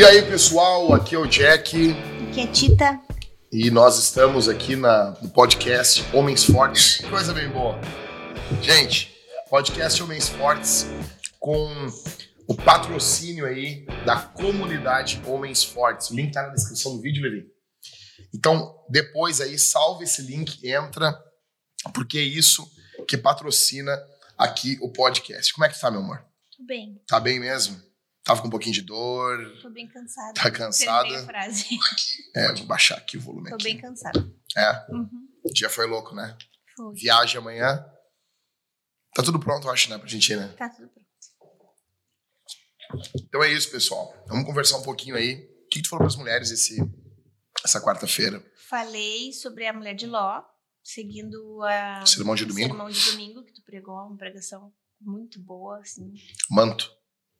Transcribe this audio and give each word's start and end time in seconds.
E 0.00 0.02
aí, 0.02 0.22
pessoal, 0.22 0.94
aqui 0.94 1.14
é 1.14 1.18
o 1.18 1.26
Jack 1.26 1.92
Que 2.32 2.40
é 2.40 2.46
Tita. 2.46 2.98
e 3.52 3.70
nós 3.70 3.98
estamos 3.98 4.48
aqui 4.48 4.74
na, 4.74 5.10
no 5.20 5.28
podcast 5.28 6.02
Homens 6.16 6.42
Fortes. 6.42 6.96
Que 6.96 7.10
Coisa 7.10 7.34
bem 7.34 7.50
boa. 7.50 7.78
Gente, 8.62 9.14
podcast 9.50 10.02
Homens 10.02 10.26
Fortes 10.26 10.86
com 11.38 11.68
o 12.48 12.54
patrocínio 12.54 13.44
aí 13.44 13.84
da 14.06 14.16
comunidade 14.18 15.20
Homens 15.26 15.62
Fortes. 15.62 16.08
O 16.08 16.14
link 16.14 16.32
tá 16.32 16.46
na 16.46 16.54
descrição 16.54 16.96
do 16.96 17.02
vídeo, 17.02 17.22
Levi. 17.22 17.48
Então, 18.34 18.74
depois 18.88 19.38
aí, 19.42 19.58
salve 19.58 20.04
esse 20.04 20.22
link, 20.22 20.66
entra, 20.66 21.14
porque 21.92 22.16
é 22.16 22.22
isso 22.22 22.66
que 23.06 23.18
patrocina 23.18 23.94
aqui 24.38 24.78
o 24.80 24.90
podcast. 24.90 25.52
Como 25.52 25.66
é 25.66 25.68
que 25.68 25.78
tá, 25.78 25.90
meu 25.90 26.00
amor? 26.00 26.24
Tô 26.56 26.64
bem, 26.64 26.98
Tá 27.06 27.20
bem 27.20 27.38
mesmo? 27.38 27.89
Tava 28.24 28.42
com 28.42 28.48
um 28.48 28.50
pouquinho 28.50 28.74
de 28.74 28.82
dor? 28.82 29.38
tô 29.62 29.70
bem 29.70 29.88
cansada. 29.88 30.34
Tá 30.34 30.50
cansada? 30.50 31.24
Frase. 31.24 31.66
É, 32.36 32.52
vou 32.54 32.66
baixar 32.66 32.96
aqui 32.96 33.16
o 33.16 33.20
volume 33.20 33.48
Tô 33.48 33.56
aqui. 33.56 33.64
bem 33.64 33.78
cansada. 33.78 34.20
É, 34.56 34.86
Uhum. 34.94 35.28
o 35.44 35.52
dia 35.52 35.68
foi 35.68 35.86
louco, 35.86 36.14
né? 36.14 36.36
Foi. 36.76 36.94
Viagem 36.94 37.38
amanhã. 37.38 37.84
Tá 39.14 39.22
tudo 39.24 39.40
pronto, 39.40 39.66
eu 39.66 39.72
acho, 39.72 39.90
né, 39.90 39.98
pra 39.98 40.06
gente 40.06 40.32
ir, 40.32 40.36
né? 40.36 40.46
Tá 40.56 40.68
tudo 40.68 40.88
pronto. 40.88 41.00
Então 43.24 43.42
é 43.42 43.52
isso, 43.52 43.70
pessoal. 43.70 44.12
Vamos 44.28 44.44
conversar 44.46 44.78
um 44.78 44.82
pouquinho 44.82 45.16
aí. 45.16 45.34
O 45.64 45.68
que, 45.68 45.78
que 45.78 45.82
tu 45.82 45.88
falou 45.88 46.04
pras 46.04 46.16
mulheres 46.16 46.50
esse, 46.50 46.76
essa 47.64 47.80
quarta-feira? 47.80 48.44
Falei 48.68 49.32
sobre 49.32 49.66
a 49.66 49.72
mulher 49.72 49.94
de 49.94 50.06
Ló, 50.06 50.42
seguindo 50.82 51.62
a 51.64 52.04
Sermão 52.06 52.34
de 52.34 52.44
o 52.44 52.46
domingo? 52.46 52.68
sermão 52.68 52.88
de 52.90 53.10
domingo 53.10 53.44
que 53.44 53.52
tu 53.52 53.62
pregou, 53.64 53.94
uma 53.94 54.16
pregação 54.16 54.72
muito 55.00 55.40
boa, 55.40 55.78
assim. 55.80 56.12
Manto. 56.50 56.92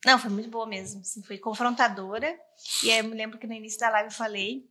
Não, 0.05 0.19
foi 0.19 0.31
muito 0.31 0.49
boa 0.51 0.67
mesmo. 0.67 1.01
Assim, 1.01 1.23
foi 1.23 1.39
confrontadora. 1.39 2.35
E 2.83 2.91
aí 2.91 2.99
eu 2.99 3.05
me 3.05 3.15
lembro 3.17 3.39
que 3.39 3.47
no 3.47 3.53
início 3.53 3.79
da 3.79 3.91
live 3.91 4.09
eu 4.11 4.15
falei 4.17 4.65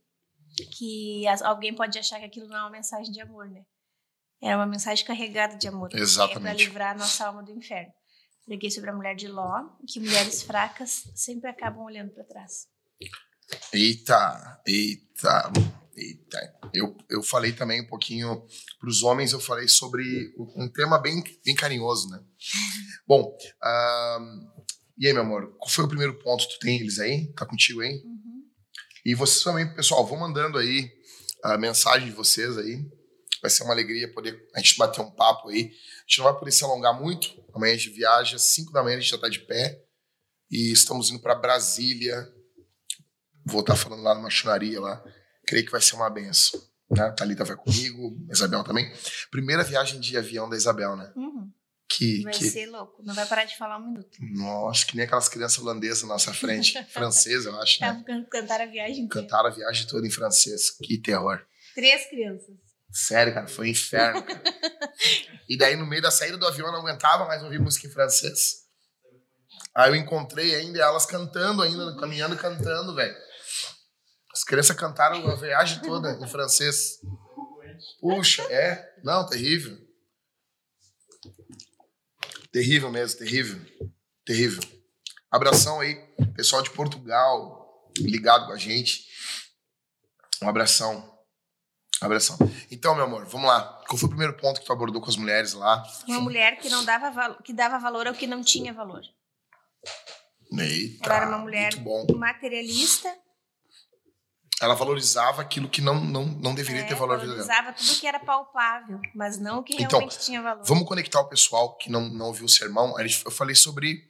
que 0.76 1.26
as- 1.28 1.42
alguém 1.42 1.74
pode 1.74 1.98
achar 1.98 2.18
que 2.18 2.26
aquilo 2.26 2.48
não 2.48 2.56
é 2.56 2.60
uma 2.62 2.70
mensagem 2.70 3.12
de 3.12 3.20
amor, 3.20 3.48
né? 3.48 3.62
Era 4.42 4.56
uma 4.56 4.66
mensagem 4.66 5.04
carregada 5.04 5.56
de 5.56 5.68
amor. 5.68 5.88
É 5.88 5.90
para 5.90 6.00
Exatamente. 6.00 6.64
livrar 6.64 6.94
a 6.94 6.98
nossa 6.98 7.26
alma 7.26 7.42
do 7.42 7.52
inferno. 7.52 7.92
Preguei 8.44 8.70
sobre 8.70 8.90
a 8.90 8.92
mulher 8.92 9.14
de 9.14 9.28
Ló, 9.28 9.62
que 9.86 10.00
mulheres 10.00 10.42
fracas 10.42 11.04
sempre 11.14 11.48
acabam 11.48 11.84
olhando 11.84 12.10
para 12.12 12.24
trás. 12.24 12.66
Eita, 13.72 14.60
eita, 14.66 15.52
eita. 15.96 16.58
Eu, 16.72 16.96
eu 17.08 17.22
falei 17.22 17.52
também 17.52 17.82
um 17.82 17.86
pouquinho 17.86 18.46
pros 18.78 19.02
homens, 19.02 19.32
eu 19.32 19.40
falei 19.40 19.68
sobre 19.68 20.02
um 20.56 20.68
tema 20.72 20.98
bem, 21.00 21.22
bem 21.44 21.54
carinhoso, 21.54 22.08
né? 22.10 22.20
Bom, 23.06 23.36
ahn, 23.62 24.59
e 25.00 25.06
aí, 25.06 25.14
meu 25.14 25.22
amor, 25.22 25.56
qual 25.56 25.70
foi 25.70 25.84
o 25.84 25.88
primeiro 25.88 26.18
ponto? 26.18 26.46
Tu 26.46 26.58
tem 26.58 26.78
eles 26.78 26.98
aí? 26.98 27.32
Tá 27.32 27.46
contigo 27.46 27.80
aí? 27.80 27.94
Uhum. 28.04 28.44
E 29.04 29.14
vocês 29.14 29.42
também, 29.42 29.74
pessoal, 29.74 30.06
vão 30.06 30.18
mandando 30.18 30.58
aí 30.58 30.92
a 31.42 31.56
mensagem 31.56 32.08
de 32.08 32.14
vocês 32.14 32.58
aí. 32.58 32.86
Vai 33.40 33.50
ser 33.50 33.62
uma 33.62 33.72
alegria 33.72 34.12
poder 34.12 34.46
a 34.54 34.58
gente 34.58 34.76
bater 34.76 35.00
um 35.00 35.10
papo 35.10 35.48
aí. 35.48 35.62
A 35.62 36.00
gente 36.06 36.18
não 36.18 36.24
vai 36.24 36.38
poder 36.38 36.52
se 36.52 36.62
alongar 36.62 37.00
muito. 37.00 37.42
Amanhã 37.54 37.72
a 37.72 37.76
gente 37.78 37.88
viaja, 37.88 38.38
5 38.38 38.72
da 38.72 38.82
manhã 38.82 38.98
a 38.98 39.00
gente 39.00 39.10
já 39.10 39.16
tá 39.16 39.30
de 39.30 39.40
pé. 39.40 39.82
E 40.50 40.70
estamos 40.70 41.10
indo 41.10 41.22
para 41.22 41.34
Brasília. 41.34 42.28
Vou 43.46 43.62
estar 43.62 43.76
falando 43.76 44.02
lá 44.02 44.14
numa 44.14 44.28
chunaria 44.28 44.78
lá. 44.80 45.02
Creio 45.46 45.64
que 45.64 45.72
vai 45.72 45.80
ser 45.80 45.96
uma 45.96 46.10
benção. 46.10 46.60
Né? 46.90 47.10
Thalita 47.12 47.44
vai 47.44 47.56
comigo, 47.56 48.18
Isabel 48.30 48.62
também. 48.64 48.92
Primeira 49.30 49.64
viagem 49.64 49.98
de 49.98 50.18
avião 50.18 50.48
da 50.48 50.56
Isabel, 50.56 50.94
né? 50.96 51.10
Uhum. 51.16 51.50
Que, 51.92 52.22
Vai 52.22 52.32
que... 52.32 52.48
ser 52.48 52.66
louco. 52.66 53.02
Não 53.02 53.12
vai 53.12 53.26
parar 53.26 53.44
de 53.44 53.58
falar 53.58 53.76
um 53.78 53.88
minuto. 53.88 54.16
Nossa, 54.20 54.86
que 54.86 54.96
nem 54.96 55.04
aquelas 55.04 55.28
crianças 55.28 55.58
holandesas 55.58 56.02
na 56.02 56.10
nossa 56.10 56.32
frente. 56.32 56.80
Francesa, 56.92 57.48
eu 57.50 57.60
acho, 57.60 57.80
né? 57.80 57.88
Tava 57.88 58.04
can- 58.04 58.24
cantar 58.30 58.60
a 58.60 58.66
viagem 58.66 59.04
inteira. 59.06 59.26
Cantaram 59.26 59.48
a 59.48 59.52
viagem 59.52 59.86
toda 59.88 60.06
em 60.06 60.10
francês. 60.10 60.70
Que 60.70 60.98
terror. 60.98 61.44
Três 61.74 62.08
crianças. 62.08 62.54
Sério, 62.92 63.34
cara, 63.34 63.48
foi 63.48 63.66
um 63.66 63.70
inferno, 63.70 64.22
cara. 64.22 64.42
e 65.48 65.56
daí, 65.58 65.74
no 65.76 65.86
meio 65.86 66.00
da 66.02 66.10
saída 66.12 66.36
do 66.36 66.46
avião, 66.46 66.66
eu 66.68 66.72
não 66.72 66.80
aguentava 66.80 67.24
mais 67.24 67.42
ouvir 67.42 67.58
música 67.60 67.86
em 67.88 67.90
francês. 67.90 68.60
Aí 69.74 69.90
eu 69.90 69.96
encontrei 69.96 70.54
ainda 70.54 70.80
elas 70.80 71.06
cantando 71.06 71.62
ainda, 71.62 71.96
caminhando 71.98 72.34
e 72.34 72.38
cantando, 72.38 72.94
velho. 72.94 73.14
As 74.32 74.44
crianças 74.44 74.76
cantaram 74.76 75.26
a 75.28 75.34
viagem 75.34 75.80
toda 75.82 76.12
em 76.24 76.28
francês. 76.28 77.00
Puxa, 78.00 78.42
é. 78.44 78.94
Não, 79.02 79.26
terrível. 79.26 79.76
Terrível 82.52 82.90
mesmo, 82.90 83.18
terrível. 83.18 83.60
Terrível. 84.24 84.62
Abração 85.30 85.80
aí, 85.80 85.94
pessoal 86.34 86.62
de 86.62 86.70
Portugal, 86.70 87.90
ligado 87.98 88.46
com 88.46 88.52
a 88.52 88.58
gente. 88.58 89.04
Um 90.42 90.48
abração. 90.48 91.08
Um 92.02 92.06
abração. 92.06 92.36
Então, 92.70 92.94
meu 92.94 93.04
amor, 93.04 93.26
vamos 93.26 93.46
lá. 93.46 93.82
Qual 93.86 93.96
foi 93.98 94.06
o 94.06 94.10
primeiro 94.10 94.36
ponto 94.36 94.60
que 94.60 94.66
tu 94.66 94.72
abordou 94.72 95.00
com 95.00 95.08
as 95.10 95.16
mulheres 95.16 95.52
lá? 95.52 95.84
Uma 96.08 96.20
mulher 96.20 96.58
que 96.58 96.68
não 96.68 96.84
dava 96.84 97.10
val- 97.10 97.42
que 97.42 97.52
dava 97.52 97.78
valor 97.78 98.06
ao 98.08 98.14
que 98.14 98.26
não 98.26 98.42
tinha 98.42 98.72
valor. 98.72 99.02
Eita, 100.58 101.04
Ela 101.06 101.16
era 101.16 101.28
uma 101.28 101.38
mulher 101.38 101.72
muito 101.76 101.84
bom. 101.84 102.18
materialista, 102.18 103.14
Ela 104.60 104.74
valorizava 104.74 105.40
aquilo 105.40 105.68
que 105.68 105.80
não, 105.80 106.04
não, 106.04 106.26
não 106.26 106.54
deveria 106.54 106.82
é, 106.82 106.86
ter 106.86 106.94
valor 106.94 107.16
na 107.16 107.22
vida 107.24 107.34
dela. 107.34 107.46
valorizava 107.46 107.72
tudo 107.76 107.98
que 108.00 108.06
era 108.06 108.20
palpável, 108.20 109.00
mas 109.14 109.38
não 109.38 109.60
o 109.60 109.62
que 109.62 109.74
Então, 109.74 109.98
realmente 110.00 110.18
tinha 110.20 110.42
valor. 110.42 110.64
Vamos 110.64 110.86
conectar 110.86 111.20
o 111.20 111.28
pessoal 111.28 111.76
que 111.78 111.90
não, 111.90 112.08
não 112.08 112.26
ouviu 112.26 112.44
o 112.44 112.48
sermão. 112.48 112.94
Eu 113.00 113.30
falei 113.30 113.54
sobre 113.54 114.04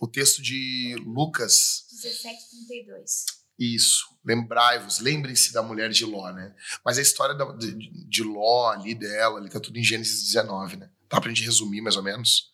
o 0.00 0.06
texto 0.06 0.40
de 0.40 0.94
Lucas 1.04 1.86
17, 1.90 2.38
32. 2.68 3.24
Isso. 3.58 4.04
Lembrai-vos, 4.24 5.00
lembrem-se 5.00 5.52
da 5.52 5.62
mulher 5.62 5.88
de 5.90 6.04
Ló, 6.04 6.30
né? 6.30 6.54
Mas 6.84 6.98
a 6.98 7.02
história 7.02 7.34
da- 7.34 7.52
de, 7.56 7.74
de 8.08 8.22
Ló 8.22 8.68
ali 8.70 8.94
dela, 8.94 9.38
ali 9.40 9.48
tá 9.48 9.58
tudo 9.58 9.78
em 9.78 9.82
Gênesis 9.82 10.22
19, 10.24 10.76
né? 10.76 10.90
Dá 11.08 11.20
pra 11.20 11.30
gente 11.30 11.42
resumir 11.42 11.80
mais 11.80 11.96
ou 11.96 12.02
menos. 12.02 12.52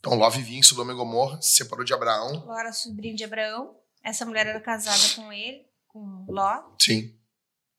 Então 0.00 0.14
Ló 0.14 0.28
vivia 0.30 0.58
em 0.58 0.62
Sodoma 0.62 0.92
e 0.92 0.96
Gomorra, 0.96 1.40
se 1.42 1.56
separou 1.56 1.84
de 1.84 1.92
Abraão. 1.94 2.44
Ló 2.46 2.58
era 2.58 2.72
sobrinho 2.72 3.14
de 3.16 3.22
Abraão. 3.24 3.76
Essa 4.02 4.24
mulher 4.26 4.46
era 4.46 4.60
casada 4.60 5.14
com 5.14 5.32
ele, 5.32 5.66
com 5.94 6.26
Ló. 6.28 6.74
Sim. 6.80 7.16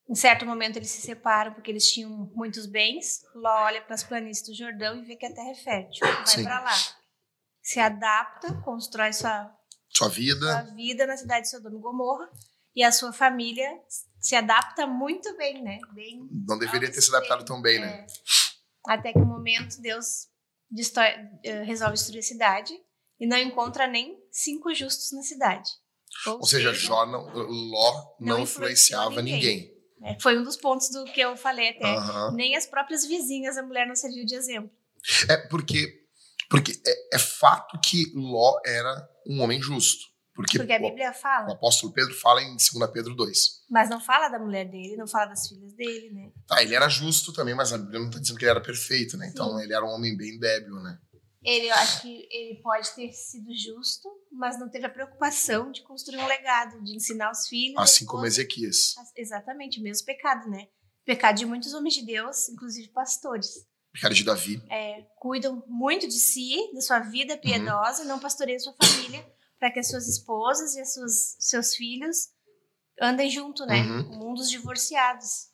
Em 0.09 0.15
certo 0.15 0.45
momento 0.45 0.77
eles 0.77 0.89
se 0.89 1.01
separam 1.01 1.53
porque 1.53 1.69
eles 1.69 1.91
tinham 1.91 2.31
muitos 2.33 2.65
bens. 2.65 3.21
Ló 3.35 3.63
olha 3.65 3.81
para 3.81 3.95
as 3.95 4.03
planícies 4.03 4.45
do 4.47 4.55
Jordão 4.55 4.95
e 4.97 5.05
vê 5.05 5.15
que 5.17 5.25
a 5.25 5.33
terra 5.33 5.49
é 5.51 5.55
fértil. 5.55 6.07
Vai 6.07 6.43
para 6.43 6.61
lá. 6.61 6.75
Se 7.61 7.79
adapta, 7.79 8.53
constrói 8.61 9.11
sua 9.11 9.45
Sua 9.89 10.07
sua 10.07 10.09
vida. 10.09 10.63
vida 10.75 11.05
na 11.05 11.17
cidade 11.17 11.41
de 11.45 11.49
Sodoma 11.49 11.77
e 11.77 11.81
Gomorra 11.81 12.29
e 12.75 12.83
a 12.83 12.91
sua 12.91 13.11
família 13.11 13.67
se 14.19 14.35
adapta 14.35 14.85
muito 14.87 15.35
bem, 15.37 15.61
né? 15.63 15.79
Bem, 15.93 16.27
Não 16.47 16.57
deveria 16.57 16.91
ter 16.91 17.01
se 17.01 17.09
adaptado 17.09 17.43
tão 17.43 17.61
bem, 17.61 17.79
né? 17.79 17.87
é. 18.01 18.07
Até 18.87 19.11
que 19.11 19.19
um 19.19 19.25
momento 19.25 19.81
Deus 19.81 20.27
destrói- 20.69 21.15
eh, 21.43 21.63
resolve 21.63 21.93
destruir 21.95 22.19
a 22.19 22.23
cidade 22.23 22.73
e 23.19 23.25
não 23.27 23.37
encontra 23.37 23.87
nem 23.87 24.19
cinco 24.31 24.73
justos 24.73 25.11
na 25.11 25.23
cidade. 25.23 25.69
Ou 26.27 26.45
seja, 26.45 26.73
Jó 26.73 27.05
não, 27.05 27.25
Ló 27.33 27.93
não, 28.19 28.37
Não 28.37 28.39
influenciava 28.41 29.21
ninguém. 29.21 29.57
ninguém. 29.59 29.75
É, 30.03 30.19
foi 30.19 30.37
um 30.37 30.43
dos 30.43 30.57
pontos 30.57 30.89
do 30.89 31.03
que 31.05 31.19
eu 31.21 31.35
falei 31.37 31.69
até. 31.69 32.31
Nem 32.33 32.55
as 32.55 32.65
próprias 32.65 33.05
vizinhas 33.05 33.57
a 33.57 33.63
mulher 33.63 33.87
não 33.87 33.95
serviu 33.95 34.25
de 34.25 34.35
exemplo. 34.35 34.69
É 35.29 35.37
porque, 35.47 36.03
porque 36.49 36.73
é, 36.85 37.15
é 37.15 37.19
fato 37.19 37.79
que 37.79 38.11
Ló 38.15 38.59
era 38.65 39.07
um 39.27 39.41
homem 39.41 39.61
justo. 39.61 40.13
Porque, 40.35 40.57
Porque 40.57 40.73
a 40.73 40.77
o- 40.77 40.81
Bíblia 40.81 41.11
o 41.11 41.13
fala, 41.13 41.53
apóstolo 41.53 41.93
Pedro 41.93 42.13
fala 42.13 42.41
em 42.43 42.57
2 42.57 42.91
Pedro 42.91 43.16
2. 43.16 43.40
mas 43.69 43.90
não 43.90 44.01
fala 44.01 44.28
da 44.28 44.37
mulher 44.37 44.66
dele, 44.69 44.97
não 44.97 45.07
fala 45.07 45.28
das 45.28 45.47
filhas 45.47 45.72
dele, 45.73 46.09
né? 46.11 46.29
Tá, 46.45 46.61
ele 46.61 46.75
era 46.75 46.90
justo 46.90 47.31
também, 47.31 47.55
mas 47.55 47.72
a 47.72 47.78
Bíblia 47.78 47.99
não 48.01 48.07
está 48.09 48.19
dizendo 48.19 48.37
que 48.37 48.43
ele 48.43 48.51
era 48.51 48.59
perfeito, 48.61 49.16
né? 49.16 49.29
Então 49.31 49.57
Sim. 49.57 49.63
ele 49.63 49.73
era 49.73 49.85
um 49.85 49.91
homem 49.93 50.16
bem 50.17 50.37
débil, 50.37 50.75
né? 50.81 50.97
Ele, 51.45 51.67
eu 51.69 51.73
acho 51.75 52.01
que 52.01 52.27
ele 52.31 52.59
pode 52.61 52.89
ter 52.95 53.11
sido 53.13 53.55
justo, 53.55 54.09
mas 54.31 54.59
não 54.59 54.69
teve 54.69 54.85
a 54.85 54.89
preocupação 54.89 55.71
de 55.71 55.83
construir 55.83 56.17
um 56.17 56.27
legado, 56.27 56.83
de 56.83 56.95
ensinar 56.95 57.31
os 57.31 57.47
filhos. 57.47 57.77
Assim 57.77 58.05
como. 58.05 58.25
Ezequias. 58.25 58.95
Exatamente, 59.15 59.79
o 59.79 59.83
mesmo 59.83 60.05
pecado, 60.05 60.49
né? 60.49 60.67
Pecado 61.05 61.37
de 61.37 61.45
muitos 61.45 61.73
homens 61.73 61.93
de 61.93 62.05
Deus, 62.05 62.49
inclusive 62.49 62.89
pastores. 62.89 63.65
Pecado 63.93 64.15
de 64.15 64.23
Davi. 64.23 64.61
É, 64.69 65.03
cuidam 65.19 65.63
muito 65.67 66.07
de 66.07 66.19
si, 66.19 66.57
da 66.73 66.81
sua 66.81 66.99
Uhum. 66.99 67.11
vida 67.11 67.37
piedosa, 67.37 68.03
e 68.03 68.07
não 68.07 68.19
pastoreiam 68.19 68.59
sua 68.59 68.73
família, 68.73 69.25
para 69.59 69.71
que 69.71 69.79
as 69.79 69.87
suas 69.87 70.07
esposas 70.07 70.75
e 70.75 70.81
as 70.81 70.93
suas, 70.93 71.35
seus 71.39 71.75
filhos 71.75 72.29
andem 72.99 73.29
junto, 73.29 73.65
né? 73.65 73.81
Uhum. 73.83 74.17
Mundos 74.17 74.49
divorciados. 74.49 75.49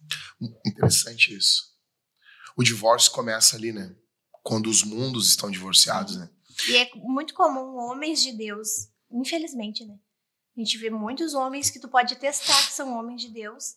Interessante 0.65 1.35
isso. 1.35 1.63
O 2.57 2.63
divórcio 2.63 3.11
começa 3.11 3.55
ali, 3.55 3.71
né? 3.71 3.95
Quando 4.43 4.67
os 4.69 4.83
mundos 4.83 5.29
estão 5.29 5.49
divorciados, 5.51 6.17
né? 6.17 6.29
E 6.69 6.75
é 6.77 6.89
muito 6.95 7.33
comum 7.33 7.75
homens 7.77 8.21
de 8.21 8.31
Deus, 8.33 8.89
infelizmente, 9.11 9.85
né? 9.85 9.97
A 10.57 10.59
gente 10.59 10.77
vê 10.77 10.89
muitos 10.89 11.33
homens 11.33 11.69
que 11.69 11.79
tu 11.79 11.87
pode 11.89 12.15
testar 12.17 12.65
que 12.65 12.73
são 12.73 12.97
homens 12.97 13.21
de 13.21 13.29
Deus. 13.29 13.75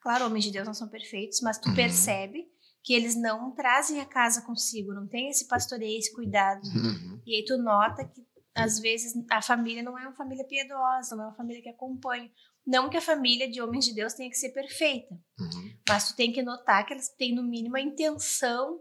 Claro, 0.00 0.26
homens 0.26 0.44
de 0.44 0.50
Deus 0.52 0.66
não 0.66 0.74
são 0.74 0.88
perfeitos, 0.88 1.40
mas 1.40 1.58
tu 1.58 1.68
Uhum. 1.70 1.74
percebe 1.74 2.46
que 2.82 2.92
eles 2.92 3.16
não 3.16 3.50
trazem 3.52 4.00
a 4.00 4.04
casa 4.04 4.42
consigo, 4.42 4.92
não 4.92 5.08
tem 5.08 5.28
esse 5.30 5.48
pastoreio, 5.48 5.98
esse 5.98 6.12
cuidado. 6.14 6.62
Uhum. 6.68 7.20
E 7.26 7.34
aí 7.36 7.44
tu 7.44 7.56
nota 7.56 8.04
que 8.06 8.22
às 8.54 8.78
vezes 8.78 9.14
a 9.30 9.40
família 9.42 9.82
não 9.82 9.98
é 9.98 10.02
uma 10.06 10.14
família 10.14 10.46
piedosa, 10.46 11.16
não 11.16 11.24
é 11.24 11.26
uma 11.28 11.34
família 11.36 11.62
que 11.62 11.68
acompanha. 11.70 12.30
Não 12.66 12.88
que 12.88 12.96
a 12.96 13.00
família 13.00 13.50
de 13.50 13.60
homens 13.60 13.86
de 13.86 13.94
Deus 13.94 14.12
tenha 14.14 14.30
que 14.30 14.36
ser 14.38 14.50
perfeita, 14.50 15.14
Uhum. 15.40 15.76
mas 15.88 16.08
tu 16.08 16.16
tem 16.16 16.32
que 16.32 16.42
notar 16.42 16.86
que 16.86 16.92
eles 16.94 17.08
têm 17.16 17.34
no 17.34 17.42
mínimo 17.42 17.76
a 17.76 17.80
intenção, 17.80 18.78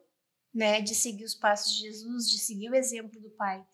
né, 0.53 0.81
de 0.81 0.94
seguir 0.94 1.23
os 1.23 1.33
passos 1.35 1.73
de 1.73 1.81
Jesus, 1.81 2.29
de 2.29 2.38
seguir 2.39 2.69
o 2.69 2.75
exemplo 2.75 3.19
do 3.19 3.29
pai. 3.31 3.65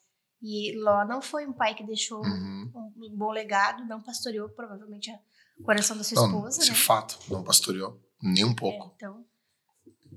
E 0.42 0.78
Ló 0.78 1.04
não 1.06 1.22
foi 1.22 1.46
um 1.46 1.54
pai 1.54 1.76
que 1.76 1.84
deixou 1.86 2.24
Uhum. 2.24 2.72
um, 2.74 3.16
bom 3.18 3.32
legado, 3.32 3.86
não 3.86 4.02
pastoreou 4.02 4.48
provavelmente 4.50 5.12
o 5.60 5.64
coração 5.64 5.98
da 5.98 6.04
sua 6.04 6.16
Não, 6.22 6.28
esposa, 6.28 6.62
esse 6.62 6.70
né? 6.72 6.76
fato, 6.78 7.20
não 7.30 7.44
pastoreou 7.44 8.02
nem 8.22 8.46
um 8.46 8.52
É, 8.52 8.56
pouco. 8.56 8.94
então, 8.96 9.26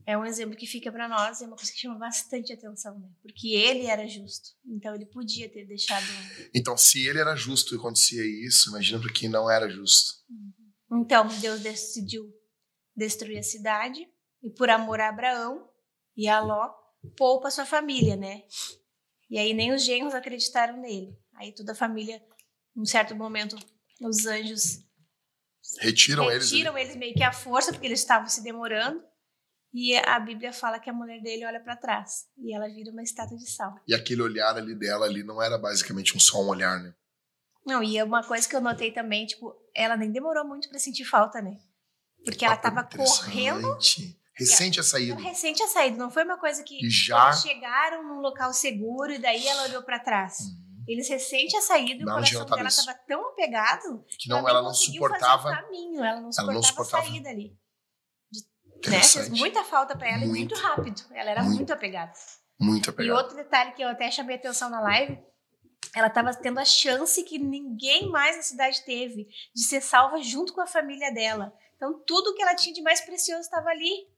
é 0.06 0.16
um 0.16 0.24
exemplo 0.24 0.56
que 0.56 0.66
fica 0.66 0.92
para 0.92 1.08
nós, 1.08 1.42
é 1.42 1.46
uma 1.46 1.56
coisa 1.56 1.72
que 1.72 1.78
chama 1.78 1.98
bastante 1.98 2.52
atenção, 2.52 2.96
né? 3.00 3.08
Porque 3.20 3.48
ele 3.48 3.86
era 3.86 4.06
justo, 4.06 4.50
então 4.64 4.94
ele 4.94 5.06
podia 5.06 5.48
ter 5.48 5.64
deixado. 5.66 6.06
Então, 6.54 6.76
se 6.76 7.04
ele 7.06 7.18
era 7.18 7.34
justo 7.34 7.74
e 7.74 7.78
acontecia 7.78 8.24
isso, 8.24 8.70
imagina 8.70 9.00
para 9.00 9.12
quem 9.12 9.28
não 9.28 9.50
era 9.50 9.68
justo. 9.68 10.22
Então, 10.92 11.26
Deus 11.40 11.60
decidiu 11.60 12.32
destruir 12.96 13.38
a 13.38 13.42
cidade 13.42 14.06
e, 14.42 14.50
por 14.50 14.70
amor 14.70 15.00
a 15.00 15.08
Abraão 15.08 15.68
e 16.16 16.28
a 16.28 16.40
Ló, 16.40 16.70
poupa 17.16 17.50
sua 17.50 17.66
família, 17.66 18.16
né? 18.16 18.42
E 19.30 19.38
aí 19.38 19.54
nem 19.54 19.72
os 19.72 19.84
genros 19.84 20.14
acreditaram 20.14 20.76
nele. 20.76 21.16
Aí 21.34 21.52
toda 21.52 21.72
a 21.72 21.76
família, 21.76 22.22
num 22.74 22.84
certo 22.84 23.14
momento, 23.14 23.56
os 24.00 24.26
anjos 24.26 24.84
Retiram, 25.80 26.30
eles. 26.30 26.50
retiram 26.50 26.76
eles 26.76 26.96
meio 26.96 27.14
que 27.14 27.22
à 27.22 27.32
força, 27.32 27.72
porque 27.72 27.86
eles 27.86 28.00
estavam 28.00 28.28
se 28.28 28.42
demorando. 28.42 29.02
E 29.72 29.96
a 29.96 30.20
Bíblia 30.20 30.52
fala 30.52 30.78
que 30.78 30.90
a 30.90 30.92
mulher 30.92 31.22
dele 31.22 31.46
olha 31.46 31.58
para 31.58 31.76
trás 31.76 32.26
e 32.36 32.54
ela 32.54 32.68
vira 32.68 32.90
uma 32.90 33.02
estátua 33.02 33.38
de 33.38 33.48
sal. 33.48 33.74
E 33.88 33.94
aquele 33.94 34.20
olhar 34.20 34.54
ali 34.54 34.74
dela 34.74 35.06
ali 35.06 35.22
não 35.22 35.40
era 35.40 35.56
basicamente 35.56 36.14
um 36.14 36.20
só 36.20 36.42
um 36.42 36.48
olhar, 36.48 36.78
né? 36.82 36.94
Não, 37.64 37.82
e 37.82 37.96
é 37.96 38.04
uma 38.04 38.22
coisa 38.22 38.46
que 38.46 38.54
eu 38.54 38.60
notei 38.60 38.92
também, 38.92 39.24
tipo, 39.24 39.54
ela 39.74 39.96
nem 39.96 40.10
demorou 40.10 40.46
muito 40.46 40.68
para 40.68 40.78
sentir 40.78 41.04
falta, 41.04 41.40
né? 41.40 41.56
Porque 42.22 42.44
ela 42.44 42.56
tava 42.56 42.84
correndo. 42.84 43.78
Recente 44.50 44.80
a 44.80 44.82
saída. 44.82 45.12
ela 45.14 45.22
recente 45.22 45.62
a 45.62 45.68
saída, 45.68 45.96
não 45.96 46.10
foi 46.10 46.24
uma 46.24 46.38
coisa 46.38 46.62
que 46.62 46.84
E 46.84 46.90
já- 46.90 47.26
eles 47.28 47.42
chegaram 47.42 48.02
num 48.02 48.20
local 48.20 48.52
seguro 48.52 49.12
e 49.12 49.18
daí 49.18 49.46
ela 49.46 49.64
olhou 49.64 49.82
para 49.82 49.98
trás. 49.98 50.38
Uhum. 50.40 50.84
Eles 50.88 51.08
recente 51.08 51.56
a 51.56 51.60
saída 51.62 52.00
e 52.00 52.02
o 52.02 52.06
Não 52.06 52.14
coração 52.14 52.20
adiantava 52.40 52.56
dela 52.56 52.68
isso. 52.68 52.84
tava 52.86 52.98
tão 53.06 53.28
apegado 53.30 54.04
Que 54.18 54.28
não, 54.28 54.48
ela 54.48 54.62
não 54.62 54.74
suportava. 54.74 55.48
o 55.48 55.52
caminho, 55.52 56.04
ela 56.04 56.16
não 56.20 56.22
ela 56.24 56.32
suportava, 56.32 56.52
não 56.54 56.62
suportava. 56.62 57.02
a 57.02 57.06
saída 57.06 57.28
ali. 57.30 57.48
Né? 57.50 58.76
Interessante. 58.78 59.26
Fez 59.28 59.38
muita 59.38 59.62
falta 59.64 59.96
para 59.96 60.08
ela 60.08 60.24
e 60.24 60.28
Muito. 60.28 60.54
muito 60.54 60.54
rápido. 60.56 61.02
Ela 61.14 61.30
era 61.30 61.42
Muito. 61.42 61.56
muito 61.56 61.72
apegada. 61.72 62.12
Muito 62.60 62.88
E 62.88 62.90
apegado. 62.90 63.16
outro 63.16 63.36
detalhe 63.36 63.72
que 63.72 63.82
eu 63.82 63.88
até 63.88 64.10
chamei 64.10 64.36
atenção 64.36 64.68
na 64.68 64.80
live, 64.80 65.18
ela 65.94 66.08
estava 66.08 66.34
tendo 66.34 66.58
a 66.58 66.64
chance 66.64 67.22
que 67.22 67.38
ninguém 67.38 68.08
mais 68.08 68.36
na 68.36 68.42
cidade 68.42 68.84
teve 68.84 69.28
de 69.54 69.62
ser 69.64 69.80
salva 69.80 70.20
junto 70.20 70.52
com 70.52 70.60
a 70.60 70.66
família 70.66 71.12
dela. 71.12 71.52
Então 71.76 72.02
tudo 72.04 72.34
que 72.34 72.42
ela 72.42 72.54
tinha 72.56 72.74
de 72.74 72.82
mais 72.82 73.00
precioso 73.00 73.42
estava 73.42 73.68
ali. 73.68 74.08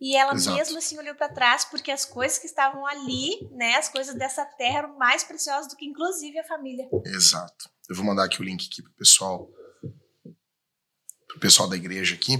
E 0.00 0.14
ela 0.16 0.34
Exato. 0.34 0.56
mesmo 0.56 0.76
assim 0.78 0.98
olhou 0.98 1.14
para 1.14 1.32
trás 1.32 1.64
porque 1.64 1.90
as 1.90 2.04
coisas 2.04 2.38
que 2.38 2.46
estavam 2.46 2.86
ali, 2.86 3.48
né, 3.52 3.76
as 3.76 3.88
coisas 3.88 4.14
dessa 4.14 4.44
terra 4.44 4.78
eram 4.80 4.98
mais 4.98 5.24
preciosas 5.24 5.68
do 5.68 5.76
que 5.76 5.86
inclusive 5.86 6.38
a 6.38 6.44
família. 6.44 6.86
Exato. 7.06 7.70
Eu 7.88 7.96
vou 7.96 8.04
mandar 8.04 8.24
aqui 8.24 8.40
o 8.40 8.44
link 8.44 8.66
aqui 8.70 8.82
pro 8.82 8.92
pessoal. 8.92 9.48
Pro 11.28 11.40
pessoal 11.40 11.68
da 11.68 11.76
igreja 11.76 12.14
aqui. 12.14 12.36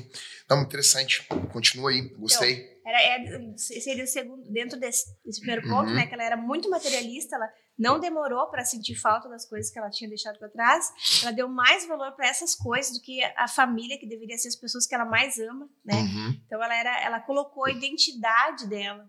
Não, 0.49 0.62
interessante. 0.62 1.26
Continua 1.53 1.91
aí. 1.91 2.03
Gostei. 2.17 2.76
Era, 2.87 3.03
é, 3.03 3.55
seria 3.56 4.05
o 4.05 4.06
segundo, 4.06 4.43
dentro 4.52 4.79
desse, 4.79 5.05
desse 5.25 5.41
primeiro 5.41 5.62
ponto, 5.62 5.88
Uhum. 5.88 5.94
né? 5.94 6.06
Que 6.06 6.14
ela 6.14 6.23
era 6.25 6.37
muito 6.37 6.70
materialista, 6.70 7.37
ela 7.37 7.49
não 7.78 8.00
demorou 8.00 8.49
para 8.49 8.64
sentir 8.64 8.94
falta 8.94 9.28
das 9.28 9.46
coisas 9.46 9.70
que 9.70 9.78
ela 9.78 9.90
tinha 9.90 10.08
deixado 10.08 10.38
para 10.38 10.49
trás. 10.49 10.93
Ela 11.23 11.32
deu 11.32 11.49
mais 11.49 11.87
valor 11.87 12.12
para 12.12 12.26
essas 12.26 12.55
coisas 12.55 12.96
do 12.96 13.02
que 13.02 13.23
a 13.37 13.46
família, 13.46 13.99
que 13.99 14.08
deveria 14.08 14.38
ser 14.38 14.49
as 14.49 14.56
pessoas 14.56 14.87
que 14.87 14.94
ela 14.94 15.05
mais 15.05 15.38
ama, 15.38 15.69
né? 15.84 15.94
Uhum. 15.94 16.40
Então 16.46 16.62
ela 16.62 16.75
era, 16.75 17.02
ela 17.02 17.20
colocou 17.20 17.67
a 17.67 17.70
identidade 17.70 18.67
dela, 18.67 19.08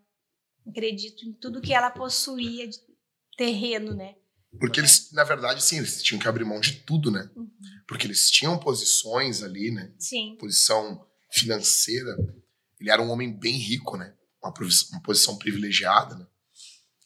acredito, 0.68 1.26
em 1.26 1.34
tudo 1.34 1.62
que 1.62 1.74
ela 1.74 1.90
possuía 1.90 2.68
de 2.68 2.78
terreno, 3.38 3.96
né? 3.96 4.16
Porque 4.60 4.80
eles, 4.80 5.12
na 5.12 5.24
verdade, 5.24 5.64
sim, 5.64 5.78
eles 5.78 6.02
tinham 6.02 6.20
que 6.20 6.28
abrir 6.28 6.44
mão 6.44 6.60
de 6.60 6.82
tudo, 6.82 7.12
né? 7.12 7.30
Uhum. 7.36 7.50
Porque 7.88 8.08
eles 8.08 8.30
tinham 8.30 8.60
posições 8.60 9.44
ali, 9.44 9.72
né? 9.72 9.94
Sim, 9.98 10.36
Posição 10.40 11.06
financeira. 11.32 12.18
Ele 12.80 12.92
era 12.92 13.02
um 13.02 13.10
homem 13.10 13.32
bem 13.32 13.56
rico, 13.56 13.98
né? 13.98 14.14
Uma, 14.44 14.54
uma 14.92 15.02
posição 15.02 15.38
privilegiada, 15.38 16.16
né? 16.16 16.28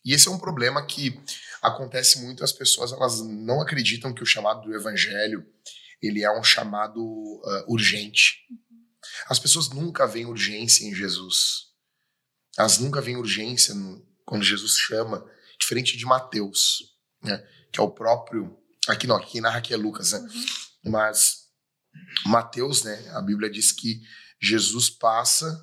E 0.04 0.14
esse 0.14 0.28
é 0.28 0.32
um 0.32 0.40
problema 0.40 0.86
que 0.86 1.20
acontece 1.62 2.22
muito. 2.22 2.44
As 2.44 2.52
pessoas 2.52 2.92
elas 2.92 3.22
não 3.22 3.62
acreditam 3.62 4.14
que 4.14 4.24
o 4.24 4.26
chamado 4.26 4.62
do 4.62 4.74
evangelho 4.76 5.46
ele 6.02 6.24
é 6.24 6.32
um 6.40 6.44
chamado 6.44 7.00
ah, 7.46 7.66
urgente. 7.68 8.38
As 9.28 9.40
pessoas 9.40 9.70
nunca 9.70 10.08
veem 10.08 10.26
urgência 10.26 10.86
em 10.86 10.94
Jesus. 10.96 11.68
Elas 12.58 12.80
nunca 12.80 13.00
veem 13.02 13.18
urgência 13.18 13.74
no- 13.74 14.02
quando 14.26 14.44
Jesus 14.44 14.74
chama, 14.78 15.24
diferente 15.60 15.98
de 15.98 16.06
Mateus, 16.06 16.80
né? 17.24 17.38
Que 17.72 17.80
é 17.80 17.84
o 17.84 17.92
próprio. 17.92 18.58
Aqui 18.88 19.06
não, 19.06 19.16
aqui 19.16 19.40
narra 19.40 19.62
que 19.62 19.74
é 19.74 19.78
Lucas, 19.78 20.12
né? 20.14 20.20
Uhum. 20.20 20.92
Mas 20.92 21.48
Mateus, 22.26 22.84
né? 22.84 23.10
A 23.12 23.22
Bíblia 23.22 23.50
diz 23.50 23.72
que 23.72 24.02
Jesus 24.42 24.90
passa, 24.90 25.62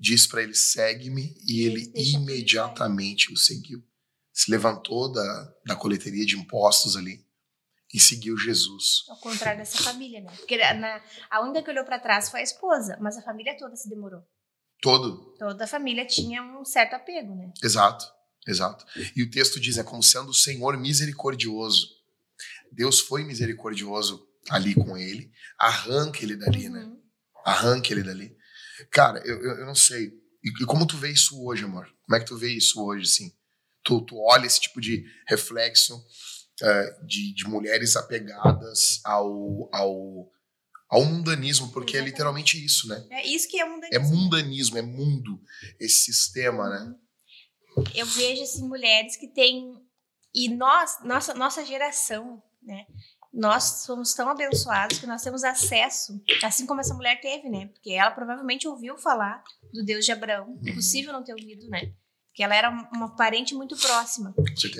diz 0.00 0.26
para 0.26 0.42
ele 0.42 0.54
segue-me 0.54 1.34
e 1.46 1.62
ele 1.62 1.92
imediatamente 1.96 3.32
o 3.32 3.36
seguiu. 3.36 3.82
Se 4.32 4.50
levantou 4.50 5.12
da, 5.12 5.54
da 5.66 5.76
coleteria 5.76 6.24
de 6.24 6.36
impostos 6.38 6.96
ali 6.96 7.24
e 7.92 8.00
seguiu 8.00 8.36
Jesus. 8.38 9.04
ao 9.08 9.18
contrário 9.18 9.58
dessa 9.58 9.82
família, 9.82 10.20
né? 10.22 10.32
Porque 10.36 10.56
na, 10.56 11.02
a 11.30 11.42
única 11.42 11.62
que 11.62 11.70
olhou 11.70 11.84
para 11.84 11.98
trás 11.98 12.30
foi 12.30 12.40
a 12.40 12.44
esposa, 12.44 12.96
mas 13.00 13.18
a 13.18 13.22
família 13.22 13.56
toda 13.56 13.76
se 13.76 13.88
demorou. 13.88 14.22
Todo, 14.80 15.34
Toda 15.38 15.64
a 15.64 15.66
família 15.66 16.04
tinha 16.06 16.42
um 16.42 16.64
certo 16.64 16.94
apego, 16.94 17.34
né? 17.36 17.52
exato, 17.62 18.04
exato. 18.48 18.84
E 19.14 19.22
o 19.22 19.30
texto 19.30 19.60
diz 19.60 19.78
é 19.78 19.84
como 19.84 20.02
sendo 20.02 20.30
o 20.30 20.34
Senhor 20.34 20.76
misericordioso. 20.76 21.86
Deus 22.72 22.98
foi 22.98 23.22
misericordioso 23.22 24.26
ali 24.50 24.74
com 24.74 24.96
ele, 24.96 25.30
arranca 25.58 26.24
ele 26.24 26.34
dali, 26.36 26.68
né? 26.68 26.84
Uhum. 26.84 27.00
arranque 27.44 27.92
ele 27.92 28.02
dali. 28.02 28.36
Cara, 28.90 29.20
eu, 29.24 29.40
eu, 29.40 29.58
eu 29.58 29.66
não 29.66 29.74
sei. 29.74 30.10
E, 30.42 30.62
e 30.62 30.66
como 30.66 30.86
tu 30.86 30.96
vê 30.96 31.10
isso 31.10 31.40
hoje, 31.44 31.64
amor? 31.64 31.86
Como 32.04 32.16
é 32.16 32.20
que 32.20 32.26
tu 32.26 32.36
vê 32.36 32.48
isso 32.50 32.82
hoje, 32.82 33.02
assim? 33.04 33.32
Tu, 33.84 34.00
tu 34.02 34.16
olha 34.18 34.46
esse 34.46 34.60
tipo 34.60 34.80
de 34.80 35.04
reflexo 35.26 36.02
eh, 36.62 36.96
de, 37.04 37.34
de 37.34 37.44
mulheres 37.48 37.96
apegadas 37.96 39.00
ao, 39.04 39.68
ao, 39.72 40.30
ao 40.88 41.04
mundanismo, 41.04 41.72
porque 41.72 41.92
é 41.92 41.96
Exatamente. 41.96 42.12
literalmente 42.12 42.64
isso, 42.64 42.86
né? 42.86 43.04
É 43.10 43.26
isso 43.26 43.48
que 43.48 43.58
é 43.58 43.64
um 43.64 43.80
É 43.90 43.98
mundanismo, 43.98 44.78
é 44.78 44.82
mundo, 44.82 45.40
esse 45.80 46.04
sistema, 46.12 46.68
né? 46.68 46.94
Eu 47.94 48.06
vejo 48.06 48.42
assim, 48.42 48.68
mulheres 48.68 49.16
que 49.16 49.26
têm. 49.28 49.74
E 50.34 50.48
nós, 50.48 50.98
nossa, 51.02 51.34
nossa 51.34 51.64
geração, 51.64 52.42
né? 52.62 52.86
Nós 53.32 53.82
somos 53.84 54.12
tão 54.12 54.28
abençoados 54.28 54.98
que 54.98 55.06
nós 55.06 55.22
temos 55.22 55.42
acesso, 55.42 56.22
assim 56.44 56.66
como 56.66 56.80
essa 56.80 56.94
mulher 56.94 57.18
teve, 57.20 57.48
né? 57.48 57.66
Porque 57.68 57.90
ela 57.92 58.10
provavelmente 58.10 58.68
ouviu 58.68 58.96
falar 58.98 59.42
do 59.72 59.82
Deus 59.82 60.04
de 60.04 60.12
Abraão. 60.12 60.58
Impossível 60.62 61.12
não 61.12 61.24
ter 61.24 61.32
ouvido, 61.32 61.66
né? 61.68 61.92
Porque 62.32 62.42
ela 62.42 62.54
era 62.56 62.70
uma 62.94 63.14
parente 63.14 63.54
muito 63.54 63.76
próxima. 63.76 64.34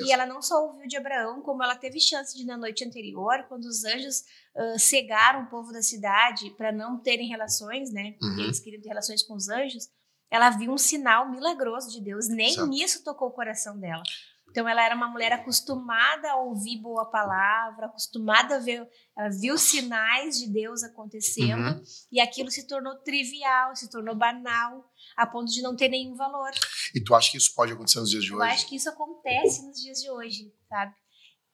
E 0.06 0.11
ela 0.11 0.25
não 0.25 0.40
só 0.40 0.64
ouviu 0.68 0.88
de 0.88 0.97
Abraão, 0.97 1.42
como 1.42 1.62
ela 1.62 1.76
teve 1.76 2.00
chance 2.00 2.35
de, 2.35 2.47
na 2.47 2.56
noite 2.56 2.82
anterior, 2.82 3.44
quando 3.47 3.66
os 3.66 3.85
anjos 3.85 4.23
ah, 4.56 4.78
cegaram 4.78 5.42
o 5.42 5.50
povo 5.50 5.71
da 5.71 5.82
cidade 5.82 6.49
para 6.56 6.73
não 6.73 6.99
terem 6.99 7.28
relações, 7.28 7.92
né? 7.92 8.12
Porque 8.18 8.40
Uhum. 8.40 8.44
eles 8.44 8.59
queriam 8.59 8.80
ter 8.80 8.88
relações 8.88 9.23
com 9.23 9.35
os 9.35 9.50
anjos. 9.50 9.87
Ela 10.30 10.49
viu 10.49 10.73
um 10.73 10.78
sinal 10.78 11.30
milagroso 11.30 11.90
de 11.90 12.00
Deus. 12.02 12.26
Nem 12.26 12.52
Exato. 12.52 12.68
nisso 12.68 13.04
tocou 13.04 13.28
o 13.28 13.32
coração 13.32 13.78
dela. 13.78 14.02
Então 14.50 14.66
ela 14.68 14.82
era 14.85 14.94
uma 14.94 15.09
mulher 15.09 15.32
acostumada 15.32 16.30
a 16.30 16.37
ouvir 16.37 16.78
boa 16.80 17.06
palavra, 17.11 17.87
acostumada 17.87 18.56
a 18.56 18.59
ver, 18.59 18.87
ela 19.16 19.28
viu 19.30 19.56
sinais 19.59 20.38
de 20.38 20.47
Deus 20.50 20.82
acontecendo 20.82 21.76
Uhum. 21.76 21.82
e 22.11 22.21
aquilo 22.21 22.50
se 22.50 22.66
tornou 22.66 22.94
trivial, 22.97 23.75
se 23.76 23.88
tornou 23.90 24.14
banal, 24.14 24.85
a 25.16 25.26
ponto 25.26 25.50
de 25.52 25.62
não 25.62 25.76
ter 25.76 25.88
nenhum 25.88 26.14
valor. 26.14 26.50
E 26.95 27.02
tu 27.02 27.14
acha 27.14 27.31
que 27.31 27.37
isso 27.38 27.54
pode 27.54 27.73
acontecer 27.73 28.00
nos 28.00 28.11
dias 28.11 28.25
de 28.25 28.31
Eu 28.33 28.38
hoje? 28.38 28.50
acho 28.50 28.66
que 28.69 28.76
isso 28.76 28.88
acontece 28.88 29.66
nos 29.66 29.81
dias 29.81 29.99
de 30.00 30.11
hoje, 30.11 30.52
sabe? 30.69 30.95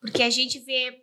Porque 0.00 0.22
a 0.22 0.30
gente 0.30 0.58
vê 0.60 1.02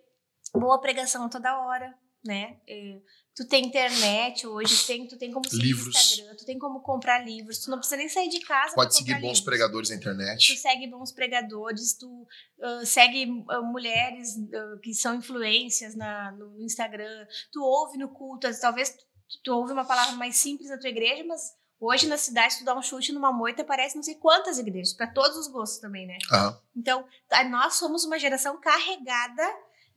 boa 0.54 0.80
pregação 0.80 1.30
toda 1.30 1.58
hora, 1.66 1.94
né? 2.26 2.58
É, 2.68 3.02
tu 3.36 3.46
tem 3.48 3.66
internet 3.66 4.48
hoje, 4.48 4.86
tem, 4.88 5.06
tu 5.08 5.18
tem 5.18 5.32
como 5.32 5.48
seguir 5.50 5.64
Livros. 5.64 5.94
no 5.94 6.00
Instagram, 6.02 6.36
tu 6.38 6.46
tem 6.46 6.58
como 6.58 6.80
comprar 6.82 7.20
livros, 7.26 7.60
tu 7.60 7.70
não 7.70 7.78
precisa 7.78 7.98
nem 7.98 8.08
sair 8.08 8.30
de 8.30 8.40
casa 8.40 8.74
pra 8.74 8.84
Pode 8.84 8.96
seguir 8.96 9.14
bons 9.16 9.22
livros. 9.22 9.42
pregadores 9.42 9.90
na 9.90 9.96
Tu 9.98 10.00
internet. 10.00 10.58
segue 10.58 10.88
bons 10.88 11.12
pregadores, 11.12 11.98
tu 11.98 12.26
ah, 12.64 12.86
segue 12.86 13.44
ah, 13.50 13.62
mulheres 13.62 14.30
ah, 14.54 14.80
que 14.82 14.94
são 14.94 15.16
influências 15.16 15.94
na, 15.96 16.32
no, 16.32 16.52
no 16.52 16.64
Instagram, 16.64 17.28
tu 17.52 17.62
ouve 17.62 17.98
no 17.98 18.08
culto, 18.10 18.48
talvez 18.62 18.92
tu, 18.92 19.04
tu 19.44 19.54
ouve 19.54 19.74
uma 19.74 19.86
palavra 19.86 20.16
mais 20.16 20.38
simples 20.38 20.70
na 20.70 20.78
tua 20.80 20.90
igreja, 20.90 21.24
mas 21.26 21.42
Hoje 21.86 22.08
na 22.08 22.18
cidade, 22.18 22.58
tu 22.58 22.64
dá 22.66 22.76
um 22.76 22.82
chute 22.82 23.12
numa 23.12 23.32
moita, 23.32 23.64
parece 23.64 23.96
não 23.96 24.04
sei 24.04 24.16
quantas 24.16 24.58
igrejas, 24.58 24.94
para 24.94 25.08
todos 25.08 25.38
os 25.38 25.48
gostos 25.48 25.80
também, 25.80 26.08
né? 26.08 26.18
Aham. 26.32 26.60
Então, 26.76 27.06
a- 27.32 27.44
nós 27.44 27.76
somos 27.76 28.04
uma 28.06 28.18
geração 28.18 28.60
carregada 28.60 29.44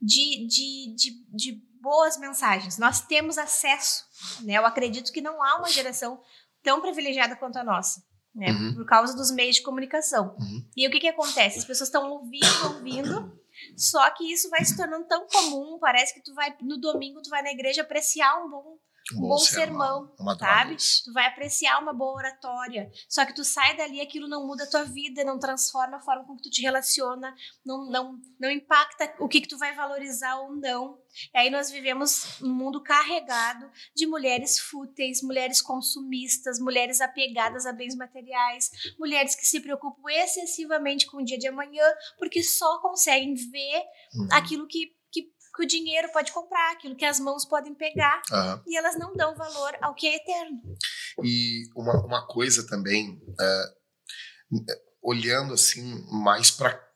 de, 0.01 0.45
de, 0.47 0.95
de, 0.95 1.25
de 1.35 1.51
boas 1.81 2.17
mensagens. 2.17 2.77
Nós 2.77 3.01
temos 3.01 3.37
acesso, 3.37 4.05
né? 4.41 4.53
Eu 4.53 4.65
acredito 4.65 5.11
que 5.11 5.21
não 5.21 5.41
há 5.41 5.57
uma 5.57 5.69
geração 5.69 6.21
tão 6.61 6.79
privilegiada 6.81 7.35
quanto 7.35 7.57
a 7.57 7.63
nossa, 7.63 8.03
né? 8.35 8.51
Uhum. 8.51 8.75
Por 8.75 8.85
causa 8.85 9.15
dos 9.15 9.31
meios 9.31 9.55
de 9.55 9.63
comunicação. 9.63 10.35
Uhum. 10.39 10.65
E 10.77 10.87
o 10.87 10.91
que 10.91 10.99
que 10.99 11.07
acontece? 11.07 11.59
As 11.59 11.65
pessoas 11.65 11.87
estão 11.87 12.09
ouvindo, 12.11 12.65
ouvindo, 12.75 13.39
só 13.75 14.09
que 14.11 14.31
isso 14.31 14.49
vai 14.49 14.63
se 14.63 14.77
tornando 14.77 15.05
tão 15.07 15.25
comum, 15.27 15.79
parece 15.79 16.13
que 16.13 16.21
tu 16.21 16.33
vai, 16.33 16.55
no 16.61 16.77
domingo, 16.77 17.21
tu 17.21 17.29
vai 17.29 17.41
na 17.41 17.51
igreja 17.51 17.81
apreciar 17.81 18.43
um 18.45 18.49
bom 18.49 18.77
Um 19.15 19.21
bom 19.21 19.37
sermão, 19.37 20.13
Uma 20.19 20.37
sabe? 20.37 20.75
tu 21.05 21.13
vai 21.13 21.25
apreciar 21.27 21.79
uma 21.81 21.93
boa 21.93 22.13
oratória. 22.13 22.91
Só 23.07 23.25
que 23.25 23.33
tu 23.33 23.43
sai 23.43 23.75
dali, 23.75 24.01
aquilo 24.01 24.27
não 24.27 24.45
muda 24.45 24.63
a 24.65 24.69
tua 24.69 24.83
vida, 24.83 25.23
não 25.23 25.39
transforma 25.39 25.97
a 25.97 26.01
forma 26.01 26.25
com 26.25 26.35
que 26.35 26.43
tu 26.43 26.49
te 26.49 26.61
relaciona, 26.61 27.33
não, 27.65 27.89
não, 27.89 28.19
não 28.39 28.51
impacta 28.51 29.13
o 29.19 29.27
que, 29.27 29.41
que 29.41 29.47
tu 29.47 29.57
vai 29.57 29.73
valorizar 29.73 30.35
ou 30.39 30.55
não. 30.55 30.99
E 31.33 31.37
aí 31.37 31.49
nós 31.49 31.71
vivemos 31.71 32.39
num 32.39 32.53
mundo 32.53 32.81
carregado 32.83 33.69
de 33.95 34.05
mulheres 34.05 34.59
fúteis, 34.59 35.23
mulheres 35.23 35.61
consumistas, 35.61 36.59
mulheres 36.59 37.01
apegadas 37.01 37.65
a 37.65 37.71
bens 37.73 37.95
materiais, 37.95 38.69
mulheres 38.99 39.35
que 39.35 39.45
se 39.45 39.59
preocupam 39.59 40.09
excessivamente 40.11 41.07
com 41.07 41.17
o 41.17 41.25
dia 41.25 41.37
de 41.37 41.47
amanhã, 41.47 41.83
porque 42.17 42.43
só 42.43 42.79
conseguem 42.79 43.33
ver 43.33 43.83
Uhum. 44.13 44.27
aquilo 44.31 44.67
que, 44.67 44.91
que, 45.59 45.63
o 45.63 45.67
dinheiro 45.67 46.11
pode 46.11 46.31
comprar, 46.31 46.71
aquilo 46.71 46.95
que 46.95 47.05
as 47.05 47.19
mãos 47.19 47.45
podem 47.45 47.73
pegar 47.73 48.21
Aham. 48.31 48.63
e 48.65 48.77
elas 48.77 48.97
não 48.97 49.13
dão 49.13 49.35
valor 49.35 49.77
ao 49.81 49.93
que 49.93 50.07
é 50.07 50.15
eterno. 50.15 50.61
E 51.23 51.63
uma, 51.75 52.05
uma 52.05 52.27
coisa 52.27 52.65
também, 52.67 53.21
é, 53.39 53.63
olhando 55.01 55.53
assim 55.53 56.03
mais 56.11 56.49
para 56.51 56.87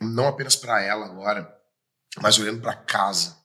não 0.00 0.28
apenas 0.28 0.54
para 0.54 0.82
ela 0.82 1.06
agora, 1.06 1.50
mas 2.20 2.38
olhando 2.38 2.60
para 2.60 2.76
casa. 2.76 3.36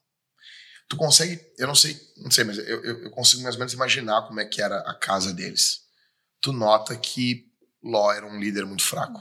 Tu 0.90 0.98
consegue, 0.98 1.40
eu 1.58 1.66
não 1.66 1.76
sei, 1.76 1.98
não 2.18 2.30
sei, 2.30 2.44
mas 2.44 2.58
eu, 2.58 2.84
eu, 2.84 3.04
eu 3.04 3.12
consigo 3.12 3.42
mais 3.44 3.56
ou 3.56 3.60
menos 3.60 3.74
imaginar 3.74 4.28
como 4.28 4.42
é 4.42 4.46
que 4.46 4.62
era 4.62 4.80
a 4.80 4.94
casa 4.94 5.34
deles. 5.34 5.80
Tu 6.42 6.52
nota 6.52 6.98
que 6.98 7.50
Ló 7.82 8.12
era 8.12 8.26
um 8.26 8.40
líder 8.40 8.66
muito 8.66 8.84
fraco. 8.84 9.20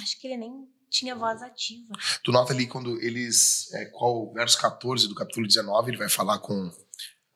Acho 0.00 0.18
que 0.20 0.28
ele 0.28 0.36
nem 0.36 0.68
tinha 0.90 1.14
voz 1.14 1.40
ativa. 1.42 1.94
Tu 2.22 2.32
nota 2.32 2.52
ali 2.52 2.66
quando 2.66 3.00
eles, 3.00 3.72
é, 3.74 3.86
qual 3.86 4.28
o 4.28 4.32
verso 4.32 4.58
14 4.60 5.08
do 5.08 5.14
capítulo 5.14 5.46
19, 5.46 5.90
ele 5.90 5.96
vai 5.98 6.08
falar 6.08 6.38
com 6.40 6.70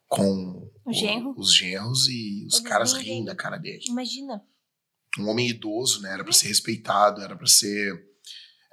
com 0.06 0.70
O 0.84 0.92
genro. 0.92 1.34
os 1.37 1.52
genros 1.54 2.06
e 2.08 2.46
os 2.46 2.56
Eles 2.56 2.68
caras 2.68 2.92
riem 2.92 3.25
da 3.25 3.34
cara 3.34 3.56
dele. 3.56 3.82
Imagina. 3.88 4.42
um 5.18 5.28
homem 5.28 5.49
idoso, 5.49 6.00
né? 6.02 6.12
Era 6.12 6.23
para 6.25 6.32
ser 6.32 6.49
respeitado, 6.49 7.23
era 7.23 7.37
para 7.37 7.46
ser 7.46 7.92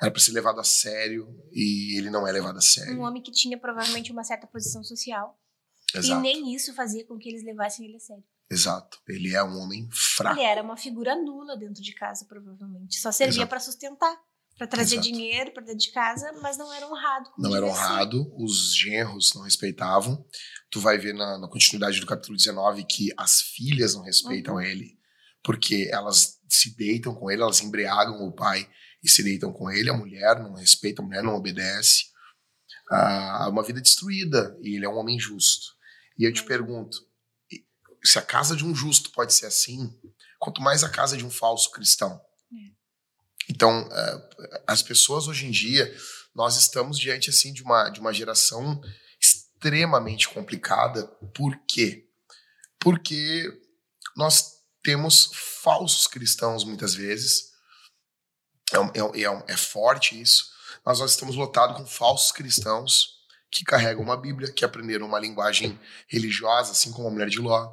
era 0.02 0.10
para 0.12 0.20
ser 0.20 0.32
levado 0.32 0.60
a 0.60 0.64
sério 0.64 1.28
e 1.54 1.98
ele 1.98 2.10
não 2.10 2.28
é 2.28 2.32
levado 2.32 2.58
a 2.58 2.62
sério. 2.62 2.98
Um 2.98 3.04
homem 3.04 3.22
que 3.22 3.32
tinha 3.32 3.58
provavelmente 3.58 4.12
uma 4.12 4.24
certa 4.24 4.48
posição 4.48 4.84
social. 4.84 5.40
Exato. 5.94 6.20
E 6.20 6.22
nem 6.22 6.54
isso 6.56 6.74
fazia 6.74 7.06
com 7.06 7.18
que 7.20 7.30
eles 7.30 7.44
levassem 7.44 7.86
ele 7.86 7.98
a 7.98 8.00
sério. 8.00 8.24
Exato. 8.50 9.00
Ele 9.08 9.34
é 9.36 9.44
um 9.44 9.58
homem 9.60 9.88
fraco. 9.92 10.40
Ele 10.40 10.46
era 10.48 10.62
uma 10.64 10.76
figura 10.76 11.16
nula 11.16 11.56
dentro 11.56 11.82
de 11.84 11.94
casa, 11.94 12.26
provavelmente. 12.26 13.00
Só 13.00 13.12
servia 13.12 13.46
para 13.48 13.60
sustentar, 13.60 14.16
para 14.62 14.68
trazer 14.68 14.98
Exato. 14.98 15.08
dinheiro 15.12 15.52
para 15.54 15.64
dentro 15.64 15.80
de 15.80 15.92
casa, 15.92 16.32
mas 16.40 16.56
não 16.56 16.72
era 16.72 16.88
honrado. 16.88 17.32
Não 17.36 17.56
era 17.56 17.66
honrado, 17.66 18.32
os 18.38 18.76
genros 18.76 19.34
não 19.34 19.42
respeitavam. 19.42 20.24
Tu 20.70 20.80
vai 20.80 21.00
ver 21.00 21.16
na, 21.16 21.40
na 21.40 21.48
continuidade 21.48 22.00
do 22.00 22.06
capítulo 22.06 22.38
19 22.38 22.84
que 22.84 23.10
as 23.18 23.42
filhas 23.42 23.96
não 23.96 24.04
respeitam 24.04 24.54
Uhum. 24.54 24.62
ele, 24.62 25.00
porque 25.44 25.90
elas 25.92 26.38
se 26.48 26.76
deitam 26.78 27.16
com 27.16 27.32
ele, 27.32 27.42
elas 27.42 27.60
embriagam 27.62 28.22
o 28.24 28.32
pai 28.32 28.70
e 29.04 29.10
se 29.10 29.24
deitam 29.24 29.52
com 29.52 29.68
ele. 29.72 29.90
A 29.90 29.98
mulher 29.98 30.40
não 30.40 30.54
respeita, 30.54 31.02
a 31.02 31.06
mulher 31.06 31.24
não 31.24 31.34
obedece. 31.34 32.12
Ah, 32.92 33.48
uma 33.50 33.64
vida 33.64 33.82
destruída 33.82 34.56
e 34.62 34.76
ele 34.76 34.86
é 34.86 34.90
um 34.90 34.98
homem 34.98 35.20
justo. 35.20 35.74
E 36.20 36.24
eu 36.24 36.32
te 36.32 36.42
Uhum. 36.42 36.48
pergunto, 36.48 37.00
se 38.04 38.20
a 38.20 38.22
casa 38.22 38.56
de 38.56 38.64
um 38.64 38.76
justo 38.76 39.10
pode 39.12 39.34
ser 39.34 39.48
assim, 39.48 39.92
quanto 40.38 40.62
mais 40.62 40.84
a 40.84 40.90
casa 40.90 41.18
de 41.18 41.26
um 41.26 41.32
falso 41.32 41.72
cristão. 41.72 42.22
É. 42.54 42.81
Então, 43.50 43.88
eh, 43.92 44.62
as 44.68 44.82
pessoas 44.82 45.28
hoje 45.28 45.46
em 45.46 45.52
dia, 45.52 45.94
nós 46.34 46.58
estamos 46.58 46.98
diante 46.98 47.30
assim 47.30 47.54
de 47.54 47.64
uma, 47.64 47.90
de 47.90 48.00
uma 48.00 48.14
geração 48.14 48.82
extremamente 49.20 50.30
complicada. 50.30 51.08
Por 51.34 51.58
quê? 51.68 52.08
Porque 52.80 53.46
nós 54.16 54.62
temos 54.84 55.30
falsos 55.62 56.08
cristãos 56.08 56.64
muitas 56.64 56.94
vezes. 56.94 57.52
É, 58.74 58.78
é 58.78 59.24
é 59.24 59.44
é 59.48 59.58
forte 59.58 60.20
isso. 60.20 60.50
Mas 60.86 61.00
nós 61.00 61.12
estamos 61.12 61.36
lotados 61.36 61.78
com 61.78 61.86
falsos 61.86 62.32
cristãos 62.32 63.22
que 63.52 63.66
carregam 63.66 64.02
uma 64.02 64.18
Bíblia, 64.18 64.52
que 64.52 64.64
aprenderam 64.64 65.06
uma 65.06 65.20
linguagem 65.20 65.80
religiosa, 66.08 66.72
assim 66.72 66.92
como 66.92 67.08
a 67.08 67.12
mulher 67.12 67.30
de 67.30 67.40
Ló. 67.40 67.70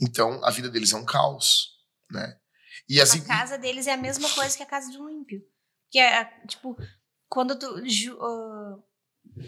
Então, 0.00 0.44
a 0.44 0.50
vida 0.50 0.68
deles 0.68 0.92
é 0.92 0.96
um 0.96 1.04
caos, 1.04 1.78
né? 2.10 2.36
E 2.88 3.00
as 3.00 3.12
A 3.12 3.16
igre- 3.16 3.28
casa 3.28 3.58
deles 3.58 3.86
é 3.86 3.92
a 3.92 3.96
mesma 3.96 4.28
coisa 4.30 4.56
que 4.56 4.62
a 4.62 4.66
casa 4.66 4.90
de 4.90 4.98
um 4.98 5.08
ímpio. 5.08 5.40
Que 5.90 5.98
é, 5.98 6.24
tipo, 6.46 6.76
quando 7.28 7.58
tu, 7.58 7.66
ah, 8.20 8.78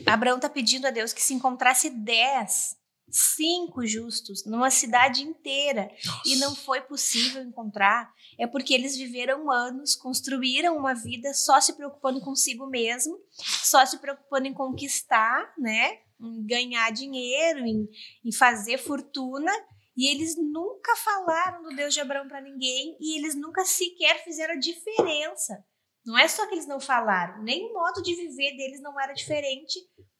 Abraão 0.06 0.38
tá 0.40 0.48
pedindo 0.48 0.86
a 0.86 0.90
Deus 0.90 1.12
que 1.12 1.22
se 1.22 1.34
encontrasse 1.34 1.90
dez, 1.90 2.76
cinco 3.10 3.86
justos 3.86 4.44
numa 4.46 4.70
cidade 4.70 5.22
inteira 5.22 5.90
e 6.24 6.36
não 6.36 6.54
foi 6.54 6.80
possível 6.80 7.42
encontrar, 7.42 8.10
é 8.38 8.46
porque 8.46 8.72
eles 8.72 8.96
viveram 8.96 9.50
anos, 9.50 9.94
construíram 9.94 10.76
uma 10.76 10.94
vida 10.94 11.32
só 11.34 11.60
se 11.60 11.74
preocupando 11.74 12.20
consigo 12.20 12.66
mesmo, 12.66 13.18
só 13.62 13.84
se 13.84 13.98
preocupando 13.98 14.46
em 14.46 14.54
conquistar, 14.54 15.52
né? 15.58 15.98
Em 16.20 16.46
ganhar 16.46 16.90
dinheiro, 16.92 17.60
em, 17.66 17.86
em 18.24 18.32
fazer 18.32 18.78
fortuna. 18.78 19.52
E 19.96 20.08
eles 20.08 20.36
nunca 20.36 20.96
falaram 20.96 21.62
do 21.62 21.76
Deus 21.76 21.94
de 21.94 22.00
Abraão 22.00 22.26
para 22.26 22.40
ninguém 22.40 22.96
e 23.00 23.16
eles 23.18 23.34
nunca 23.34 23.64
sequer 23.64 24.24
fizeram 24.24 24.54
a 24.54 24.58
diferença. 24.58 25.64
Não 26.04 26.18
é 26.18 26.26
só 26.28 26.46
que 26.46 26.54
eles 26.54 26.66
não 26.66 26.80
falaram, 26.80 27.42
nem 27.42 27.64
o 27.64 27.72
modo 27.72 28.02
de 28.02 28.14
viver 28.14 28.56
deles 28.56 28.82
não 28.82 29.00
era 29.00 29.12
diferente 29.14 29.78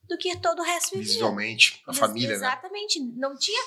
do 0.08 0.16
que 0.16 0.38
todo 0.40 0.60
o 0.60 0.62
resto 0.64 0.90
vivia. 0.92 1.04
visivelmente, 1.06 1.82
a 1.86 1.90
Eles- 1.90 1.98
família, 1.98 2.28
né? 2.30 2.34
Exatamente. 2.36 3.00
Não 3.16 3.36
tinha. 3.36 3.62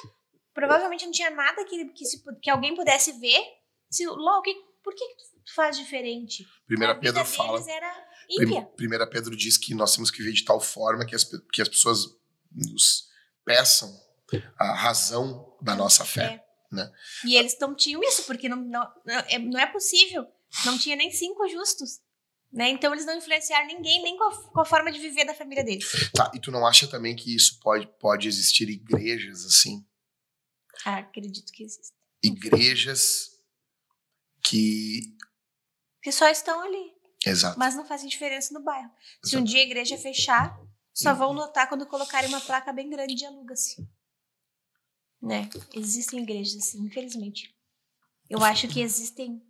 Provavelmente 0.54 1.06
não 1.06 1.12
tinha 1.12 1.30
nada 1.30 1.64
que, 1.66 1.86
que, 1.90 2.06
se 2.06 2.24
que 2.42 2.50
alguém 2.50 2.74
pudesse 2.74 3.12
ver. 3.20 3.40
Se, 3.90 4.06
Ló, 4.08 4.42
que, 4.42 4.54
por 4.84 4.96
que, 4.96 5.06
que 5.08 5.16
tu 5.46 5.54
faz 5.54 5.78
diferente? 5.78 6.46
Primeira 6.66 6.94
a 6.94 6.98
Pedro 6.98 7.24
fala. 7.26 7.60
era 7.70 8.08
ímpia. 8.30 8.64
Primeira 8.76 9.08
Pedro 9.08 9.36
diz 9.36 9.58
que 9.58 9.76
nós 9.76 9.94
temos 9.94 10.10
que 10.10 10.18
viver 10.20 10.34
de 10.34 10.44
tal 10.46 10.60
forma 10.60 11.06
que 11.06 11.16
as, 11.16 11.24
que 11.54 11.62
as 11.62 11.68
pessoas 11.70 12.06
nos 12.52 13.08
peçam 13.46 13.90
a 14.58 14.74
razão 14.74 15.58
da 15.62 15.76
nossa 15.76 16.06
fé. 16.06 16.44
É. 16.72 16.76
né? 16.76 16.92
E 17.26 17.36
eles 17.36 17.58
não 17.60 17.76
tinham 17.76 18.02
isso, 18.04 18.24
porque 18.24 18.50
não, 18.50 18.58
não, 18.58 18.92
não, 19.06 19.16
é, 19.28 19.40
não 19.40 19.60
é 19.60 19.66
possível. 19.66 20.26
Não 20.66 20.78
tinha 20.78 20.96
nem 20.96 21.12
cinco 21.12 21.48
justos. 21.48 22.00
Né? 22.52 22.70
Então 22.70 22.94
eles 22.94 23.06
não 23.06 23.18
influenciaram 23.18 23.68
ninguém, 23.68 24.02
nem 24.02 24.18
com 24.18 24.24
a, 24.24 24.52
com 24.52 24.62
a 24.62 24.66
forma 24.66 24.92
de 24.92 25.00
viver 25.00 25.26
da 25.26 25.34
família 25.34 25.64
deles. 25.64 26.10
Tá, 26.14 26.32
e 26.34 26.40
tu 26.40 26.50
não 26.50 26.66
acha 26.66 26.88
também 26.88 27.16
que 27.16 27.36
isso 27.36 27.60
pode, 27.60 27.88
pode 28.00 28.28
existir 28.28 28.70
igrejas 28.70 29.46
assim? 29.46 29.86
Ah, 30.86 31.00
acredito 31.00 31.52
que 31.52 31.64
existe. 31.64 31.94
Igrejas 32.24 33.32
que. 34.44 35.02
Que 36.02 36.12
só 36.12 36.30
estão 36.30 36.62
ali, 36.62 36.94
Exato. 37.26 37.60
mas 37.60 37.76
não 37.76 37.86
fazem 37.86 38.08
diferença 38.08 38.54
no 38.54 38.64
bairro. 38.64 38.90
Se 39.22 39.36
um 39.36 39.44
dia 39.44 39.60
a 39.60 39.66
igreja 39.66 39.98
fechar, 39.98 40.58
só 40.94 41.14
vão 41.14 41.34
notar 41.34 41.68
quando 41.68 41.86
colocarem 41.86 42.30
uma 42.30 42.40
placa 42.40 42.72
bem 42.72 42.90
grande 42.90 43.14
de 43.14 43.26
aluga-se. 43.26 43.88
Né? 45.22 45.50
Existem 45.74 46.22
igrejas 46.22 46.56
assim, 46.56 46.82
infelizmente. 46.86 47.54
Eu 48.30 48.44
acho 48.44 48.68
que 48.68 48.80
existem. 48.82 49.42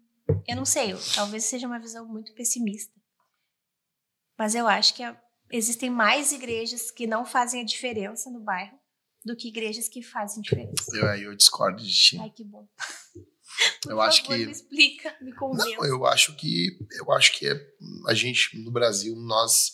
Eu 0.47 0.55
não 0.55 0.65
sei, 0.65 0.93
eu- 0.93 0.99
talvez 1.15 1.43
seja 1.45 1.67
uma 1.67 1.79
visão 1.79 2.05
muito 2.07 2.33
pessimista. 2.33 2.93
Mas 4.37 4.55
eu 4.55 4.67
acho 4.67 4.93
que 4.93 5.03
a- 5.03 5.19
existem 5.51 5.89
mais 5.89 6.31
igrejas 6.31 6.91
que 6.91 7.07
não 7.07 7.25
fazem 7.25 7.61
a 7.61 7.65
diferença 7.65 8.29
no 8.29 8.39
bairro 8.39 8.77
do 9.25 9.35
que 9.35 9.47
igrejas 9.49 9.89
que 9.89 10.01
fazem 10.01 10.41
diferença. 10.41 10.85
Eu, 10.93 11.05
eu 11.21 11.35
discordo 11.35 11.83
de 11.83 11.91
ti. 11.91 12.17
Ai, 12.19 12.29
que 12.29 12.43
bom. 12.43 12.67
Por 13.81 13.91
Eu 13.91 14.01
acho 14.01 14.21
favor, 14.21 14.37
que- 14.37 14.45
Me 14.45 14.51
explica, 14.51 15.17
me 15.21 15.33
convença. 15.33 15.65
Não, 15.69 15.85
eu 15.85 16.05
acho 16.05 16.35
que 16.35 16.77
eu 16.99 17.11
acho 17.11 17.37
que 17.37 17.47
é, 17.47 17.53
a 18.07 18.13
gente 18.13 18.55
no 18.63 18.71
Brasil 18.71 19.15
nós 19.15 19.73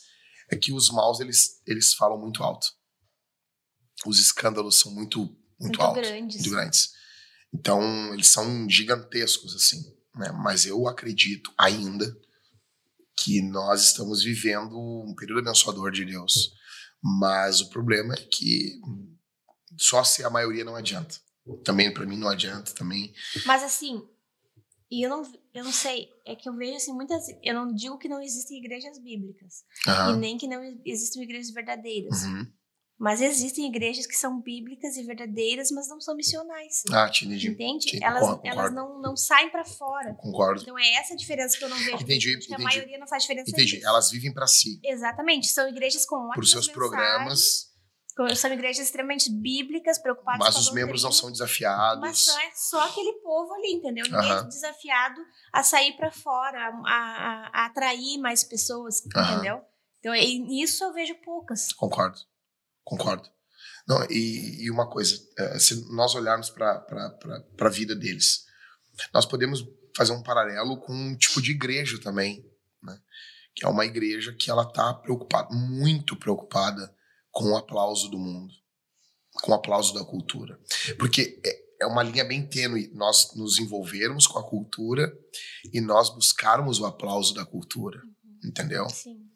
é 0.50 0.56
que 0.56 0.72
os 0.72 0.90
maus 0.90 1.20
eles 1.20 1.62
eles 1.68 1.94
falam 1.94 2.18
muito 2.18 2.42
alto. 2.42 2.66
Os 4.06 4.20
escândalos 4.20 4.80
são 4.80 4.92
muito 4.94 5.36
muito, 5.64 5.78
Muito 5.78 5.82
altos, 5.82 6.02
grandes. 6.10 6.38
muito 6.38 6.50
grandes. 6.52 6.92
Então 7.54 8.14
eles 8.14 8.28
são 8.28 8.70
gigantescos 8.70 9.56
assim, 9.56 9.84
né? 10.16 10.32
Mas 10.44 10.66
eu 10.66 10.88
acredito 10.88 11.52
ainda 11.58 12.16
que 13.16 13.42
nós 13.42 13.84
estamos 13.84 14.24
vivendo 14.24 14.78
um 14.78 15.14
período 15.16 15.40
abençoador 15.48 15.92
de 15.92 16.04
Deus. 16.06 16.54
Mas 17.02 17.62
o 17.62 17.70
problema 17.70 18.14
é 18.14 18.18
que 18.18 18.80
só 19.78 20.04
ser 20.04 20.24
a 20.26 20.30
maioria 20.30 20.64
não 20.64 20.76
adianta. 20.76 21.16
Também 21.64 21.94
para 21.94 22.06
mim 22.06 22.18
não 22.18 22.30
adianta 22.30 22.72
também. 22.74 23.14
Mas 23.46 23.62
assim, 23.62 24.02
e 24.90 25.06
eu 25.06 25.10
não, 25.10 25.24
eu 25.54 25.64
não 25.64 25.72
sei, 25.72 26.10
é 26.26 26.36
que 26.36 26.48
eu 26.48 26.56
vejo 26.56 26.78
assim 26.78 26.94
muitas, 26.94 27.26
eu 27.44 27.54
não 27.54 27.74
digo 27.74 27.98
que 27.98 28.08
não 28.08 28.22
existem 28.22 28.58
igrejas 28.60 28.98
bíblicas 29.00 29.64
Aham. 29.88 30.14
e 30.14 30.18
nem 30.18 30.38
que 30.38 30.48
não 30.48 30.64
existem 30.86 31.24
igrejas 31.24 31.52
verdadeiras. 31.52 32.24
Uhum. 32.24 32.48
Mas 32.98 33.22
existem 33.22 33.68
igrejas 33.68 34.06
que 34.06 34.16
são 34.16 34.40
bíblicas 34.40 34.96
e 34.96 35.04
verdadeiras, 35.04 35.72
mas 35.72 35.90
não 35.90 36.00
são 36.00 36.16
missionais. 36.16 36.84
Ah, 36.92 37.10
te 37.10 37.26
entendi. 37.26 37.50
Entende? 37.50 38.00
Elas 38.04 38.22
concordo, 38.22 38.48
elas 38.48 38.74
não, 38.74 39.02
não 39.02 39.18
saem 39.18 39.50
pra 39.50 39.66
fora. 39.66 40.14
Concordo. 40.14 40.62
Então 40.62 40.78
é 40.80 40.94
essa 40.94 41.14
a 41.14 41.18
diferença 41.18 41.58
que 41.58 41.64
eu 41.66 41.70
não 41.70 41.78
vejo. 41.78 42.04
Entendi, 42.04 42.38
Acho 42.38 42.48
que 42.48 42.54
a 42.54 42.56
entendi. 42.58 42.64
maioria 42.64 42.98
não 43.00 43.08
faz 43.08 43.24
diferença 43.24 43.50
Entendi. 43.50 43.76
nisso. 43.78 43.88
Elas 43.88 44.10
vivem 44.12 44.34
para 44.34 44.48
si. 44.48 44.80
Exatamente. 44.84 45.48
São 45.48 45.68
igrejas 45.68 46.06
com 46.06 46.16
ótimas 46.18 46.36
Por 46.36 46.46
seus 46.46 46.68
programas, 46.68 47.72
São 48.36 48.54
igrejas 48.54 48.86
extremamente 48.86 49.30
bíblicas, 49.32 49.98
preocupadas 49.98 50.40
mas 50.40 50.54
com 50.54 50.60
a 50.60 50.62
os 50.62 50.72
membros 50.72 51.02
não 51.04 51.12
são 51.12 51.32
desafiados. 51.32 52.00
Mas 52.00 52.20
só 52.20 52.40
é 52.40 52.52
só 52.54 52.80
aquele 52.88 53.14
povo 53.14 53.52
ali, 53.56 53.74
entendeu? 53.74 54.06
Ninguém 54.06 54.32
Aham. 54.32 54.42
é 54.46 54.48
desafiado 54.48 55.20
a 55.52 55.64
sair 55.64 55.94
pra 55.98 56.12
fora, 56.12 56.60
a, 56.60 56.70
a- 56.86 57.50
a 57.52 57.66
atrair 57.66 58.20
mais 58.20 58.44
pessoas, 58.44 59.02
Aham. 59.16 59.34
entendeu? 59.34 59.62
Então, 60.00 60.14
isso 60.16 60.84
eu 60.84 60.94
vejo 60.94 61.16
poucas. 61.26 61.74
Concordo. 61.74 62.20
Concordo. 62.84 63.30
Não, 63.88 64.04
e, 64.10 64.64
e 64.64 64.72
uma 64.72 64.90
coisa, 64.90 65.20
eh, 65.38 65.60
se 65.60 65.94
nós 65.94 66.16
olharmos 66.16 66.50
para 66.50 66.86
a 67.60 67.70
vida 67.70 67.96
deles, 67.96 68.46
nós 69.14 69.26
podemos 69.26 69.66
fazer 69.96 70.14
um 70.14 70.24
paralelo 70.24 70.78
com 70.78 70.94
um 70.94 71.16
tipo 71.16 71.42
de 71.42 71.52
igreja 71.52 72.00
também, 72.00 72.46
né? 72.82 73.00
que 73.56 73.66
é 73.66 73.68
uma 73.68 73.86
igreja 73.86 74.34
que 74.34 74.50
ela 74.50 74.64
está 74.64 74.94
preocupada, 74.94 75.54
muito 75.54 76.16
preocupada 76.16 76.94
com 77.30 77.52
o 77.52 77.58
aplauso 77.58 78.10
do 78.10 78.18
mundo, 78.18 78.54
com 79.42 79.52
o 79.52 79.56
aplauso 79.56 79.94
da 79.94 80.06
cultura. 80.06 80.60
Porque 80.98 81.40
é, 81.46 81.84
é 81.84 81.86
uma 81.86 82.04
linha 82.04 82.24
bem 82.24 82.48
tênue 82.48 82.90
nós 82.94 83.36
nos 83.36 83.60
envolvermos 83.60 84.26
com 84.26 84.40
a 84.40 84.48
cultura 84.48 85.14
e 85.74 85.82
nós 85.82 86.10
buscarmos 86.10 86.80
o 86.80 86.86
aplauso 86.86 87.34
da 87.34 87.46
cultura, 87.46 88.02
entendeu? 88.44 88.90
Sim. 88.90 89.30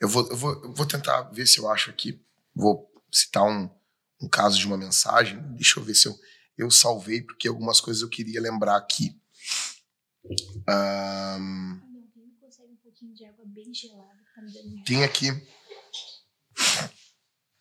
Eu 0.00 0.08
vou, 0.08 0.28
eu, 0.28 0.36
vou, 0.36 0.64
eu 0.64 0.72
vou 0.72 0.86
tentar 0.86 1.22
ver 1.30 1.46
se 1.46 1.58
eu 1.58 1.70
acho 1.70 1.90
aqui. 1.90 2.22
Vou 2.56 2.90
citar 3.12 3.44
um, 3.44 3.68
um 4.22 4.28
caso 4.28 4.58
de 4.58 4.66
uma 4.66 4.78
mensagem. 4.78 5.38
Deixa 5.52 5.78
eu 5.78 5.84
ver 5.84 5.94
se 5.94 6.08
eu, 6.08 6.18
eu 6.56 6.70
salvei, 6.70 7.22
porque 7.22 7.46
algumas 7.46 7.82
coisas 7.82 8.02
eu 8.02 8.08
queria 8.08 8.40
lembrar 8.40 8.78
aqui. 8.78 9.20
Um 10.66 11.86
tem 14.84 15.04
aqui, 15.04 15.26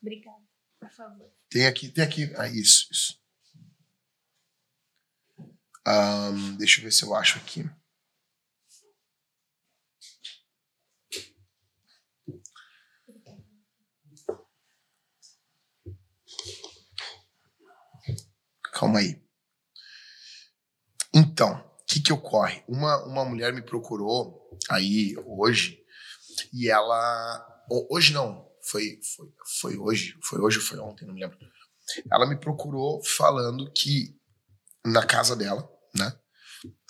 Obrigada, 0.01 0.43
por 0.79 0.89
favor. 0.91 1.31
tem 1.49 1.67
aqui, 1.67 1.89
tem 1.89 2.03
aqui. 2.03 2.33
Ah, 2.37 2.47
isso, 2.47 2.87
isso. 2.91 3.19
Ahn, 5.85 6.55
deixa 6.57 6.79
eu 6.79 6.85
ver 6.85 6.91
se 6.91 7.03
eu 7.03 7.13
acho 7.13 7.37
aqui. 7.37 7.69
Calma 18.75 18.99
aí. 18.99 19.11
Então, 21.13 21.53
o 21.81 21.85
que 21.85 22.01
que 22.01 22.13
ocorre? 22.13 22.63
Uma, 22.67 23.03
uma 23.05 23.25
mulher 23.25 23.53
me 23.53 23.61
procurou 23.61 24.49
aí 24.69 25.15
hoje 25.25 25.79
e 26.53 26.69
ela... 26.69 27.65
ho- 27.71 27.87
Hoje 27.95 28.13
não, 28.13 28.49
foi, 28.69 28.99
foi, 29.15 29.27
foi 29.59 29.77
hoje, 29.77 30.17
foi 30.23 30.39
hoje 30.41 30.59
ou 30.59 30.63
foi 30.65 30.79
ontem, 30.79 31.05
não 31.05 31.13
me 31.13 31.21
lembro. 31.21 31.37
Ela 32.11 32.27
me 32.27 32.37
procurou 32.37 33.03
falando 33.03 33.71
que 33.71 34.19
na 34.85 35.05
casa 35.05 35.35
dela, 35.35 35.67
né, 35.95 36.13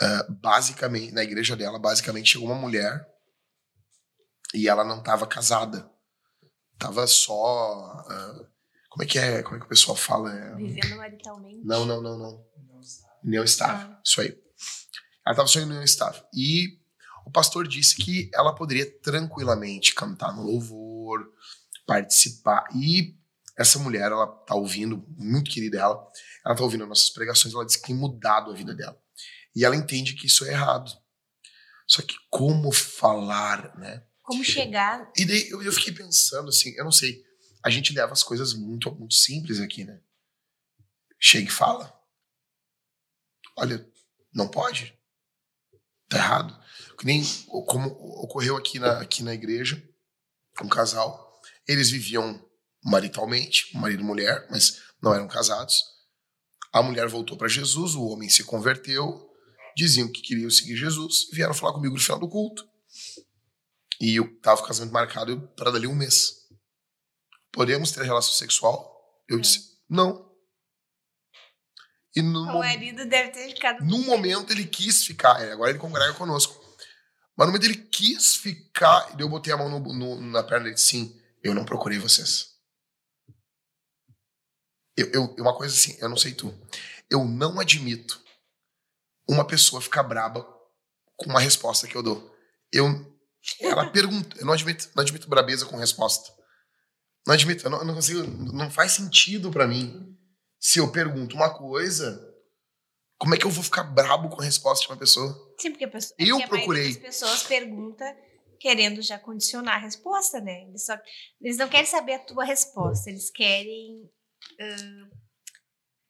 ah, 0.01 0.27
basicamente, 0.29 1.13
na 1.13 1.23
igreja 1.23 1.55
dela, 1.55 1.79
basicamente 1.79 2.31
chegou 2.31 2.47
uma 2.47 2.55
mulher 2.59 3.05
e 4.53 4.67
ela 4.67 4.83
não 4.83 4.99
estava 4.99 5.27
casada. 5.27 5.89
Tava 6.79 7.07
só... 7.07 8.05
ah, 8.09 8.47
como 8.95 9.03
é 9.03 9.05
que 9.05 9.19
é? 9.19 9.43
Como 9.43 9.57
é 9.57 9.59
que 9.59 9.65
o 9.65 9.67
pessoal 9.67 9.97
fala? 9.97 10.33
É, 10.33 10.55
Vivendo 10.55 10.95
maritalmente. 10.95 11.65
não, 11.65 11.85
não, 11.85 12.01
não, 12.01 12.17
não. 12.17 12.45
União 13.21 13.43
estável. 13.43 13.89
Ah. 13.91 14.01
Isso 14.01 14.21
aí. 14.21 14.27
Ela 14.29 15.33
estava 15.33 15.47
só 15.49 15.59
em 15.59 15.63
união 15.63 15.83
estável. 15.83 16.23
E 16.33 16.79
o 17.25 17.29
pastor 17.29 17.67
disse 17.67 17.97
que 17.97 18.31
ela 18.33 18.55
poderia 18.55 18.89
tranquilamente 19.01 19.93
cantar 19.93 20.33
no 20.33 20.43
louvor, 20.43 21.29
participar. 21.85 22.69
E 22.73 23.17
essa 23.57 23.77
mulher, 23.79 24.13
ela 24.13 24.27
tá 24.27 24.55
ouvindo, 24.55 25.05
muito 25.17 25.51
querida 25.51 25.77
ela, 25.77 26.07
ela 26.45 26.55
tá 26.55 26.63
ouvindo 26.63 26.87
nossas 26.87 27.09
pregações, 27.09 27.53
ela 27.53 27.65
disse 27.65 27.81
que 27.81 27.87
tem 27.87 27.95
mudado 27.97 28.49
a 28.49 28.55
vida 28.55 28.73
dela. 28.73 28.97
E 29.53 29.65
ela 29.65 29.75
entende 29.75 30.13
que 30.13 30.27
isso 30.27 30.45
é 30.45 30.51
errado. 30.51 30.89
Só 31.85 32.01
que 32.01 32.15
como 32.29 32.71
falar, 32.71 33.75
né? 33.77 34.03
Como 34.21 34.41
chegar. 34.41 35.11
E 35.17 35.25
daí 35.25 35.49
eu, 35.49 35.61
eu 35.61 35.73
fiquei 35.73 35.91
pensando 35.91 36.47
assim, 36.47 36.73
eu 36.77 36.85
não 36.85 36.93
sei, 36.93 37.24
a 37.65 37.69
gente 37.71 37.93
leva 37.93 38.13
as 38.13 38.21
coisas 38.21 38.53
muito, 38.53 38.93
muito 38.93 39.15
simples 39.15 39.59
aqui, 39.59 39.83
né? 39.83 39.99
Chega 41.19 41.47
e 41.47 41.51
fala. 41.51 41.99
Olha, 43.57 43.83
não 44.31 44.47
pode. 44.47 44.95
Tá 46.07 46.17
errado. 46.17 46.63
Que 46.95 47.07
nem 47.07 47.25
como 47.65 47.89
ocorreu 48.21 48.55
aqui 48.55 48.77
na, 48.77 48.99
aqui 48.99 49.23
na 49.23 49.33
igreja, 49.33 49.83
um 50.61 50.69
casal, 50.69 51.41
eles 51.67 51.89
viviam 51.89 52.39
maritalmente, 52.83 53.75
marido 53.75 54.03
e 54.03 54.05
mulher, 54.05 54.47
mas 54.51 54.83
não 55.01 55.11
eram 55.11 55.27
casados. 55.27 55.73
A 56.71 56.83
mulher 56.83 57.07
voltou 57.07 57.35
para 57.35 57.47
Jesus, 57.47 57.95
o 57.95 58.05
homem 58.05 58.29
se 58.29 58.43
converteu, 58.43 59.27
diziam 59.75 60.11
que 60.11 60.21
queriam 60.21 60.51
seguir 60.51 60.75
Jesus 60.77 61.29
vieram 61.33 61.53
falar 61.55 61.73
comigo 61.73 61.95
no 61.95 61.99
final 61.99 62.19
do 62.19 62.29
culto. 62.29 62.63
E 63.99 64.17
eu 64.17 64.39
tava 64.39 64.57
com 64.57 64.65
o 64.65 64.67
casamento 64.67 64.93
marcado 64.93 65.51
para 65.55 65.71
dali 65.71 65.87
um 65.87 65.95
mês. 65.95 66.44
Podemos 67.55 67.89
ter 67.93 68.03
relação 68.03 68.33
sexual? 68.33 69.23
Eu 69.29 69.39
disse, 69.39 69.79
não. 69.89 70.29
E 72.13 72.21
no, 72.21 72.41
O 72.41 72.59
marido 72.59 73.05
deve 73.05 73.29
ter 73.31 73.47
ficado. 73.53 73.81
num 73.85 74.03
momento 74.03 74.51
ele 74.51 74.65
quis 74.67 75.05
ficar, 75.05 75.41
agora 75.51 75.69
ele 75.69 75.79
congrega 75.79 76.13
conosco. 76.15 76.53
Mas 77.37 77.47
no 77.47 77.53
momento 77.53 77.63
ele 77.65 77.77
quis 77.85 78.35
ficar, 78.35 79.17
e 79.17 79.21
eu 79.21 79.29
botei 79.29 79.53
a 79.53 79.57
mão 79.57 79.69
no- 79.69 79.93
no- 79.93 80.21
na 80.21 80.43
perna 80.43 80.67
e 80.69 80.73
disse, 80.73 80.87
sim, 80.87 81.21
eu 81.41 81.53
não 81.55 81.63
procurei 81.63 81.97
vocês. 81.97 82.55
Eu, 84.97 85.09
eu- 85.13 85.35
uma 85.39 85.55
coisa 85.55 85.73
assim, 85.73 85.97
eu 86.01 86.09
não 86.09 86.17
sei 86.17 86.33
tu, 86.33 86.53
eu 87.09 87.23
não 87.23 87.57
admito 87.59 88.21
uma 89.29 89.47
pessoa 89.47 89.81
ficar 89.81 90.03
braba 90.03 90.43
com 91.15 91.29
uma 91.29 91.39
resposta 91.39 91.87
que 91.87 91.95
eu 91.95 92.03
dou. 92.03 92.35
Eu, 92.71 92.85
ela 93.61 93.89
pergunta, 93.91 94.37
eu 94.39 94.45
não 94.45 94.53
admito, 94.53 94.89
não 94.93 95.01
admito 95.03 95.29
brabeza 95.29 95.65
com 95.65 95.77
resposta. 95.77 96.33
Não 97.25 97.33
admito, 97.33 97.65
eu 97.65 97.69
não, 97.71 97.79
eu 97.79 97.85
não 97.85 97.95
consigo, 97.95 98.21
não 98.53 98.69
faz 98.69 98.91
sentido 98.93 99.51
pra 99.51 99.67
mim. 99.67 100.15
Se 100.59 100.79
eu 100.79 100.91
pergunto 100.91 101.35
uma 101.35 101.53
coisa, 101.57 102.21
como 103.17 103.33
é 103.33 103.37
que 103.37 103.45
eu 103.45 103.49
vou 103.51 103.63
ficar 103.63 103.83
brabo 103.83 104.29
com 104.29 104.41
a 104.41 104.45
resposta 104.45 104.85
de 104.85 104.91
uma 104.91 104.97
pessoa? 104.97 105.33
Sim, 105.59 105.71
porque 105.71 105.85
a 105.85 105.89
pessoa, 105.89 106.15
Eu 106.19 106.37
porque 106.37 106.49
procurei. 106.49 106.87
das 106.93 106.97
pessoas 106.97 107.43
pergunta 107.43 108.05
querendo 108.59 109.01
já 109.01 109.19
condicionar 109.19 109.75
a 109.75 109.79
resposta, 109.79 110.39
né? 110.39 110.63
Eles, 110.67 110.85
só, 110.85 110.97
eles 111.41 111.57
não 111.57 111.67
querem 111.67 111.85
saber 111.85 112.13
a 112.13 112.19
tua 112.19 112.43
resposta, 112.43 113.09
eles 113.09 113.29
querem 113.29 114.09
ah, 114.59 115.09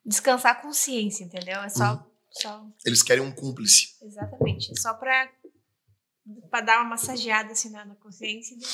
descansar 0.05 0.51
a 0.53 0.61
consciência, 0.61 1.23
entendeu? 1.23 1.61
É 1.61 1.69
só, 1.69 1.93
Uhum. 1.95 2.11
só 2.31 2.65
Eles 2.85 3.01
querem 3.03 3.23
um 3.23 3.31
cúmplice. 3.33 3.95
exatamente, 4.01 4.71
é 4.71 4.75
só 4.79 4.93
pra, 4.93 5.29
pra 6.49 6.61
dar 6.61 6.77
uma 6.81 6.91
massageada 6.91 7.51
assim 7.51 7.69
na, 7.71 7.83
na 7.85 7.95
consciência, 7.95 8.55
né? 8.57 8.67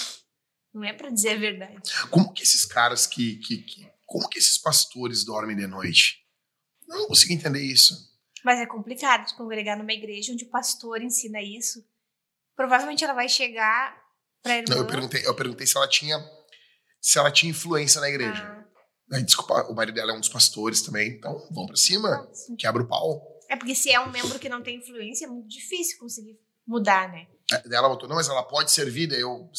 Não 0.73 0.83
é 0.83 0.93
pra 0.93 1.09
dizer 1.09 1.31
a 1.31 1.37
verdade. 1.39 1.81
Como 2.09 2.31
que 2.33 2.43
esses 2.43 2.65
caras 2.65 3.05
que, 3.07 3.37
que, 3.37 3.57
que- 3.63 3.91
Como 4.05 4.27
que 4.29 4.39
esses 4.39 4.57
pastores 4.57 5.23
dormem 5.23 5.55
de 5.55 5.67
noite? 5.67 6.19
Não 6.87 7.07
consigo 7.07 7.31
entender 7.33 7.61
isso. 7.61 7.95
Mas 8.43 8.59
é 8.59 8.65
complicado 8.65 9.27
de 9.27 9.35
congregar 9.35 9.77
numa 9.77 9.93
igreja 9.93 10.33
onde 10.33 10.45
o 10.45 10.49
pastor 10.49 11.01
ensina 11.01 11.41
isso. 11.41 11.83
Provavelmente 12.55 13.03
ela 13.03 13.13
vai 13.13 13.29
chegar 13.29 13.95
pra 14.41 14.57
irmã. 14.57 14.75
Não, 14.75 14.81
eu 14.81 14.87
perguntei, 14.87 15.25
eu 15.25 15.35
perguntei 15.35 15.65
se 15.67 15.77
ela 15.77 15.87
tinha. 15.87 16.17
Se 16.99 17.17
ela 17.17 17.31
tinha 17.31 17.49
influência 17.51 17.99
na 18.01 18.09
igreja. 18.09 18.43
Ah, 18.43 18.61
Aí, 19.13 19.23
desculpa, 19.23 19.63
o 19.69 19.75
marido 19.75 19.95
dela 19.95 20.11
é 20.13 20.15
um 20.15 20.19
dos 20.19 20.29
pastores 20.29 20.81
também. 20.81 21.09
Então, 21.09 21.33
vamos 21.51 21.67
pra 21.67 21.75
cima. 21.75 22.09
ah. 22.09 22.55
Quebra 22.57 22.81
o 22.83 22.87
pau. 22.87 23.21
É 23.49 23.55
porque 23.57 23.75
se 23.75 23.91
é 23.91 23.99
um 23.99 24.09
membro 24.09 24.39
que 24.39 24.47
não 24.47 24.61
tem 24.63 24.77
influência, 24.77 25.25
é 25.25 25.27
muito 25.27 25.47
difícil 25.49 25.97
conseguir 25.99 26.39
mudar, 26.65 27.11
né? 27.11 27.27
Daí 27.49 27.75
ela 27.75 27.89
botou, 27.89 28.07
não, 28.07 28.15
mas 28.15 28.29
ela 28.29 28.43
pode 28.43 28.71
servir. 28.71 29.07
Daí 29.07 29.19
eu. 29.21 29.49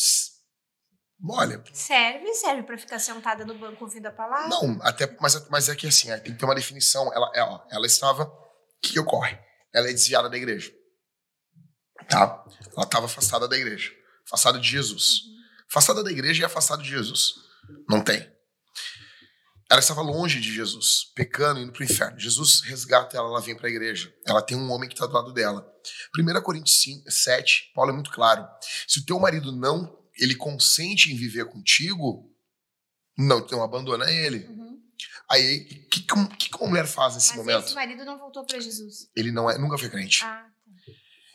"S- 1.23 1.33
Olha, 1.39 1.63
Serve, 1.73 2.35
serve 2.35 2.63
pra 2.65 2.77
ficar 2.79 2.99
sentada 2.99 3.45
no 3.45 3.55
banco 3.59 3.85
ouvindo 3.85 4.07
a 4.07 4.11
palavra. 4.13 4.49
Não, 4.49 4.79
até, 4.83 5.17
mas, 5.21 5.49
mas 5.49 5.69
é 5.69 5.75
que 5.77 5.87
assim, 5.87 6.11
aí 6.11 6.21
tem 6.21 6.33
que 6.33 6.39
ter 6.39 6.45
uma 6.45 6.55
definição. 6.55 7.13
Ela, 7.15 7.31
é, 7.35 7.43
ó, 7.43 7.61
ela 7.71 7.87
estava. 7.87 8.25
O 8.25 8.81
que, 8.83 8.93
que 8.95 9.01
ocorre? 9.01 9.39
Ela 9.75 9.89
é 9.89 9.93
desviada 9.93 10.29
da 10.29 10.37
igreja. 10.37 10.73
Tá? 12.09 12.45
Ela 12.77 12.85
estava 12.85 13.07
afastada 13.07 13.47
da 13.49 13.57
igreja. 13.57 13.91
Afastada 14.27 14.59
de 14.59 14.69
Jesus. 14.69 15.21
Afastada 15.71 16.03
da 16.03 16.11
igreja 16.11 16.43
e 16.43 16.45
afastada 16.45 16.83
de 16.83 16.89
Jesus. 16.89 17.35
Não 17.89 18.03
tem. 18.03 18.31
ela 19.71 19.81
estava 19.81 20.03
longe 20.03 20.39
de 20.39 20.53
Jesus, 20.53 21.13
pecando, 21.15 21.59
indo 21.61 21.73
para 21.73 21.81
o 21.81 21.85
inferno. 21.85 22.19
Jesus 22.21 22.61
resgata 22.61 23.17
ela, 23.17 23.29
ela 23.29 23.41
vem 23.41 23.57
para 23.57 23.69
a 23.69 23.71
igreja. 23.71 24.13
Ela 24.27 24.43
tem 24.43 24.55
um 24.57 24.71
homem 24.71 24.87
que 24.89 24.95
está 24.95 25.07
do 25.07 25.15
lado 25.15 25.33
dela. 25.33 25.67
1 26.19 26.43
Coríntios 26.43 26.83
5, 26.83 27.11
7, 27.11 27.73
Paulo 27.75 27.91
é 27.91 27.95
muito 27.95 28.11
claro. 28.11 28.47
Se 28.87 28.99
o 29.01 29.05
teu 29.07 29.19
marido 29.19 29.51
não, 29.51 29.97
ele 30.23 30.37
consente 30.37 31.13
em 31.13 31.17
viver 31.17 31.47
contigo, 31.47 32.33
não, 33.19 33.41
então 33.41 33.61
abandona 33.61 34.09
ele. 34.09 34.47
Uhum. 34.47 34.81
Aí, 35.29 35.63
o 35.63 35.89
que, 35.89 36.01
que, 36.01 36.49
que 36.49 36.57
uma 36.57 36.69
mulher 36.69 36.87
faz 36.87 37.15
nesse 37.15 37.31
Mas 37.31 37.39
momento? 37.39 37.65
esse 37.67 37.75
marido 37.75 38.05
não 38.05 38.17
voltou 38.17 38.45
para 38.47 38.61
Jesus. 38.61 39.11
Ele 39.17 39.33
não 39.33 39.51
é, 39.51 39.59
nunca 39.59 39.77
foi 39.77 39.91
crente. 39.91 40.23
Ah, 40.25 40.47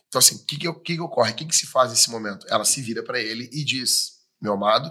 Então, 0.07 0.19
assim, 0.19 0.35
o 0.35 0.45
que, 0.45 0.57
que, 0.57 0.73
que, 0.73 1.01
ocorre? 1.01 1.33
O 1.33 1.35
que, 1.35 1.45
que 1.45 1.55
se 1.55 1.67
faz 1.67 1.91
nesse 1.91 2.09
momento? 2.09 2.47
Ela 2.49 2.63
se 2.63 2.81
vira 2.81 3.03
para 3.03 3.19
ele 3.19 3.49
e 3.51 3.65
diz: 3.65 4.21
Meu 4.41 4.53
amado, 4.53 4.89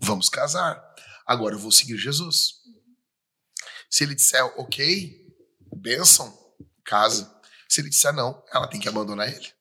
vamos 0.00 0.28
casar. 0.28 0.82
Agora 1.24 1.54
eu 1.54 1.58
vou 1.60 1.70
seguir 1.70 1.96
Jesus. 1.96 2.54
Se 3.88 4.02
ele 4.02 4.16
disser 4.16 4.44
ok, 4.58 5.24
bênção, 5.76 6.36
casa. 6.84 7.32
Se 7.68 7.80
ele 7.80 7.90
disser 7.90 8.12
não, 8.12 8.42
ela 8.52 8.66
tem 8.66 8.80
que 8.80 8.88
abandonar 8.88 9.32
ele. 9.32 9.52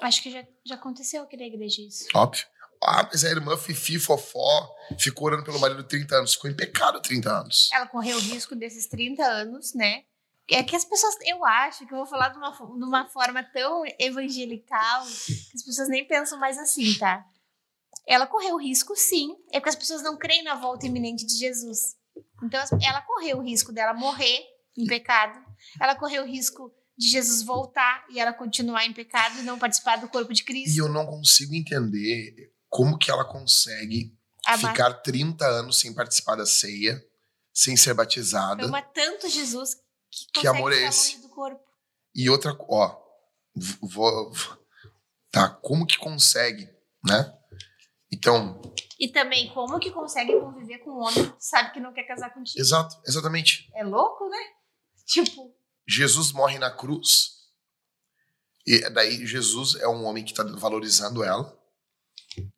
acho 0.00 0.22
que 0.22 0.30
já, 0.30 0.46
já 0.66 0.74
aconteceu 0.74 1.22
aqui 1.22 1.36
na 1.38 1.44
igreja 1.44 1.80
isso. 1.80 2.06
Óbvio. 2.14 2.44
Ah, 2.84 3.08
mas 3.10 3.24
a 3.24 3.30
irmã 3.30 3.56
Fifi 3.56 3.98
Fofó 3.98 4.74
ficou 4.98 5.26
orando 5.28 5.44
pelo 5.44 5.58
marido 5.60 5.84
30 5.84 6.16
anos. 6.16 6.34
Ficou 6.34 6.50
em 6.50 6.56
pecado 6.56 7.00
30 7.00 7.30
anos. 7.30 7.68
Ela 7.72 7.86
correu 7.86 8.16
o 8.16 8.20
risco 8.20 8.54
desses 8.56 8.86
30 8.86 9.22
anos, 9.24 9.72
né? 9.74 10.02
É 10.50 10.62
que 10.62 10.74
as 10.74 10.84
pessoas, 10.84 11.14
eu 11.24 11.44
acho 11.44 11.86
que 11.86 11.92
eu 11.94 11.98
vou 11.98 12.06
falar 12.06 12.30
de 12.30 12.36
uma, 12.38 12.50
de 12.50 12.84
uma 12.84 13.08
forma 13.08 13.42
tão 13.44 13.84
evangelical 13.98 15.04
que 15.06 15.54
as 15.56 15.62
pessoas 15.64 15.88
nem 15.88 16.06
pensam 16.06 16.38
mais 16.38 16.58
assim, 16.58 16.98
tá? 16.98 17.24
Ela 18.06 18.26
correu 18.26 18.56
o 18.56 18.60
risco, 18.60 18.96
sim. 18.96 19.36
É 19.52 19.60
porque 19.60 19.68
as 19.70 19.76
pessoas 19.76 20.02
não 20.02 20.18
creem 20.18 20.42
na 20.42 20.56
volta 20.56 20.86
iminente 20.86 21.24
de 21.24 21.38
Jesus. 21.38 21.94
Então, 22.42 22.60
ela 22.82 23.00
correu 23.02 23.38
o 23.38 23.42
risco 23.42 23.72
dela 23.72 23.94
morrer 23.94 24.40
em 24.76 24.86
pecado. 24.86 25.38
Ela 25.80 25.94
correu 25.94 26.24
o 26.24 26.26
risco 26.26 26.72
de 26.98 27.08
Jesus 27.08 27.42
voltar 27.42 28.04
e 28.10 28.18
ela 28.18 28.32
continuar 28.32 28.84
em 28.84 28.92
pecado 28.92 29.38
e 29.38 29.42
não 29.42 29.58
participar 29.58 29.96
do 29.96 30.08
corpo 30.08 30.32
de 30.34 30.42
E 30.42 30.44
Cristo. 30.44 30.78
eu 30.78 30.88
não 30.88 31.06
consigo 31.06 31.54
entender 31.54 32.51
como 32.72 32.96
que 32.96 33.10
ela 33.10 33.22
consegue 33.22 34.16
ficar 34.56 34.94
30 35.02 35.44
anos 35.46 35.78
sem 35.78 35.92
participar 35.92 36.36
da 36.36 36.46
ceia, 36.46 37.04
sem 37.52 37.76
ser 37.76 37.92
batizada. 37.92 38.64
ama 38.64 38.80
tanto 38.80 39.28
Jesus 39.28 39.74
que, 40.10 40.40
Que 40.40 40.46
amor 40.46 40.72
é 40.72 40.88
esse? 40.88 41.20
do 41.20 41.28
corpo. 41.28 41.62
E 42.14 42.30
outra, 42.30 42.56
ó, 42.70 42.98
vou, 43.82 44.32
tá, 45.30 45.50
como 45.50 45.86
que 45.86 45.98
consegue, 45.98 46.66
né? 47.04 47.38
Então, 48.10 48.62
E 48.98 49.06
também, 49.08 49.52
como 49.52 49.78
que 49.78 49.90
consegue 49.90 50.32
conviver 50.40 50.78
com 50.78 50.92
um 50.92 51.02
homem 51.02 51.30
que 51.30 51.44
sabe 51.44 51.74
que 51.74 51.80
não 51.80 51.92
quer 51.92 52.04
casar 52.04 52.32
contigo? 52.32 52.58
exato, 52.58 52.98
exatamente. 53.06 53.70
É 53.74 53.84
louco, 53.84 54.30
né? 54.30 54.38
Tipo, 55.04 55.54
Jesus 55.86 56.32
morre 56.32 56.58
na 56.58 56.70
cruz. 56.70 57.32
E 58.66 58.88
daí 58.90 59.26
Jesus 59.26 59.74
é 59.74 59.88
um 59.88 60.04
homem 60.04 60.24
que 60.24 60.32
tá 60.32 60.42
valorizando 60.42 61.22
ela. 61.22 61.61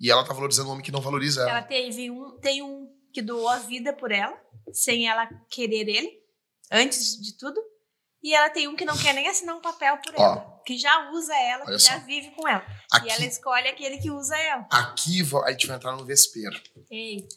E 0.00 0.10
ela 0.10 0.24
tá 0.24 0.32
valorizando 0.32 0.68
um 0.68 0.72
homem 0.72 0.84
que 0.84 0.92
não 0.92 1.00
valoriza 1.00 1.42
ela. 1.42 1.50
ela 1.50 1.62
teve 1.62 2.10
um, 2.10 2.38
tem 2.38 2.62
um 2.62 2.88
que 3.12 3.22
doou 3.22 3.48
a 3.48 3.58
vida 3.58 3.92
por 3.92 4.10
ela, 4.12 4.36
sem 4.72 5.08
ela 5.08 5.26
querer 5.50 5.88
ele, 5.88 6.10
antes 6.70 7.20
de 7.20 7.36
tudo. 7.36 7.60
E 8.22 8.34
ela 8.34 8.48
tem 8.50 8.66
um 8.68 8.74
que 8.76 8.84
não 8.84 8.96
quer 8.96 9.12
nem 9.14 9.28
assinar 9.28 9.54
um 9.54 9.60
papel 9.60 9.98
por 9.98 10.14
Ó. 10.16 10.22
ela, 10.22 10.62
que 10.64 10.78
já 10.78 11.10
usa 11.12 11.34
ela, 11.36 11.64
que 11.66 11.78
já 11.78 12.00
só. 12.00 12.06
vive 12.06 12.30
com 12.30 12.48
ela. 12.48 12.64
Aqui, 12.90 13.06
E 13.06 13.10
ela 13.10 13.24
escolhe 13.26 13.68
aquele 13.68 13.98
que 13.98 14.10
usa 14.10 14.36
ela. 14.36 14.66
aqui 14.70 15.20
a 15.44 15.50
gente 15.52 15.66
vai 15.66 15.76
entrar 15.76 15.94
no 15.96 16.04
vespeiro. 16.06 16.58
Eita. 16.90 17.36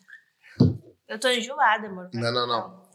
Eu 1.08 1.20
tô 1.20 1.28
enjoada, 1.30 1.88
amor. 1.88 2.10
Não, 2.14 2.32
não, 2.32 2.48
não. 2.48 2.90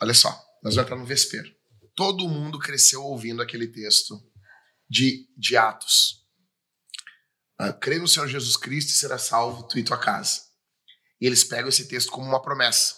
Olha 0.00 0.14
só, 0.14 0.28
nós 0.62 0.74
vamos 0.74 0.78
entrar 0.78 0.96
no 0.96 1.04
vespeiro. 1.04 1.48
Todo 1.94 2.28
mundo 2.28 2.58
cresceu 2.58 3.02
ouvindo 3.02 3.42
aquele 3.42 3.66
texto 3.68 4.14
de, 4.88 5.28
de 5.36 5.56
Atos. 5.56 6.21
Ah, 7.58 7.72
crê 7.72 7.98
no 7.98 8.08
Senhor 8.08 8.28
Jesus 8.28 8.56
Cristo 8.56 8.90
e 8.90 8.92
será 8.92 9.18
salvo 9.18 9.62
tu 9.64 9.78
e 9.78 9.84
tua 9.84 9.98
casa. 9.98 10.42
E 11.20 11.26
eles 11.26 11.44
pegam 11.44 11.68
esse 11.68 11.86
texto 11.86 12.10
como 12.10 12.26
uma 12.26 12.42
promessa. 12.42 12.96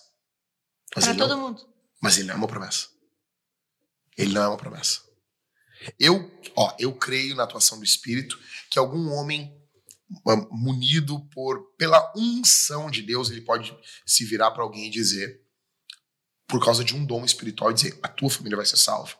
Mas 0.94 1.04
Pra 1.04 1.12
ele, 1.12 1.20
não, 1.20 1.28
todo 1.28 1.38
mundo. 1.40 1.68
mas 2.00 2.16
ele 2.16 2.28
não 2.28 2.34
é 2.34 2.38
uma 2.38 2.46
promessa. 2.46 2.88
Ele 4.16 4.32
não 4.32 4.42
é 4.42 4.48
uma 4.48 4.56
promessa. 4.56 5.02
Eu, 5.98 6.30
ó, 6.56 6.74
eu 6.78 6.94
creio 6.94 7.34
na 7.34 7.42
atuação 7.42 7.78
do 7.78 7.84
Espírito 7.84 8.38
que 8.70 8.78
algum 8.78 9.10
homem 9.10 9.54
ah, 10.26 10.36
munido 10.50 11.20
por 11.30 11.74
pela 11.76 12.12
unção 12.16 12.90
de 12.90 13.02
Deus, 13.02 13.30
ele 13.30 13.40
pode 13.40 13.76
se 14.06 14.24
virar 14.24 14.50
para 14.52 14.62
alguém 14.62 14.86
e 14.86 14.90
dizer, 14.90 15.42
por 16.46 16.64
causa 16.64 16.84
de 16.84 16.94
um 16.94 17.04
dom 17.04 17.24
espiritual, 17.24 17.70
e 17.70 17.74
dizer: 17.74 17.98
a 18.02 18.08
tua 18.08 18.30
família 18.30 18.56
vai 18.56 18.66
ser 18.66 18.76
salva. 18.76 19.14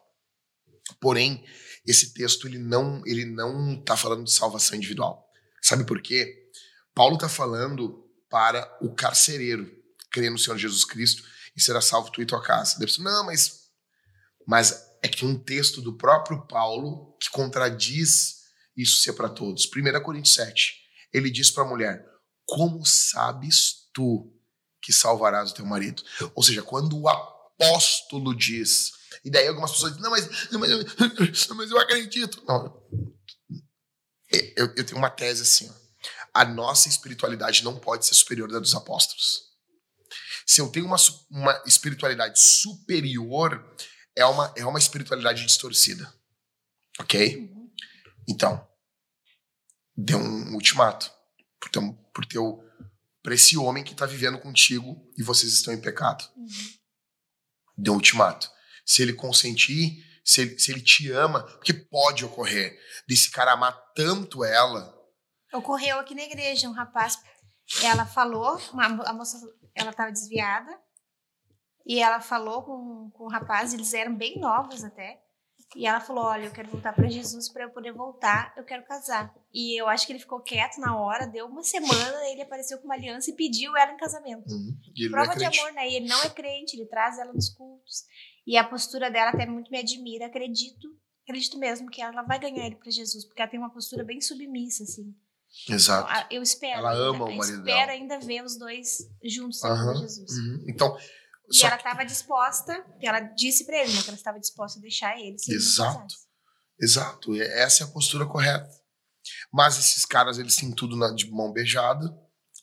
Porém, 1.00 1.44
esse 1.86 2.14
texto 2.14 2.46
ele 2.46 2.58
não 2.58 3.02
ele 3.06 3.24
não 3.24 3.74
está 3.74 3.96
falando 3.96 4.24
de 4.24 4.32
salvação 4.32 4.76
individual. 4.76 5.23
Sabe 5.64 5.84
por 5.86 6.02
quê? 6.02 6.50
Paulo 6.94 7.14
está 7.14 7.28
falando 7.28 8.04
para 8.28 8.78
o 8.82 8.94
carcereiro 8.94 9.70
crer 10.10 10.30
no 10.30 10.38
Senhor 10.38 10.58
Jesus 10.58 10.84
Cristo 10.84 11.22
e 11.56 11.62
será 11.62 11.80
salvo 11.80 12.10
tu 12.10 12.20
e 12.20 12.26
tua 12.26 12.42
casa. 12.42 12.76
Você, 12.78 13.00
Não, 13.02 13.24
mas 13.24 13.64
mas 14.46 14.84
é 15.02 15.08
que 15.08 15.24
um 15.24 15.38
texto 15.38 15.80
do 15.80 15.96
próprio 15.96 16.46
Paulo 16.46 17.16
que 17.18 17.30
contradiz 17.30 18.42
isso 18.76 19.00
ser 19.00 19.14
para 19.14 19.28
todos. 19.28 19.64
1 19.66 20.02
Coríntios 20.02 20.34
7. 20.34 20.74
Ele 21.12 21.30
diz 21.30 21.50
para 21.50 21.64
a 21.64 21.68
mulher: 21.68 22.04
Como 22.46 22.84
sabes 22.84 23.88
tu 23.94 24.30
que 24.82 24.92
salvarás 24.92 25.50
o 25.50 25.54
teu 25.54 25.64
marido? 25.64 26.02
Ou 26.34 26.42
seja, 26.42 26.62
quando 26.62 26.98
o 27.00 27.08
apóstolo 27.08 28.34
diz, 28.36 28.90
e 29.24 29.30
daí 29.30 29.48
algumas 29.48 29.70
pessoas 29.72 29.92
dizem: 29.92 30.02
Não, 30.04 30.10
mas, 30.10 30.50
não, 30.50 30.60
mas, 30.60 30.70
eu- 30.70 30.84
mas 31.56 31.70
eu 31.70 31.78
acredito. 31.78 32.42
Não. 32.46 32.82
Eu, 34.56 34.72
eu 34.76 34.84
tenho 34.84 34.98
uma 34.98 35.10
tese 35.10 35.42
assim: 35.42 35.70
ó. 35.70 35.74
a 36.32 36.44
nossa 36.44 36.88
espiritualidade 36.88 37.64
não 37.64 37.78
pode 37.78 38.06
ser 38.06 38.14
superior 38.14 38.54
à 38.54 38.58
dos 38.58 38.74
apóstolos. 38.74 39.44
Se 40.46 40.60
eu 40.60 40.68
tenho 40.68 40.86
uma, 40.86 40.96
uma 41.30 41.62
espiritualidade 41.66 42.40
superior, 42.40 43.64
é 44.16 44.24
uma, 44.24 44.52
é 44.56 44.64
uma 44.64 44.78
espiritualidade 44.78 45.44
distorcida. 45.44 46.12
Ok? 47.00 47.50
Então, 48.28 48.66
dê 49.96 50.14
um 50.14 50.54
ultimato 50.54 51.10
por 51.58 51.70
teu, 51.70 51.92
por 52.12 52.26
teu 52.26 52.64
pra 53.22 53.34
esse 53.34 53.56
homem 53.56 53.82
que 53.82 53.92
está 53.92 54.04
vivendo 54.04 54.38
contigo 54.38 55.10
e 55.16 55.22
vocês 55.22 55.52
estão 55.52 55.72
em 55.72 55.80
pecado. 55.80 56.24
Dê 57.76 57.90
um 57.90 57.94
ultimato. 57.94 58.50
Se 58.84 59.02
ele 59.02 59.14
consentir, 59.14 60.04
se 60.24 60.40
ele, 60.40 60.58
se 60.58 60.72
ele 60.72 60.80
te 60.80 61.10
ama, 61.10 61.42
porque 61.42 61.72
pode 61.72 62.24
ocorrer 62.24 62.76
desse 63.06 63.30
cara 63.30 63.52
amar 63.52 63.72
tanto 63.94 64.44
ela. 64.44 64.92
Ocorreu 65.52 65.98
aqui 65.98 66.14
na 66.14 66.22
igreja, 66.22 66.68
um 66.68 66.72
rapaz, 66.72 67.18
ela 67.82 68.06
falou, 68.06 68.58
uma, 68.72 68.86
a 68.86 69.12
moça, 69.12 69.38
ela 69.74 69.90
estava 69.90 70.10
desviada, 70.10 70.76
e 71.86 72.00
ela 72.00 72.20
falou 72.20 72.62
com, 72.62 73.10
com 73.12 73.24
o 73.24 73.30
rapaz, 73.30 73.74
eles 73.74 73.92
eram 73.92 74.16
bem 74.16 74.40
novos 74.40 74.82
até, 74.82 75.22
e 75.76 75.86
ela 75.86 76.00
falou, 76.00 76.24
olha, 76.24 76.44
eu 76.44 76.52
quero 76.52 76.70
voltar 76.70 76.92
para 76.92 77.08
Jesus 77.08 77.48
para 77.48 77.64
eu 77.64 77.70
poder 77.70 77.92
voltar, 77.92 78.54
eu 78.56 78.64
quero 78.64 78.84
casar. 78.84 79.34
E 79.52 79.80
eu 79.80 79.88
acho 79.88 80.06
que 80.06 80.12
ele 80.12 80.20
ficou 80.20 80.40
quieto 80.40 80.78
na 80.78 80.96
hora, 80.96 81.26
deu 81.26 81.46
uma 81.46 81.64
semana, 81.64 82.28
ele 82.30 82.42
apareceu 82.42 82.78
com 82.78 82.84
uma 82.84 82.94
aliança 82.94 83.30
e 83.30 83.34
pediu 83.34 83.76
ela 83.76 83.92
em 83.92 83.96
casamento. 83.96 84.44
Hum, 84.48 84.78
e 84.94 85.08
não 85.08 85.18
é 85.18 85.22
Prova 85.24 85.32
de 85.36 85.44
crente. 85.44 85.60
amor, 85.60 85.72
né? 85.72 85.88
E 85.88 85.96
ele 85.96 86.06
não 86.06 86.22
é 86.22 86.30
crente, 86.30 86.76
ele 86.76 86.86
traz 86.86 87.18
ela 87.18 87.32
nos 87.32 87.48
cultos. 87.48 88.04
E 88.46 88.56
a 88.56 88.64
postura 88.64 89.10
dela 89.10 89.30
até 89.30 89.46
muito 89.46 89.70
me 89.70 89.78
admira, 89.78 90.26
acredito, 90.26 90.88
acredito 91.26 91.58
mesmo 91.58 91.88
que 91.90 92.02
ela 92.02 92.22
vai 92.22 92.38
ganhar 92.38 92.66
ele 92.66 92.76
para 92.76 92.90
Jesus, 92.90 93.24
porque 93.24 93.40
ela 93.40 93.50
tem 93.50 93.58
uma 93.58 93.70
postura 93.72 94.04
bem 94.04 94.20
submissa, 94.20 94.82
assim. 94.84 95.14
Exato. 95.68 96.08
Ah, 96.10 96.26
Eu 96.30 96.42
espero. 96.42 96.78
Ela 96.80 96.90
ainda, 96.90 97.02
ama 97.04 97.24
o 97.24 97.30
eu 97.30 97.36
marido 97.36 97.58
espero 97.58 97.64
dela. 97.64 97.92
ainda 97.92 98.18
ver 98.20 98.44
os 98.44 98.58
dois 98.58 98.98
juntos 99.24 99.60
servindo 99.60 99.98
Jesus. 100.00 100.30
Uhum. 100.32 100.64
Então, 100.68 100.98
E 101.52 101.64
ela 101.64 101.76
estava 101.76 102.04
disposta, 102.04 102.84
e 103.00 103.06
ela 103.06 103.20
disse 103.20 103.64
pra 103.64 103.76
ele, 103.78 103.92
né, 103.92 104.02
que 104.02 104.08
ela 104.08 104.16
estava 104.16 104.40
disposta 104.40 104.78
a 104.78 104.82
deixar 104.82 105.18
ele. 105.18 105.36
Exato. 105.48 106.14
Exato, 106.80 107.34
essa 107.40 107.84
é 107.84 107.86
a 107.86 107.90
postura 107.90 108.26
correta. 108.26 108.68
Mas 109.52 109.78
esses 109.78 110.04
caras, 110.04 110.38
eles 110.38 110.56
têm 110.56 110.72
tudo 110.74 110.96
na- 110.96 111.14
de 111.14 111.30
mão 111.30 111.52
beijada. 111.52 112.04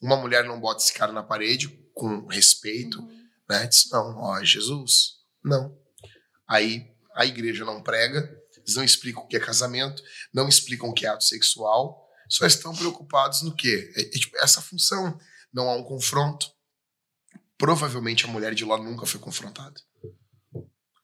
Uma 0.02 0.17
mulher 0.17 0.44
não 0.44 0.60
bota 0.60 0.84
esse 0.84 0.94
cara 0.94 1.12
na 1.13 1.24
parede 1.24 1.70
com 1.94 2.28
respeito, 2.28 3.00
Uhum. 3.00 3.26
né? 3.50 3.67
Diz, 3.67 3.89
não, 3.89 4.17
ó, 4.17 4.38
é 4.39 4.44
Jesus. 4.46 5.20
Não. 5.43 5.77
Aí 6.47 6.91
a 7.15 7.25
igreja 7.25 7.65
não 7.65 7.82
prega, 7.82 8.19
eles 8.58 8.75
não 8.75 8.84
explicam 8.84 9.23
o 9.23 9.27
que 9.27 9.36
é 9.36 9.39
casamento, 9.39 10.01
não 10.34 10.47
explicam 10.47 10.89
o 10.89 10.93
que 10.93 11.06
é 11.06 11.10
ato 11.10 11.23
sexual, 11.23 12.08
só 12.32 12.45
estão 12.45 12.73
preocupados 12.73 13.41
no 13.41 13.54
quê? 13.54 13.91
É, 13.95 14.01
é, 14.01 14.10
tipo, 14.10 14.38
essa 14.38 14.62
função. 14.62 15.19
Não 15.54 15.69
há 15.69 15.75
um 15.75 15.84
confronto. 15.84 16.49
Provavelmente 17.58 18.23
a 18.23 18.30
mulher 18.30 18.56
de 18.56 18.63
Ló 18.63 18.77
nunca 18.77 19.06
foi 19.06 19.19
confrontada. 19.19 19.80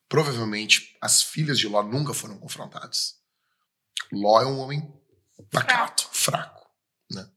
Provavelmente 0.08 0.97
as 1.02 1.21
filhas 1.21 1.60
de 1.60 1.67
Ló 1.67 1.84
nunca 1.84 2.13
foram 2.13 2.39
confrontadas. 2.39 3.15
Ló 4.10 4.41
é 4.41 4.45
um 4.45 4.60
homem 4.60 4.82
pacato, 5.52 6.08
fraco, 6.13 6.65
né? 7.12 7.30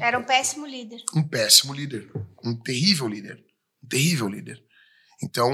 Era 0.00 0.18
um 0.18 0.24
péssimo 0.24 0.66
líder. 0.66 1.04
Um 1.14 1.26
péssimo 1.26 1.72
líder, 1.72 2.10
um 2.44 2.60
terrível 2.60 3.06
líder, 3.06 3.46
um 3.84 3.88
terrível 3.88 4.28
líder. 4.28 4.65
Então, 5.22 5.50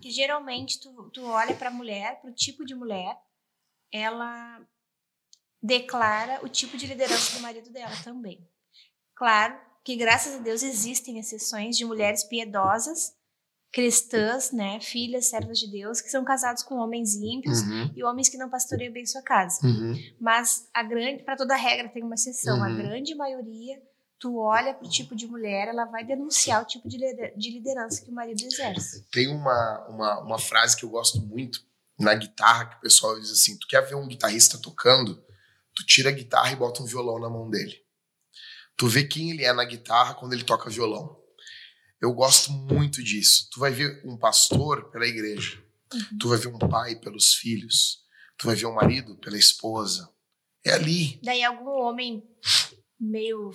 Que 0.00 0.10
geralmente 0.10 0.80
tu, 0.80 1.10
tu 1.10 1.24
olha 1.24 1.54
pra 1.54 1.70
mulher, 1.70 2.20
pro 2.20 2.32
tipo 2.32 2.64
de 2.64 2.74
mulher, 2.74 3.16
ela 3.92 4.60
declara 5.62 6.44
o 6.44 6.48
tipo 6.48 6.76
de 6.76 6.86
liderança 6.86 7.36
do 7.36 7.42
marido 7.42 7.70
dela 7.70 7.94
também. 8.02 8.46
Claro 9.14 9.58
que, 9.84 9.96
graças 9.96 10.34
a 10.34 10.38
Deus, 10.38 10.62
existem 10.62 11.18
exceções 11.18 11.76
de 11.76 11.84
mulheres 11.84 12.24
piedosas, 12.24 13.14
cristãs, 13.72 14.50
né, 14.50 14.80
filhas, 14.80 15.26
servas 15.28 15.58
de 15.58 15.70
Deus, 15.70 16.00
que 16.00 16.10
são 16.10 16.24
casados 16.24 16.62
com 16.62 16.74
homens 16.76 17.14
ímpios 17.14 17.60
uhum, 17.62 17.92
e 17.94 18.02
homens 18.02 18.28
que 18.28 18.36
não 18.36 18.50
pastoreiam 18.50 18.92
bem 18.92 19.06
sua 19.06 19.22
casa. 19.22 19.64
uhum, 19.64 19.94
Mas 20.20 20.68
a 20.74 20.82
grande, 20.82 21.22
para 21.22 21.36
toda 21.36 21.54
regra 21.54 21.88
tem 21.88 22.02
uma 22.02 22.14
exceção. 22.14 22.62
A 22.62 22.68
Uhum. 22.68 22.76
grande 22.76 23.14
maioria, 23.14 23.80
tu 24.20 24.36
olha 24.38 24.74
pro 24.74 24.88
tipo 24.88 25.16
de 25.16 25.26
mulher, 25.26 25.68
ela 25.68 25.86
vai 25.86 26.04
denunciar 26.04 26.62
o 26.62 26.66
tipo 26.66 26.88
de 26.88 26.98
lider- 26.98 27.36
de 27.36 27.50
liderança 27.50 28.04
que 28.04 28.10
o 28.10 28.14
marido 28.14 28.42
exerce. 28.42 29.04
tem 29.10 29.26
uma, 29.28 29.86
uma, 29.88 30.20
uma 30.20 30.38
frase 30.38 30.76
que 30.76 30.84
eu 30.84 30.90
gosto 30.90 31.20
muito 31.20 31.64
na 31.98 32.14
guitarra 32.14 32.66
que 32.66 32.76
o 32.76 32.80
pessoal 32.80 33.18
diz 33.18 33.30
assim: 33.30 33.58
tu 33.58 33.66
quer 33.66 33.80
ver 33.88 33.94
um 33.96 34.06
guitarrista 34.06 34.58
tocando? 34.58 35.24
Tu 35.74 35.84
tira 35.86 36.10
a 36.10 36.12
guitarra 36.12 36.52
e 36.52 36.56
bota 36.56 36.82
um 36.82 36.86
violão 36.86 37.18
na 37.18 37.30
mão 37.30 37.48
dele. 37.48 37.80
Tu 38.76 38.86
vê 38.88 39.04
quem 39.04 39.30
ele 39.30 39.44
é 39.44 39.52
na 39.52 39.64
guitarra 39.64 40.14
quando 40.14 40.32
ele 40.34 40.44
toca 40.44 40.68
violão. 40.70 41.18
Eu 42.00 42.12
gosto 42.14 42.50
muito 42.52 43.02
disso. 43.02 43.48
Tu 43.52 43.60
vai 43.60 43.70
ver 43.70 44.02
um 44.06 44.16
pastor 44.16 44.90
pela 44.90 45.06
igreja. 45.06 45.62
Tu 46.18 46.28
vai 46.28 46.38
ver 46.38 46.48
um 46.48 46.58
pai 46.58 46.96
pelos 46.96 47.34
filhos. 47.34 48.00
Tu 48.38 48.46
vai 48.46 48.56
ver 48.56 48.66
um 48.66 48.74
marido 48.74 49.16
pela 49.18 49.36
esposa. 49.36 50.08
É 50.64 50.72
ali. 50.72 51.20
Daí 51.22 51.42
algum 51.44 51.68
homem 51.70 52.22
meio 52.98 53.50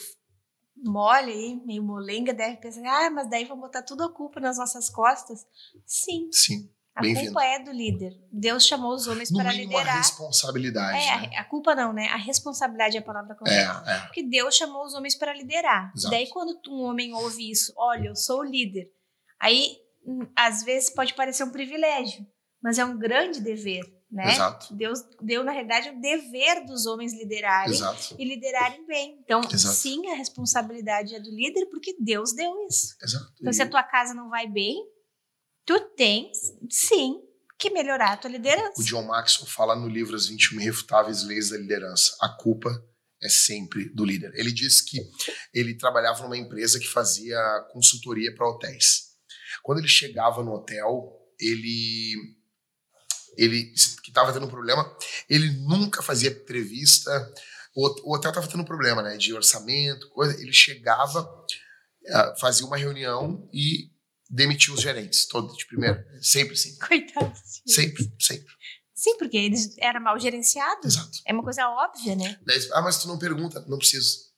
mole 0.85 1.31
aí, 1.31 1.61
meio 1.65 1.83
molenga, 1.83 2.33
deve 2.33 2.57
pensar, 2.57 2.81
ah, 2.85 3.09
mas 3.09 3.29
daí 3.29 3.45
vão 3.45 3.59
botar 3.59 3.81
tudo 3.81 4.03
a 4.03 4.11
culpa 4.13 4.39
nas 4.39 4.57
nossas 4.57 4.89
costas. 4.89 5.45
Sim, 5.85 6.29
Sim. 6.31 6.69
a 6.95 7.01
culpa 7.01 7.43
é 7.43 7.59
do 7.59 7.71
líder. 7.71 8.13
Deus 8.31 8.65
chamou 8.65 8.93
os 8.93 9.07
homens 9.07 9.31
No 9.31 9.37
para 9.39 9.51
mínimo, 9.51 9.75
a 9.75 9.79
liderar. 9.79 9.97
responsabilidade. 9.97 10.97
É, 10.97 11.21
né? 11.21 11.35
a, 11.37 11.41
a 11.41 11.43
culpa 11.45 11.75
não, 11.75 11.91
né? 11.91 12.07
A 12.07 12.17
responsabilidade 12.17 12.95
é 12.97 12.99
a 12.99 13.03
palavra 13.03 13.35
correta. 13.35 13.83
É, 13.87 13.91
é. 13.93 13.99
Porque 14.01 14.23
Deus 14.23 14.55
chamou 14.55 14.85
os 14.85 14.93
homens 14.93 15.15
para 15.15 15.33
liderar. 15.33 15.91
Exato. 15.95 16.11
Daí, 16.11 16.27
quando 16.29 16.59
um 16.69 16.83
homem 16.83 17.13
ouve 17.13 17.49
isso, 17.49 17.73
olha, 17.75 18.07
eu 18.09 18.15
sou 18.15 18.39
o 18.39 18.43
líder, 18.43 18.89
aí 19.39 19.77
às 20.35 20.63
vezes 20.63 20.89
pode 20.91 21.13
parecer 21.15 21.43
um 21.43 21.49
privilégio, 21.51 22.25
mas 22.61 22.77
é 22.77 22.85
um 22.85 22.97
grande 22.97 23.41
dever, 23.41 23.83
né? 24.11 24.31
Exato. 24.31 24.73
Deus 24.73 24.99
deu, 25.21 25.43
na 25.43 25.51
realidade, 25.51 25.89
o 25.89 25.99
dever 25.99 26.65
dos 26.65 26.85
homens 26.85 27.13
liderarem 27.13 27.73
Exato. 27.73 28.15
e 28.17 28.25
liderarem 28.25 28.85
bem. 28.85 29.19
Então, 29.23 29.41
Exato. 29.41 29.75
sim, 29.75 30.07
a 30.09 30.15
responsabilidade 30.15 31.15
é 31.15 31.19
do 31.19 31.29
líder, 31.29 31.65
porque 31.67 31.95
Deus 31.99 32.33
deu 32.33 32.53
isso. 32.67 32.95
Exato. 33.01 33.33
Então, 33.39 33.51
se 33.51 33.61
a 33.61 33.69
tua 33.69 33.83
casa 33.83 34.13
não 34.13 34.29
vai 34.29 34.47
bem, 34.47 34.75
tu 35.65 35.79
tens, 35.95 36.37
sim, 36.69 37.21
que 37.57 37.69
melhorar 37.69 38.13
a 38.13 38.17
tua 38.17 38.29
liderança. 38.29 38.81
O 38.81 38.83
John 38.83 39.03
Maxwell 39.03 39.47
fala 39.47 39.75
no 39.75 39.87
livro 39.87 40.15
As 40.15 40.27
21 40.27 40.61
Irrefutáveis 40.61 41.23
Leis 41.23 41.49
da 41.49 41.57
Liderança. 41.57 42.15
A 42.21 42.29
culpa 42.29 42.69
é 43.21 43.29
sempre 43.29 43.89
do 43.89 44.03
líder. 44.03 44.31
Ele 44.35 44.51
diz 44.51 44.81
que 44.81 44.99
ele 45.53 45.75
trabalhava 45.75 46.23
numa 46.23 46.37
empresa 46.37 46.79
que 46.79 46.87
fazia 46.87 47.37
consultoria 47.71 48.33
para 48.35 48.47
hotéis. 48.47 49.05
Quando 49.63 49.79
ele 49.79 49.87
chegava 49.87 50.43
no 50.43 50.53
hotel, 50.53 51.11
ele 51.39 52.35
ele 53.37 53.73
estava 54.15 54.31
tendo 54.31 54.45
um 54.45 54.49
problema, 54.49 54.95
ele 55.29 55.49
nunca 55.67 56.01
fazia 56.01 56.29
entrevista. 56.29 57.11
O, 57.75 58.09
o 58.09 58.15
hotel 58.15 58.31
estava 58.31 58.47
tendo 58.47 58.61
um 58.61 58.65
problema, 58.65 59.03
né, 59.03 59.17
de 59.17 59.33
orçamento, 59.33 60.09
coisa. 60.09 60.39
Ele 60.41 60.53
chegava, 60.53 61.29
eh, 62.05 62.33
fazia 62.39 62.65
uma 62.65 62.77
reunião 62.77 63.47
e 63.53 63.91
demitia 64.29 64.73
os 64.73 64.81
gerentes, 64.81 65.27
todos 65.27 65.55
de 65.57 65.65
primeira, 65.67 66.05
sempre 66.21 66.53
assim. 66.53 66.77
Coitado. 66.79 67.33
Sempre, 67.65 68.11
sempre. 68.19 68.53
Sim, 68.93 69.17
porque 69.17 69.37
eles 69.37 69.77
eram 69.77 70.01
mal 70.01 70.17
gerenciados. 70.17 70.95
Exato. 70.95 71.19
É 71.25 71.33
uma 71.33 71.43
coisa 71.43 71.67
óbvia, 71.67 72.15
né? 72.15 72.39
Ah, 72.71 72.81
mas 72.81 73.01
tu 73.01 73.09
não 73.09 73.19
pergunta. 73.19 73.63
Não 73.67 73.77
preciso. 73.77 74.33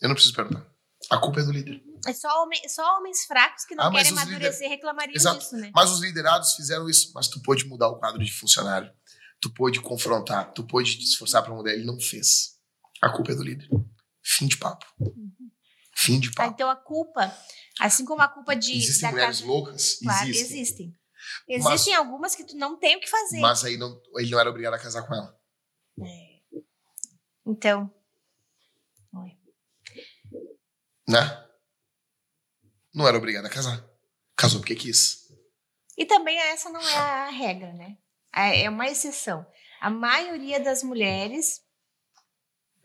Eu 0.00 0.08
não 0.08 0.14
preciso 0.14 0.34
perguntar. 0.34 0.64
A 1.10 1.18
culpa 1.18 1.40
é 1.40 1.42
do 1.44 1.50
líder. 1.50 1.82
É 2.06 2.12
só, 2.12 2.28
só 2.68 2.98
homens 2.98 3.24
fracos 3.26 3.64
que 3.64 3.74
não 3.74 3.84
Ah, 3.84 3.90
mas 3.90 4.08
querem 4.08 4.18
amadurecer 4.22 4.68
reclamariam 4.68 5.14
Exato. 5.14 5.38
disso, 5.38 5.56
né? 5.56 5.70
Mas 5.74 5.90
os 5.90 6.00
liderados 6.00 6.54
fizeram 6.54 6.88
isso. 6.88 7.12
Mas 7.14 7.28
tu 7.28 7.40
pôde 7.42 7.64
mudar 7.66 7.88
o 7.88 7.98
quadro 7.98 8.22
de 8.24 8.32
funcionário. 8.32 8.92
Tu 9.40 9.52
pôde 9.54 9.80
confrontar. 9.80 10.52
Tu 10.52 10.66
pôde 10.66 10.96
te 10.98 11.04
esforçar 11.04 11.42
para 11.42 11.54
mudar. 11.54 11.72
Ele 11.72 11.84
não 11.84 11.98
fez. 12.00 12.58
A 13.00 13.10
culpa 13.10 13.32
é 13.32 13.34
do 13.34 13.42
líder. 13.42 13.68
Fim 14.22 14.46
de 14.46 14.56
papo. 14.56 14.84
Fim 15.94 16.18
de 16.18 16.28
Ah, 16.30 16.32
papo. 16.36 16.52
então 16.54 16.70
a 16.70 16.76
culpa, 16.76 17.36
assim 17.80 18.04
como 18.04 18.22
a 18.22 18.28
culpa 18.28 18.56
de 18.56 18.76
Existem 18.76 19.10
mulheres 19.10 19.36
casa- 19.38 19.46
loucas? 19.48 19.98
Claro, 20.02 20.28
existem. 20.28 20.60
existem. 20.60 20.98
Existem 21.48 21.94
algumas 21.94 22.34
que 22.34 22.42
tu 22.44 22.56
não 22.56 22.76
tem 22.78 22.96
o 22.96 23.00
que 23.00 23.08
fazer. 23.08 23.38
Mas 23.40 23.62
aí 23.64 23.76
não, 23.76 24.00
ele 24.16 24.30
não 24.30 24.40
era 24.40 24.50
obrigado 24.50 24.74
a 24.74 24.78
casar 24.78 25.06
com 25.06 25.14
ela. 25.14 25.38
Então, 27.46 27.92
oi. 29.14 29.36
Né? 31.08 31.48
Não 32.94 33.06
era 33.06 33.16
obrigado 33.16 33.46
a 33.46 33.50
casar. 33.50 33.82
Casou 34.36 34.60
porque 34.60 34.74
quis. 34.74 35.28
E 35.96 36.04
também 36.04 36.38
essa 36.38 36.68
não 36.70 36.80
é 36.80 36.96
a 36.96 37.30
regra, 37.30 37.72
né? 37.72 37.96
É 38.34 38.62
é 38.62 38.70
uma 38.70 38.86
exceção. 38.86 39.46
A 39.80 39.90
maioria 39.90 40.60
das 40.60 40.82
mulheres, 40.82 41.60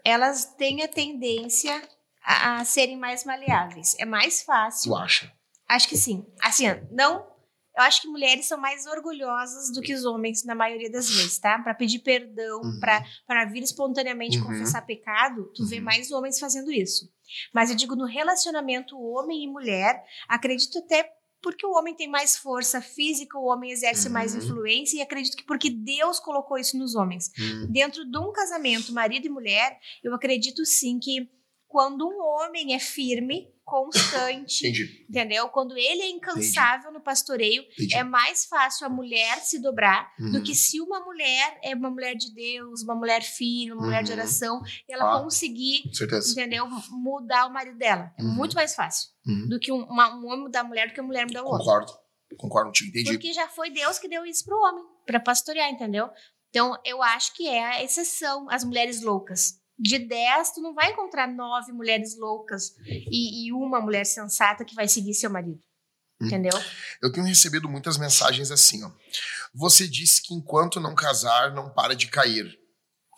elas 0.03 0.45
têm 0.55 0.83
a 0.83 0.87
tendência 0.87 1.81
a, 2.23 2.57
a 2.57 2.65
serem 2.65 2.97
mais 2.97 3.23
maleáveis. 3.23 3.95
É 3.99 4.05
mais 4.05 4.41
fácil. 4.41 4.91
Tu 4.91 4.95
acha? 4.95 5.33
Acho 5.67 5.87
que 5.87 5.97
sim. 5.97 6.25
Assim, 6.41 6.65
não. 6.91 7.25
Eu 7.77 7.83
acho 7.83 8.01
que 8.01 8.07
mulheres 8.07 8.45
são 8.47 8.57
mais 8.59 8.87
orgulhosas 8.87 9.71
do 9.71 9.81
que 9.81 9.93
os 9.93 10.03
homens, 10.03 10.43
na 10.43 10.55
maioria 10.55 10.89
das 10.91 11.07
vezes, 11.09 11.37
tá? 11.37 11.59
Pra 11.59 11.75
pedir 11.75 11.99
perdão, 11.99 12.61
Uhum. 12.61 12.79
para 12.79 13.45
vir 13.45 13.61
espontaneamente 13.61 14.39
Uhum. 14.39 14.45
confessar 14.45 14.81
pecado, 14.85 15.51
tu 15.55 15.63
vê 15.65 15.77
Uhum. 15.77 15.83
mais 15.83 16.11
homens 16.11 16.39
fazendo 16.39 16.71
isso. 16.71 17.07
Mas 17.53 17.69
eu 17.69 17.75
digo, 17.75 17.95
no 17.95 18.05
relacionamento 18.05 18.99
homem 18.99 19.43
e 19.43 19.47
mulher, 19.47 20.03
acredito 20.27 20.79
até 20.79 21.13
porque 21.39 21.65
o 21.67 21.73
homem 21.73 21.93
tem 21.95 22.07
mais 22.09 22.35
força 22.35 22.81
física, 22.81 23.37
o 23.37 23.45
homem 23.45 23.69
exerce 23.71 24.09
mais 24.09 24.33
Uhum. 24.33 24.39
influência, 24.41 24.97
e 24.97 25.01
acredito 25.01 25.37
que 25.37 25.45
porque 25.45 25.69
Deus 25.69 26.19
colocou 26.19 26.57
isso 26.57 26.75
nos 26.77 26.95
homens. 26.95 27.29
Hum, 27.39 27.67
Dentro 27.69 28.03
de 28.09 28.17
um 28.17 28.31
casamento, 28.33 28.91
marido 28.91 29.27
e 29.27 29.29
mulher, 29.29 29.77
eu 30.03 30.15
acredito 30.15 30.65
sim 30.65 30.97
que 30.99 31.29
quando 31.67 32.07
um 32.07 32.19
homem 32.21 32.73
é 32.73 32.79
firme, 32.79 33.53
constante, 33.63 34.65
entendi. 34.65 35.05
Entendeu? 35.09 35.49
Quando 35.49 35.77
ele 35.77 36.01
é 36.01 36.09
incansável 36.09 36.91
no 36.91 37.01
pastoreio, 37.01 37.61
entendi. 37.73 37.95
é 37.95 38.03
mais 38.03 38.45
fácil 38.45 38.85
a 38.87 38.89
mulher 38.89 39.39
se 39.41 39.61
dobrar 39.61 40.09
do 40.17 40.37
Uhum. 40.37 40.43
que 40.43 40.55
se 40.55 40.79
uma 40.79 41.01
mulher 41.01 41.59
é 41.61 41.75
uma 41.75 41.89
mulher 41.89 42.15
de 42.15 42.33
Deus, 42.33 42.81
uma 42.83 42.95
mulher 42.95 43.21
firme, 43.21 43.73
uma 43.73 43.85
mulher 43.87 44.03
de 44.03 44.11
Uhum. 44.11 44.17
oração, 44.17 44.61
e 44.87 44.93
ela 44.93 45.17
Ah. 45.17 45.21
conseguir, 45.21 45.81
entendeu? 46.31 46.65
Mudar 46.91 47.47
o 47.47 47.53
marido 47.53 47.77
dela. 47.77 48.13
É 48.17 48.23
Uhum. 48.23 48.33
muito 48.35 48.55
mais 48.55 48.73
fácil 48.73 49.09
Uhum. 49.25 49.49
do 49.49 49.59
que 49.59 49.71
um, 49.71 49.83
uma- 49.83 50.15
um 50.15 50.25
homem 50.27 50.43
mudar 50.43 50.61
a 50.61 50.63
mulher 50.63 50.87
do 50.87 50.93
que 50.93 50.99
a 50.99 51.03
mulher 51.03 51.25
mudar 51.25 51.43
o 51.43 51.47
homem. 51.47 51.57
Concordo. 51.59 51.91
Concordo 52.37 52.67
contigo. 52.69 52.89
Entendi. 52.89 53.11
Porque 53.11 53.33
já 53.33 53.47
foi 53.49 53.69
Deus 53.69 53.99
que 53.99 54.07
deu 54.07 54.25
isso 54.25 54.45
pro 54.45 54.57
homem, 54.57 54.83
para 55.05 55.19
pastorear, 55.19 55.69
entendeu? 55.69 56.09
Então, 56.49 56.73
eu 56.85 57.01
acho 57.03 57.33
que 57.35 57.47
é 57.47 57.63
a 57.65 57.83
exceção, 57.83 58.49
as 58.49 58.63
mulheres 58.63 59.01
loucas. 59.01 59.59
De 59.79 59.99
10, 59.99 60.53
tu 60.53 60.61
não 60.61 60.73
vai 60.73 60.91
encontrar 60.91 61.27
nove 61.27 61.71
mulheres 61.71 62.17
loucas 62.17 62.75
e, 62.85 63.47
e 63.47 63.53
uma 63.53 63.79
mulher 63.79 64.05
sensata 64.05 64.65
que 64.65 64.73
vai 64.73 64.87
seguir 64.87 65.13
seu 65.13 65.29
marido. 65.29 65.61
Hum. 66.19 66.25
Entendeu? 66.25 66.53
Eu 67.01 67.11
tenho 67.11 67.25
recebido 67.25 67.69
muitas 67.69 67.97
mensagens 67.97 68.49
assim, 68.49 68.83
ó. 68.83 68.91
Você 69.53 69.87
disse 69.87 70.21
que 70.21 70.33
enquanto 70.33 70.79
não 70.79 70.95
casar, 70.95 71.53
não 71.53 71.71
para 71.71 71.95
de 71.95 72.07
cair. 72.07 72.57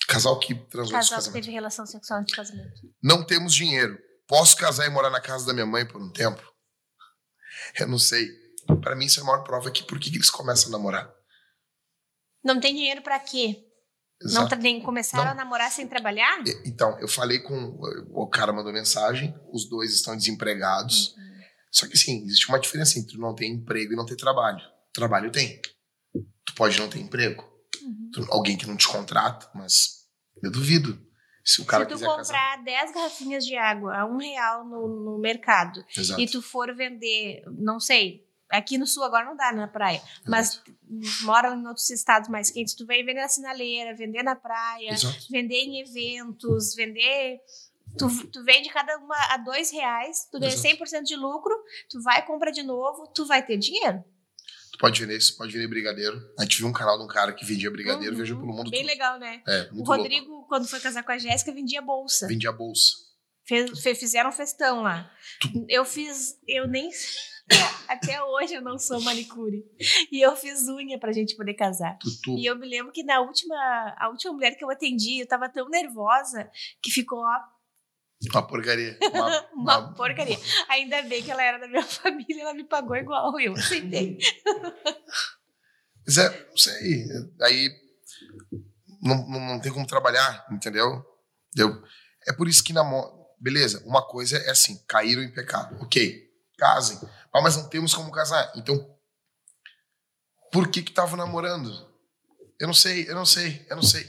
Casal 0.07 0.39
que 0.39 0.55
transou 0.55 0.93
Casal 0.93 1.21
que 1.21 1.31
teve 1.31 1.51
relação 1.51 1.85
sexual 1.85 2.19
antes 2.19 2.33
do 2.33 2.35
casamento. 2.35 2.81
Não 3.01 3.23
temos 3.23 3.53
dinheiro. 3.53 3.97
Posso 4.27 4.57
casar 4.57 4.85
e 4.85 4.89
morar 4.89 5.09
na 5.09 5.21
casa 5.21 5.45
da 5.45 5.53
minha 5.53 5.65
mãe 5.65 5.85
por 5.85 6.01
um 6.01 6.11
tempo? 6.11 6.41
Eu 7.79 7.87
não 7.87 7.99
sei. 7.99 8.27
Pra 8.81 8.95
mim, 8.95 9.05
isso 9.05 9.19
é 9.19 9.23
a 9.23 9.25
maior 9.25 9.43
prova 9.43 9.71
que 9.71 9.83
por 9.83 9.99
que 9.99 10.09
que 10.09 10.17
eles 10.17 10.29
começam 10.29 10.69
a 10.69 10.71
namorar. 10.71 11.11
Não 12.43 12.59
tem 12.59 12.73
dinheiro 12.75 13.01
pra 13.01 13.19
quê? 13.19 13.68
Não 14.21 14.29
Exato. 14.31 14.49
tra- 14.49 14.57
nem 14.57 14.81
começaram 14.81 15.25
Não. 15.25 15.31
a 15.31 15.35
namorar 15.35 15.71
sem 15.71 15.87
trabalhar? 15.87 16.43
Então, 16.65 16.97
eu 16.99 17.07
falei 17.07 17.39
com. 17.39 17.79
O 18.11 18.27
cara 18.27 18.51
mandou 18.51 18.73
mensagem, 18.73 19.33
os 19.53 19.69
dois 19.69 19.93
estão 19.93 20.15
desempregados. 20.17 21.15
Só 21.71 21.87
que, 21.87 21.93
assim, 21.93 22.23
existe 22.25 22.49
uma 22.49 22.59
diferença 22.59 22.97
entre 22.99 23.17
não 23.17 23.33
ter 23.35 23.45
emprego 23.47 23.93
e 23.93 23.95
não 23.95 24.05
ter 24.05 24.15
trabalho. 24.15 24.59
Trabalho 24.93 25.31
tem. 25.31 25.61
Tu 26.45 26.53
pode 26.55 26.77
não 26.79 26.89
ter 26.89 26.99
emprego. 26.99 27.43
Uhum. 27.81 28.09
Tu- 28.13 28.27
alguém 28.31 28.57
que 28.57 28.65
não 28.67 28.75
te 28.75 28.87
contrata, 28.87 29.49
mas 29.55 30.05
eu 30.43 30.51
duvido. 30.51 30.99
Se 31.45 31.61
o 31.61 31.65
cara 31.65 31.83
Se 31.85 31.89
tu 31.91 31.99
comprar 31.99 32.17
casar. 32.17 32.63
10 32.63 32.93
garrafinhas 32.93 33.45
de 33.45 33.55
água 33.55 33.95
a 33.97 34.05
um 34.05 34.17
real 34.17 34.65
no, 34.65 34.87
no 35.05 35.19
mercado 35.19 35.83
Exato. 35.97 36.19
e 36.21 36.27
tu 36.27 36.41
for 36.41 36.75
vender, 36.75 37.41
não 37.57 37.79
sei, 37.79 38.27
aqui 38.49 38.77
no 38.77 38.85
sul 38.87 39.03
agora 39.03 39.25
não 39.25 39.35
dá 39.35 39.51
na 39.51 39.67
praia, 39.67 40.01
mas 40.27 40.61
mora 41.21 41.53
em 41.55 41.67
outros 41.67 41.89
estados 41.89 42.29
mais 42.29 42.49
quentes, 42.51 42.73
tu 42.73 42.85
vem 42.85 43.05
vender 43.05 43.21
na 43.21 43.27
sinaleira, 43.29 43.95
vender 43.95 44.23
na 44.23 44.35
praia, 44.35 44.91
Exato. 44.91 45.27
vender 45.29 45.55
em 45.63 45.81
eventos, 45.81 46.73
vender 46.75 47.39
Tu, 47.97 48.07
tu 48.27 48.43
vende 48.43 48.69
cada 48.69 48.97
uma 48.99 49.15
a 49.33 49.37
dois 49.37 49.71
reais, 49.71 50.27
tu 50.31 50.39
ganha 50.39 50.53
Exato. 50.53 50.75
100% 50.77 51.01
de 51.05 51.15
lucro, 51.15 51.51
tu 51.89 51.99
vai, 52.03 52.23
compra 52.23 52.51
de 52.51 52.61
novo, 52.61 53.07
tu 53.07 53.25
vai 53.25 53.43
ter 53.43 53.57
dinheiro. 53.57 54.03
Tu 54.71 54.77
pode 54.77 55.01
vender 55.01 55.17
isso, 55.17 55.35
pode 55.35 55.51
vender 55.51 55.67
brigadeiro. 55.67 56.21
A 56.37 56.43
gente 56.43 56.57
viu 56.59 56.67
um 56.67 56.71
canal 56.71 56.99
de 56.99 57.03
um 57.03 57.07
cara 57.07 57.33
que 57.33 57.43
vendia 57.43 57.71
brigadeiro, 57.71 58.11
Uhum. 58.11 58.17
viajou 58.17 58.37
pelo 58.39 58.53
mundo 58.53 58.69
Bem 58.69 58.81
todo. 58.81 58.89
legal, 58.91 59.17
né? 59.17 59.41
É, 59.47 59.61
O 59.71 59.73
muito 59.73 59.87
louco. 59.87 60.03
Rodrigo, 60.03 60.45
quando 60.47 60.67
foi 60.67 60.79
casar 60.79 61.01
com 61.01 61.11
a 61.11 61.17
Jéssica, 61.17 61.51
vendia 61.51 61.81
bolsa. 61.81 62.27
Vendia 62.27 62.51
bolsa. 62.51 62.93
Fez- 63.47 63.81
fizeram 63.97 64.29
um 64.29 64.33
festão 64.33 64.83
lá. 64.83 65.11
Tu- 65.41 65.65
Eu 65.67 65.83
fiz, 65.83 66.37
eu 66.47 66.67
nem. 66.67 66.91
Até 67.87 68.23
hoje 68.23 68.53
eu 68.53 68.61
não 68.61 68.77
sou 68.77 69.01
manicure. 69.01 69.65
E 70.11 70.21
eu 70.25 70.35
fiz 70.35 70.67
unha 70.67 70.99
pra 70.99 71.11
gente 71.11 71.35
poder 71.35 71.53
casar. 71.55 71.97
Tu, 71.99 72.09
tu, 72.21 72.37
E 72.37 72.45
eu 72.45 72.55
me 72.57 72.67
lembro 72.67 72.91
que 72.91 73.03
na 73.03 73.19
última, 73.21 73.55
a 73.97 74.09
última 74.09 74.33
mulher 74.33 74.55
que 74.55 74.63
eu 74.63 74.69
atendi, 74.69 75.19
eu 75.19 75.27
tava 75.27 75.49
tão 75.49 75.67
nervosa 75.69 76.49
que 76.81 76.91
ficou 76.91 77.19
ó, 77.19 77.39
Uma 78.31 78.45
porcaria. 78.47 78.97
Uma, 79.11 79.49
uma 79.53 79.77
uma- 79.79 79.93
porcaria. 79.95 80.37
Ainda 80.69 81.01
bem 81.03 81.23
que 81.23 81.31
ela 81.31 81.41
era 81.43 81.57
da 81.57 81.67
minha 81.67 81.83
família, 81.87 82.41
ela 82.43 82.53
me 82.53 82.63
pagou 82.63 82.95
igual, 82.95 83.39
eu 83.39 83.53
aceitei. 83.53 84.17
Mas 86.05 86.17
é, 86.17 86.47
não 86.49 86.57
sei. 86.57 87.05
Aí 87.41 87.69
não, 89.01 89.27
não, 89.27 89.59
tem 89.59 89.71
como 89.71 89.87
trabalhar, 89.87 90.45
entendeu? 90.51 91.03
Deu. 91.55 91.69
É 92.27 92.33
por 92.33 92.47
isso 92.47 92.63
que 92.63 92.73
namoro. 92.73 93.17
Beleza, 93.41 93.81
uma 93.85 94.05
coisa 94.05 94.37
é 94.37 94.49
assim, 94.51 94.83
caíram 94.87 95.23
em 95.23 95.31
pecado. 95.31 95.77
Ok, 95.81 96.28
casem. 96.59 96.99
Ah, 97.33 97.41
mas 97.41 97.55
não 97.57 97.67
temos 97.69 97.93
como 97.93 98.11
casar. 98.11 98.51
Então, 98.55 98.75
por 100.51 100.67
que 100.69 100.81
que 100.83 100.91
estavam 100.91 101.15
namorando? 101.17 101.69
Eu 102.59 102.67
não 102.67 102.73
sei, 102.73 103.09
eu 103.09 103.15
não 103.15 103.25
sei, 103.25 103.65
eu 103.69 103.75
não 103.75 103.83
sei. 103.83 104.07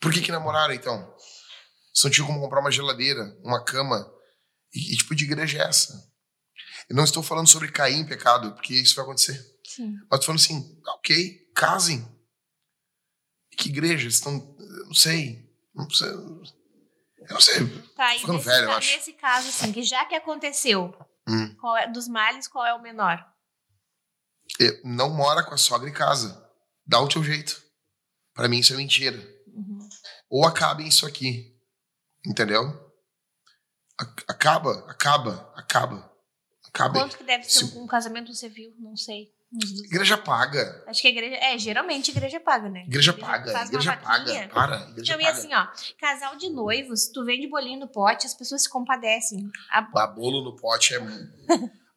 Por 0.00 0.12
que 0.12 0.20
que 0.20 0.32
namoraram, 0.32 0.72
então? 0.74 1.14
Se 1.94 2.04
não 2.04 2.10
tinha 2.10 2.26
como 2.26 2.40
comprar 2.40 2.60
uma 2.60 2.70
geladeira, 2.70 3.36
uma 3.42 3.62
cama. 3.64 4.10
E 4.72 4.80
que 4.80 4.96
tipo 4.96 5.14
de 5.14 5.24
igreja 5.24 5.58
é 5.58 5.62
essa? 5.68 5.92
Eu 6.88 6.96
não 6.96 7.04
estou 7.04 7.22
falando 7.22 7.48
sobre 7.48 7.70
cair 7.72 7.96
em 7.96 8.06
pecado, 8.06 8.52
porque 8.52 8.74
isso 8.74 8.94
vai 8.94 9.04
acontecer. 9.04 9.38
Sim. 9.64 9.94
Mas 10.10 10.20
tu 10.20 10.26
falando 10.26 10.40
assim, 10.40 10.80
ok, 10.86 11.50
casem. 11.54 12.06
Que 13.58 13.68
igreja? 13.70 14.06
Estão. 14.08 14.32
eu 14.58 14.86
Não 14.86 14.94
sei. 14.94 15.50
Não 15.74 15.90
sei. 15.90 16.08
Eu 16.08 17.34
não 17.34 17.40
sei. 17.40 17.66
Tá, 17.96 18.14
e 18.14 18.20
Ficando 18.20 18.34
nesse, 18.38 18.46
velho, 18.48 18.64
eu 18.64 18.68
ca- 18.70 18.76
acho. 18.76 18.94
nesse 18.96 19.12
caso, 19.14 19.48
assim, 19.48 19.72
que 19.72 19.82
já 19.82 20.04
que 20.04 20.14
aconteceu, 20.14 20.94
Hum. 21.28 21.54
qual 21.56 21.76
é- 21.76 21.88
dos 21.90 22.06
males, 22.08 22.46
qual 22.48 22.64
é 22.66 22.72
o 22.74 22.80
menor? 22.82 23.24
E 24.60 24.80
Não 24.84 25.10
mora 25.10 25.44
com 25.44 25.54
a 25.54 25.58
sogra 25.58 25.88
em 25.88 25.92
casa. 25.92 26.44
Dá 26.86 27.00
o 27.00 27.08
teu 27.08 27.22
jeito. 27.24 27.60
Pra 28.32 28.48
mim 28.48 28.58
isso 28.60 28.72
é 28.74 28.76
mentira. 28.76 29.16
Uhum. 29.48 29.88
Ou 30.30 30.44
acabem 30.46 30.86
isso 30.86 31.04
aqui. 31.06 31.58
Entendeu? 32.24 32.62
Acaba, 34.28 34.72
acaba, 34.90 35.52
acaba. 35.56 36.12
Acaba. 36.68 36.94
Quanto 37.00 37.16
que 37.16 37.24
deve 37.24 37.44
ser 37.44 37.66
Se- 37.66 37.78
um 37.78 37.86
casamento 37.86 38.32
civil? 38.34 38.74
Não 38.78 38.96
sei. 38.96 39.32
Igreja 39.84 40.16
paga. 40.18 40.84
Acho 40.86 41.00
que 41.02 41.08
a 41.08 41.10
igreja. 41.10 41.36
É, 41.36 41.58
geralmente 41.58 42.10
igreja 42.10 42.38
paga, 42.40 42.68
né? 42.68 42.84
Igreja 42.86 43.10
A 43.12 43.14
paga. 43.14 43.64
Igreja 43.64 43.96
paga. 43.96 44.48
Para. 44.48 44.76
Igreja 44.90 45.12
Não, 45.14 45.20
e 45.20 45.24
paga. 45.24 45.38
assim, 45.38 45.54
ó, 45.54 45.66
casal 45.98 46.36
de 46.36 46.48
noivos, 46.50 47.06
tu 47.08 47.24
vende 47.24 47.48
bolinho 47.48 47.80
no 47.80 47.88
pote, 47.88 48.26
as 48.26 48.34
pessoas 48.34 48.62
se 48.64 48.68
compadecem. 48.70 49.50
A- 49.70 49.88
A 50.02 50.06
bolo 50.06 50.42
no 50.44 50.56
pote 50.56 50.94
é. 50.94 50.98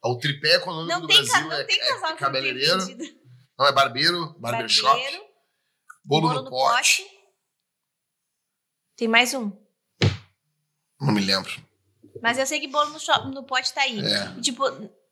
o 0.04 0.16
tripé 0.18 0.56
econômico 0.56 0.92
não 0.92 1.00
do 1.02 1.06
tem, 1.06 1.16
Brasil 1.24 1.42
não 1.48 1.52
é, 1.52 1.64
tem 1.64 1.76
é 1.76 1.78
casal 1.80 1.94
que 1.96 2.02
não 2.02 2.08
tem 2.10 2.16
cabeleireiro. 2.18 2.80
vendido. 2.86 3.20
Não, 3.58 3.66
é 3.66 3.72
barbeiro, 3.72 4.34
barbershop, 4.38 4.88
Barbeiro, 5.00 5.24
bolo, 6.04 6.32
no, 6.42 6.48
pote. 6.50 7.04
Tem 8.96 9.08
mais 9.08 9.34
um. 9.34 9.50
Não 11.00 11.12
me 11.12 11.20
lembro. 11.20 11.50
Mas 12.22 12.38
eu 12.38 12.46
sei 12.46 12.60
que 12.60 12.68
bolo 12.68 12.90
no, 12.90 13.00
shop- 13.00 13.28
no 13.28 13.44
pote 13.44 13.72
tá 13.72 13.82
aí. 13.82 13.98
É. 13.98 14.34
E, 14.36 14.40
tipo, 14.40 14.62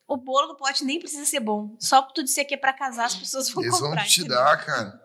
o 0.09 0.17
bolo 0.17 0.49
no 0.49 0.57
pote 0.57 0.85
nem 0.85 0.99
precisa 0.99 1.25
ser 1.25 1.41
bom. 1.41 1.77
Só 1.79 2.03
tu 2.03 2.25
disser 2.25 2.47
que 2.49 2.55
é 2.55 2.57
pra 2.57 2.73
casar, 2.73 3.05
as 3.07 3.15
pessoas 3.15 3.49
vão 3.51 3.63
Eles 3.63 3.79
vão 3.79 3.89
comprar. 3.91 4.07
te 4.07 4.21
entendeu? 4.21 4.39
dar, 4.39 4.65
cara. 4.65 5.01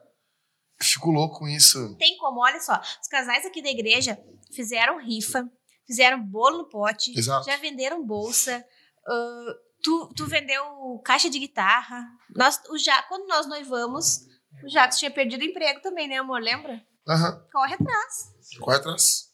Fico 0.82 1.12
louco 1.12 1.40
com 1.40 1.48
isso. 1.48 1.96
Tem 1.98 2.18
como, 2.18 2.42
olha 2.42 2.60
só. 2.60 2.80
Os 3.02 3.08
casais 3.08 3.46
aqui 3.46 3.62
da 3.62 3.70
igreja 3.70 4.18
fizeram 4.52 4.98
rifa, 4.98 5.48
fizeram 5.86 6.22
bolo 6.22 6.60
no 6.60 6.70
pote, 6.70 7.18
Exato. 7.18 7.46
já 7.46 7.58
venderam 7.58 8.04
bolsa. 8.06 8.66
ah, 9.08 9.54
tu, 9.84 10.10
tu 10.16 10.26
vendeu 10.26 10.64
caixa 11.06 11.30
de 11.30 11.38
guitarra. 11.40 12.04
Nós, 12.36 12.60
o 12.70 12.78
ja, 12.78 13.02
quando 13.04 13.28
nós 13.28 13.46
noivamos, 13.48 14.22
o 14.64 14.70
Jacques 14.70 14.98
tinha 15.00 15.12
perdido 15.12 15.42
o 15.42 15.46
emprego 15.46 15.82
também, 15.82 16.08
né, 16.08 16.18
amor? 16.18 16.42
Lembra? 16.42 16.82
Aham. 17.08 17.46
Corre 17.52 17.74
atrás. 17.76 18.34
Corre 18.60 18.78
atrás. 18.78 19.32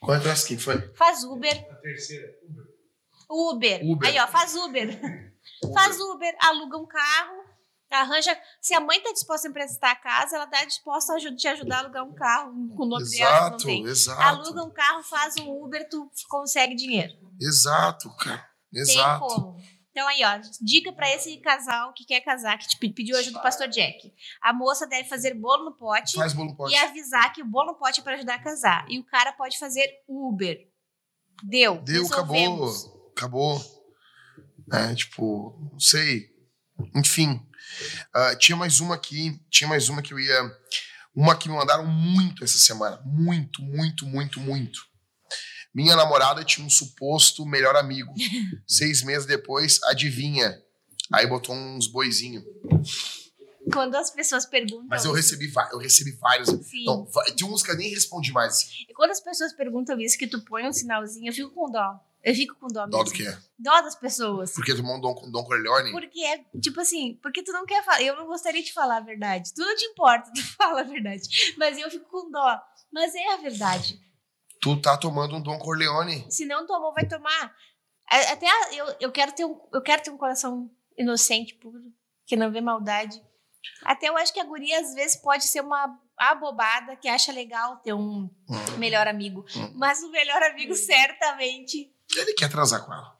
Corre 0.00 0.18
atrás. 0.18 0.44
Quem 0.44 0.58
foi? 0.58 0.94
Faz 0.94 1.24
Uber. 1.24 1.66
A 1.70 1.74
terceira. 1.76 2.26
Uber. 2.48 2.64
Uber. 3.30 3.80
Aí, 4.04 4.18
ó, 4.18 4.26
faz 4.26 4.54
Uber. 4.54 5.32
Faz 5.74 5.98
Uber, 6.00 6.36
aluga 6.40 6.78
um 6.78 6.86
carro, 6.86 7.42
arranja. 7.90 8.38
Se 8.60 8.74
a 8.74 8.80
mãe 8.80 9.00
tá 9.02 9.12
disposta 9.12 9.48
a 9.48 9.50
emprestar 9.50 9.90
a 9.92 9.96
casa, 9.96 10.36
ela 10.36 10.46
tá 10.46 10.64
disposta 10.64 11.14
a 11.14 11.18
te 11.36 11.48
ajudar 11.48 11.76
a 11.76 11.78
alugar 11.80 12.04
um 12.04 12.14
carro 12.14 12.52
com 12.76 12.84
o 12.84 12.88
nome 12.88 13.08
dela, 13.10 13.48
Exato, 13.48 13.64
tem. 13.64 13.84
exato. 13.84 14.22
Aluga 14.22 14.64
um 14.64 14.70
carro, 14.70 15.02
faz 15.02 15.36
um 15.38 15.50
Uber, 15.64 15.88
tu 15.88 16.08
consegue 16.28 16.74
dinheiro. 16.74 17.12
Exato, 17.40 18.14
cara. 18.16 18.46
Tem 18.72 18.82
Exato. 18.82 19.26
como. 19.26 19.56
Então 19.90 20.06
aí, 20.06 20.22
ó, 20.22 20.38
dica 20.60 20.92
pra 20.92 21.12
esse 21.12 21.38
casal 21.38 21.92
que 21.92 22.04
quer 22.04 22.20
casar, 22.20 22.56
que 22.56 22.68
te 22.68 22.78
pe- 22.78 22.92
pediu 22.92 23.16
ajuda 23.16 23.38
do 23.38 23.42
pastor 23.42 23.66
Jack. 23.68 24.12
A 24.40 24.52
moça 24.52 24.86
deve 24.86 25.08
fazer 25.08 25.34
bolo 25.34 25.64
no 25.64 25.76
pote 25.76 26.14
Faz 26.14 26.32
bolo 26.32 26.50
no 26.50 26.56
pote. 26.56 26.72
e 26.72 26.76
avisar 26.76 27.32
que 27.32 27.42
o 27.42 27.46
bolo 27.46 27.72
no 27.72 27.78
pote 27.78 27.98
é 27.98 28.02
pra 28.04 28.14
ajudar 28.14 28.34
a 28.36 28.42
casar. 28.42 28.86
E 28.88 29.00
o 29.00 29.04
cara 29.04 29.32
pode 29.32 29.58
fazer 29.58 29.88
Uber. 30.06 30.56
Deu. 31.42 31.80
Deu, 31.82 32.06
acabou. 32.06 32.68
Acabou. 33.18 33.60
É, 34.72 34.94
tipo, 34.94 35.58
não 35.72 35.80
sei. 35.80 36.30
Enfim. 36.94 37.44
Ah, 38.14 38.36
tinha 38.36 38.54
mais 38.54 38.78
uma 38.78 38.94
aqui. 38.94 39.40
Tinha 39.50 39.66
mais 39.66 39.88
uma 39.88 40.00
que 40.00 40.14
eu 40.14 40.20
ia. 40.20 40.56
Uma 41.12 41.36
que 41.36 41.48
me 41.48 41.56
mandaram 41.56 41.84
muito 41.84 42.44
essa 42.44 42.58
semana. 42.58 43.02
Muito, 43.04 43.60
muito, 43.60 44.06
muito, 44.06 44.38
muito. 44.38 44.86
Minha 45.74 45.96
namorada 45.96 46.44
tinha 46.44 46.64
um 46.64 46.70
suposto 46.70 47.44
melhor 47.44 47.74
amigo. 47.74 48.14
Seis 48.66 49.02
meses 49.02 49.26
depois, 49.26 49.82
adivinha. 49.84 50.56
Aí 51.12 51.26
botou 51.26 51.56
uns 51.56 51.88
boizinhos. 51.88 52.44
Quando 53.72 53.96
as 53.96 54.12
pessoas 54.12 54.46
perguntam. 54.46 54.86
Mas 54.88 55.04
eu 55.04 55.12
recebi, 55.12 55.52
eu 55.72 55.78
recebi 55.78 56.12
vários. 56.12 56.48
Sim. 56.48 56.82
Então, 56.82 57.06
tinha 57.36 57.50
uns 57.50 57.64
que 57.64 57.70
eu 57.72 57.76
nem 57.76 57.90
respondi 57.90 58.32
mais. 58.32 58.62
E 58.88 58.94
quando 58.94 59.10
as 59.10 59.20
pessoas 59.20 59.52
perguntam 59.52 59.98
isso, 59.98 60.16
que 60.16 60.28
tu 60.28 60.44
põe 60.44 60.66
um 60.66 60.72
sinalzinho, 60.72 61.28
eu 61.28 61.34
fico 61.34 61.50
com 61.50 61.68
dó. 61.68 62.00
Eu 62.22 62.34
fico 62.34 62.54
com 62.56 62.66
dó 62.66 62.86
Dó 62.86 62.98
mesmo. 62.98 63.04
do 63.04 63.16
quê? 63.16 63.38
Dó 63.58 63.80
das 63.80 63.94
pessoas. 63.94 64.52
Porque 64.54 64.74
tomou 64.74 64.96
um 64.96 65.00
Don, 65.00 65.14
Don 65.30 65.44
Corleone? 65.44 65.92
Porque 65.92 66.20
é, 66.24 66.44
tipo 66.60 66.80
assim, 66.80 67.18
porque 67.22 67.42
tu 67.42 67.52
não 67.52 67.64
quer 67.64 67.82
falar. 67.84 68.02
Eu 68.02 68.16
não 68.16 68.26
gostaria 68.26 68.62
de 68.62 68.72
falar 68.72 68.96
a 68.98 69.00
verdade. 69.00 69.52
Tu 69.54 69.60
não 69.60 69.74
te 69.76 69.84
importa, 69.84 70.30
tu 70.34 70.42
fala 70.56 70.80
a 70.80 70.84
verdade. 70.84 71.54
Mas 71.56 71.78
eu 71.78 71.90
fico 71.90 72.06
com 72.10 72.30
dó. 72.30 72.60
Mas 72.92 73.14
é 73.14 73.34
a 73.34 73.36
verdade. 73.36 74.00
Tu 74.60 74.80
tá 74.80 74.96
tomando 74.96 75.36
um 75.36 75.42
Don 75.42 75.58
Corleone. 75.58 76.26
Se 76.28 76.44
não 76.44 76.66
tomou, 76.66 76.92
vai 76.92 77.06
tomar. 77.06 77.54
Até 78.10 78.46
eu, 78.72 78.86
eu, 79.00 79.12
quero 79.12 79.32
ter 79.32 79.44
um, 79.44 79.60
eu 79.72 79.80
quero 79.82 80.02
ter 80.02 80.10
um 80.10 80.16
coração 80.18 80.70
inocente, 80.96 81.54
puro, 81.54 81.78
que 82.26 82.34
não 82.36 82.50
vê 82.50 82.60
maldade. 82.60 83.22
Até 83.84 84.08
eu 84.08 84.16
acho 84.16 84.32
que 84.32 84.40
a 84.40 84.44
guria, 84.44 84.80
às 84.80 84.94
vezes, 84.94 85.16
pode 85.16 85.44
ser 85.44 85.60
uma 85.60 85.96
abobada 86.16 86.96
que 86.96 87.08
acha 87.08 87.30
legal 87.30 87.76
ter 87.76 87.92
um 87.92 88.28
Hum. 88.48 88.78
melhor 88.78 89.06
amigo. 89.06 89.44
Hum. 89.56 89.72
Mas 89.76 90.02
o 90.02 90.10
melhor 90.10 90.42
amigo, 90.42 90.74
certamente. 90.74 91.92
Ele 92.16 92.34
quer 92.34 92.50
transar 92.50 92.84
com 92.84 92.92
ela. 92.92 93.16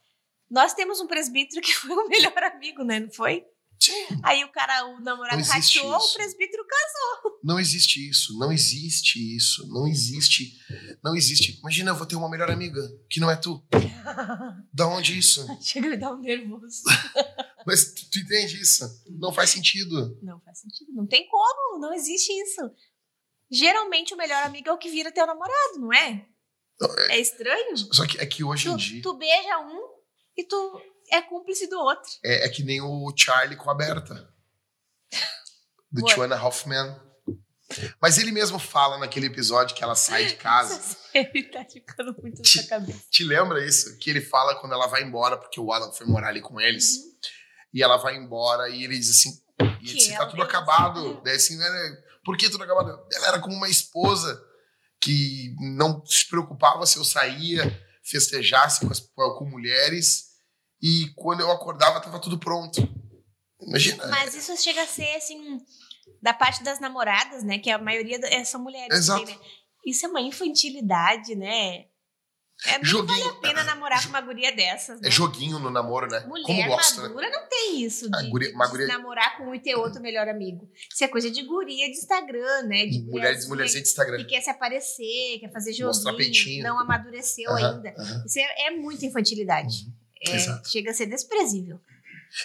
Nós 0.51 0.73
temos 0.75 1.01
um 1.01 1.07
presbítero 1.07 1.61
que 1.61 1.73
foi 1.75 1.91
o 1.91 2.09
melhor 2.09 2.43
amigo, 2.43 2.83
né? 2.83 3.01
Não 3.01 3.11
foi? 3.11 3.45
Sim. 3.81 4.21
Aí 4.25 4.45
o 4.45 4.51
cara, 4.51 4.87
o 4.87 5.01
namorado 5.01 5.41
rachou, 5.41 5.97
isso. 5.97 6.11
o 6.11 6.15
presbítero 6.15 6.67
casou. 6.67 7.39
Não 7.45 7.61
existe 7.61 8.09
isso. 8.09 8.37
Não 8.37 8.51
existe 8.51 9.37
isso. 9.37 9.69
Não 9.69 9.87
existe. 9.87 10.59
Não 11.03 11.15
existe. 11.15 11.59
Imagina, 11.61 11.93
eu 11.93 11.95
vou 11.95 12.07
ter 12.07 12.17
uma 12.17 12.29
melhor 12.29 12.51
amiga 12.51 12.81
que 13.09 13.21
não 13.21 13.31
é 13.31 13.37
tu. 13.37 13.65
Da 14.73 14.89
onde 14.89 15.17
isso? 15.17 15.47
Chega 15.63 15.87
a 15.87 15.91
me 15.91 15.97
dar 15.97 16.13
um 16.13 16.19
nervoso. 16.19 16.83
Mas 17.65 17.93
tu, 17.93 18.11
tu 18.11 18.19
entende 18.19 18.61
isso? 18.61 18.85
Não 19.11 19.33
faz 19.33 19.51
sentido. 19.51 20.19
Não 20.23 20.41
faz 20.41 20.59
sentido. 20.59 20.93
Não 20.93 21.07
tem 21.07 21.29
como. 21.29 21.79
Não 21.79 21.95
existe 21.95 22.33
isso. 22.33 22.63
Geralmente 23.51 24.13
o 24.13 24.17
melhor 24.17 24.43
amigo 24.43 24.69
é 24.69 24.73
o 24.73 24.79
que 24.79 24.91
vira 24.91 25.13
teu 25.13 25.27
namorado, 25.27 25.79
não 25.79 25.93
é? 25.93 26.27
É 27.11 27.19
estranho? 27.21 27.77
Só 27.93 28.07
que 28.07 28.19
é 28.19 28.27
que 28.27 28.45
hoje 28.45 28.69
em 28.69 28.73
Tu, 28.73 28.79
dia 28.79 29.03
tu 29.03 29.15
beija 29.19 29.59
um 29.61 29.81
e 30.37 30.45
tu 30.45 30.81
é 31.11 31.21
cúmplice 31.23 31.67
do 31.69 31.79
outro. 31.79 32.11
é, 32.25 32.47
é 32.47 32.49
que 32.49 32.63
nem 32.63 32.81
o 32.81 33.13
Charlie 33.17 33.57
com 33.57 33.71
a 33.71 33.75
Berta. 33.75 34.33
Do. 35.91 36.07
Joanna 36.09 36.41
Hoffman. 36.43 37.01
Mas 38.01 38.17
ele 38.19 38.31
mesmo 38.33 38.59
fala 38.59 38.97
naquele 38.99 39.27
episódio 39.27 39.75
que 39.77 39.83
ela 39.83 39.95
sai 39.95 40.25
de 40.27 40.37
casa. 40.37 40.97
Ele 41.13 41.43
tá 41.51 41.65
ficando 41.71 42.15
muito 42.23 42.39
na 42.39 42.43
Te- 42.43 42.61
sua 42.61 42.63
cabeça. 42.69 43.05
Te 43.11 43.25
lembra 43.25 43.63
isso? 43.67 43.99
Que 43.99 44.09
ele 44.11 44.23
fala 44.23 44.55
quando 44.59 44.73
ela 44.73 44.87
vai 44.87 45.03
embora, 45.03 45.37
porque 45.37 45.61
o 45.61 45.71
Alan 45.73 45.93
foi 45.93 46.07
morar 46.07 46.29
ali 46.29 46.41
com 46.41 46.59
eles. 46.61 46.95
Uhum. 46.97 47.13
E 47.75 47.83
ela 47.83 47.99
vai 47.99 48.17
embora 48.17 48.71
e 48.71 48.85
ele 48.85 48.97
diz 48.99 49.11
assim: 49.11 49.31
e 49.61 49.65
ele 49.91 49.95
disse, 49.99 50.17
tá 50.17 50.25
tudo 50.27 50.43
acabado. 50.43 51.21
Daí 51.23 51.37
assim, 51.37 51.59
né? 51.59 52.03
Por 52.25 52.37
que 52.39 52.49
tudo 52.49 52.65
acabado? 52.65 53.07
Ela 53.13 53.29
era 53.29 53.41
como 53.41 53.55
uma 53.55 53.69
esposa 53.69 54.43
que 55.01 55.55
não 55.59 56.05
se 56.05 56.29
preocupava 56.29 56.87
se 56.87 56.99
eu 56.99 57.05
saía, 57.05 57.65
festejasse 58.03 58.81
com, 58.81 58.91
as, 58.91 59.01
com 59.01 59.45
mulheres, 59.45 60.29
e 60.81 61.13
quando 61.17 61.41
eu 61.41 61.51
acordava 61.51 61.99
estava 61.99 62.21
tudo 62.21 62.39
pronto. 62.39 62.81
Imagina. 63.61 64.07
Mas 64.07 64.35
isso 64.35 64.57
chega 64.57 64.83
a 64.83 64.87
ser 64.87 65.17
assim, 65.17 65.59
da 66.23 66.33
parte 66.33 66.63
das 66.63 66.81
namoradas, 66.81 67.43
né? 67.43 67.59
Que 67.59 67.71
a 67.71 67.79
maioria 67.79 68.19
são 68.45 68.63
mulheres. 68.63 68.97
Exato. 68.97 69.21
Também, 69.21 69.37
né? 69.37 69.45
Isso 69.85 70.07
é 70.07 70.09
uma 70.09 70.21
infantilidade, 70.21 71.35
né? 71.35 71.87
É 72.67 72.85
Joguinho. 72.85 73.19
vale 73.25 73.37
a 73.37 73.41
pena 73.41 73.63
namorar 73.63 74.03
com 74.03 74.09
uma 74.09 74.21
guria 74.21 74.51
dessas, 74.55 75.01
né? 75.01 75.07
É 75.09 75.11
joguinho 75.13 75.61
no 75.61 75.71
namoro, 75.71 76.09
né? 76.09 76.25
Mulher 76.27 76.45
Como 76.45 76.67
gosta, 76.67 77.03
né? 77.03 77.09
madura 77.09 77.31
não 77.31 77.49
tem 77.49 77.85
isso 77.85 78.11
de, 78.11 78.31
guria- 78.31 78.51
de 78.53 78.57
guria- 78.71 78.87
namorar 78.89 79.37
com 79.37 79.45
um 79.45 79.55
e 79.55 79.61
ter 79.61 79.77
outro 79.77 80.03
melhor 80.03 80.27
amigo. 80.29 80.69
Isso 80.93 81.05
é 81.05 81.09
coisa 81.09 81.31
de 81.31 81.43
guria 81.45 81.87
de 81.87 81.97
Instagram, 81.97 82.63
né? 82.63 82.85
De 82.87 82.99
Mulheres, 83.03 83.07
mulheres 83.09 83.49
mulherzinha 83.49 83.83
de 83.83 83.89
Instagram. 83.89 84.17
que 84.19 84.25
quer 84.25 84.41
se 84.41 84.51
aparecer, 84.51 85.39
quer 85.39 85.53
fazer 85.53 85.73
joguinho, 85.73 86.65
não 86.65 86.81
amadureceu 86.81 87.49
ainda. 87.55 87.95
Isso 88.27 88.39
é, 88.41 88.67
é 88.67 88.71
muita 88.73 89.07
infantilidade. 89.07 89.87
É, 90.27 90.35
Exato. 90.35 90.69
chega 90.69 90.91
a 90.91 90.95
ser 90.95 91.07
desprezível. 91.07 91.79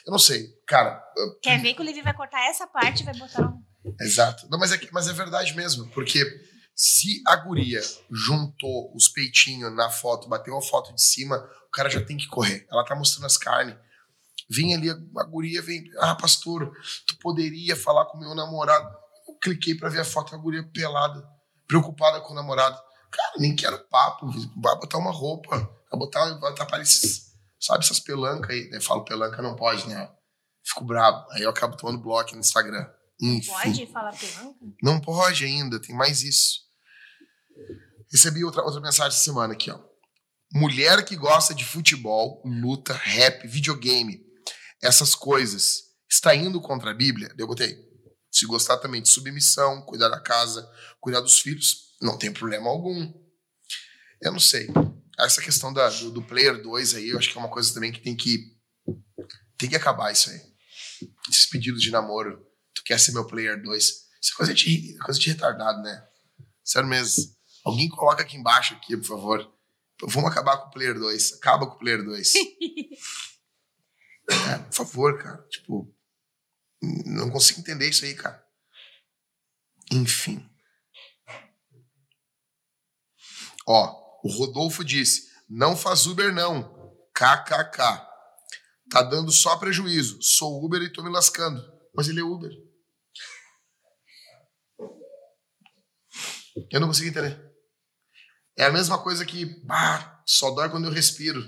Eu 0.06 0.12
não 0.12 0.20
sei, 0.20 0.48
cara. 0.68 1.04
eu- 1.18 1.40
Quer 1.42 1.60
ver 1.60 1.74
que 1.74 1.82
o 1.82 1.84
Levi 1.84 2.04
vai 2.04 2.14
cortar 2.14 2.48
essa 2.48 2.68
parte 2.68 3.02
e 3.02 3.06
vai 3.06 3.16
botar 3.18 3.42
um. 3.50 3.64
Exato. 4.00 4.48
Não, 4.50 4.60
mas 4.60 4.72
é, 4.72 4.80
mas 4.92 5.08
é 5.10 5.14
verdade 5.14 5.56
mesmo, 5.56 5.90
porque 5.90 6.24
se 6.76 7.22
a 7.28 7.36
guria 7.36 7.82
juntou 8.12 8.92
os 8.96 9.08
peitinhos 9.08 9.74
na 9.76 9.90
foto, 9.90 10.28
bateu 10.28 10.58
a 10.58 10.62
foto 10.62 10.94
de 10.94 11.02
cima, 11.02 11.38
o 11.68 11.72
cara 11.72 11.90
já 11.90 12.04
tem 12.04 12.18
que 12.18 12.28
correr. 12.28 12.68
Ela 12.72 12.84
tá 12.84 12.96
mostrando 12.96 13.26
as 13.26 13.38
carnes. 13.38 13.76
Vem 14.50 14.76
ali, 14.76 14.90
a 14.90 15.24
guria 15.24 15.62
vem. 15.62 15.84
Ah, 16.00 16.16
pastor, 16.16 16.72
tu 17.08 17.18
poderia 17.20 17.76
falar 17.76 18.06
com 18.06 18.18
meu 18.18 18.36
namorado. 18.36 18.88
Eu 19.28 19.36
cliquei 19.36 19.76
pra 19.76 19.90
ver 19.90 20.02
a 20.02 20.06
foto 20.06 20.32
da 20.32 20.38
guria 20.38 20.64
pelada, 20.64 21.24
preocupada 21.68 22.22
com 22.22 22.34
o 22.34 22.36
namorado. 22.36 22.80
Cara, 23.12 23.34
nem 23.38 23.56
quero 23.56 23.78
papo. 23.88 24.28
Vai 24.62 24.76
botar 24.76 24.98
uma 24.98 25.12
roupa, 25.12 25.58
vai 25.58 26.00
botar, 26.00 26.26
vai 26.26 26.52
botar 26.52 26.66
pareces, 26.66 27.34
sabe, 27.60 27.84
essas 27.84 28.00
pelancas 28.00 28.50
aí. 28.50 28.70
Eu 28.72 28.82
falo 28.82 29.06
pelanca, 29.06 29.42
não 29.42 29.56
pode, 29.56 29.88
né? 29.88 30.10
Fico 30.66 30.84
bravo. 30.84 31.26
Aí 31.32 31.44
eu 31.44 31.50
acabo 31.50 31.78
tomando 31.78 32.02
bloco 32.02 32.34
no 32.34 32.40
Instagram. 32.40 32.88
Enfim. 33.22 33.52
Pode 33.52 33.88
falar 33.88 34.14
pelanca? 34.14 34.56
Não 34.82 35.00
pode 35.00 35.46
ainda, 35.46 35.80
tem 35.80 35.96
mais 35.96 36.24
isso. 36.24 36.63
Recebi 38.12 38.44
outra, 38.44 38.64
outra 38.64 38.82
mensagem 38.82 39.16
essa 39.16 39.24
semana 39.24 39.54
aqui, 39.54 39.72
ó. 39.72 39.80
Mulher 40.54 41.04
que 41.04 41.16
gosta 41.16 41.54
de 41.56 41.66
futebol, 41.66 42.42
luta, 42.46 42.94
rap, 42.94 43.48
videogame, 43.48 44.22
essas 44.82 45.16
coisas, 45.16 45.84
está 46.10 46.36
indo 46.36 46.62
contra 46.62 46.92
a 46.92 46.94
Bíblia? 46.94 47.34
Eu 47.38 47.48
botei. 47.48 47.76
Se 48.32 48.46
gostar 48.46 48.78
também 48.78 49.02
de 49.02 49.10
submissão, 49.10 49.82
cuidar 49.82 50.10
da 50.10 50.20
casa, 50.20 50.68
cuidar 51.00 51.22
dos 51.22 51.40
filhos, 51.40 51.96
não 52.02 52.18
tem 52.18 52.32
problema 52.32 52.70
algum. 52.70 53.12
Eu 54.22 54.32
não 54.32 54.40
sei. 54.40 54.68
Essa 55.20 55.42
questão 55.42 55.74
da, 55.74 55.90
do, 55.90 56.12
do 56.12 56.22
Player 56.22 56.62
2 56.62 56.96
aí, 56.96 57.10
eu 57.10 57.18
acho 57.18 57.32
que 57.32 57.38
é 57.38 57.40
uma 57.40 57.50
coisa 57.50 57.74
também 57.74 57.92
que 57.92 58.02
tem 58.02 58.16
que. 58.16 58.54
Tem 59.58 59.70
que 59.70 59.76
acabar 59.76 60.12
isso 60.12 60.30
aí. 60.30 60.42
Esses 61.30 61.48
pedidos 61.48 61.82
de 61.82 61.92
namoro. 61.92 62.46
Tu 62.76 62.84
quer 62.84 63.00
ser 63.00 63.12
meu 63.12 63.26
Player 63.26 63.62
2? 63.62 63.84
Isso 63.84 64.34
é 64.34 64.38
coisa 64.38 64.54
de, 64.54 64.98
coisa 64.98 65.20
de 65.20 65.30
retardado, 65.30 65.82
né? 65.82 66.08
Sério 66.64 66.90
mesmo. 66.90 67.24
Alguém 67.64 67.90
coloca 67.90 68.22
aqui 68.22 68.38
embaixo, 68.38 68.74
aqui, 68.74 68.98
por 68.98 69.06
favor. 69.06 69.54
Vamos 70.02 70.30
acabar 70.30 70.58
com 70.58 70.68
o 70.68 70.72
Player 70.72 70.96
2. 71.00 71.34
Acaba 71.34 71.68
com 71.68 71.76
o 71.76 71.80
Player 71.80 72.04
2. 72.04 72.34
É, 74.26 74.58
por 74.58 74.74
favor, 74.74 75.22
cara. 75.22 75.46
Tipo, 75.50 75.94
não 77.06 77.30
consigo 77.30 77.60
entender 77.60 77.90
isso 77.90 78.06
aí, 78.06 78.16
cara. 78.16 78.42
Enfim. 79.92 80.50
Ó, 83.68 84.22
o 84.24 84.32
Rodolfo 84.32 84.82
disse: 84.82 85.30
não 85.50 85.76
faz 85.76 86.08
Uber, 86.08 86.34
não. 86.34 86.74
KKK. 87.14 87.78
Tá 88.90 89.04
dando 89.04 89.32
só 89.32 89.58
prejuízo. 89.58 90.22
Sou 90.22 90.64
Uber 90.66 90.82
e 90.82 90.92
tô 90.92 91.04
me 91.04 91.10
lascando. 91.10 91.62
Mas 91.96 92.08
ele 92.08 92.22
é 92.22 92.24
Uber. 92.24 92.52
Eu 96.72 96.80
não 96.80 96.88
consigo 96.88 97.10
entender. 97.10 97.53
É 98.58 98.66
a 98.66 98.72
mesma 98.72 99.02
coisa 99.02 99.26
que, 99.26 99.64
ah, 99.70 100.22
só 100.26 100.52
dói 100.52 100.70
quando 100.70 100.86
eu 100.86 100.92
respiro. 100.92 101.42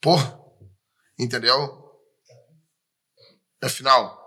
Pô, 0.00 0.14
entendeu? 1.18 1.84
Afinal. 3.62 4.24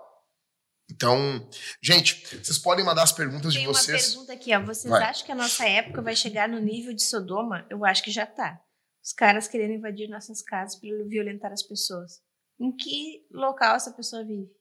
Então, 0.92 1.48
gente, 1.82 2.26
vocês 2.38 2.58
podem 2.58 2.84
mandar 2.84 3.04
as 3.04 3.12
perguntas 3.12 3.54
Tem 3.54 3.62
de 3.62 3.68
uma 3.68 3.74
vocês. 3.74 4.10
pergunta 4.10 4.34
aqui, 4.34 4.56
ó. 4.56 4.64
Vocês 4.64 4.90
Vai. 4.90 5.04
acham 5.04 5.26
que 5.26 5.32
a 5.32 5.36
nossa 5.36 5.68
época 5.68 6.02
vai 6.02 6.16
chegar 6.16 6.50
no 6.50 6.60
nível 6.60 6.94
de 6.94 7.04
Sodoma? 7.04 7.66
Eu 7.70 7.86
acho 7.86 8.04
que 8.04 8.12
já 8.12 8.26
tá. 8.26 8.60
Os 9.04 9.14
caras 9.14 9.48
querendo 9.48 9.74
invadir 9.74 10.10
nossas 10.10 10.42
casas 10.42 10.80
para 10.80 10.90
violentar 11.06 11.52
as 11.52 11.64
pessoas. 11.64 12.22
Em 12.60 12.76
que 12.76 13.26
local 13.32 13.76
essa 13.76 13.92
pessoa 13.94 14.26
vive? 14.26 14.52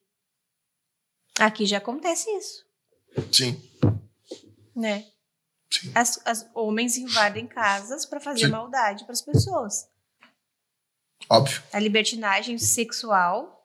Aqui 1.39 1.65
já 1.65 1.77
acontece 1.77 2.29
isso, 2.31 2.65
Sim, 3.31 3.61
né? 4.75 5.05
As, 5.93 6.19
as 6.25 6.49
homens 6.53 6.97
invadem 6.97 7.45
casas 7.47 8.05
para 8.05 8.19
fazer 8.19 8.45
Sim. 8.45 8.51
maldade 8.51 9.03
para 9.03 9.13
as 9.13 9.21
pessoas. 9.21 9.87
Óbvio. 11.29 11.61
A 11.71 11.79
libertinagem 11.79 12.57
sexual 12.57 13.55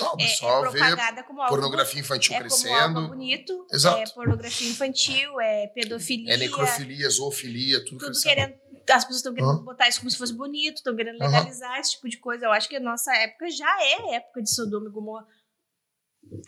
Ó, 0.00 0.16
o 0.16 0.20
é, 0.20 0.24
é 0.24 0.36
propagada 0.38 1.22
como 1.24 1.42
algo 1.42 1.54
pornografia 1.54 2.00
infantil 2.00 2.32
é 2.34 2.38
como 2.38 2.48
crescendo. 2.48 3.08
bonito, 3.08 3.66
Exato. 3.70 3.98
é 3.98 4.06
pornografia 4.14 4.70
infantil, 4.70 5.38
é 5.40 5.66
pedofilia, 5.68 6.32
É 6.32 6.36
necrofilia, 6.38 7.10
zoofilia, 7.10 7.78
tudo, 7.80 7.98
tudo 7.98 8.04
crescendo. 8.06 8.34
querendo. 8.34 8.64
As 8.90 9.04
pessoas 9.04 9.16
estão 9.16 9.34
querendo 9.34 9.50
Aham. 9.50 9.64
botar 9.64 9.88
isso 9.88 9.98
como 10.00 10.10
se 10.10 10.16
fosse 10.18 10.32
bonito, 10.34 10.76
estão 10.76 10.94
querendo 10.96 11.18
legalizar 11.18 11.78
esse 11.78 11.92
tipo 11.92 12.08
de 12.08 12.18
coisa. 12.18 12.46
Eu 12.46 12.52
acho 12.52 12.68
que 12.68 12.76
a 12.76 12.80
nossa 12.80 13.14
época 13.14 13.50
já 13.50 13.82
é 13.82 14.16
época 14.16 14.42
de 14.42 14.50
Sodoma 14.50 14.88
e 14.88 14.92
Gomorra. 14.92 15.26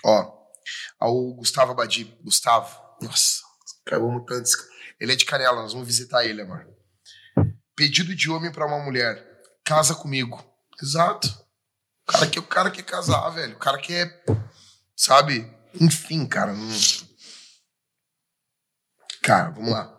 Ó, 0.05 0.47
o 1.03 1.34
Gustavo 1.34 1.72
Abadi. 1.72 2.05
Gustavo, 2.22 2.78
nossa, 3.03 3.42
tanto 3.84 4.42
esse 4.42 4.57
cara. 4.57 4.76
Ele 5.01 5.12
é 5.12 5.16
de 5.16 5.24
Canela, 5.24 5.62
nós 5.62 5.72
vamos 5.72 5.86
visitar 5.86 6.24
ele, 6.24 6.42
amor. 6.42 6.66
Pedido 7.74 8.14
de 8.14 8.30
homem 8.30 8.51
pra 8.51 8.66
uma 8.66 8.78
mulher. 8.82 9.22
Casa 9.64 9.94
comigo. 9.94 10.42
Exato. 10.82 11.28
O 12.09 12.12
cara 12.12 12.26
que 12.26 12.38
o 12.38 12.42
cara 12.47 12.70
quer 12.70 12.82
casar, 12.82 13.28
velho. 13.30 13.57
O 13.57 13.59
cara 13.59 13.78
quer, 13.78 14.24
sabe? 14.97 15.53
Enfim, 15.80 16.26
cara. 16.26 16.53
não- 16.53 16.70
Cara, 19.22 19.51
vamos 19.51 19.70
lá. 19.72 19.92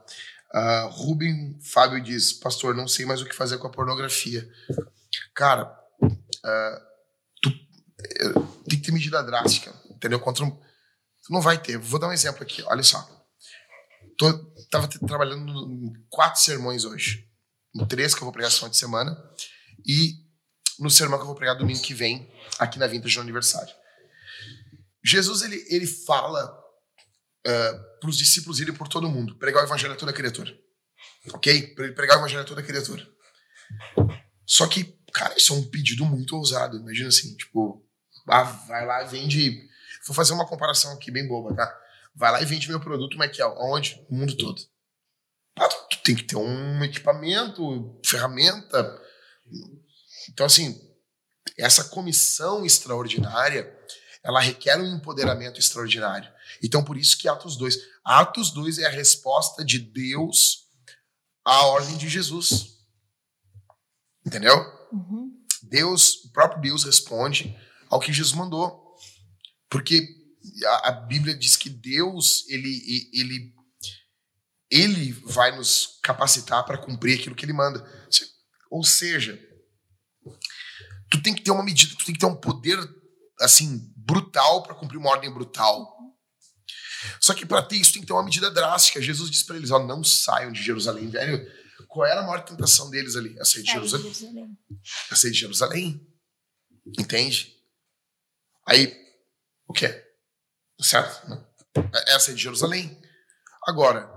Ah, 0.54 0.88
Rubem 0.90 1.60
Fábio 1.62 2.02
diz: 2.02 2.32
Pastor, 2.34 2.74
não 2.74 2.88
sei 2.88 3.06
mais 3.06 3.22
o 3.22 3.26
que 3.26 3.36
fazer 3.36 3.58
com 3.58 3.68
a 3.68 3.72
pornografia. 3.72 4.48
Cara, 5.36 5.64
ah, 6.46 6.82
tu, 7.42 7.50
eh, 7.50 8.34
tem 8.70 8.80
que 8.80 8.86
ter 8.86 8.92
medida 8.94 9.22
drástica, 9.22 9.74
entendeu? 9.90 10.20
Contra 10.20 10.46
um, 10.46 10.52
tu 10.52 11.32
não 11.32 11.42
vai 11.42 11.62
ter. 11.62 11.78
Vou 11.78 12.00
dar 12.00 12.08
um 12.08 12.14
exemplo 12.14 12.42
aqui, 12.42 12.64
olha 12.64 12.84
só. 12.84 13.06
Tô, 14.18 14.34
tava 14.70 14.88
trabalhando 14.88 15.72
em 15.72 15.94
quatro 16.10 16.42
sermões 16.42 16.86
hoje. 16.86 17.30
Em 17.76 17.86
três 17.86 18.14
que 18.14 18.22
eu 18.22 18.26
vou 18.26 18.34
pregar 18.34 18.50
esse 18.50 18.58
final 18.58 18.72
de 18.72 18.78
semana. 18.78 19.16
E 19.86 20.16
no 20.80 20.90
sermão 20.90 21.18
que 21.20 21.24
eu 21.24 21.28
vou 21.28 21.36
pregar 21.36 21.56
domingo 21.56 21.82
que 21.82 21.94
vem, 21.94 22.32
aqui 22.60 22.80
na 22.80 22.88
Vintage 22.88 23.16
no 23.16 23.22
aniversário. 23.22 23.74
Jesus, 25.04 25.42
ele, 25.42 25.64
ele 25.70 25.88
fala 25.88 26.68
para 28.00 28.10
os 28.10 28.18
discípulos 28.18 28.60
irem 28.60 28.74
por 28.74 28.88
todo 28.88 29.10
mundo, 29.10 29.38
pregar 29.38 29.64
o 29.64 29.66
evangelho 29.66 29.94
a 29.94 29.98
toda 29.98 30.12
criatura. 30.12 30.54
Ok? 31.34 31.76
Pregar 31.94 32.18
o 32.18 32.20
evangelho 32.20 32.42
a 32.42 32.46
toda 32.46 32.64
criatura. 32.64 33.08
Só 34.46 34.68
que, 34.68 34.98
cara, 35.14 35.36
isso 35.38 35.54
é 35.54 35.56
um 35.56 35.64
pedido 35.64 36.06
muito 36.06 36.36
ousado. 36.36 36.78
Imagina 36.78 37.10
assim, 37.10 37.36
tipo, 37.36 37.86
ah, 38.28 38.44
vai 38.44 38.86
lá 38.86 39.04
vende. 39.04 39.66
Vou 40.06 40.16
fazer 40.16 40.34
uma 40.34 40.48
comparação 40.48 40.92
aqui 40.94 41.12
bem 41.12 41.28
boba, 41.28 41.56
tá? 41.56 41.80
Vai 42.18 42.32
lá 42.32 42.42
e 42.42 42.46
vende 42.46 42.68
meu 42.68 42.80
produto, 42.80 43.18
Michael. 43.18 43.54
Aonde? 43.60 44.04
No 44.10 44.18
mundo 44.18 44.36
todo. 44.36 44.60
Ah, 45.56 45.68
tu, 45.68 45.90
tu 45.92 46.04
tem 46.04 46.16
que 46.16 46.24
ter 46.24 46.36
um 46.36 46.84
equipamento, 46.84 48.00
ferramenta. 48.04 49.00
Então, 50.30 50.48
assim, 50.48 50.76
essa 51.56 51.84
comissão 51.86 52.66
extraordinária, 52.66 53.72
ela 54.24 54.42
requer 54.42 54.78
um 54.78 54.96
empoderamento 54.96 55.60
extraordinário. 55.60 56.32
Então, 56.64 56.84
por 56.84 56.98
isso 56.98 57.18
que 57.20 57.28
Atos 57.28 57.56
2. 57.56 57.78
Atos 58.04 58.52
2 58.52 58.80
é 58.80 58.88
a 58.88 58.92
resposta 58.92 59.64
de 59.64 59.78
Deus 59.78 60.68
à 61.46 61.68
ordem 61.68 61.98
de 61.98 62.10
Jesus. 62.10 62.80
Entendeu? 64.26 64.56
Deus, 65.62 66.26
o 66.26 66.32
próprio 66.32 66.62
Deus 66.62 66.84
responde 66.84 67.56
ao 67.90 68.00
que 68.00 68.12
Jesus 68.12 68.34
mandou. 68.34 68.96
Porque 69.70 70.17
a, 70.66 70.90
a 70.90 70.92
Bíblia 70.92 71.36
diz 71.36 71.56
que 71.56 71.70
Deus, 71.70 72.46
ele, 72.48 73.10
ele, 73.14 73.54
ele 74.70 75.12
vai 75.26 75.56
nos 75.56 76.00
capacitar 76.04 76.66
para 76.66 76.78
cumprir 76.78 77.20
aquilo 77.20 77.36
que 77.36 77.46
ele 77.46 77.54
manda. 77.54 77.86
Ou 78.70 78.84
seja, 78.84 79.40
tu 81.10 81.22
tem 81.22 81.34
que 81.34 81.42
ter 81.42 81.52
uma 81.52 81.64
medida, 81.64 81.96
tu 81.98 82.06
tem 82.06 82.14
que 82.14 82.20
ter 82.20 82.26
um 82.26 82.36
poder 82.36 82.78
assim 83.40 83.94
brutal 83.96 84.64
para 84.64 84.76
cumprir 84.76 84.98
uma 84.98 85.10
ordem 85.10 85.34
brutal. 85.34 85.96
Só 87.22 87.34
que 87.34 87.46
para 87.46 87.62
ter 87.62 87.78
isso 87.78 87.94
tem 87.94 88.02
que 88.02 88.08
ter 88.08 88.14
uma 88.14 88.24
medida 88.24 88.50
drástica. 88.52 89.02
Jesus 89.02 89.30
disse 89.30 89.46
para 89.46 89.58
eles: 89.58 89.72
ó, 89.72 89.80
não 89.86 90.04
saiam 90.04 90.52
de 90.52 90.62
Jerusalém, 90.62 91.10
velho. 91.10 91.46
Qual 91.88 92.06
era 92.06 92.22
a 92.22 92.24
maior 92.24 92.44
tentação 92.44 92.90
deles 92.90 93.16
ali? 93.16 93.40
A 93.40 93.46
sair 93.46 93.64
de 93.64 93.72
Jerusalém. 93.72 94.14
Jerusalém. 94.14 94.58
A 95.12 95.16
sair 95.16 95.32
de 95.32 95.38
Jerusalém. 95.38 96.08
Entende? 96.98 97.56
Aí, 98.66 98.94
o 99.68 99.74
quê? 99.74 100.07
Certo? 100.80 101.28
Não. 101.30 101.48
É 102.08 102.18
de 102.18 102.38
Jerusalém. 102.38 103.00
Agora, 103.66 104.10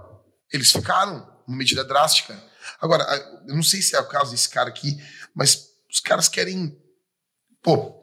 eles 0.53 0.73
ficaram 0.73 1.29
uma 1.47 1.57
medida 1.57 1.85
drástica. 1.85 2.41
Agora, 2.81 3.05
eu 3.47 3.55
não 3.55 3.63
sei 3.63 3.83
se 3.83 3.95
é 3.95 4.01
o 4.01 4.09
caso 4.09 4.31
desse 4.31 4.49
cara 4.49 4.69
aqui, 4.69 4.97
mas 5.35 5.69
os 5.91 6.01
caras 6.01 6.29
querem, 6.29 6.79
pô, 7.63 8.01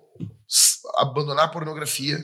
abandonar 0.95 1.45
a 1.45 1.49
pornografia 1.49 2.17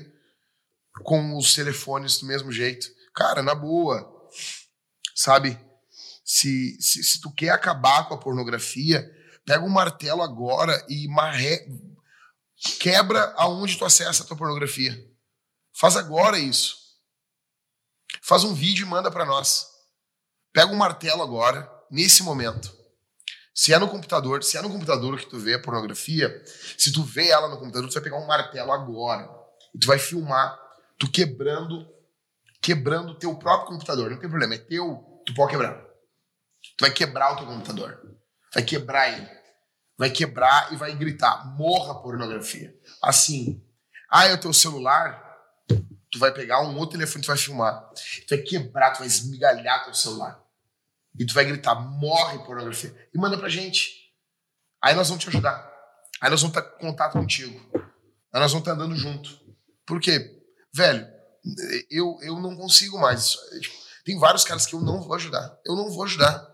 com 1.04 1.38
os 1.38 1.54
telefones 1.54 2.20
do 2.20 2.26
mesmo 2.26 2.52
jeito. 2.52 2.88
Cara, 3.16 3.42
na 3.42 3.56
boa, 3.56 4.10
sabe? 5.16 5.60
Se, 6.24 6.78
se, 6.82 7.04
se 7.04 7.22
tu 7.22 7.32
quer 7.34 7.50
acabar 7.50 8.08
com 8.08 8.14
a 8.14 8.20
pornografia, 8.20 9.10
pega 9.46 9.64
um 9.64 9.70
martelo 9.70 10.22
agora 10.22 10.86
e 10.90 11.08
marre... 11.08 11.68
quebra 12.80 13.34
aonde 13.38 13.78
tu 13.78 13.86
acessa 13.86 14.24
a 14.24 14.26
tua 14.26 14.38
pornografia. 14.38 15.12
Faz 15.74 15.98
agora 15.98 16.38
isso. 16.38 16.78
Faz 18.22 18.44
um 18.44 18.54
vídeo 18.54 18.86
e 18.86 18.90
manda 18.90 19.12
para 19.12 19.26
nós. 19.26 19.68
Pega 20.54 20.72
um 20.72 20.78
martelo 20.78 21.22
agora, 21.22 21.70
nesse 21.90 22.24
momento. 22.24 22.72
Se 23.54 23.74
é 23.74 23.80
no 23.80 23.88
computador, 23.88 24.44
se 24.44 24.58
é 24.58 24.62
no 24.62 24.70
computador 24.70 25.20
que 25.20 25.28
tu 25.28 25.40
vê 25.40 25.56
a 25.56 25.62
pornografia, 25.62 26.44
se 26.78 26.92
tu 26.92 27.04
vê 27.04 27.30
ela 27.30 27.48
no 27.48 27.58
computador, 27.58 27.88
tu 27.88 27.94
vai 27.94 28.04
pegar 28.04 28.18
um 28.18 28.26
martelo 28.26 28.72
agora 28.72 29.30
e 29.76 29.80
tu 29.80 29.88
vai 29.88 30.00
filmar 30.00 30.60
tu 30.98 31.12
quebrando 31.12 31.88
quebrando 32.62 33.14
teu 33.16 33.36
próprio 33.36 33.68
computador. 33.68 34.10
Não 34.10 34.18
tem 34.18 34.30
problema, 34.30 34.56
é 34.56 34.58
teu, 34.58 35.22
tu 35.26 35.34
pode 35.34 35.52
quebrar. 35.52 35.76
Tu 36.78 36.82
vai 36.82 36.92
quebrar 36.92 37.34
o 37.34 37.36
teu 37.36 37.46
computador. 37.46 38.00
Vai 38.54 38.64
quebrar 38.64 39.10
ele. 39.10 39.30
Vai 39.98 40.10
quebrar 40.10 40.72
e 40.72 40.78
vai 40.78 40.96
gritar: 40.96 41.46
morra 41.58 42.02
pornografia. 42.02 42.74
Assim. 43.02 43.62
Ah, 44.10 44.28
é 44.28 44.34
o 44.34 44.40
teu 44.40 44.54
celular? 44.54 45.23
Tu 46.14 46.20
vai 46.20 46.32
pegar 46.32 46.61
um 46.61 46.78
outro 46.78 46.95
telefone, 46.95 47.24
tu 47.24 47.28
vai 47.28 47.38
filmar. 47.38 47.89
Tu 48.28 48.36
vai 48.36 48.38
quebrar, 48.38 48.91
tu 48.91 48.99
vai 48.99 49.07
esmigalhar 49.07 49.84
teu 49.84 49.95
celular. 49.95 50.39
E 51.18 51.26
tu 51.26 51.34
vai 51.34 51.43
gritar: 51.43 51.74
morre 51.74 52.38
pornografia. 52.45 52.95
E 53.11 53.18
manda 53.18 53.36
pra 53.36 53.49
gente. 53.49 54.14
Aí 54.80 54.93
nós 54.93 55.09
vamos 55.09 55.24
te 55.24 55.30
ajudar. 55.30 55.68
Aí 56.22 56.30
nós 56.30 56.39
vamos 56.39 56.55
estar 56.55 56.76
em 56.76 56.80
contato 56.80 57.14
contigo. 57.14 57.59
Aí 58.32 58.39
nós 58.39 58.51
vamos 58.51 58.59
estar 58.59 58.74
andando 58.74 58.95
junto. 58.95 59.39
Por 59.88 59.99
quê? 59.99 60.39
Velho, 60.72 61.07
eu, 61.89 62.16
eu 62.22 62.39
não 62.39 62.55
consigo 62.55 62.99
mais. 62.99 63.36
Tem 64.05 64.20
vários 64.20 64.43
caras 64.43 64.68
que 64.68 64.76
eu 64.76 64.82
não 64.82 65.01
vou 65.01 65.16
ajudar. 65.16 65.57
Eu 65.66 65.76
não 65.76 65.89
vou 65.89 66.03
ajudar. 66.03 66.47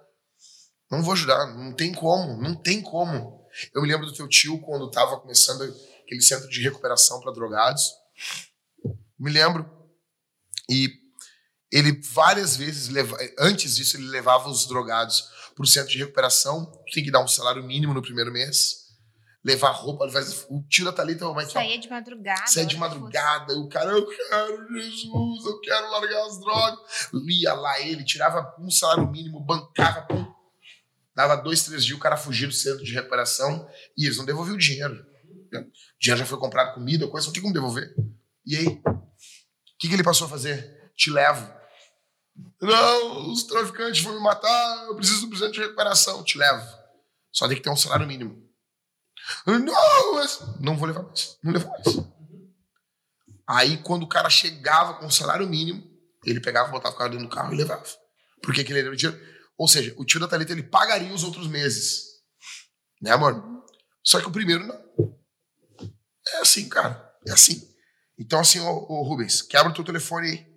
Não 0.89 1.03
vou 1.03 1.11
ajudar. 1.11 1.47
Não 1.47 1.73
tem 1.73 1.93
como. 1.93 2.41
Não 2.41 2.55
tem 2.55 2.81
como. 2.81 3.45
Eu 3.75 3.81
me 3.81 3.89
lembro 3.89 4.05
do 4.05 4.13
teu 4.13 4.29
tio 4.29 4.57
quando 4.61 4.87
estava 4.87 5.19
começando 5.19 5.63
aquele 6.05 6.21
centro 6.21 6.47
de 6.47 6.61
recuperação 6.61 7.19
para 7.19 7.33
drogados. 7.33 7.91
Me 9.19 9.31
lembro. 9.31 9.69
E 10.69 10.89
ele 11.71 11.99
várias 12.13 12.55
vezes, 12.55 12.89
leva, 12.89 13.17
antes 13.39 13.75
disso, 13.75 13.97
ele 13.97 14.07
levava 14.07 14.49
os 14.49 14.67
drogados 14.67 15.23
para 15.55 15.63
o 15.63 15.67
centro 15.67 15.91
de 15.91 15.97
recuperação. 15.97 16.71
Tem 16.93 17.03
que 17.03 17.11
dar 17.11 17.23
um 17.23 17.27
salário 17.27 17.63
mínimo 17.63 17.93
no 17.93 18.01
primeiro 18.01 18.31
mês 18.31 18.89
levar 19.43 19.71
roupa, 19.71 20.05
o 20.49 20.63
tio 20.63 20.85
da 20.85 20.91
Thalita, 20.91 21.25
é 21.25 21.45
Saía 21.45 21.79
de 21.79 21.89
madrugada. 21.89 22.47
Saía 22.47 22.65
de 22.65 22.77
madrugada, 22.77 23.53
e 23.53 23.57
o 23.57 23.69
cara, 23.69 23.91
eu 23.91 24.05
quero 24.05 24.81
Jesus, 24.81 25.45
eu 25.45 25.61
quero 25.61 25.89
largar 25.89 26.25
as 26.25 26.39
drogas. 26.39 26.79
Lia 27.13 27.53
lá 27.53 27.79
ele, 27.79 28.03
tirava 28.03 28.55
um 28.59 28.69
salário 28.69 29.09
mínimo, 29.09 29.39
bancava, 29.39 30.01
pum. 30.03 30.33
Dava 31.15 31.35
dois, 31.35 31.63
três 31.63 31.83
dias, 31.83 31.97
o 31.97 32.01
cara 32.01 32.17
fugia 32.17 32.47
do 32.47 32.53
centro 32.53 32.83
de 32.83 32.93
recuperação 32.93 33.67
e 33.97 34.05
eles 34.05 34.17
não 34.17 34.25
devolviam 34.25 34.55
o 34.55 34.59
dinheiro. 34.59 34.93
O 34.95 35.99
dinheiro 35.99 36.19
já 36.19 36.25
foi 36.25 36.37
comprado 36.37 36.75
comida, 36.75 37.07
coisa, 37.07 37.27
não 37.27 37.33
tem 37.33 37.41
como 37.41 37.53
devolver. 37.53 37.93
E 38.45 38.55
aí? 38.55 38.81
Que, 39.79 39.87
que 39.87 39.93
ele 39.93 40.03
passou 40.03 40.27
a 40.27 40.29
fazer? 40.29 40.91
Te 40.95 41.09
levo. 41.09 41.51
Não, 42.61 43.31
os 43.31 43.43
traficantes 43.43 44.03
vão 44.03 44.13
me 44.13 44.21
matar, 44.21 44.85
eu 44.87 44.95
preciso 44.95 45.27
do 45.27 45.37
centro 45.37 45.53
de 45.53 45.61
recuperação. 45.61 46.23
Te 46.23 46.37
levo. 46.37 46.65
Só 47.31 47.47
tem 47.47 47.57
que 47.57 47.63
ter 47.63 47.69
um 47.69 47.75
salário 47.75 48.05
mínimo. 48.05 48.47
Não, 49.45 50.13
mas 50.15 50.41
não 50.59 50.77
vou 50.77 50.87
levar 50.87 51.03
mais. 51.03 51.37
Não 51.43 51.53
levo 51.53 51.69
mais. 51.69 51.85
Aí, 53.47 53.77
quando 53.77 54.03
o 54.03 54.07
cara 54.07 54.29
chegava 54.29 54.95
com 54.95 55.07
o 55.07 55.11
salário 55.11 55.47
mínimo, 55.47 55.83
ele 56.25 56.39
pegava, 56.39 56.69
botava 56.69 56.93
o 56.93 56.97
carro 56.97 57.11
dentro 57.11 57.27
do 57.27 57.33
carro 57.33 57.53
e 57.53 57.57
levava. 57.57 57.83
Porque 58.43 58.61
aquele 58.61 58.79
era 58.79 58.91
o 58.91 58.95
dinheiro. 58.95 59.19
Ou 59.57 59.67
seja, 59.67 59.93
o 59.97 60.05
tio 60.05 60.19
da 60.19 60.27
Thalita, 60.27 60.51
ele 60.51 60.63
pagaria 60.63 61.13
os 61.13 61.23
outros 61.23 61.47
meses. 61.47 62.03
Né, 63.01 63.11
amor? 63.11 63.43
Só 64.03 64.19
que 64.19 64.27
o 64.27 64.31
primeiro 64.31 64.65
não. 64.65 64.79
É 66.27 66.37
assim, 66.41 66.69
cara. 66.69 67.13
É 67.27 67.31
assim. 67.31 67.68
Então, 68.19 68.41
assim, 68.41 68.59
ô, 68.59 68.85
ô 68.89 69.03
Rubens, 69.03 69.41
quebra 69.41 69.71
o 69.71 69.73
teu 69.73 69.83
telefone 69.83 70.27
aí. 70.27 70.47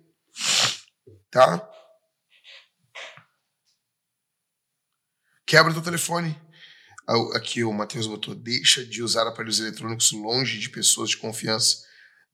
Tá? 1.31 1.69
Quebra 5.47 5.71
o 5.71 5.73
teu 5.73 5.83
telefone. 5.83 6.39
Aqui 7.33 7.63
o 7.63 7.71
Matheus 7.71 8.05
botou: 8.05 8.35
deixa 8.35 8.85
de 8.85 9.01
usar 9.01 9.27
aparelhos 9.27 9.59
eletrônicos 9.59 10.11
longe 10.11 10.59
de 10.59 10.69
pessoas 10.69 11.11
de 11.11 11.17
confiança. 11.17 11.85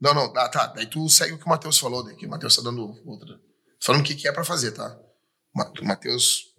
Não, 0.02 0.14
não, 0.14 0.32
tá, 0.32 0.50
tá. 0.50 0.68
Daí 0.68 0.88
tu 0.88 1.08
segue 1.10 1.34
o 1.34 1.38
que 1.38 1.46
o 1.46 1.50
Matheus 1.50 1.78
falou, 1.78 2.04
daí 2.04 2.16
que 2.16 2.26
o 2.26 2.30
Matheus 2.30 2.56
tá 2.56 2.62
dando 2.62 3.00
outra. 3.06 3.40
Falando 3.82 4.02
o 4.02 4.04
que, 4.04 4.16
que 4.16 4.28
é 4.28 4.32
para 4.32 4.44
fazer, 4.44 4.72
tá? 4.72 4.98
O 5.82 5.86
Matheus. 5.86 6.56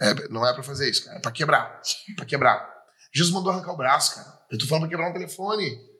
É, 0.00 0.28
não 0.28 0.46
é 0.46 0.52
para 0.52 0.62
fazer 0.62 0.90
isso, 0.90 1.04
cara. 1.04 1.18
É 1.18 1.20
pra 1.20 1.30
quebrar. 1.30 1.80
É 2.10 2.14
pra 2.14 2.24
quebrar. 2.24 2.72
Jesus 3.14 3.32
mandou 3.32 3.52
arrancar 3.52 3.72
o 3.72 3.76
braço, 3.76 4.16
cara. 4.16 4.46
Eu 4.50 4.58
tô 4.58 4.66
falando 4.66 4.82
pra 4.82 4.90
quebrar 4.90 5.10
um 5.10 5.12
telefone. 5.12 5.91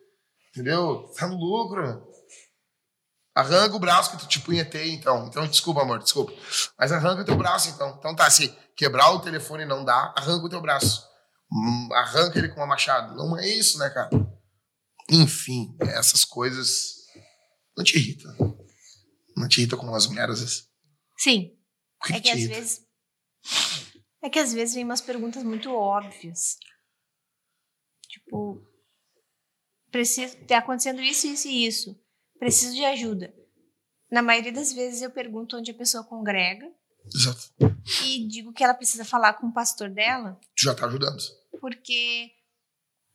Entendeu? 0.52 1.10
Tá 1.16 1.26
no 1.26 1.36
lucro. 1.36 2.06
Arranca 3.34 3.74
o 3.74 3.80
braço 3.80 4.10
que 4.10 4.18
tu 4.18 4.28
te 4.28 4.40
punhetei, 4.40 4.92
então. 4.92 5.26
Então, 5.26 5.46
desculpa, 5.46 5.80
amor, 5.80 5.98
desculpa. 5.98 6.32
Mas 6.78 6.92
arranca 6.92 7.22
o 7.22 7.24
teu 7.24 7.36
braço, 7.36 7.70
então. 7.70 7.96
Então 7.98 8.14
tá, 8.14 8.28
se 8.30 8.48
quebrar 8.76 9.10
o 9.12 9.20
telefone 9.20 9.64
não 9.64 9.82
dá, 9.82 10.12
arranca 10.14 10.44
o 10.44 10.50
teu 10.50 10.60
braço. 10.60 11.02
Hum, 11.50 11.88
arranca 11.94 12.38
ele 12.38 12.48
com 12.48 12.60
uma 12.60 12.66
machado. 12.66 13.14
Não 13.16 13.38
é 13.38 13.48
isso, 13.48 13.78
né, 13.78 13.88
cara? 13.88 14.10
Enfim, 15.08 15.74
essas 15.80 16.24
coisas 16.24 16.96
não 17.76 17.82
te 17.82 17.96
irritam. 17.96 18.58
Não 19.34 19.48
te 19.48 19.60
irrita 19.60 19.78
como 19.78 19.94
as 19.94 20.06
mulheres? 20.06 20.68
Sim. 21.16 21.56
Que 22.04 22.12
é 22.12 22.16
que, 22.16 22.22
que 22.22 22.30
às 22.30 22.44
vezes. 22.44 22.80
É 24.22 24.28
que 24.28 24.38
às 24.38 24.52
vezes 24.52 24.74
vem 24.74 24.84
umas 24.84 25.00
perguntas 25.00 25.42
muito 25.42 25.74
óbvias. 25.74 26.56
Tipo, 28.08 28.62
preciso, 29.92 30.36
tá 30.46 30.58
acontecendo 30.58 31.00
isso, 31.00 31.28
isso 31.28 31.46
e 31.46 31.66
isso. 31.66 31.96
Preciso 32.38 32.74
de 32.74 32.84
ajuda. 32.84 33.32
Na 34.10 34.22
maioria 34.22 34.52
das 34.52 34.72
vezes 34.72 35.02
eu 35.02 35.10
pergunto 35.10 35.56
onde 35.56 35.70
a 35.70 35.74
pessoa 35.74 36.02
congrega. 36.02 36.68
Exato. 37.14 37.52
E 38.04 38.26
digo 38.26 38.52
que 38.52 38.64
ela 38.64 38.74
precisa 38.74 39.04
falar 39.04 39.34
com 39.34 39.46
o 39.46 39.52
pastor 39.52 39.88
dela. 39.90 40.38
Tu 40.56 40.64
já 40.64 40.74
tá 40.74 40.86
ajudando 40.86 41.22
porque 41.62 42.32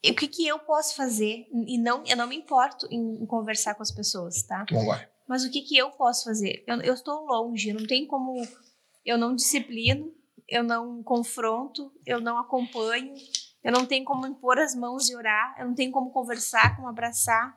o 0.09 0.13
que, 0.13 0.25
que 0.25 0.47
eu 0.47 0.57
posso 0.59 0.95
fazer 0.95 1.47
e 1.67 1.77
não 1.77 2.01
eu 2.05 2.15
não 2.15 2.27
me 2.27 2.37
importo 2.37 2.87
em, 2.89 3.21
em 3.21 3.25
conversar 3.25 3.75
com 3.75 3.83
as 3.83 3.91
pessoas, 3.91 4.41
tá? 4.43 4.65
Bom, 4.71 4.85
vai. 4.85 5.05
Mas 5.27 5.43
o 5.43 5.51
que, 5.51 5.61
que 5.61 5.75
eu 5.75 5.91
posso 5.91 6.23
fazer? 6.23 6.63
Eu, 6.65 6.79
eu 6.81 6.93
estou 6.93 7.25
longe, 7.25 7.73
não 7.73 7.85
tem 7.85 8.07
como 8.07 8.41
eu 9.05 9.17
não 9.17 9.35
disciplino, 9.35 10.13
eu 10.47 10.63
não 10.63 11.03
confronto, 11.03 11.91
eu 12.05 12.21
não 12.21 12.37
acompanho, 12.37 13.13
eu 13.67 13.73
não 13.73 13.85
tenho 13.85 14.05
como 14.05 14.25
impor 14.25 14.57
as 14.57 14.73
mãos 14.73 15.09
e 15.09 15.15
orar, 15.15 15.53
eu 15.59 15.67
não 15.67 15.75
tenho 15.75 15.91
como 15.91 16.09
conversar, 16.09 16.77
como 16.77 16.87
abraçar. 16.87 17.53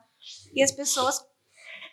E 0.53 0.61
as 0.61 0.69
pessoas 0.69 1.25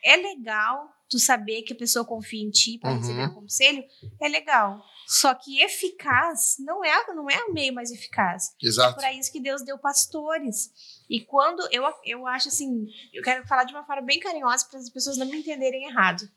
é 0.05 0.17
legal 0.17 0.91
tu 1.09 1.21
saber 1.21 1.63
que 1.63 1.73
a 1.73 1.77
pessoa 1.77 2.05
confia 2.05 2.45
em 2.45 2.51
ti 2.51 2.79
para 2.79 2.91
uhum. 2.91 2.99
receber 2.99 3.27
um 3.27 3.35
conselho, 3.35 3.85
é 4.21 4.29
legal. 4.29 4.83
Só 5.07 5.33
que 5.37 5.63
eficaz 5.63 6.57
não 6.59 6.85
é, 6.85 7.15
não 7.15 7.31
é 7.31 7.45
o 7.45 7.53
meio 7.53 7.73
mais 7.73 7.93
eficaz. 7.93 8.57
Exato. 8.61 8.99
É 8.99 9.03
para 9.03 9.13
isso 9.13 9.31
que 9.31 9.39
Deus 9.39 9.63
deu 9.63 9.79
pastores. 9.79 10.73
E 11.09 11.25
quando 11.25 11.61
eu, 11.71 11.85
eu 12.05 12.27
acho 12.27 12.49
assim, 12.49 12.89
eu 13.15 13.23
quero 13.23 13.47
falar 13.47 13.63
de 13.63 13.73
uma 13.73 13.87
forma 13.87 14.03
bem 14.03 14.19
carinhosa 14.19 14.67
para 14.69 14.81
as 14.81 14.91
pessoas 14.91 15.17
não 15.17 15.27
me 15.27 15.39
entenderem 15.39 15.85
errado. 15.85 16.29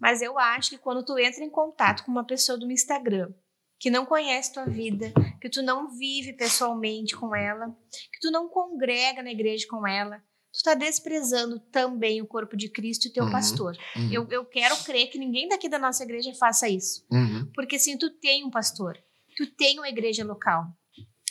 Mas 0.00 0.20
eu 0.20 0.36
acho 0.36 0.70
que 0.70 0.78
quando 0.78 1.04
tu 1.04 1.16
entra 1.16 1.44
em 1.44 1.50
contato 1.50 2.04
com 2.04 2.10
uma 2.10 2.26
pessoa 2.26 2.58
do 2.58 2.68
Instagram 2.72 3.32
que 3.78 3.90
não 3.90 4.04
conhece 4.04 4.52
tua 4.52 4.66
vida, 4.66 5.12
que 5.40 5.48
tu 5.48 5.62
não 5.62 5.88
vive 5.96 6.32
pessoalmente 6.32 7.16
com 7.16 7.34
ela, 7.34 7.68
que 8.12 8.20
tu 8.20 8.30
não 8.30 8.48
congrega 8.48 9.22
na 9.22 9.30
igreja 9.30 9.66
com 9.68 9.86
ela, 9.86 10.18
tu 10.52 10.56
está 10.56 10.74
desprezando 10.74 11.60
também 11.70 12.20
o 12.20 12.26
corpo 12.26 12.56
de 12.56 12.68
Cristo 12.68 13.06
e 13.06 13.10
o 13.10 13.12
teu 13.12 13.24
uhum, 13.24 13.30
pastor. 13.30 13.76
Uhum. 13.96 14.12
Eu, 14.12 14.28
eu 14.30 14.44
quero 14.44 14.76
crer 14.84 15.08
que 15.10 15.18
ninguém 15.18 15.48
daqui 15.48 15.68
da 15.68 15.78
nossa 15.78 16.02
igreja 16.02 16.34
faça 16.34 16.68
isso. 16.68 17.06
Uhum. 17.10 17.50
Porque 17.54 17.76
assim, 17.76 17.96
tu 17.96 18.10
tem 18.18 18.44
um 18.44 18.50
pastor, 18.50 18.98
tu 19.36 19.46
tem 19.54 19.78
uma 19.78 19.88
igreja 19.88 20.24
local. 20.24 20.66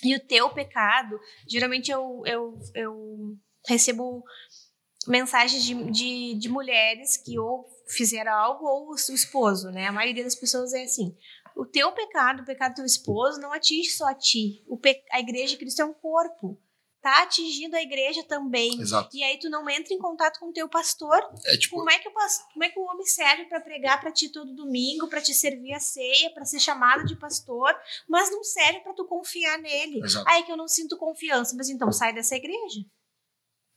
E 0.03 0.15
o 0.15 0.19
teu 0.19 0.49
pecado, 0.51 1.19
geralmente 1.47 1.91
eu, 1.91 2.21
eu, 2.25 2.57
eu 2.75 3.37
recebo 3.67 4.23
mensagens 5.07 5.63
de, 5.63 5.91
de, 5.91 6.35
de 6.35 6.49
mulheres 6.49 7.17
que 7.17 7.39
ou 7.39 7.65
fizeram 7.87 8.33
algo 8.33 8.65
ou 8.65 8.89
o 8.91 8.95
esposo, 8.95 9.71
né? 9.71 9.87
A 9.87 9.91
maioria 9.91 10.23
das 10.23 10.35
pessoas 10.35 10.73
é 10.73 10.83
assim. 10.83 11.15
O 11.57 11.65
teu 11.65 11.91
pecado, 11.91 12.41
o 12.41 12.45
pecado 12.45 12.73
do 12.73 12.75
teu 12.77 12.85
esposo, 12.85 13.39
não 13.41 13.51
atinge 13.51 13.89
só 13.89 14.05
a 14.05 14.15
ti. 14.15 14.63
Pe... 14.81 15.03
A 15.11 15.19
igreja 15.19 15.53
de 15.53 15.57
Cristo 15.57 15.81
é 15.81 15.85
um 15.85 15.93
corpo 15.93 16.59
tá 17.07 17.23
atingindo 17.23 17.75
a 17.75 17.81
igreja 17.81 18.21
também. 18.23 18.81
Exato. 18.81 19.15
E 19.15 19.23
aí 19.23 19.39
tu 19.39 19.49
não 19.49 19.69
entra 19.69 19.93
em 19.93 19.97
contato 19.97 20.39
com 20.39 20.49
o 20.49 20.53
teu 20.53 20.67
pastor. 20.67 21.17
É 21.45 21.57
tipo, 21.57 21.77
Como 21.77 21.89
é 21.89 21.99
que 21.99 22.09
o, 22.09 22.11
como 22.11 22.63
é 22.65 22.69
que 22.69 22.79
o 22.79 22.83
homem 22.83 23.05
serve 23.05 23.45
para 23.45 23.61
pregar 23.61 24.01
para 24.01 24.11
ti 24.11 24.29
todo 24.29 24.53
domingo, 24.53 25.07
para 25.07 25.21
te 25.21 25.33
servir 25.33 25.73
a 25.73 25.79
ceia, 25.79 26.29
para 26.31 26.43
ser 26.43 26.59
chamado 26.59 27.05
de 27.05 27.15
pastor, 27.15 27.73
mas 28.09 28.29
não 28.29 28.43
serve 28.43 28.81
para 28.81 28.93
tu 28.93 29.05
confiar 29.05 29.57
nele. 29.59 30.03
exato. 30.03 30.29
Aí 30.29 30.43
que 30.43 30.51
eu 30.51 30.57
não 30.57 30.67
sinto 30.67 30.97
confiança, 30.97 31.55
mas 31.55 31.69
então 31.69 31.91
sai 31.91 32.13
dessa 32.13 32.35
igreja. 32.35 32.81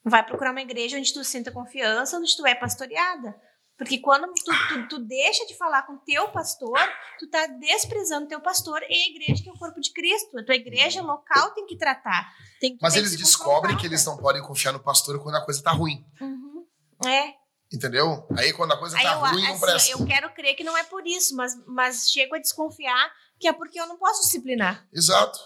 Vai 0.03 0.25
procurar 0.27 0.51
uma 0.51 0.63
igreja 0.63 0.99
onde 0.99 1.13
tu 1.13 1.23
sinta 1.23 1.53
confiança, 1.53 2.19
onde 2.19 2.37
tu 2.37 2.45
é 2.47 2.55
pastoreada. 2.55 3.39
Porque 3.81 3.99
quando 3.99 4.31
tu, 4.35 4.45
tu, 4.69 4.89
tu 4.89 4.99
deixa 4.99 5.47
de 5.47 5.57
falar 5.57 5.85
com 5.85 5.97
teu 5.97 6.29
pastor, 6.29 6.79
tu 7.19 7.27
tá 7.31 7.47
desprezando 7.47 8.29
teu 8.29 8.39
pastor 8.39 8.83
e 8.83 8.93
a 8.95 9.09
igreja 9.09 9.43
que 9.43 9.49
é 9.49 9.53
o 9.53 9.59
corpo 9.59 9.81
de 9.81 9.91
Cristo. 9.91 10.39
A 10.39 10.45
tua 10.45 10.55
igreja 10.55 11.01
local 11.01 11.53
tem 11.55 11.65
que 11.65 11.79
tratar. 11.79 12.31
Tem, 12.61 12.77
Mas 12.79 12.95
eles 12.95 13.17
descobrem 13.17 13.75
que 13.79 13.87
eles 13.87 14.05
não 14.05 14.19
podem 14.19 14.43
confiar 14.43 14.73
no 14.73 14.81
pastor 14.81 15.19
quando 15.23 15.37
a 15.37 15.45
coisa 15.47 15.63
tá 15.63 15.71
ruim. 15.71 16.05
Uhum. 16.21 16.67
É. 17.07 17.33
Entendeu? 17.73 18.27
Aí 18.37 18.53
quando 18.53 18.73
a 18.73 18.77
coisa 18.79 18.99
Aí 18.99 19.03
tá 19.03 19.15
eu, 19.15 19.21
ruim, 19.21 19.43
não 19.45 19.53
assim, 19.53 19.61
presta. 19.61 19.93
eu 19.93 20.05
quero 20.07 20.35
crer 20.35 20.55
que 20.57 20.65
não 20.65 20.77
é 20.77 20.85
por 20.85 21.07
isso, 21.07 21.35
mas, 21.35 21.55
mas 21.67 22.11
chego 22.11 22.35
a 22.35 22.39
desconfiar 22.39 23.11
que 23.39 23.49
é 23.49 23.53
porque 23.55 23.81
eu 23.81 23.87
não 23.87 23.97
posso 23.97 24.21
disciplinar. 24.27 24.87
Exato. 24.93 25.39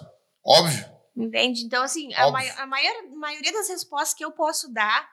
Óbvio. 0.44 0.84
Entende? 1.16 1.62
Então, 1.64 1.84
assim, 1.84 2.12
a, 2.14 2.26
Óbvio. 2.26 2.32
mai- 2.32 2.50
a 2.58 2.66
maior, 2.66 2.94
maioria 3.14 3.52
das 3.52 3.68
respostas 3.68 4.12
que 4.14 4.24
eu 4.24 4.32
posso 4.32 4.72
dar, 4.72 5.08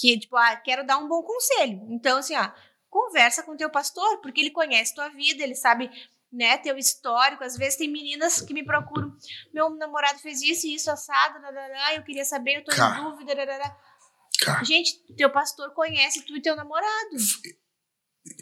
que, 0.00 0.18
tipo, 0.18 0.36
ah, 0.36 0.56
quero 0.56 0.86
dar 0.86 0.96
um 0.98 1.08
bom 1.08 1.22
conselho. 1.22 1.86
Então, 1.90 2.18
assim, 2.18 2.34
ó, 2.34 2.50
conversa 2.88 3.42
com 3.42 3.56
teu 3.56 3.70
pastor, 3.70 4.18
porque 4.22 4.40
ele 4.40 4.50
conhece 4.50 4.94
tua 4.94 5.08
vida, 5.08 5.42
ele 5.42 5.54
sabe, 5.54 5.90
né, 6.32 6.56
teu 6.58 6.78
histórico. 6.78 7.44
Às 7.44 7.56
vezes 7.56 7.76
tem 7.76 7.88
meninas 7.88 8.40
que 8.40 8.54
me 8.54 8.64
procuram, 8.64 9.14
meu 9.52 9.68
namorado 9.70 10.18
fez 10.20 10.40
isso 10.40 10.66
e 10.66 10.74
isso, 10.74 10.90
assado, 10.90 11.40
darará, 11.42 11.94
eu 11.94 12.02
queria 12.02 12.24
saber, 12.24 12.56
eu 12.56 12.64
tô 12.64 12.74
Cara. 12.74 12.98
em 12.98 13.04
dúvida. 13.04 13.34
Cara, 14.42 14.64
Gente, 14.64 14.98
teu 15.16 15.30
pastor 15.30 15.72
conhece 15.74 16.22
tu 16.22 16.36
e 16.36 16.42
teu 16.42 16.56
namorado. 16.56 17.16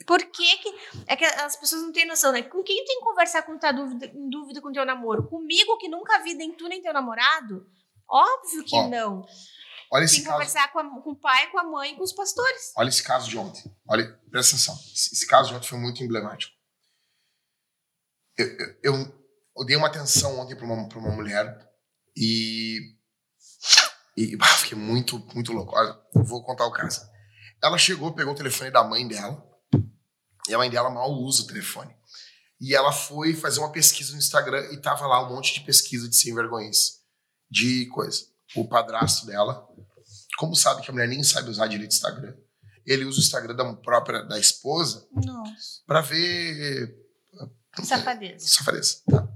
Por 0.07 0.19
que 0.19 0.57
que... 0.59 0.75
É 1.07 1.17
que 1.17 1.25
as 1.25 1.57
pessoas 1.57 1.83
não 1.83 1.93
têm 1.93 2.07
noção, 2.07 2.33
né? 2.33 2.43
Com 2.43 2.63
quem 2.63 2.85
tem 2.85 2.99
que 2.99 3.05
conversar 3.05 3.43
quando 3.43 3.61
tá 3.61 3.73
dúvida, 3.73 4.07
em 4.07 4.31
dúvida 4.31 4.61
com 4.61 4.73
teu 4.73 4.85
namoro? 4.85 5.29
Comigo, 5.29 5.77
que 5.79 5.89
nunca 5.89 6.19
vi 6.23 6.35
nem 6.35 6.53
tu 6.53 6.69
nem 6.69 6.83
teu 6.83 6.93
namorado? 6.93 7.67
Óbvio 8.09 8.65
que 8.65 8.77
Ó, 8.77 8.89
não. 8.89 9.27
Olha 9.91 10.01
Tem 10.01 10.05
esse 10.07 10.17
que 10.17 10.23
caso. 10.23 10.35
conversar 10.37 10.73
com, 10.73 10.79
a- 10.79 11.03
com 11.03 11.11
o 11.11 11.17
pai, 11.17 11.51
com 11.51 11.59
a 11.59 11.65
mãe, 11.65 11.97
com 11.97 12.03
os 12.03 12.13
pastores. 12.13 12.73
Olha 12.77 12.89
esse 12.89 13.03
caso 13.03 13.29
de 13.29 13.37
ontem. 13.39 13.63
Olha, 13.89 14.05
presta 14.31 14.55
atenção. 14.57 14.75
Esse, 14.95 15.15
esse 15.15 15.27
caso 15.27 15.49
de 15.51 15.55
ontem 15.57 15.69
foi 15.69 15.79
muito 15.79 16.03
emblemático. 16.03 16.53
Eu, 18.37 18.47
eu, 18.47 18.77
eu- 18.83 19.19
eu 19.59 19.65
dei 19.67 19.77
uma 19.77 19.89
atenção 19.89 20.39
ontem 20.39 20.55
para 20.55 20.65
uma, 20.65 20.89
pra 20.89 20.99
uma 20.99 21.11
mulher 21.11 21.69
e. 22.17 22.97
E 24.17 24.37
bah, 24.37 24.47
fiquei 24.49 24.77
muito, 24.79 25.19
muito 25.35 25.53
louco. 25.53 25.77
Olha, 25.77 25.97
eu 26.15 26.25
vou 26.25 26.43
contar 26.45 26.67
o 26.67 26.73
caso. 26.73 27.01
Ela 27.63 27.79
chegou, 27.79 28.15
pegou 28.15 28.33
o 28.35 28.37
telefone 28.37 28.71
da 28.71 28.83
mãe 28.85 29.07
dela. 29.07 29.45
E 30.49 30.55
a 30.55 30.59
mãe 30.59 30.71
dela 30.71 30.91
mal 30.91 31.11
usa 31.13 31.43
o 31.43 31.47
telefone. 31.47 31.95
E 32.61 32.75
ela 32.75 32.91
foi 32.93 33.35
fazer 33.35 33.61
uma 33.61 33.71
pesquisa 33.71 34.13
no 34.13 34.19
Instagram 34.19 34.73
e 34.73 34.81
tava 34.81 35.07
lá 35.07 35.25
um 35.25 35.35
monte 35.35 35.55
de 35.55 35.61
pesquisa 35.61 36.09
de 36.09 36.17
sem 36.17 36.35
vergonhice. 36.35 36.99
De 37.51 37.87
coisa. 37.87 38.25
O 38.57 38.67
padrasto 38.69 39.27
dela, 39.27 39.68
como 40.39 40.55
sabe 40.55 40.83
que 40.83 40.91
a 40.91 40.95
mulher 40.95 41.09
nem 41.09 41.23
sabe 41.25 41.51
usar 41.51 41.67
direito 41.67 41.91
o 41.91 41.95
Instagram, 41.95 42.35
ele 42.87 43.05
usa 43.05 43.19
o 43.19 43.23
Instagram 43.23 43.57
da 43.57 43.75
própria 43.75 44.23
da 44.23 44.39
esposa 44.39 45.07
pra 45.85 46.01
ver 46.01 46.97
Safadeza. 47.83 48.47
safadeza, 48.47 49.03
tá? 49.11 49.29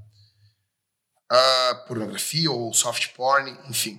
Ah, 1.31 1.85
pornografia 1.89 2.51
ou 2.51 2.73
soft 2.73 3.15
porn, 3.15 3.51
enfim. 3.69 3.99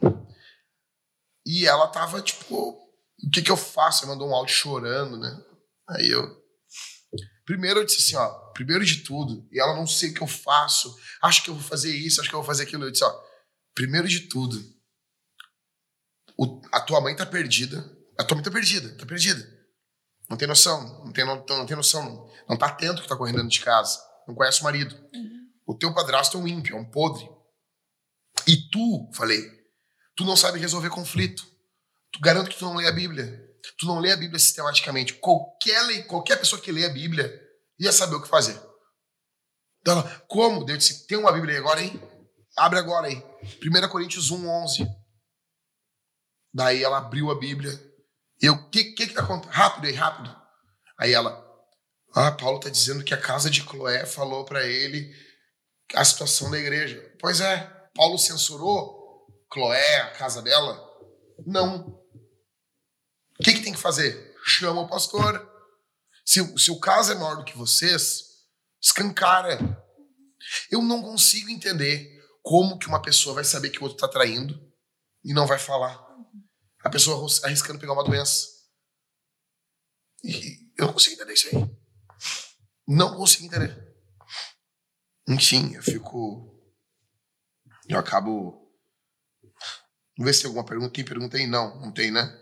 E 1.46 1.68
ela 1.68 1.88
tava 1.88 2.22
tipo, 2.22 2.56
o 2.56 3.30
que 3.32 3.42
que 3.42 3.52
eu 3.52 3.58
faço? 3.58 4.06
Ela 4.06 4.14
mandou 4.14 4.30
um 4.30 4.36
áudio 4.36 4.56
chorando, 4.56 5.18
né? 5.18 5.44
Aí 5.90 6.10
eu 6.10 6.42
Primeiro 7.46 7.82
eu 7.82 7.86
disse 7.86 8.00
assim, 8.00 8.16
ó, 8.16 8.30
primeiro 8.54 8.86
de 8.86 9.04
tudo, 9.04 9.46
e 9.52 9.60
ela 9.60 9.76
não 9.76 9.86
sei 9.86 10.12
o 10.12 10.14
que 10.14 10.22
eu 10.22 10.28
faço, 10.28 10.98
acho 11.22 11.44
que 11.44 11.50
eu 11.50 11.54
vou 11.54 11.64
fazer 11.64 11.94
isso, 11.94 12.22
acho 12.22 12.30
que 12.30 12.36
eu 12.36 12.40
vou 12.40 12.48
fazer 12.48 12.64
aquilo. 12.64 12.86
Eu 12.86 12.92
disse, 12.92 13.04
ó, 13.04 13.14
primeiro 13.76 14.08
de 14.08 14.22
tudo, 14.22 14.64
o- 16.38 16.62
a 16.72 16.80
tua 16.82 17.00
mãe 17.02 17.16
tá 17.16 17.26
perdida, 17.26 17.78
a 18.18 18.24
tua 18.24 18.36
mãe 18.36 18.44
tá 18.44 18.52
perdida, 18.52 18.96
tá 18.98 19.06
perdida. 19.06 19.44
Não 20.30 20.38
tem 20.38 20.48
noção, 20.48 21.04
não 21.06 21.12
tem, 21.12 21.26
não, 21.26 21.46
não 21.48 21.66
tem 21.66 21.76
noção, 21.76 22.04
não, 22.04 22.30
não 22.50 22.58
tá 22.58 22.68
atento 22.68 23.02
que 23.02 23.08
tá 23.08 23.16
correndo 23.16 23.36
dentro 23.38 23.50
de 23.52 23.60
casa, 23.60 24.00
não 24.28 24.34
conhece 24.36 24.62
o 24.62 24.64
marido. 24.64 24.96
O 25.66 25.76
teu 25.78 25.94
padrasto 25.94 26.38
é 26.38 26.40
um 26.40 26.48
ímpio, 26.48 26.76
é 26.76 26.80
um 26.80 26.90
podre. 26.90 27.30
E 28.48 28.70
tu, 28.70 29.10
falei, 29.14 29.42
tu 30.16 30.26
não 30.26 30.36
sabe 30.36 30.60
resolver 30.60 30.90
conflito. 30.90 31.44
Tu 32.12 32.20
garanto 32.20 32.50
que 32.50 32.58
tu 32.58 32.66
não 32.66 32.76
lê 32.76 32.88
a 32.88 32.92
Bíblia. 32.92 33.42
Tu 33.78 33.86
não 33.86 34.00
lê 34.00 34.12
a 34.12 34.18
Bíblia 34.18 34.38
sistematicamente. 34.40 35.14
Qualquer, 35.16 35.82
lei, 35.84 36.04
qualquer 36.04 36.38
pessoa 36.38 36.62
que 36.62 36.72
lê 36.72 36.86
a 36.86 36.90
Bíblia 36.90 37.34
ia 37.80 37.92
saber 37.92 38.16
o 38.16 38.22
que 38.22 38.28
fazer. 38.28 38.60
Então 39.82 40.04
como? 40.28 40.64
Deus 40.66 40.80
disse, 40.80 41.08
tem 41.08 41.18
uma 41.18 41.32
Bíblia 41.32 41.54
aí 41.56 41.60
agora, 41.60 41.82
hein? 41.82 42.02
Abre 42.58 42.80
agora 42.80 43.08
aí. 43.08 43.24
1 43.62 43.88
Coríntios 43.90 44.30
1, 44.32 44.48
11. 44.48 44.88
Daí 46.54 46.84
ela 46.84 46.98
abriu 47.00 47.32
a 47.32 47.36
Bíblia. 47.40 47.72
Eu, 48.42 48.54
o 48.54 48.70
que, 48.70 48.86
que 48.94 49.08
tá 49.08 49.22
acontecendo? 49.22 49.54
Rápido 49.54 49.88
aí, 49.88 49.94
rápido. 49.94 50.36
Aí 51.00 51.14
ela, 51.14 51.44
ah, 52.16 52.32
Paulo 52.32 52.60
tá 52.60 52.70
dizendo 52.70 53.04
que 53.04 53.14
a 53.14 53.20
casa 53.22 53.50
de 53.50 53.64
Cloé 53.64 54.06
falou 54.06 54.46
para 54.46 54.66
ele 54.66 55.12
a 55.96 56.04
situação 56.06 56.52
da 56.52 56.60
igreja. 56.60 57.02
Pois 57.20 57.40
é, 57.40 57.58
Paulo 57.96 58.18
censurou 58.18 59.26
Cloé, 59.50 59.98
a 60.02 60.12
casa 60.12 60.42
dela? 60.42 60.80
Não. 61.46 61.88
O 63.40 63.44
que, 63.44 63.54
que 63.54 63.62
tem 63.62 63.74
que 63.74 63.80
fazer? 63.80 64.36
Chama 64.46 64.82
o 64.82 64.88
pastor. 64.88 65.50
Se, 66.26 66.42
o- 66.42 66.58
se 66.58 66.72
o 66.72 66.80
caso 66.80 67.12
é 67.12 67.16
maior 67.16 67.38
do 67.38 67.44
que 67.44 67.58
vocês, 67.58 68.24
escancara. 68.82 69.60
Eu 70.70 70.82
não 70.82 71.02
consigo 71.02 71.50
entender 71.50 72.22
como 72.42 72.78
que 72.78 72.88
uma 72.88 73.02
pessoa 73.02 73.36
vai 73.36 73.44
saber 73.44 73.70
que 73.70 73.80
o 73.80 73.84
outro 73.84 73.96
está 73.98 74.08
traindo 74.08 74.60
e 75.24 75.34
não 75.34 75.48
vai 75.48 75.58
falar. 75.58 76.04
A 76.84 76.90
pessoa 76.90 77.28
arriscando 77.44 77.80
pegar 77.80 77.94
uma 77.94 78.04
doença. 78.04 78.48
E 80.24 80.72
eu 80.78 80.88
não 80.88 80.94
consigo 80.94 81.16
entender 81.16 81.34
isso 81.34 81.48
aí. 81.56 81.70
Não 82.88 83.16
consigo 83.16 83.46
entender. 83.46 83.94
Enfim, 85.28 85.74
eu 85.76 85.84
fico. 85.84 86.50
Eu 87.88 87.98
acabo. 87.98 88.62
Vamos 90.18 90.30
ver 90.30 90.34
se 90.34 90.42
tem 90.42 90.48
alguma 90.48 90.66
pergunta. 90.66 90.94
Tem 90.94 91.06
pergunta 91.06 91.38
aí? 91.38 91.48
Não, 91.48 91.80
não 91.82 91.92
tem, 91.94 92.12
né? 92.12 92.40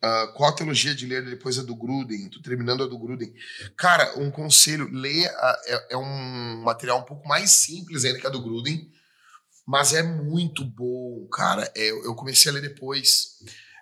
Ah, 0.00 0.32
qual 0.36 0.50
a 0.50 0.54
teologia 0.54 0.94
de 0.94 1.06
ler 1.06 1.24
depois 1.24 1.58
a 1.58 1.62
do 1.62 1.74
Gruden? 1.74 2.30
Tô 2.30 2.40
terminando 2.40 2.84
a 2.84 2.86
do 2.86 2.98
Gruden. 2.98 3.34
Cara, 3.76 4.18
um 4.18 4.30
conselho: 4.30 4.88
leia. 4.90 5.28
a- 5.30 5.62
é, 5.66 5.94
é 5.94 5.96
um 5.96 6.62
material 6.62 7.00
um 7.00 7.04
pouco 7.04 7.26
mais 7.28 7.50
simples 7.50 8.04
ainda 8.04 8.18
que 8.20 8.26
a 8.26 8.30
do 8.30 8.42
Gruden, 8.42 8.90
mas 9.66 9.92
é 9.92 10.02
muito 10.02 10.64
bom, 10.64 11.26
cara. 11.28 11.70
É, 11.76 11.90
eu 11.90 12.14
comecei 12.14 12.50
a 12.50 12.54
ler 12.54 12.62
depois. 12.62 13.38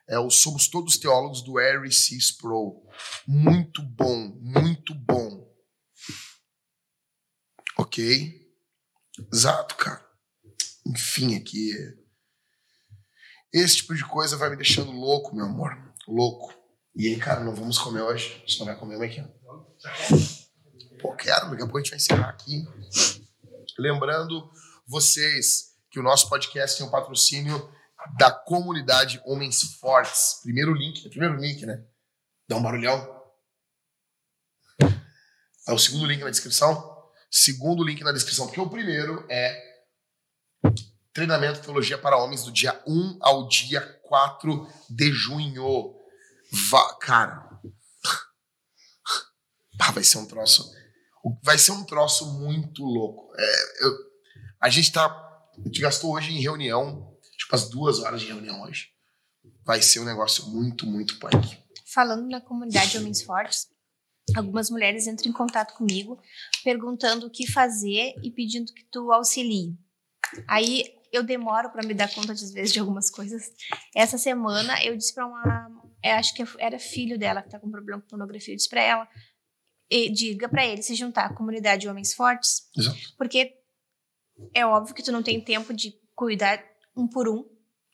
É 0.08 0.18
o 0.18 0.28
Somos 0.30 0.66
Todos 0.68 0.98
Teólogos 0.98 1.42
do 1.42 1.54
Harry 1.56 1.92
C. 1.92 2.16
Sproul. 2.16 2.84
Muito 3.26 3.80
bom, 3.82 4.28
muito 4.40 4.94
bom. 4.94 5.48
Ok? 7.78 8.50
Exato, 9.32 9.76
cara. 9.76 10.04
Enfim, 10.86 11.36
aqui. 11.36 11.72
é- 11.76 12.00
Esse 13.52 13.76
tipo 13.76 13.94
de 13.94 14.04
coisa 14.04 14.36
vai 14.36 14.50
me 14.50 14.56
deixando 14.56 14.90
louco, 14.92 15.34
meu 15.34 15.44
amor. 15.46 15.76
Louco. 16.06 16.54
E 16.94 17.06
aí, 17.08 17.16
cara, 17.18 17.44
não 17.44 17.54
vamos 17.54 17.78
comer 17.78 18.02
hoje? 18.02 18.34
A 18.34 18.38
gente 18.46 18.58
não 18.58 18.66
vai 18.66 18.76
comer 18.76 18.96
mais 18.98 19.10
aqui. 19.12 19.22
Pô, 21.00 21.14
quero, 21.14 21.50
daqui 21.50 21.62
a 21.62 21.66
pouco 21.66 21.78
a 21.78 21.80
gente 21.80 21.90
vai 21.90 21.96
encerrar 21.98 22.28
aqui. 22.30 22.64
Lembrando 23.78 24.50
vocês 24.86 25.69
que 25.90 25.98
o 25.98 26.02
nosso 26.02 26.28
podcast 26.28 26.78
tem 26.78 26.86
o 26.86 26.90
patrocínio 26.90 27.72
da 28.18 28.30
comunidade 28.30 29.20
Homens 29.24 29.62
Fortes. 29.78 30.40
Primeiro 30.42 30.72
link, 30.74 31.08
primeiro 31.10 31.36
link, 31.36 31.66
né? 31.66 31.84
Dá 32.48 32.56
um 32.56 32.62
barulhão. 32.62 33.20
É 35.68 35.72
o 35.72 35.78
segundo 35.78 36.06
link 36.06 36.20
na 36.22 36.30
descrição. 36.30 36.98
Segundo 37.30 37.84
link 37.84 38.02
na 38.02 38.12
descrição, 38.12 38.46
porque 38.46 38.60
o 38.60 38.68
primeiro 38.68 39.24
é 39.30 39.56
treinamento 41.12 41.60
Teologia 41.60 41.96
para 41.98 42.16
Homens 42.16 42.44
do 42.44 42.50
dia 42.52 42.80
1 42.86 43.18
ao 43.20 43.46
dia 43.48 43.80
4 44.04 44.66
de 44.88 45.12
junho. 45.12 45.96
Va 46.70 46.94
cara, 46.98 47.48
Ah, 49.82 49.92
vai 49.92 50.04
ser 50.04 50.18
um 50.18 50.26
troço. 50.26 50.70
Vai 51.42 51.56
ser 51.58 51.72
um 51.72 51.84
troço 51.84 52.26
muito 52.38 52.82
louco. 52.84 53.32
É, 53.38 53.84
eu- 53.86 53.96
a 54.60 54.68
gente 54.68 54.92
tá. 54.92 55.29
A 55.60 55.68
gente 55.68 55.80
gastou 55.80 56.14
hoje 56.14 56.32
em 56.32 56.40
reunião, 56.40 57.16
tipo, 57.36 57.54
as 57.54 57.68
duas 57.68 58.00
horas 58.00 58.20
de 58.20 58.26
reunião 58.28 58.62
hoje. 58.62 58.88
vai 59.64 59.80
ser 59.82 60.00
um 60.00 60.04
negócio 60.04 60.46
muito, 60.48 60.86
muito 60.86 61.18
punk. 61.18 61.58
Falando 61.86 62.28
na 62.28 62.40
comunidade 62.40 62.96
Homens 62.96 63.22
Fortes, 63.22 63.68
algumas 64.34 64.70
mulheres 64.70 65.06
entram 65.06 65.30
em 65.30 65.32
contato 65.32 65.74
comigo 65.74 66.20
perguntando 66.64 67.26
o 67.26 67.30
que 67.30 67.50
fazer 67.50 68.14
e 68.22 68.30
pedindo 68.30 68.72
que 68.72 68.84
tu 68.84 69.12
auxilie. 69.12 69.76
Aí 70.48 70.84
eu 71.12 71.22
demoro 71.22 71.70
para 71.70 71.86
me 71.86 71.94
dar 71.94 72.12
conta 72.12 72.32
às 72.32 72.52
vezes 72.52 72.72
de 72.72 72.80
algumas 72.80 73.10
coisas. 73.10 73.52
Essa 73.94 74.16
semana 74.16 74.82
eu 74.84 74.96
disse 74.96 75.14
para 75.14 75.26
uma, 75.26 75.68
eu 76.02 76.12
acho 76.12 76.34
que 76.34 76.44
era 76.58 76.78
filho 76.78 77.18
dela 77.18 77.42
que 77.42 77.50
tá 77.50 77.58
com 77.58 77.70
problema 77.70 78.00
com 78.00 78.08
pornografia, 78.08 78.54
eu 78.54 78.56
disse 78.56 78.68
para 78.68 78.82
ela, 78.82 79.08
diga 80.12 80.48
para 80.48 80.64
ele 80.64 80.82
se 80.82 80.94
juntar 80.94 81.26
à 81.26 81.34
comunidade 81.34 81.88
Homens 81.88 82.14
Fortes, 82.14 82.68
Exato. 82.76 82.98
porque 83.18 83.59
é 84.54 84.64
óbvio 84.64 84.94
que 84.94 85.02
tu 85.02 85.12
não 85.12 85.22
tem 85.22 85.40
tempo 85.40 85.72
de 85.72 85.94
cuidar 86.14 86.62
um 86.96 87.06
por 87.06 87.28
um, 87.28 87.44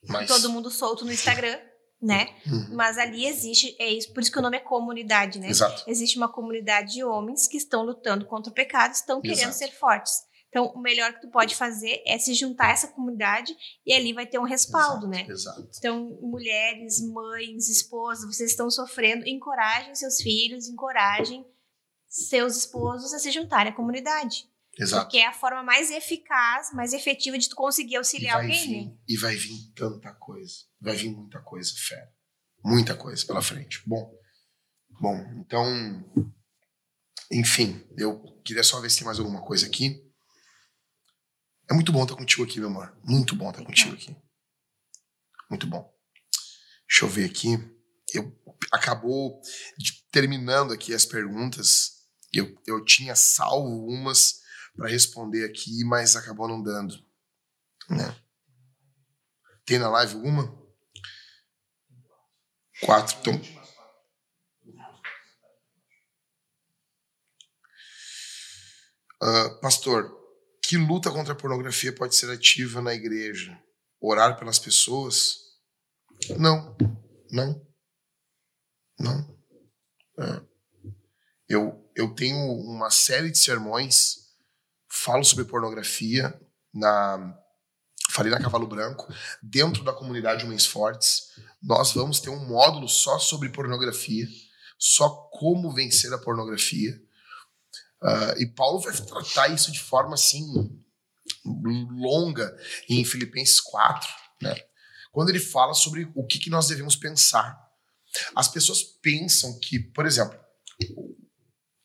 Mas, 0.09 0.29
todo 0.29 0.51
mundo 0.51 0.71
solto 0.71 1.05
no 1.05 1.13
Instagram, 1.13 1.59
né? 2.01 2.29
Uhum. 2.47 2.75
Mas 2.75 2.99
ali 2.99 3.27
existe, 3.27 3.77
é 3.79 3.91
isso, 3.91 4.13
por 4.13 4.23
isso 4.23 4.33
que 4.33 4.39
o 4.39 4.43
nome 4.43 4.57
é 4.57 4.61
comunidade, 4.61 5.39
né? 5.39 5.49
Exato. 5.49 5.85
Existe 5.87 6.17
uma 6.17 6.29
comunidade 6.29 6.95
de 6.95 7.05
homens 7.05 7.47
que 7.47 7.57
estão 7.57 7.83
lutando 7.85 8.27
contra 8.27 8.51
o 8.51 8.55
pecado, 8.55 8.93
estão 8.93 9.21
querendo 9.21 9.49
Exato. 9.49 9.57
ser 9.57 9.73
fortes. 9.73 10.27
Então, 10.49 10.73
o 10.75 10.81
melhor 10.81 11.13
que 11.13 11.21
tu 11.21 11.29
pode 11.29 11.55
fazer 11.55 12.03
é 12.07 12.19
se 12.19 12.33
juntar 12.33 12.69
a 12.69 12.73
essa 12.73 12.89
comunidade 12.89 13.55
e 13.85 13.93
ali 13.93 14.13
vai 14.13 14.27
ter 14.27 14.39
um 14.39 14.45
respaldo, 14.45 15.07
Exato, 15.07 15.09
né? 15.09 15.27
Exato. 15.29 15.69
Então, 15.77 16.19
mulheres, 16.23 17.01
mães, 17.03 17.69
esposas, 17.69 18.25
vocês 18.25 18.53
estão 18.53 18.71
sofrendo, 18.71 19.27
encorajem 19.27 19.95
seus 19.95 20.17
filhos, 20.23 20.67
encorajem 20.67 21.45
seus 22.09 22.57
esposos 22.57 23.13
a 23.13 23.19
se 23.19 23.31
juntarem 23.31 23.73
à 23.73 23.77
comunidade. 23.77 24.49
Exato. 24.79 25.05
Porque 25.07 25.19
é 25.19 25.27
a 25.27 25.33
forma 25.33 25.63
mais 25.63 25.91
eficaz, 25.91 26.73
mais 26.75 26.93
efetiva 26.93 27.39
de 27.39 27.49
tu 27.49 27.57
conseguir 27.57 27.97
auxiliar 27.97 28.37
alguém, 28.43 28.69
vir, 28.69 28.87
né? 28.87 28.97
e 29.09 29.17
vai 29.17 29.35
vir 29.35 29.73
tanta 29.75 30.13
coisa. 30.15 30.55
Vai 30.81 30.95
vir 30.97 31.11
muita 31.11 31.41
coisa, 31.41 31.73
fera. 31.77 32.13
Muita 32.65 32.95
coisa 32.95 33.25
pela 33.27 33.41
frente. 33.41 33.83
Bom, 33.87 34.13
bom, 35.01 35.17
então, 35.39 35.65
enfim, 37.33 37.87
eu 37.97 38.23
queria 38.45 38.63
só 38.63 38.81
ver 38.81 38.91
se 38.91 38.99
tem 38.99 39.07
mais 39.07 39.19
alguma 39.19 39.43
coisa 39.43 39.67
aqui. 39.67 40.03
É 41.71 41.75
muito 41.75 41.91
bom 41.93 42.03
estar 42.03 42.15
contigo 42.17 42.45
aqui, 42.45 42.61
meu 42.61 42.69
amor. 42.69 42.97
Muito 43.03 43.35
bom 43.35 43.51
estar 43.51 43.65
contigo 43.65 43.95
aqui. 43.95 44.15
Muito 45.51 45.67
bom. 45.67 45.91
Deixa 46.89 47.05
eu 47.05 47.09
ver 47.09 47.25
aqui. 47.25 47.57
Eu 48.15 48.33
acabou 48.73 49.41
de- 49.79 50.05
terminando 50.11 50.73
aqui 50.73 50.95
as 50.95 51.05
perguntas. 51.05 51.93
Eu, 52.33 52.55
eu 52.67 52.85
tinha 52.85 53.17
salvo 53.17 53.87
umas 53.89 54.41
para 54.77 54.89
responder 54.89 55.45
aqui, 55.45 55.85
mas 55.85 56.17
acabou 56.17 56.47
não 56.47 56.63
dando. 56.63 56.95
Né? 57.89 58.15
Tem 59.65 59.79
na 59.79 59.89
live 59.89 60.15
alguma? 60.15 60.67
Quatro. 62.81 63.17
Então... 63.21 63.57
Ah, 69.21 69.59
pastor, 69.63 70.15
que 70.63 70.77
luta 70.77 71.11
contra 71.11 71.33
a 71.33 71.37
pornografia 71.37 71.93
pode 71.93 72.15
ser 72.15 72.31
ativa 72.31 72.83
na 72.83 72.93
igreja? 72.93 73.59
Orar 74.01 74.39
pelas 74.39 74.59
pessoas? 74.59 75.39
Não, 76.39 76.77
não, 77.31 77.67
não. 78.99 79.37
É. 80.19 80.47
Eu, 81.49 81.91
eu 81.95 82.15
tenho 82.15 82.37
uma 82.37 82.91
série 82.91 83.31
de 83.31 83.39
sermões, 83.39 84.26
falo 85.05 85.25
sobre 85.25 85.45
pornografia 85.45 86.39
na 86.73 87.37
falei 88.11 88.31
na 88.31 88.41
Cavalo 88.41 88.67
Branco, 88.67 89.13
dentro 89.43 89.85
da 89.85 89.93
comunidade 89.93 90.45
Homens 90.45 90.65
Fortes, 90.65 91.33
nós 91.63 91.93
vamos 91.93 92.19
ter 92.19 92.31
um 92.31 92.47
módulo 92.47 92.89
só 92.89 93.19
sobre 93.19 93.51
pornografia, 93.51 94.27
só 94.79 95.09
como 95.33 95.75
vencer 95.75 96.11
a 96.13 96.19
pornografia. 96.19 96.99
Ah, 98.03 98.35
e 98.39 98.47
Paulo 98.47 98.81
vai 98.81 98.95
tratar 98.95 99.49
isso 99.49 99.71
de 99.71 99.81
forma 99.81 100.15
assim 100.15 100.47
longa 101.45 102.57
em 102.89 103.05
Filipenses 103.05 103.61
4, 103.61 104.09
né? 104.41 104.55
Quando 105.13 105.29
ele 105.31 105.41
fala 105.41 105.75
sobre 105.75 106.11
o 106.15 106.27
que, 106.27 106.39
que 106.39 106.51
nós 106.51 106.69
devemos 106.69 106.97
pensar. 106.97 107.59
As 108.35 108.49
pessoas 108.49 108.83
pensam 108.83 109.59
que, 109.61 109.79
por 109.79 110.07
exemplo, 110.07 110.39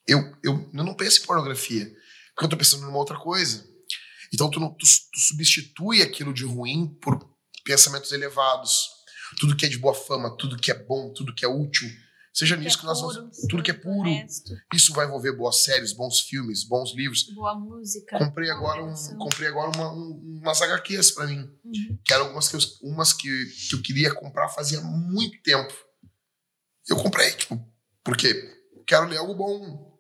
eu, 0.07 0.37
eu, 0.43 0.69
eu 0.73 0.83
não 0.83 0.93
penso 0.93 1.21
em 1.21 1.25
pornografia, 1.25 1.93
porque 2.41 2.45
eu 2.45 2.49
tô 2.49 2.57
pensando 2.57 2.85
numa 2.87 2.97
outra 2.97 3.19
coisa. 3.19 3.63
Então 4.33 4.49
tu, 4.49 4.59
não- 4.59 4.71
tu, 4.73 4.79
tu 4.79 5.19
substitui 5.19 6.01
aquilo 6.01 6.33
de 6.33 6.43
ruim 6.43 6.87
por 6.99 7.19
pensamentos 7.63 8.11
elevados. 8.11 8.87
Tudo 9.39 9.55
que 9.55 9.65
é 9.65 9.69
de 9.69 9.77
boa 9.77 9.93
fama, 9.93 10.35
tudo 10.37 10.57
que 10.57 10.71
é 10.71 10.83
bom, 10.85 11.13
tudo 11.13 11.35
que 11.35 11.45
é 11.45 11.47
útil. 11.47 11.87
Seja 12.33 12.55
nisso 12.55 12.79
que, 12.79 12.85
nós 12.85 12.99
vamos. 12.99 13.37
Tudo 13.49 13.61
que 13.61 13.69
é 13.71 13.73
puro. 13.73 14.09
honesto, 14.09 14.53
Isso 14.73 14.91
vai 14.93 15.05
envolver 15.05 15.33
boas 15.33 15.63
séries, 15.63 15.93
bons 15.93 16.21
filmes, 16.21 16.63
bons 16.63 16.95
livros. 16.95 17.23
boa 17.35 17.53
música. 17.53 18.17
Comprei 18.17 18.49
agora, 18.49 18.83
um, 18.83 19.17
comprei 19.17 19.47
agora 19.49 19.69
uma, 19.77 19.93
um, 19.93 20.39
umas 20.41 20.61
HQs 20.61 21.11
pra 21.11 21.27
mim. 21.27 21.41
Uhum. 21.63 21.99
Que 22.03 22.13
eram 22.13 22.23
algumas 22.25 22.47
que 22.47 22.55
eu, 22.55 22.59
umas 22.83 23.13
que, 23.13 23.45
que 23.69 23.75
eu 23.75 23.81
queria 23.81 24.13
comprar 24.15 24.49
fazia 24.49 24.81
muito 24.81 25.39
tempo. 25.43 25.73
Eu 26.87 26.95
comprei, 26.95 27.31
tipo, 27.33 27.59
porque 28.03 28.33
quero 28.87 29.07
ler 29.07 29.17
algo 29.17 29.35
bom. 29.35 29.90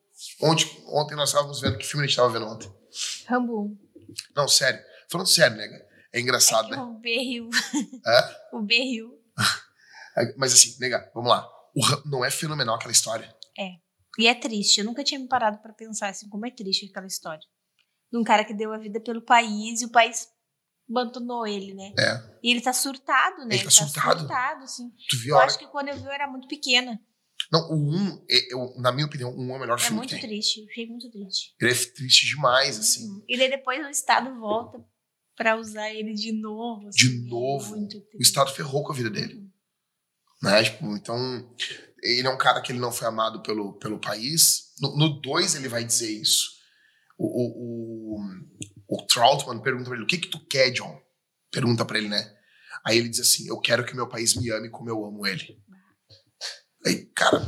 Ontem, 0.41 0.67
ontem 0.87 1.15
nós 1.15 1.29
estávamos 1.29 1.61
vendo 1.61 1.77
que 1.77 1.85
filme 1.85 2.05
a 2.05 2.07
gente 2.07 2.17
estava 2.17 2.29
vendo 2.31 2.47
ontem. 2.47 2.71
Rambo 3.27 3.65
1. 3.65 3.77
Não, 4.35 4.47
sério. 4.47 4.79
Falando 5.09 5.27
sério, 5.27 5.57
nega. 5.57 5.85
É 6.13 6.19
engraçado, 6.19 6.67
É 6.73 6.77
né? 6.77 6.83
O 6.83 6.93
berril. 6.93 7.49
Hã? 8.05 8.35
O 8.53 8.61
berril. 8.61 9.17
É, 10.17 10.35
Mas 10.37 10.53
assim, 10.53 10.75
nega, 10.79 11.09
vamos 11.15 11.29
lá. 11.29 11.47
O 11.73 12.09
não 12.09 12.25
é 12.25 12.29
fenomenal 12.29 12.75
aquela 12.75 12.91
história? 12.91 13.33
E 14.17 14.27
é 14.27 14.35
triste. 14.35 14.79
Eu 14.79 14.85
nunca 14.85 15.03
tinha 15.03 15.19
me 15.19 15.27
parado 15.27 15.59
pra 15.59 15.73
pensar 15.73 16.09
assim, 16.09 16.27
como 16.29 16.45
é 16.45 16.51
triste 16.51 16.87
aquela 16.89 17.07
história. 17.07 17.43
De 18.11 18.17
um 18.17 18.23
cara 18.23 18.43
que 18.43 18.53
deu 18.53 18.73
a 18.73 18.77
vida 18.77 18.99
pelo 18.99 19.21
país 19.21 19.81
e 19.81 19.85
o 19.85 19.91
país 19.91 20.27
abandonou 20.89 21.47
ele, 21.47 21.73
né? 21.73 21.93
É. 21.97 22.39
E 22.43 22.51
ele 22.51 22.61
tá 22.61 22.73
surtado, 22.73 23.45
né? 23.45 23.55
Ele 23.55 23.63
tá 23.63 23.71
surtado. 23.71 24.19
surtado, 24.19 24.67
sim. 24.67 24.91
Tu 25.09 25.17
viu 25.19 25.35
Eu 25.35 25.41
acho 25.41 25.57
que 25.57 25.67
quando 25.67 25.87
eu 25.89 25.95
vi 25.95 26.03
eu 26.03 26.11
era 26.11 26.27
muito 26.27 26.47
pequena. 26.47 26.99
Não, 27.51 27.69
o 27.69 27.75
1, 27.75 28.25
é- 28.29 28.53
eu- 28.53 28.73
na 28.79 28.91
minha 28.91 29.05
opinião, 29.05 29.29
o 29.29 29.39
1 29.41 29.51
é 29.53 29.57
o 29.57 29.59
melhor 29.59 29.77
É 29.77 29.81
filme 29.81 29.97
muito 29.97 30.13
que 30.15 30.21
tem. 30.21 30.29
triste. 30.29 30.61
Eu 30.61 30.67
fiquei 30.67 30.87
muito 30.87 31.11
triste. 31.11 31.53
Ele 31.59 31.71
é 31.71 31.75
triste 31.75 32.27
demais, 32.27 32.79
assim. 32.79 33.05
Uhum. 33.09 33.25
E 33.27 33.37
daí 33.37 33.49
depois 33.49 33.85
o 33.85 33.89
Estado 33.89 34.39
volta 34.39 34.83
pra 35.35 35.57
usar 35.57 35.89
ele 35.93 36.13
de 36.13 36.31
novo. 36.31 36.89
De 36.89 37.07
assim, 37.07 37.25
é 37.25 37.29
novo. 37.29 37.75
muito 37.75 37.97
O 37.97 38.01
triste. 38.01 38.21
Estado 38.21 38.51
ferrou 38.53 38.83
com 38.83 38.93
a 38.93 38.95
vida 38.95 39.09
dele. 39.09 39.33
Uhum. 39.35 39.49
Né? 40.43 40.63
Tipo, 40.63 40.95
então, 40.95 41.55
ele 42.01 42.27
é 42.27 42.29
um 42.31 42.37
cara 42.37 42.61
que 42.61 42.71
ele 42.71 42.79
não 42.79 42.91
foi 42.91 43.07
amado 43.07 43.41
pelo, 43.43 43.73
pelo 43.79 43.99
país. 43.99 44.71
No 44.79 45.19
2 45.21 45.53
ele 45.55 45.67
vai 45.67 45.83
dizer 45.83 46.09
isso. 46.09 46.49
O, 47.17 47.27
o, 47.27 48.15
o, 48.89 48.97
o 48.97 49.05
Troutman 49.07 49.61
pergunta 49.61 49.85
pra 49.89 49.95
ele, 49.95 50.05
o 50.05 50.07
que 50.07 50.17
que 50.17 50.29
tu 50.29 50.43
quer, 50.47 50.71
John? 50.71 50.99
Pergunta 51.51 51.85
pra 51.85 51.97
ele, 51.99 52.07
né? 52.07 52.33
Aí 52.83 52.97
ele 52.97 53.09
diz 53.09 53.19
assim, 53.19 53.47
eu 53.47 53.59
quero 53.59 53.85
que 53.85 53.95
meu 53.95 54.07
país 54.07 54.33
me 54.35 54.49
ame 54.49 54.69
como 54.69 54.89
eu 54.89 55.05
amo 55.05 55.27
ele. 55.27 55.61
Aí, 56.85 57.05
cara, 57.15 57.41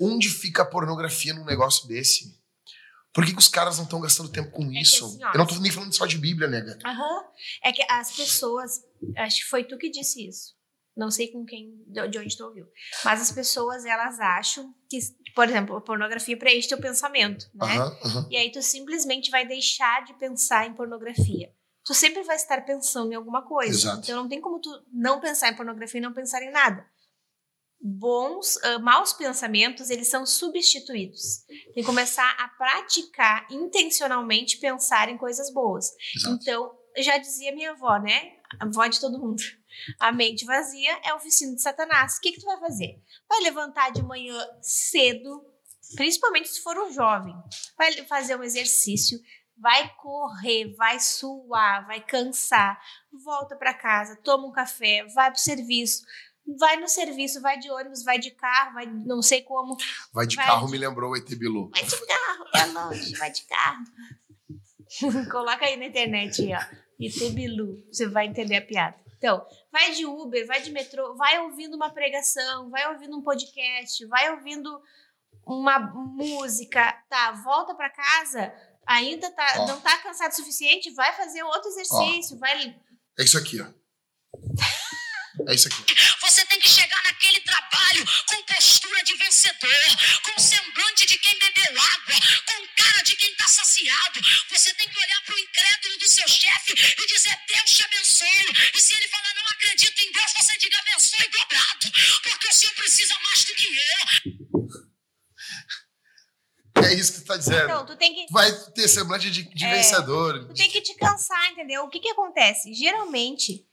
onde 0.00 0.28
fica 0.28 0.62
a 0.62 0.66
pornografia 0.66 1.34
num 1.34 1.44
negócio 1.44 1.86
desse? 1.86 2.36
Por 3.12 3.24
que, 3.24 3.32
que 3.32 3.38
os 3.38 3.48
caras 3.48 3.78
não 3.78 3.84
estão 3.84 4.00
gastando 4.00 4.28
tempo 4.28 4.50
com 4.50 4.68
que 4.68 4.78
isso? 4.78 5.06
assim, 5.06 5.24
ó, 5.24 5.32
eu 5.32 5.38
não 5.38 5.46
tô 5.46 5.54
nem 5.56 5.72
falando 5.72 5.94
só 5.94 6.04
de 6.04 6.18
Bíblia, 6.18 6.48
nega. 6.48 6.78
Aham. 6.84 7.24
É 7.62 7.72
que 7.72 7.82
as 7.88 8.14
pessoas. 8.14 8.84
Acho 9.16 9.38
que 9.38 9.48
foi 9.48 9.64
tu 9.64 9.78
que 9.78 9.88
disse 9.88 10.28
isso. 10.28 10.54
Não 10.94 11.10
sei 11.10 11.28
com 11.28 11.44
quem, 11.44 11.82
de 11.86 12.08
de 12.08 12.18
onde 12.18 12.36
tu 12.36 12.44
ouviu. 12.44 12.66
Mas 13.04 13.20
as 13.20 13.30
pessoas, 13.30 13.84
elas 13.84 14.18
acham 14.18 14.74
que, 14.88 14.98
por 15.34 15.46
exemplo, 15.46 15.76
a 15.76 15.80
pornografia 15.80 16.36
preenche 16.36 16.68
teu 16.68 16.78
pensamento, 16.78 17.50
né? 17.54 17.76
E 18.30 18.36
aí 18.36 18.50
tu 18.50 18.62
simplesmente 18.62 19.30
vai 19.30 19.46
deixar 19.46 20.04
de 20.04 20.14
pensar 20.14 20.66
em 20.66 20.74
pornografia. 20.74 21.52
Tu 21.84 21.94
sempre 21.94 22.22
vai 22.22 22.36
estar 22.36 22.64
pensando 22.66 23.12
em 23.12 23.14
alguma 23.14 23.42
coisa. 23.42 23.72
Exato. 23.72 24.00
Então 24.00 24.22
não 24.22 24.28
tem 24.28 24.40
como 24.40 24.58
tu 24.60 24.70
não 24.92 25.20
pensar 25.20 25.50
em 25.50 25.56
pornografia 25.56 25.98
e 25.98 26.02
não 26.02 26.12
pensar 26.12 26.42
em 26.42 26.50
nada. 26.50 26.86
Bons, 27.80 28.56
ah, 28.62 28.78
maus 28.78 29.12
pensamentos, 29.12 29.90
eles 29.90 30.08
são 30.08 30.26
substituídos. 30.26 31.44
Tem 31.46 31.74
que 31.74 31.84
começar 31.84 32.30
a 32.38 32.48
praticar 32.48 33.46
intencionalmente 33.50 34.58
pensar 34.58 35.08
em 35.08 35.18
coisas 35.18 35.52
boas. 35.52 35.90
Exato. 36.16 36.34
Então, 36.34 36.78
já 36.98 37.18
dizia 37.18 37.54
minha 37.54 37.72
avó, 37.72 37.98
né? 37.98 38.32
A 38.60 38.64
avó 38.64 38.86
de 38.86 39.00
todo 39.00 39.18
mundo. 39.18 39.42
A 40.00 40.10
mente 40.10 40.44
vazia 40.44 40.98
é 41.04 41.10
a 41.10 41.16
oficina 41.16 41.54
de 41.54 41.62
Satanás. 41.62 42.16
O 42.16 42.20
que, 42.20 42.32
que 42.32 42.40
tu 42.40 42.46
vai 42.46 42.58
fazer? 42.58 43.00
Vai 43.28 43.40
levantar 43.40 43.90
de 43.90 44.02
manhã 44.02 44.38
cedo, 44.62 45.44
principalmente 45.94 46.48
se 46.48 46.62
for 46.62 46.76
um 46.78 46.92
jovem. 46.92 47.34
Vai 47.76 47.92
fazer 48.06 48.36
um 48.36 48.42
exercício, 48.42 49.20
vai 49.56 49.94
correr, 49.96 50.74
vai 50.76 51.00
suar, 51.00 51.86
vai 51.86 52.00
cansar, 52.00 52.80
volta 53.24 53.56
para 53.56 53.74
casa, 53.74 54.16
toma 54.22 54.46
um 54.46 54.52
café, 54.52 55.04
vai 55.14 55.30
pro 55.30 55.40
serviço. 55.40 56.04
Vai 56.58 56.76
no 56.76 56.88
serviço, 56.88 57.40
vai 57.40 57.58
de 57.58 57.70
ônibus, 57.70 58.04
vai 58.04 58.18
de 58.18 58.30
carro, 58.30 58.74
vai 58.74 58.86
não 58.86 59.20
sei 59.20 59.42
como. 59.42 59.76
Vai 60.12 60.26
de 60.26 60.36
Vai 60.36 60.46
carro, 60.46 60.66
de- 60.66 60.72
me 60.72 60.78
lembrou 60.78 61.10
o 61.10 61.16
ET 61.16 61.28
Bilu. 61.34 61.70
Vai 61.70 61.82
de 61.84 62.06
carro, 62.06 62.44
é 62.54 62.66
longe, 62.66 63.16
vai 63.16 63.30
de 63.32 63.42
carro. 63.46 63.84
Coloca 65.30 65.64
aí 65.64 65.76
na 65.76 65.86
internet, 65.86 66.42
ó. 66.52 66.76
ET 67.00 67.32
Bilu, 67.32 67.84
você 67.90 68.06
vai 68.08 68.26
entender 68.26 68.56
a 68.56 68.62
piada. 68.62 68.96
Então, 69.18 69.44
vai 69.72 69.92
de 69.92 70.06
Uber, 70.06 70.46
vai 70.46 70.60
de 70.62 70.70
metrô, 70.70 71.14
vai 71.16 71.40
ouvindo 71.40 71.74
uma 71.74 71.90
pregação, 71.90 72.70
vai 72.70 72.86
ouvindo 72.92 73.16
um 73.16 73.22
podcast, 73.22 74.04
vai 74.06 74.30
ouvindo 74.30 74.80
uma 75.46 75.78
música, 75.78 76.92
tá? 77.08 77.32
Volta 77.32 77.74
para 77.74 77.90
casa, 77.90 78.52
ainda 78.86 79.30
tá, 79.32 79.54
Ó. 79.58 79.66
não 79.66 79.80
tá 79.80 79.96
cansado 79.98 80.32
o 80.32 80.34
suficiente, 80.36 80.90
vai 80.94 81.12
fazer 81.14 81.42
outro 81.42 81.68
exercício, 81.70 82.38
vai. 82.38 82.76
É 83.18 83.24
isso 83.24 83.38
aqui, 83.38 83.60
ó. 83.60 83.66
É 85.48 85.54
isso 85.54 85.68
aqui. 85.68 85.94
Você 86.22 86.44
tem 86.46 86.58
que 86.58 86.68
chegar 86.68 87.00
naquele 87.04 87.40
trabalho 87.40 88.04
com 88.26 88.42
postura 88.42 89.02
de 89.04 89.14
vencedor, 89.16 89.86
com 90.24 90.40
semblante 90.40 91.06
de 91.06 91.18
quem 91.18 91.38
bebeu 91.38 91.80
água, 91.80 92.14
com 92.46 92.66
cara 92.82 93.02
de 93.02 93.14
quem 93.16 93.30
está 93.30 93.46
saciado. 93.46 94.20
Você 94.50 94.74
tem 94.74 94.88
que 94.88 94.98
olhar 94.98 95.22
para 95.24 95.34
o 95.34 95.38
incrédulo 95.38 95.98
do 95.98 96.08
seu 96.10 96.26
chefe 96.28 96.72
e 96.72 97.06
dizer: 97.06 97.38
Deus 97.48 97.70
te 97.70 97.82
abençoe. 97.84 98.72
E 98.74 98.80
se 98.80 98.94
ele 98.94 99.08
falar, 99.08 99.34
não 99.36 99.46
acredito 99.52 100.00
em 100.04 100.12
Deus, 100.12 100.32
você 100.32 100.58
diga: 100.58 100.78
abençoe 100.80 101.28
dobrado, 101.30 101.92
porque 102.22 102.48
o 102.48 102.52
Senhor 102.52 102.74
precisa 102.74 103.14
mais 103.24 103.44
do 103.44 103.54
que 103.54 103.66
eu. 103.66 104.86
É 106.84 106.92
isso 106.94 107.12
que 107.14 107.20
tu 107.20 107.26
tá 107.26 107.36
dizendo. 107.36 107.64
Então, 107.64 107.86
tu 107.86 107.96
tem 107.96 108.14
que. 108.14 108.26
Tu 108.26 108.32
vai 108.32 108.52
ter 108.74 108.88
semblante 108.88 109.30
de, 109.30 109.42
de 109.54 109.64
É. 109.64 109.74
vencedor. 109.76 110.46
Tu 110.48 110.54
tem 110.54 110.70
que 110.70 110.80
te 110.82 110.94
cansar, 110.96 111.50
entendeu? 111.52 111.84
O 111.84 111.88
que 111.88 112.00
que 112.00 112.10
acontece? 112.10 112.74
Geralmente, 112.74 113.64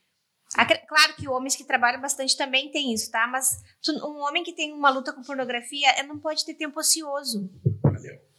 claro 0.88 1.16
que 1.16 1.28
homens 1.28 1.56
que 1.56 1.64
trabalham 1.64 2.00
bastante 2.02 2.36
também 2.38 2.72
tem 2.72 2.94
isso, 2.94 3.10
tá? 3.12 3.28
Mas 3.28 3.62
tu- 3.82 3.92
um 4.08 4.20
homem 4.28 4.44
que 4.44 4.54
tem 4.54 4.72
uma 4.74 4.90
luta 4.90 5.12
com 5.14 5.22
pornografia 5.24 6.04
não 6.04 6.20
pode 6.20 6.46
ter 6.46 6.54
tempo 6.54 6.80
ocioso. 6.80 7.50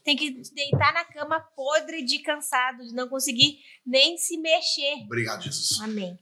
Tem 0.04 0.16
que 0.16 0.42
deitar 0.52 0.92
na 0.92 1.04
cama 1.04 1.40
podre 1.56 2.04
de 2.04 2.18
cansado, 2.18 2.84
de 2.86 2.92
não 2.94 3.08
conseguir 3.08 3.58
nem 3.86 4.18
se 4.18 4.36
mexer. 4.36 4.96
Obrigado, 5.06 5.42
Jesus. 5.42 5.80
Amém. 5.80 6.18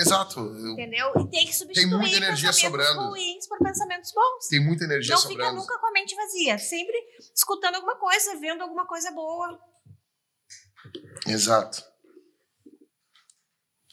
Exato. 0.00 0.38
Eu- 0.38 0.72
Entendeu? 0.74 1.10
E 1.18 1.30
tem 1.30 1.46
que 1.46 1.54
substituir 1.54 1.86
muita 1.90 2.16
energia 2.16 2.50
pensamentos 2.50 2.86
sobrando. 2.86 3.08
ruins 3.10 3.46
por 3.48 3.58
pensamentos 3.58 4.12
bons. 4.12 4.46
Tem 4.48 4.60
muita 4.64 4.84
energia 4.84 5.14
não 5.14 5.22
fica 5.22 5.32
sobrando. 5.32 5.56
nunca 5.60 5.78
com 5.78 5.86
a 5.86 5.92
mente 5.92 6.14
vazia. 6.14 6.58
Sempre 6.58 6.96
escutando 7.34 7.74
alguma 7.76 7.96
coisa, 7.96 8.36
vendo 8.38 8.62
alguma 8.62 8.86
coisa 8.86 9.10
boa. 9.10 9.58
Exato. 11.26 11.82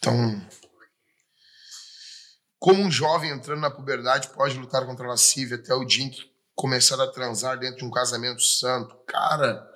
Então, 0.08 0.41
como 2.58 2.82
um 2.82 2.89
jovem 2.89 3.30
entrando 3.30 3.60
na 3.60 3.70
puberdade 3.70 4.30
pode 4.30 4.58
lutar 4.58 4.86
contra 4.86 5.05
a 5.05 5.10
lascívia 5.10 5.58
até 5.58 5.74
o 5.74 5.84
dia 5.84 6.05
em 6.05 6.10
que 6.10 6.32
começar 6.55 7.01
a 7.03 7.12
transar 7.12 7.60
dentro 7.60 7.80
de 7.80 7.86
um 7.86 7.91
casamento 7.91 8.41
santo? 8.41 8.95
Cara, 9.05 9.70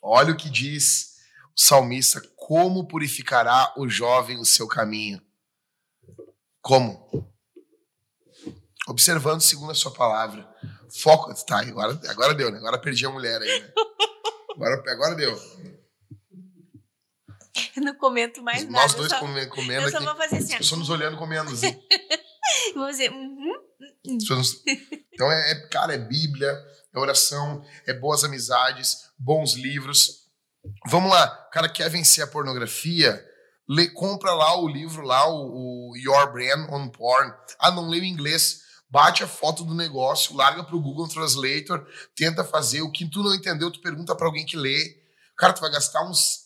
olha 0.00 0.32
o 0.32 0.36
que 0.36 0.48
diz 0.48 1.16
o 1.56 1.60
salmista: 1.60 2.22
como 2.36 2.86
purificará 2.86 3.74
o 3.76 3.88
jovem 3.88 4.38
o 4.38 4.44
seu 4.44 4.68
caminho? 4.68 5.20
Como? 6.60 7.28
Observando 8.86 9.40
segundo 9.40 9.72
a 9.72 9.74
sua 9.74 9.92
palavra. 9.92 10.48
Foco, 10.88 11.34
tá, 11.44 11.60
agora, 11.60 12.00
agora 12.08 12.34
deu, 12.34 12.52
né? 12.52 12.58
Agora 12.58 12.78
perdi 12.78 13.04
a 13.06 13.10
mulher 13.10 13.40
aí, 13.42 13.60
né? 13.60 13.72
Agora, 14.54 14.92
agora 14.92 15.14
deu. 15.16 15.36
Eu 17.76 17.82
não 17.82 17.94
comento 17.94 18.42
mais 18.42 18.62
nada. 18.64 18.72
Nós 18.72 18.94
dois 18.94 19.10
só- 19.10 19.18
come- 19.18 19.46
comendo 19.46 19.86
eu 19.86 19.90
só 19.90 19.96
aqui. 19.98 20.06
vou 20.06 20.16
fazer 20.16 20.36
assim. 20.36 20.52
As 20.52 20.58
pessoas 20.58 20.80
nos 20.80 20.90
olhando 20.90 21.16
comendo. 21.16 21.50
Assim. 21.52 21.78
Vou 22.74 22.86
dizer, 22.88 23.10
uhum. 23.10 23.52
As 24.06 24.12
pessoas 24.14 24.38
nos- 24.38 24.62
Então, 25.12 25.30
é, 25.30 25.52
é- 25.52 25.68
cara, 25.68 25.94
é 25.94 25.98
Bíblia, 25.98 26.50
é 26.94 26.98
oração, 26.98 27.62
é 27.86 27.92
boas 27.92 28.24
amizades, 28.24 28.96
bons 29.18 29.54
livros. 29.54 30.22
Vamos 30.86 31.10
lá, 31.10 31.46
o 31.48 31.50
cara 31.50 31.68
quer 31.68 31.88
vencer 31.90 32.22
a 32.24 32.26
pornografia, 32.26 33.22
lê, 33.68 33.88
compra 33.88 34.32
lá 34.32 34.58
o 34.58 34.68
livro 34.68 35.02
lá, 35.02 35.28
o, 35.28 35.90
o 35.90 35.96
Your 35.96 36.32
Brand 36.32 36.68
on 36.70 36.88
Porn. 36.88 37.32
Ah, 37.58 37.70
não 37.70 37.92
em 37.94 38.06
inglês. 38.08 38.60
Bate 38.90 39.24
a 39.24 39.28
foto 39.28 39.64
do 39.64 39.74
negócio, 39.74 40.36
larga 40.36 40.62
pro 40.64 40.80
Google 40.80 41.08
Translator, 41.08 41.86
tenta 42.14 42.44
fazer. 42.44 42.82
O 42.82 42.90
que 42.92 43.08
tu 43.08 43.22
não 43.22 43.34
entendeu, 43.34 43.70
tu 43.70 43.80
pergunta 43.80 44.14
pra 44.14 44.26
alguém 44.26 44.44
que 44.44 44.56
lê. 44.56 45.00
Cara, 45.36 45.54
tu 45.54 45.62
vai 45.62 45.70
gastar 45.70 46.02
uns 46.08 46.41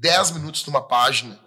10 0.00 0.32
minutos 0.32 0.64
numa 0.66 0.86
página. 0.86 1.38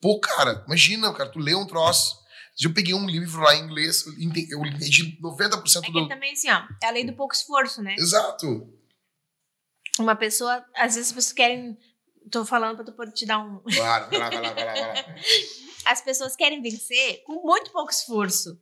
Pô, 0.00 0.20
cara, 0.20 0.62
imagina, 0.66 1.12
cara, 1.12 1.30
tu 1.30 1.38
lê 1.38 1.54
um 1.54 1.66
troço. 1.66 2.16
Eu 2.60 2.74
peguei 2.74 2.92
um 2.94 3.06
livro 3.06 3.40
lá 3.40 3.54
em 3.54 3.62
inglês, 3.64 4.04
eu 4.04 4.12
entendi, 4.14 4.52
eu 4.52 4.66
entendi 4.66 5.18
90% 5.20 5.88
É 5.88 5.90
do. 5.92 6.08
também, 6.08 6.32
assim, 6.32 6.50
ó, 6.50 6.62
é 6.82 6.86
a 6.86 6.90
lei 6.90 7.04
do 7.04 7.12
pouco 7.12 7.34
esforço, 7.34 7.80
né? 7.82 7.94
Exato. 7.96 8.68
Uma 9.98 10.16
pessoa, 10.16 10.64
às 10.74 10.94
vezes 10.94 11.10
as 11.10 11.12
pessoas 11.12 11.32
querem. 11.32 11.76
Tô 12.30 12.44
falando 12.44 12.76
pra 12.76 12.84
tu 12.84 12.92
poder 12.92 13.12
te 13.12 13.24
dar 13.24 13.38
um. 13.38 13.60
Claro, 13.60 14.10
vai 14.10 14.18
lá, 14.18 14.28
vai 14.28 14.40
lá, 14.42 14.52
vai 14.52 14.64
lá, 14.64 14.74
vai 14.74 14.94
lá. 14.94 15.14
As 15.86 16.02
pessoas 16.02 16.36
querem 16.36 16.60
vencer 16.60 17.22
com 17.24 17.40
muito 17.42 17.70
pouco 17.72 17.90
esforço. 17.90 18.60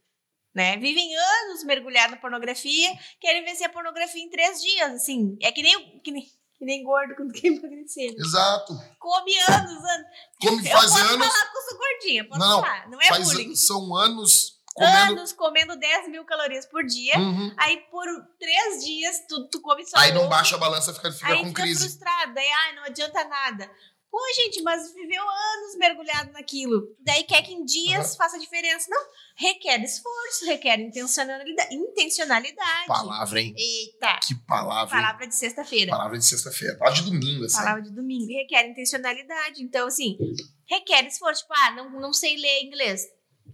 Né? 0.54 0.76
Vivem 0.76 1.14
anos 1.16 1.64
mergulhados 1.64 2.12
na 2.12 2.16
pornografia, 2.20 2.90
querem 3.20 3.44
vencer 3.44 3.66
a 3.66 3.70
pornografia 3.72 4.22
em 4.22 4.30
três 4.30 4.62
dias. 4.62 4.92
Assim, 4.92 5.36
é 5.42 5.50
que 5.50 5.60
nem, 5.60 6.00
que 6.00 6.12
nem, 6.12 6.24
que 6.58 6.64
nem 6.64 6.82
gordo 6.84 7.14
quando 7.16 7.32
quer 7.38 7.48
emagrecer. 7.48 8.14
Exato. 8.18 8.72
Come 8.98 9.32
anos, 9.48 9.70
anos. 9.84 10.06
Come 10.40 10.66
Eu 10.68 10.72
faz 10.72 10.90
posso 10.92 11.04
anos. 11.04 11.26
falar 11.26 11.50
que 11.50 11.58
eu 11.58 11.62
sou 11.62 11.78
gordinha, 11.78 12.28
posso 12.28 12.40
Não, 12.40 12.48
não, 12.48 12.60
falar. 12.62 12.88
Não 12.90 13.00
é 13.00 13.06
faz, 13.08 13.24
bullying. 13.28 13.54
são 13.56 13.94
anos 13.96 14.56
comendo. 14.74 15.12
Anos 15.12 15.32
comendo 15.32 15.76
10 15.76 16.08
mil 16.10 16.24
calorias 16.24 16.66
por 16.66 16.84
dia. 16.84 17.18
Uhum. 17.18 17.54
Aí 17.58 17.78
por 17.90 18.04
três 18.38 18.84
dias 18.84 19.22
tu, 19.28 19.48
tu 19.48 19.60
come 19.62 19.84
só 19.86 19.96
Aí 19.98 20.12
não 20.12 20.22
ovo, 20.22 20.30
baixa 20.30 20.54
a 20.56 20.58
balança, 20.58 20.92
fica, 20.92 21.10
fica 21.10 21.32
aí 21.32 21.38
com 21.40 21.46
fica 21.48 21.62
crise. 21.62 21.80
frustrado, 21.80 22.34
daí 22.34 22.46
ai, 22.48 22.74
não 22.76 22.84
adianta 22.84 23.24
nada. 23.24 23.70
Pô, 24.16 24.22
gente, 24.34 24.62
mas 24.62 24.94
viveu 24.94 25.22
anos 25.22 25.76
mergulhado 25.76 26.32
naquilo. 26.32 26.96
Daí 27.00 27.22
quer 27.24 27.42
que 27.42 27.52
em 27.52 27.66
dias 27.66 28.16
faça 28.16 28.38
diferença. 28.38 28.86
Não, 28.88 28.98
requer 29.36 29.78
esforço, 29.84 30.46
requer 30.46 30.80
intencionalidade. 30.80 31.74
intencionalidade. 31.74 32.86
Palavra, 32.86 33.42
hein? 33.42 33.54
Eita, 33.54 34.18
Que 34.26 34.34
palavra, 34.46 34.96
hein? 34.96 35.02
palavra 35.02 35.26
de 35.26 35.34
sexta-feira. 35.34 35.90
Palavra 35.90 36.16
de 36.16 36.24
sexta-feira. 36.24 36.78
Palavra 36.78 37.02
de 37.02 37.10
domingo, 37.10 37.44
assim. 37.44 37.58
Palavra 37.58 37.82
de 37.82 37.90
domingo. 37.90 38.32
Requer 38.32 38.70
intencionalidade. 38.70 39.62
Então, 39.62 39.86
assim, 39.86 40.16
requer 40.64 41.06
esforço. 41.06 41.42
Tipo, 41.42 41.52
ah, 41.54 41.72
não, 41.72 42.00
não 42.00 42.14
sei 42.14 42.38
ler 42.38 42.64
inglês. 42.64 43.02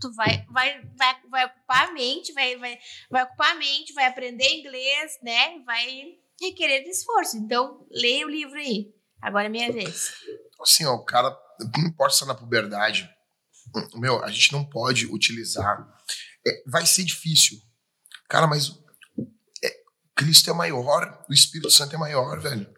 Tu 0.01 0.13
vai, 0.15 0.47
vai, 0.49 0.81
vai, 0.97 1.17
vai 1.29 1.47
ocupar 1.47 1.89
a 1.89 1.93
mente, 1.93 2.33
vai, 2.33 2.57
vai, 2.57 2.79
vai 3.11 3.25
ocupar 3.25 3.51
a 3.51 3.57
mente, 3.57 3.93
vai 3.95 4.07
aprender 4.07 4.49
inglês, 4.61 5.19
né? 5.25 5.59
Vai 5.67 6.19
requerer 6.41 6.87
esforço. 6.87 7.37
Então, 7.37 7.85
leia 7.91 8.25
o 8.25 8.31
livro 8.31 8.57
aí. 8.57 8.95
Agora 9.23 9.47
é 9.47 9.49
minha 9.49 9.73
vez. 9.73 10.13
Assim, 10.63 10.85
ó, 10.85 10.95
o 10.95 11.05
cara, 11.05 11.37
não 11.77 11.89
importa 11.89 12.15
se 12.15 12.21
tá 12.21 12.27
na 12.27 12.35
puberdade, 12.35 13.11
meu, 13.95 14.23
a 14.25 14.31
gente 14.31 14.53
não 14.53 14.65
pode 14.65 15.07
utilizar. 15.07 15.87
É, 16.47 16.63
vai 16.67 16.87
ser 16.87 17.05
difícil. 17.05 17.59
Cara, 18.29 18.47
mas 18.47 18.71
é, 19.63 19.83
Cristo 20.15 20.51
é 20.51 20.53
maior, 20.53 21.25
o 21.29 21.33
Espírito 21.33 21.71
Santo 21.71 21.95
é 21.95 21.99
maior, 21.99 22.41
velho. 22.41 22.73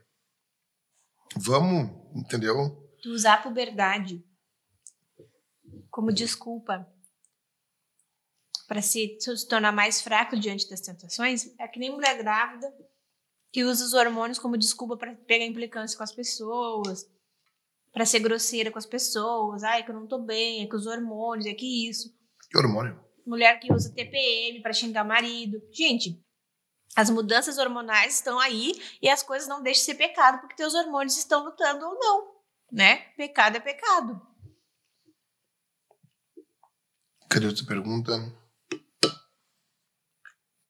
Vamos, 1.37 1.91
entendeu? 2.15 2.81
Usar 3.07 3.35
a 3.35 3.43
puberdade 3.43 4.25
como 5.91 6.13
desculpa 6.13 6.87
para 8.67 8.81
se, 8.81 9.19
se 9.21 9.49
tornar 9.49 9.73
mais 9.73 10.01
fraco 10.01 10.39
diante 10.39 10.69
das 10.69 10.81
tentações 10.81 11.55
é 11.59 11.69
que 11.69 11.79
nem 11.79 11.91
mulher 11.91 12.17
grávida 12.17 12.73
que 13.53 13.63
usa 13.63 13.85
os 13.85 13.93
hormônios 13.93 14.39
como 14.39 14.59
desculpa 14.59 14.97
para 14.97 15.15
pegar 15.15 15.45
implicância 15.45 15.97
com 15.97 16.03
as 16.03 16.13
pessoas, 16.13 17.09
para 17.95 18.05
ser 18.05 18.19
grosseira 18.19 18.71
com 18.71 18.79
as 18.79 18.85
pessoas. 18.85 19.63
Ai, 19.63 19.85
que 19.85 19.91
eu 19.91 19.95
não 19.95 20.07
tô 20.07 20.19
bem, 20.19 20.63
é 20.63 20.67
que 20.69 20.77
os 20.77 20.87
hormônios, 20.87 21.47
é 21.47 21.55
que 21.55 21.89
isso. 21.89 22.13
Que 22.51 22.59
hormônio. 22.59 23.01
Mulher 23.27 23.59
que 23.61 23.73
usa 23.73 23.95
TPM 23.95 24.61
para 24.61 24.73
xingar 24.75 25.05
marido. 25.05 25.59
Gente, 25.73 26.21
as 26.97 27.09
mudanças 27.09 27.57
hormonais 27.57 28.17
estão 28.17 28.39
aí 28.39 28.73
e 29.01 29.09
as 29.09 29.23
coisas 29.23 29.49
não 29.49 29.63
deixam 29.63 29.81
de 29.81 29.87
ser 29.87 29.95
pecado 29.95 30.41
porque 30.41 30.57
teus 30.57 30.75
hormônios 30.75 31.17
estão 31.17 31.45
lutando 31.45 31.87
ou 31.87 31.99
não, 31.99 32.35
né? 32.71 32.97
Pecado 33.17 33.57
é 33.57 33.61
pecado. 33.61 34.21
Cadê 37.31 37.47
outra 37.47 37.65
pergunta? 37.65 38.13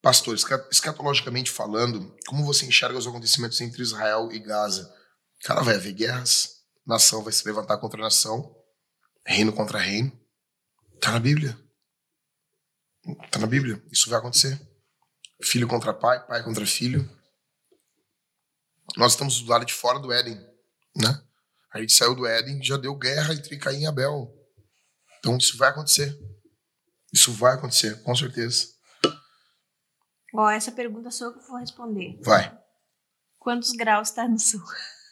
Pastor, 0.01 0.35
esca- 0.35 0.69
escatologicamente 0.71 1.51
falando, 1.51 2.15
como 2.27 2.45
você 2.45 2.67
enxerga 2.67 2.99
os 2.99 3.07
acontecimentos 3.07 3.61
entre 3.61 3.83
Israel 3.83 4.31
e 4.31 4.39
Gaza? 4.39 4.95
Cara, 5.43 5.63
vai 5.63 5.75
haver 5.77 5.93
guerras, 5.93 6.64
nação 6.87 7.23
vai 7.23 7.33
se 7.33 7.45
levantar 7.47 7.79
contra 7.79 8.01
nação, 8.01 8.55
reino 9.27 9.53
contra 9.53 9.79
reino. 9.79 10.13
Tá 11.01 11.13
na 11.13 11.21
Bíblia. 11.21 11.59
Tá 13.31 13.39
na 13.39 13.47
Bíblia. 13.47 13.83
Isso 13.91 14.09
vai 14.09 14.19
acontecer. 14.19 14.61
Filho 15.43 15.69
contra 15.69 15.93
pai, 15.93 16.25
pai 16.27 16.43
contra 16.43 16.65
filho. 16.67 17.09
Nós 18.97 19.13
estamos 19.13 19.41
do 19.41 19.51
lado 19.51 19.65
de 19.65 19.73
fora 19.73 19.99
do 19.99 20.13
Éden, 20.13 20.37
né? 20.97 21.23
A 21.73 21.81
gente 21.81 21.93
saiu 21.93 22.15
do 22.15 22.27
Éden, 22.27 22.63
já 22.63 22.77
deu 22.77 22.95
guerra 22.97 23.35
entre 23.35 23.59
Caim 23.59 23.83
e 23.83 23.87
Abel. 23.87 24.33
Então 25.19 25.37
isso 25.37 25.57
vai 25.57 25.71
acontecer. 25.71 26.17
Isso 27.13 27.33
vai 27.33 27.55
acontecer, 27.55 28.03
com 28.03 28.15
certeza. 28.15 28.73
Ó, 30.35 30.51
essa 30.51 30.73
pergunta 30.73 31.11
sou 31.11 31.29
eu 31.29 31.35
que 31.35 31.47
vou 31.47 31.59
responder. 31.59 32.19
Vai. 32.23 32.57
Quantos 33.39 33.73
graus 33.73 34.11
tá 34.11 34.29
no 34.29 34.39
sul? 34.39 34.63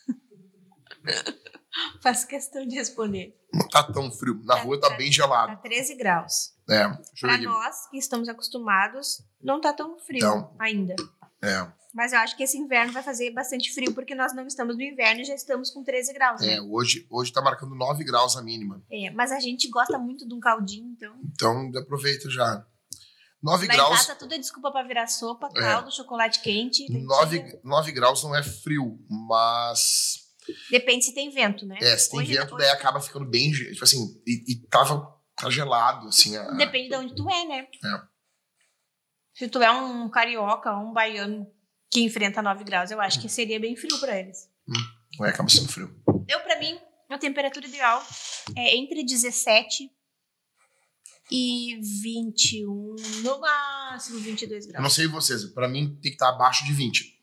Faço 2.02 2.26
questão 2.26 2.66
de 2.66 2.74
responder. 2.76 3.36
Não 3.52 3.68
tá 3.68 3.82
tão 3.82 4.10
frio. 4.10 4.40
Na 4.44 4.56
Tá- 4.56 4.62
rua 4.62 4.80
tá 4.80 4.88
tá- 4.90 4.96
bem 4.96 5.08
Tá 5.08 5.12
gelado. 5.12 5.62
13 5.62 5.94
graus. 5.94 6.52
É, 6.68 6.82
aqui. 6.82 7.44
nós 7.44 7.88
que 7.90 7.98
estamos 7.98 8.28
acostumados, 8.28 9.22
não 9.42 9.60
tá 9.60 9.72
tão 9.72 9.98
frio 9.98 10.48
ainda. 10.58 10.94
É, 11.42 11.66
Mas 11.94 12.12
eu 12.14 12.20
acho 12.20 12.34
que 12.36 12.42
esse 12.44 12.56
inverno 12.56 12.90
vai 12.92 13.02
fazer 13.02 13.30
bastante 13.32 13.70
frio, 13.74 13.92
porque 13.92 14.14
nós 14.14 14.32
não 14.34 14.46
estamos 14.46 14.76
no 14.76 14.82
inverno 14.82 15.20
e 15.20 15.24
já 15.24 15.34
estamos 15.34 15.70
com 15.70 15.82
13 15.84 16.12
graus, 16.14 16.40
né? 16.40 16.54
é, 16.54 16.62
hoje, 16.62 17.06
hoje 17.10 17.30
tá 17.32 17.42
marcando 17.42 17.74
9 17.74 18.02
graus 18.04 18.34
a 18.36 18.42
mínima. 18.42 18.82
É, 18.90 19.10
mas 19.10 19.30
a 19.32 19.38
gente 19.40 19.68
gosta 19.68 19.98
muito 19.98 20.26
de 20.26 20.32
um 20.34 20.40
caldinho, 20.40 20.88
então. 20.96 21.14
Então 21.22 21.70
aproveita 21.78 22.30
já. 22.30 22.64
9 23.42 23.66
Lá 23.66 23.74
em 23.74 23.76
graus. 23.76 23.96
casa 24.06 24.14
tudo 24.14 24.32
é 24.34 24.38
desculpa 24.38 24.70
pra 24.70 24.84
virar 24.84 25.06
sopa, 25.08 25.48
É. 25.54 25.60
caldo, 25.60 25.90
chocolate 25.94 26.40
quente. 26.40 26.82
lentilha. 26.84 27.04
9, 27.04 27.60
9 27.64 27.92
graus 27.92 28.22
não 28.22 28.34
é 28.34 28.42
frio, 28.42 28.98
mas. 29.10 30.21
Depende 30.70 31.04
se 31.04 31.14
tem 31.14 31.30
vento, 31.30 31.64
né? 31.66 31.78
É, 31.80 31.96
se 31.96 32.10
tem 32.10 32.20
Hoje- 32.20 32.34
vento, 32.34 32.54
hoje- 32.54 32.64
daí 32.64 32.70
acaba 32.70 33.00
ficando 33.00 33.24
bem. 33.24 33.50
Tipo 33.52 33.84
assim, 33.84 34.20
e, 34.26 34.52
e 34.52 34.56
tava 34.68 35.12
tá 35.36 35.48
gelado, 35.50 36.08
assim. 36.08 36.36
a- 36.36 36.50
Depende 36.52 36.88
de 36.88 36.96
onde 36.96 37.14
tu 37.14 37.28
é, 37.30 37.44
né? 37.44 37.66
É. 37.84 38.02
Se 39.34 39.48
tu 39.48 39.62
é 39.62 39.70
um 39.70 40.08
carioca, 40.10 40.76
um 40.76 40.92
baiano 40.92 41.46
que 41.90 42.00
enfrenta 42.02 42.42
9 42.42 42.64
graus, 42.64 42.90
eu 42.90 43.00
acho 43.00 43.20
que 43.20 43.28
seria 43.28 43.58
bem 43.60 43.76
frio 43.76 43.98
pra 44.00 44.18
eles. 44.18 44.48
Aí 45.20 45.28
acaba 45.30 45.48
sendo 45.48 45.68
frio. 45.68 45.94
Eu, 46.28 46.40
pra 46.40 46.58
mim, 46.58 46.78
a 47.08 47.18
temperatura 47.18 47.66
ideal 47.66 48.02
é 48.56 48.76
entre 48.76 49.04
17 49.04 49.90
e 51.30 51.78
21, 52.02 52.94
no 53.22 53.40
máximo 53.40 54.18
22 54.20 54.64
Eu 54.66 54.72
graus. 54.72 54.82
não 54.82 54.90
sei 54.90 55.06
vocês, 55.06 55.44
pra 55.46 55.68
mim 55.68 55.90
tem 56.00 56.10
que 56.10 56.16
estar 56.16 56.28
abaixo 56.30 56.64
de 56.64 56.72
20. 56.72 57.18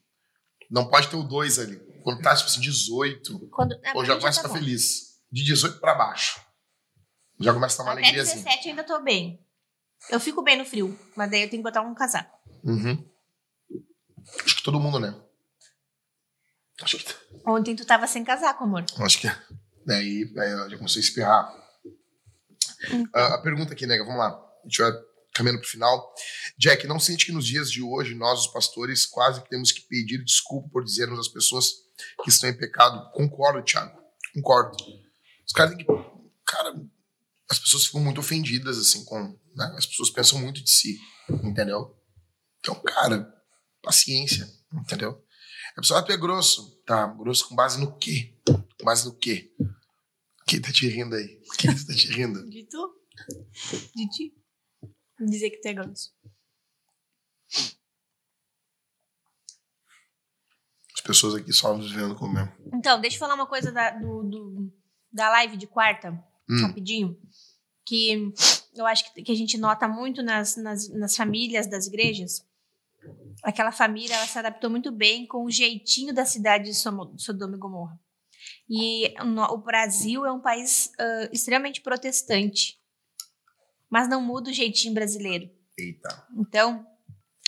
Não 0.69 0.87
pode 0.89 1.07
ter 1.09 1.15
o 1.15 1.23
2 1.23 1.59
ali. 1.59 1.79
Quando 2.03 2.21
tá, 2.21 2.35
tipo 2.35 2.49
assim, 2.49 2.61
18, 2.61 3.49
Quando, 3.49 3.73
é, 3.83 3.93
ou 3.93 4.05
já 4.05 4.17
começa 4.17 4.39
a 4.39 4.43
tá 4.43 4.49
ficar 4.49 4.59
feliz. 4.59 5.19
De 5.31 5.43
18 5.43 5.79
pra 5.79 5.95
baixo. 5.95 6.41
Já 7.39 7.53
começa 7.53 7.75
a 7.75 7.85
dar 7.85 7.91
uma 7.91 7.99
Até 7.99 8.07
alegriazinha. 8.07 8.43
17 8.43 8.69
ainda 8.69 8.83
tô 8.83 9.01
bem. 9.01 9.45
Eu 10.09 10.19
fico 10.19 10.41
bem 10.41 10.57
no 10.57 10.65
frio, 10.65 10.97
mas 11.15 11.29
daí 11.29 11.43
eu 11.43 11.49
tenho 11.49 11.61
que 11.61 11.69
botar 11.69 11.81
um 11.81 11.93
casaco. 11.93 12.37
Uhum. 12.63 13.05
Acho 14.43 14.55
que 14.57 14.63
todo 14.63 14.79
mundo, 14.79 14.99
né? 14.99 15.15
Acho 16.81 16.97
que. 16.97 17.13
Ontem 17.45 17.75
tu 17.75 17.85
tava 17.85 18.07
sem 18.07 18.23
casaco, 18.23 18.63
amor. 18.63 18.85
Acho 18.97 19.19
que. 19.19 19.27
Daí, 19.85 20.31
aí 20.37 20.51
eu 20.51 20.69
já 20.69 20.77
comecei 20.77 21.01
a 21.01 21.05
espirrar. 21.05 21.59
Ah, 23.13 23.35
a 23.35 23.41
pergunta 23.41 23.73
aqui, 23.73 23.85
nega, 23.85 24.03
vamos 24.03 24.19
lá. 24.19 24.29
A 24.29 24.67
gente 24.67 24.81
vai 24.81 24.91
caminhando 25.33 25.59
pro 25.59 25.69
final. 25.69 26.13
Jack, 26.57 26.87
não 26.87 26.99
sente 26.99 27.25
que 27.25 27.31
nos 27.31 27.45
dias 27.45 27.71
de 27.71 27.81
hoje, 27.81 28.15
nós, 28.15 28.41
os 28.41 28.47
pastores, 28.47 29.05
quase 29.05 29.41
que 29.41 29.49
temos 29.49 29.71
que 29.71 29.81
pedir 29.81 30.23
desculpa 30.23 30.69
por 30.69 30.83
dizermos 30.83 31.19
às 31.19 31.27
pessoas 31.27 31.88
que 32.23 32.29
estão 32.29 32.49
em 32.49 32.57
pecado? 32.57 33.11
Concordo, 33.11 33.63
Thiago. 33.63 33.99
Concordo. 34.33 34.75
Os 35.45 35.53
caras 35.53 35.75
têm 35.75 35.85
que. 35.85 35.91
Cara, 36.45 36.73
as 37.49 37.59
pessoas 37.59 37.85
ficam 37.85 38.01
muito 38.01 38.19
ofendidas, 38.19 38.77
assim, 38.77 39.03
com. 39.05 39.37
né? 39.55 39.75
As 39.77 39.85
pessoas 39.85 40.09
pensam 40.09 40.39
muito 40.39 40.63
de 40.63 40.69
si, 40.69 40.99
entendeu? 41.43 41.95
Então, 42.59 42.75
cara, 42.83 43.31
paciência, 43.81 44.47
entendeu? 44.73 45.23
A 45.75 45.81
pessoa, 45.81 45.99
ah, 45.99 46.03
tu 46.03 46.11
é 46.11 46.17
grosso. 46.17 46.81
Tá, 46.85 47.07
grosso 47.07 47.47
com 47.47 47.55
base 47.55 47.79
no 47.79 47.97
quê? 47.97 48.37
Com 48.45 48.85
base 48.85 49.05
no 49.05 49.15
quê? 49.15 49.53
Quem 50.47 50.61
tá 50.61 50.71
te 50.71 50.87
rindo 50.87 51.15
aí? 51.15 51.41
Quem 51.57 51.73
tá 51.73 51.93
te 51.93 52.07
rindo? 52.11 52.49
De 52.49 52.65
tu? 52.65 52.95
De 53.95 54.09
ti? 54.09 54.33
Dizer 55.19 55.49
que 55.51 55.61
tu 55.61 55.67
é 55.67 55.73
grosso. 55.73 56.11
As 60.99 61.01
pessoas 61.01 61.33
aqui 61.35 61.53
só 61.53 61.75
nos 61.77 61.91
vendo 61.93 62.13
comer. 62.13 62.51
Então, 62.73 62.99
deixa 62.99 63.15
eu 63.15 63.19
falar 63.19 63.33
uma 63.35 63.45
coisa 63.47 63.71
da, 63.71 63.91
do, 63.91 64.21
do- 64.23 64.73
da 65.09 65.29
live 65.29 65.55
de 65.55 65.65
quarta, 65.65 66.11
Hum. 66.49 66.61
rapidinho. 66.67 67.17
Que 67.85 68.33
eu 68.75 68.85
acho 68.85 69.13
que, 69.13 69.23
que 69.23 69.31
a 69.31 69.35
gente 69.35 69.57
nota 69.57 69.87
muito 69.87 70.21
nas, 70.21 70.57
nas, 70.57 70.89
nas 70.89 71.15
famílias 71.15 71.67
das 71.67 71.87
igrejas. 71.87 72.45
Aquela 73.41 73.71
família, 73.71 74.13
ela 74.13 74.27
se 74.27 74.37
adaptou 74.37 74.69
muito 74.69 74.91
bem 74.91 75.25
com 75.25 75.45
o 75.45 75.49
jeitinho 75.49 76.13
da 76.13 76.25
cidade 76.25 76.65
de 76.65 76.73
Sodoma 76.75 77.55
e 77.55 77.57
Gomorra. 77.59 77.97
E 78.69 79.13
o 79.51 79.57
Brasil 79.57 80.25
é 80.25 80.31
um 80.33 80.41
país 80.41 80.91
ah, 80.99 81.29
extremamente 81.31 81.79
protestante. 81.81 82.77
Mas 83.89 84.09
não 84.09 84.21
muda 84.21 84.49
o 84.49 84.53
jeitinho 84.53 84.93
brasileiro. 84.93 85.49
Eita. 85.77 86.27
Então, 86.37 86.85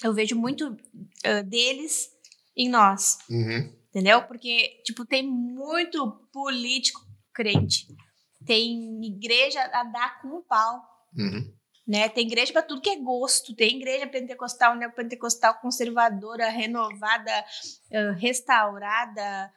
eu 0.03 0.13
vejo 0.13 0.35
muito 0.37 0.75
ah, 1.25 1.41
deles 1.41 2.10
em 2.55 2.69
nós. 2.69 3.19
Uhum. 3.29 3.73
Entendeu? 3.89 4.23
Porque, 4.23 4.81
tipo, 4.85 5.05
tem 5.05 5.27
muito 5.27 6.11
político 6.31 7.01
crente. 7.33 7.87
Tem 8.45 9.03
igreja 9.05 9.61
a 9.61 9.83
dar 9.83 10.21
com 10.21 10.29
o 10.37 10.43
pau. 10.43 10.81
Uhum. 11.17 11.53
Né? 11.87 12.07
Tem 12.07 12.25
igreja 12.25 12.53
para 12.53 12.63
tudo 12.63 12.81
que 12.81 12.89
é 12.89 12.95
gosto. 12.95 13.55
Tem 13.55 13.75
igreja 13.77 14.07
pentecostal, 14.07 14.75
neopentecostal, 14.75 15.59
conservadora, 15.59 16.49
renovada, 16.49 17.45
restaurada, 18.17 19.51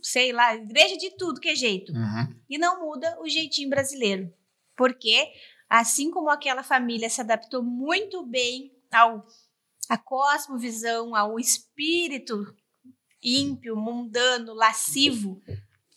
sei 0.00 0.32
lá, 0.32 0.54
igreja 0.54 0.96
de 0.96 1.10
tudo 1.16 1.40
que 1.40 1.48
é 1.48 1.54
jeito. 1.54 1.92
Uhum. 1.92 2.34
E 2.48 2.58
não 2.58 2.84
muda 2.84 3.18
o 3.20 3.28
jeitinho 3.28 3.68
brasileiro. 3.68 4.32
Porque, 4.76 5.28
assim 5.68 6.10
como 6.10 6.30
aquela 6.30 6.62
família 6.62 7.10
se 7.10 7.20
adaptou 7.20 7.62
muito 7.62 8.24
bem 8.24 8.72
ao 8.92 9.26
à 9.92 9.98
cosmovisão, 9.98 11.14
ao 11.14 11.38
espírito 11.38 12.54
ímpio, 13.22 13.76
mundano, 13.76 14.54
lascivo, 14.54 15.40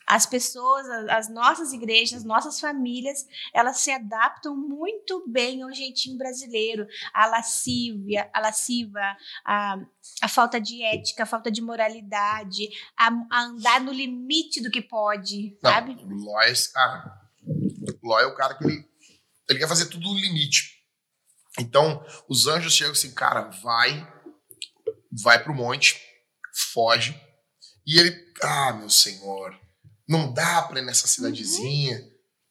as 0.07 0.25
pessoas, 0.27 0.85
a- 0.87 1.17
as 1.17 1.29
nossas 1.29 1.73
igrejas, 1.73 2.23
nossas 2.23 2.59
famílias, 2.59 3.25
elas 3.53 3.77
se 3.79 3.89
adaptam 3.89 4.55
muito 4.55 5.23
bem 5.27 5.63
ao 5.63 5.71
jeitinho 5.73 6.17
brasileiro, 6.17 6.85
a 7.13 7.25
lascívia, 7.25 8.29
a 8.33 8.39
lasciva, 8.41 8.99
a, 9.43 9.77
a 10.21 10.27
falta 10.27 10.59
de 10.61 10.83
ética, 10.83 11.23
a 11.23 11.25
falta 11.25 11.49
de 11.49 11.61
moralidade, 11.61 12.67
a, 12.97 13.07
a 13.31 13.43
andar 13.45 13.81
no 13.81 13.91
limite 13.91 14.61
do 14.61 14.69
que 14.69 14.81
pode, 14.81 15.57
Não, 15.63 15.71
sabe? 15.71 15.93
o 16.03 16.15
Ló 16.23 16.41
é 16.41 16.51
esse 16.51 16.71
cara. 16.71 17.21
O 18.03 18.07
Ló 18.09 18.19
é 18.19 18.25
o 18.27 18.35
cara 18.35 18.55
que 18.55 18.63
ele, 18.65 18.85
ele 19.49 19.59
quer 19.59 19.67
fazer 19.67 19.85
tudo 19.87 20.03
no 20.07 20.19
limite. 20.19 20.74
Então, 21.59 22.05
os 22.27 22.47
anjos 22.47 22.73
chegam 22.73 22.91
assim, 22.93 23.13
cara, 23.13 23.49
vai, 23.63 24.07
vai 25.23 25.41
pro 25.43 25.53
monte, 25.53 26.01
foge. 26.73 27.19
E 27.87 27.99
ele, 27.99 28.15
ah, 28.41 28.73
meu 28.73 28.89
senhor, 28.89 29.57
não 30.07 30.33
dá 30.33 30.63
pra 30.63 30.79
ir 30.79 30.85
nessa 30.85 31.07
cidadezinha. 31.07 31.97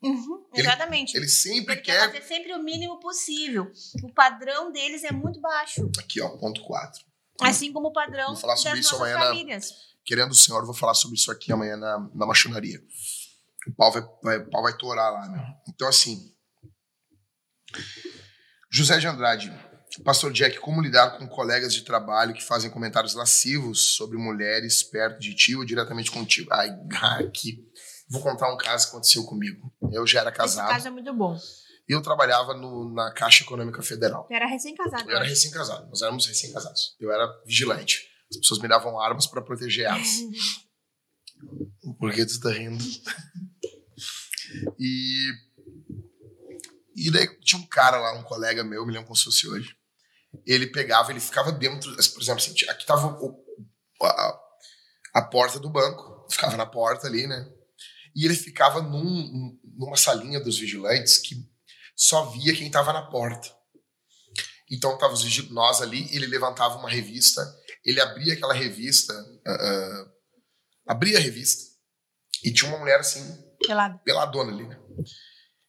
Uhum, 0.03 0.47
Ele- 0.55 0.67
exatamente. 0.67 1.17
Ele 1.17 1.29
sempre 1.29 1.75
Ele 1.75 1.83
quer 1.83 2.07
fazer 2.07 2.23
sempre 2.23 2.53
o 2.55 2.63
mínimo 2.63 3.01
possível. 3.01 3.71
O 4.03 4.13
padrão 4.13 4.71
deles 4.71 5.03
é 5.05 5.11
muito 5.13 5.41
baixo. 5.41 5.91
Aqui, 5.99 6.21
ó, 6.21 6.29
ponto 6.37 6.63
4. 6.63 7.03
Assim 7.41 7.73
como 7.73 7.89
o 7.89 7.93
padrão 7.93 8.29
Vou 8.29 8.37
falar 8.37 8.53
das 8.55 8.63
sobre 8.63 8.79
isso 8.81 8.93
nossas 8.93 9.01
amanhã 9.09 9.19
na- 9.19 9.27
famílias. 9.35 9.73
Querendo 10.05 10.31
o 10.33 10.35
senhor, 10.35 10.61
eu 10.61 10.67
vou 10.67 10.75
falar 10.75 10.95
sobre 10.95 11.17
isso 11.17 11.31
aqui 11.33 11.51
amanhã 11.53 11.77
na, 11.77 11.99
na 12.15 12.27
machonaria. 12.27 12.79
O 13.67 13.73
pau 13.75 13.91
vai, 13.91 14.03
vai, 14.23 14.37
o 14.39 14.51
pau 14.51 14.63
vai 14.63 14.77
torar 14.77 15.11
lá, 15.13 15.27
né? 15.29 15.55
Então, 15.69 15.89
assim. 15.89 16.31
José 18.75 18.99
de 18.99 19.07
Andrade. 19.07 19.53
Pastor 20.05 20.33
Jack, 20.33 20.59
como 20.59 20.83
lidar 20.83 21.17
com 21.19 21.29
colegas 21.29 21.73
de 21.73 21.83
trabalho 21.83 22.35
que 22.35 22.43
fazem 22.43 22.69
comentários 22.69 23.15
lascivos 23.15 23.95
sobre 23.95 24.19
mulheres 24.19 24.83
perto 24.83 25.21
de 25.21 25.33
ti 25.37 25.55
ou 25.55 25.65
diretamente 25.65 26.11
contigo? 26.11 26.49
Ai, 26.53 26.71
aqui. 27.25 27.65
Vou 28.11 28.21
contar 28.21 28.53
um 28.53 28.57
caso 28.57 28.87
que 28.87 28.91
aconteceu 28.91 29.23
comigo. 29.25 29.73
Eu 29.93 30.05
já 30.05 30.21
era 30.21 30.31
Esse 30.31 30.37
casado 30.39 30.69
caso 30.71 30.89
é 30.89 30.91
muito 30.91 31.15
bom. 31.15 31.39
e 31.89 31.93
eu 31.93 32.03
trabalhava 32.03 32.55
no- 32.55 32.93
na 32.93 33.13
Caixa 33.13 33.45
Econômica 33.45 33.81
Federal. 33.83 34.25
Tu 34.27 34.35
era 34.35 34.47
recém-casado. 34.47 35.09
Eu 35.09 35.17
era 35.17 35.25
recém-casado, 35.25 35.89
nós 35.89 36.03
éramos 36.03 36.27
recém-casados. 36.27 36.97
Eu 36.99 37.13
era 37.13 37.25
vigilante. 37.47 38.01
As 38.31 38.37
pessoas 38.39 38.59
me 38.61 38.67
davam 38.67 38.99
armas 39.01 39.29
para 39.29 39.41
proteger 39.43 39.87
elas. 39.87 40.09
Por 42.01 42.13
que 42.13 42.27
tu 42.27 42.41
tá 42.41 42.51
rindo? 42.51 42.83
E. 44.79 45.31
E 46.97 47.11
daí 47.11 47.27
tinha 47.41 47.61
um 47.61 47.67
cara 47.67 47.99
lá, 47.99 48.13
um 48.15 48.23
colega 48.23 48.63
meu, 48.65 48.85
me 48.87 48.93
lembro 48.93 49.07
como 49.07 49.17
se 49.17 49.25
fosse 49.25 49.49
hoje. 49.49 49.77
Ele 50.47 50.67
pegava, 50.67 51.11
ele 51.11 51.21
ficava 51.21 51.51
dentro. 51.53 51.91
Por 51.95 52.23
exemplo, 52.23 52.41
assim, 52.43 52.55
aqui 52.69 52.85
tava 52.87 53.07
o- 53.21 53.45
a, 54.03 54.41
a 55.15 55.23
porta 55.23 55.59
do 55.59 55.71
banco, 55.71 56.27
ficava 56.31 56.57
na 56.57 56.67
porta 56.67 57.07
ali, 57.07 57.27
né? 57.27 57.49
E 58.17 58.25
ele 58.25 58.35
ficava 58.35 58.81
num- 58.83 59.59
numa 59.77 59.97
salinha 59.97 60.41
dos 60.41 60.59
vigilantes 60.59 61.19
que 61.19 61.37
só 61.97 62.27
via 62.31 62.55
quem 62.55 62.71
tava 62.71 62.93
na 62.93 63.03
porta. 63.03 63.49
Então 64.71 64.97
tava 64.99 65.13
os 65.15 65.23
vigi- 65.23 65.53
nós 65.53 65.81
ali, 65.83 66.09
ele 66.15 66.27
levantava 66.27 66.77
uma 66.79 66.89
revista, 66.91 67.43
ele 67.85 68.01
abria 68.01 68.35
aquela 68.35 68.55
revista, 68.55 69.13
ah, 69.47 69.53
ah, 69.53 70.13
abria 70.89 71.19
a 71.19 71.21
revista 71.21 71.63
e 72.43 72.53
tinha 72.53 72.69
uma 72.71 72.79
mulher 72.79 72.99
assim, 72.99 73.23
Pelado. 73.67 73.99
peladona 74.05 74.53
ali, 74.53 74.67
né? 74.67 74.79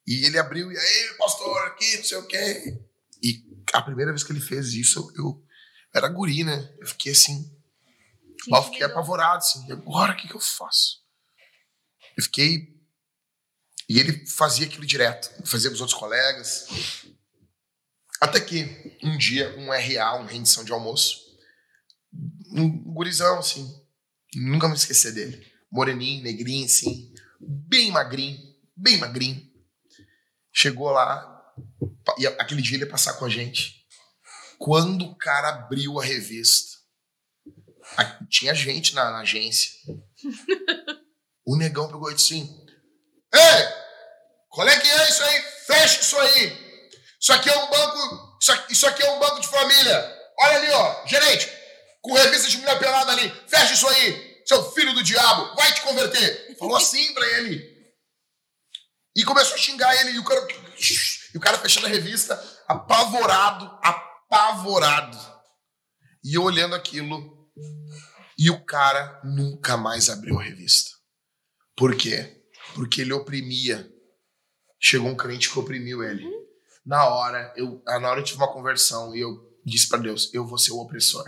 E 0.07 0.25
ele 0.25 0.37
abriu, 0.37 0.71
e 0.71 0.77
aí, 0.77 1.15
pastor, 1.17 1.67
aqui, 1.67 1.97
não 1.97 2.03
sei 2.03 2.17
o 2.17 2.27
quê. 2.27 2.79
E 3.21 3.43
a 3.73 3.81
primeira 3.81 4.11
vez 4.11 4.23
que 4.23 4.31
ele 4.31 4.39
fez 4.39 4.73
isso, 4.73 5.11
eu, 5.15 5.25
eu 5.25 5.45
era 5.93 6.07
guri, 6.07 6.43
né? 6.43 6.75
Eu 6.79 6.87
fiquei 6.87 7.11
assim, 7.11 7.51
eu 8.47 8.63
fiquei 8.63 8.83
apavorado, 8.83 9.37
assim, 9.37 9.65
e 9.67 9.71
agora 9.71 10.13
o 10.13 10.15
que, 10.15 10.27
que 10.27 10.35
eu 10.35 10.39
faço? 10.39 11.03
Eu 12.15 12.23
fiquei. 12.23 12.75
E 13.89 13.99
ele 13.99 14.25
fazia 14.27 14.65
aquilo 14.65 14.85
direto, 14.85 15.29
fazia 15.45 15.69
com 15.69 15.75
os 15.75 15.81
outros 15.81 15.97
colegas. 15.97 16.67
Até 18.21 18.39
que 18.39 18.97
um 19.03 19.17
dia, 19.17 19.55
um 19.57 19.69
RA, 19.69 20.15
uma 20.15 20.29
rendição 20.29 20.63
de 20.63 20.71
almoço, 20.71 21.19
um 22.51 22.93
gurizão, 22.93 23.39
assim, 23.39 23.67
nunca 24.35 24.67
me 24.67 24.75
esquecer 24.75 25.11
dele. 25.13 25.45
Moreninho, 25.71 26.23
negrinho, 26.23 26.65
assim, 26.65 27.13
bem 27.39 27.91
magrinho, 27.91 28.39
bem 28.75 28.97
magrinho. 28.97 29.54
Chegou 30.57 30.89
lá, 30.89 31.53
e 32.17 32.25
aquele 32.25 32.61
dia 32.61 32.77
ele 32.77 32.85
ia 32.85 32.89
passar 32.89 33.15
com 33.15 33.25
a 33.25 33.29
gente. 33.29 33.85
Quando 34.57 35.03
o 35.03 35.17
cara 35.17 35.49
abriu 35.49 35.99
a 35.99 36.03
revista, 36.03 36.77
tinha 38.29 38.55
gente 38.55 38.95
na, 38.95 39.11
na 39.11 39.19
agência. 39.19 39.69
o 41.45 41.57
negão 41.57 41.87
pegou 41.87 42.09
e 42.09 42.15
disse 42.15 42.35
assim: 42.35 42.65
Ei, 43.33 43.67
qual 44.47 44.65
é 44.65 44.79
que 44.79 44.87
é 44.87 45.09
isso 45.09 45.23
aí? 45.23 45.41
Fecha 45.67 46.01
isso 46.01 46.17
aí. 46.17 46.65
Isso 47.19 47.33
aqui 47.33 47.49
é 47.49 47.57
um 47.57 47.69
banco. 47.69 48.37
Isso 48.41 48.51
aqui, 48.53 48.73
isso 48.73 48.87
aqui 48.87 49.03
é 49.03 49.11
um 49.11 49.19
banco 49.19 49.41
de 49.41 49.49
família. 49.49 50.15
Olha 50.39 50.57
ali, 50.57 50.71
ó, 50.71 51.05
gerente, 51.05 51.51
com 52.01 52.13
revista 52.13 52.47
de 52.47 52.57
mulher 52.59 52.79
pelada 52.79 53.11
ali. 53.11 53.29
Fecha 53.45 53.73
isso 53.73 53.87
aí, 53.89 54.41
seu 54.45 54.71
filho 54.71 54.93
do 54.93 55.03
diabo, 55.03 55.53
vai 55.55 55.73
te 55.73 55.81
converter. 55.81 56.55
Falou 56.57 56.77
assim 56.77 57.13
pra 57.13 57.27
ele. 57.39 57.74
E 59.15 59.23
começou 59.23 59.55
a 59.55 59.59
xingar 59.59 59.95
ele. 60.01 60.11
E 60.11 60.19
o 60.19 60.23
cara, 60.23 60.47
e 61.33 61.37
o 61.37 61.39
cara 61.39 61.57
fechando 61.57 61.85
a 61.87 61.89
revista, 61.89 62.35
apavorado, 62.67 63.65
apavorado. 63.81 65.17
E 66.23 66.35
eu 66.35 66.43
olhando 66.43 66.75
aquilo. 66.75 67.49
E 68.37 68.49
o 68.49 68.65
cara 68.65 69.21
nunca 69.23 69.77
mais 69.77 70.09
abriu 70.09 70.37
a 70.37 70.43
revista. 70.43 70.91
Por 71.77 71.95
quê? 71.95 72.43
Porque 72.73 73.01
ele 73.01 73.13
oprimia. 73.13 73.89
Chegou 74.79 75.07
um 75.07 75.15
crente 75.15 75.49
que 75.49 75.57
oprimiu 75.57 76.03
ele. 76.03 76.25
Na 76.85 77.07
hora, 77.07 77.53
eu, 77.55 77.81
na 77.85 78.09
hora 78.09 78.19
eu 78.19 78.23
tive 78.23 78.37
uma 78.37 78.51
conversão 78.51 79.15
e 79.15 79.21
eu 79.21 79.59
disse 79.65 79.87
para 79.87 79.99
Deus: 79.99 80.31
eu 80.33 80.45
vou 80.45 80.57
ser 80.57 80.71
o 80.71 80.79
opressor. 80.79 81.23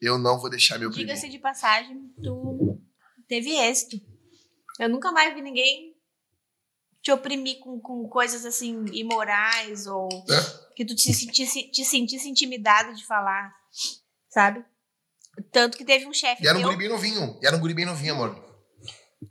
Eu 0.00 0.18
não 0.18 0.38
vou 0.38 0.50
deixar 0.50 0.78
me 0.78 0.86
oprimir. 0.86 1.06
Diga-se 1.06 1.28
de 1.30 1.38
passagem, 1.38 2.12
tu 2.22 2.78
teve 3.26 3.56
êxito. 3.56 3.96
Eu 4.78 4.88
nunca 4.88 5.10
mais 5.10 5.34
vi 5.34 5.40
ninguém 5.40 5.97
te 7.02 7.12
oprimir 7.12 7.58
com, 7.60 7.80
com 7.80 8.08
coisas 8.08 8.44
assim 8.44 8.84
imorais 8.92 9.86
ou 9.86 10.08
É? 10.08 10.74
que 10.74 10.84
tu 10.84 10.94
te 10.94 11.12
sentisse, 11.12 11.70
te 11.70 11.84
sentisse 11.84 12.28
intimidado 12.28 12.94
de 12.94 13.04
falar, 13.06 13.54
sabe? 14.28 14.64
Tanto 15.52 15.76
que 15.78 15.84
teve 15.84 16.06
um 16.06 16.12
chefe 16.12 16.44
E 16.44 16.48
era 16.48 16.58
um 16.58 16.62
guri 16.62 16.76
bem 16.76 16.88
novinho. 16.88 17.38
E 17.40 17.46
era 17.46 17.56
um 17.56 17.60
guri 17.60 17.74
bem 17.74 17.84
novinho, 17.84 18.14
amor. 18.14 18.44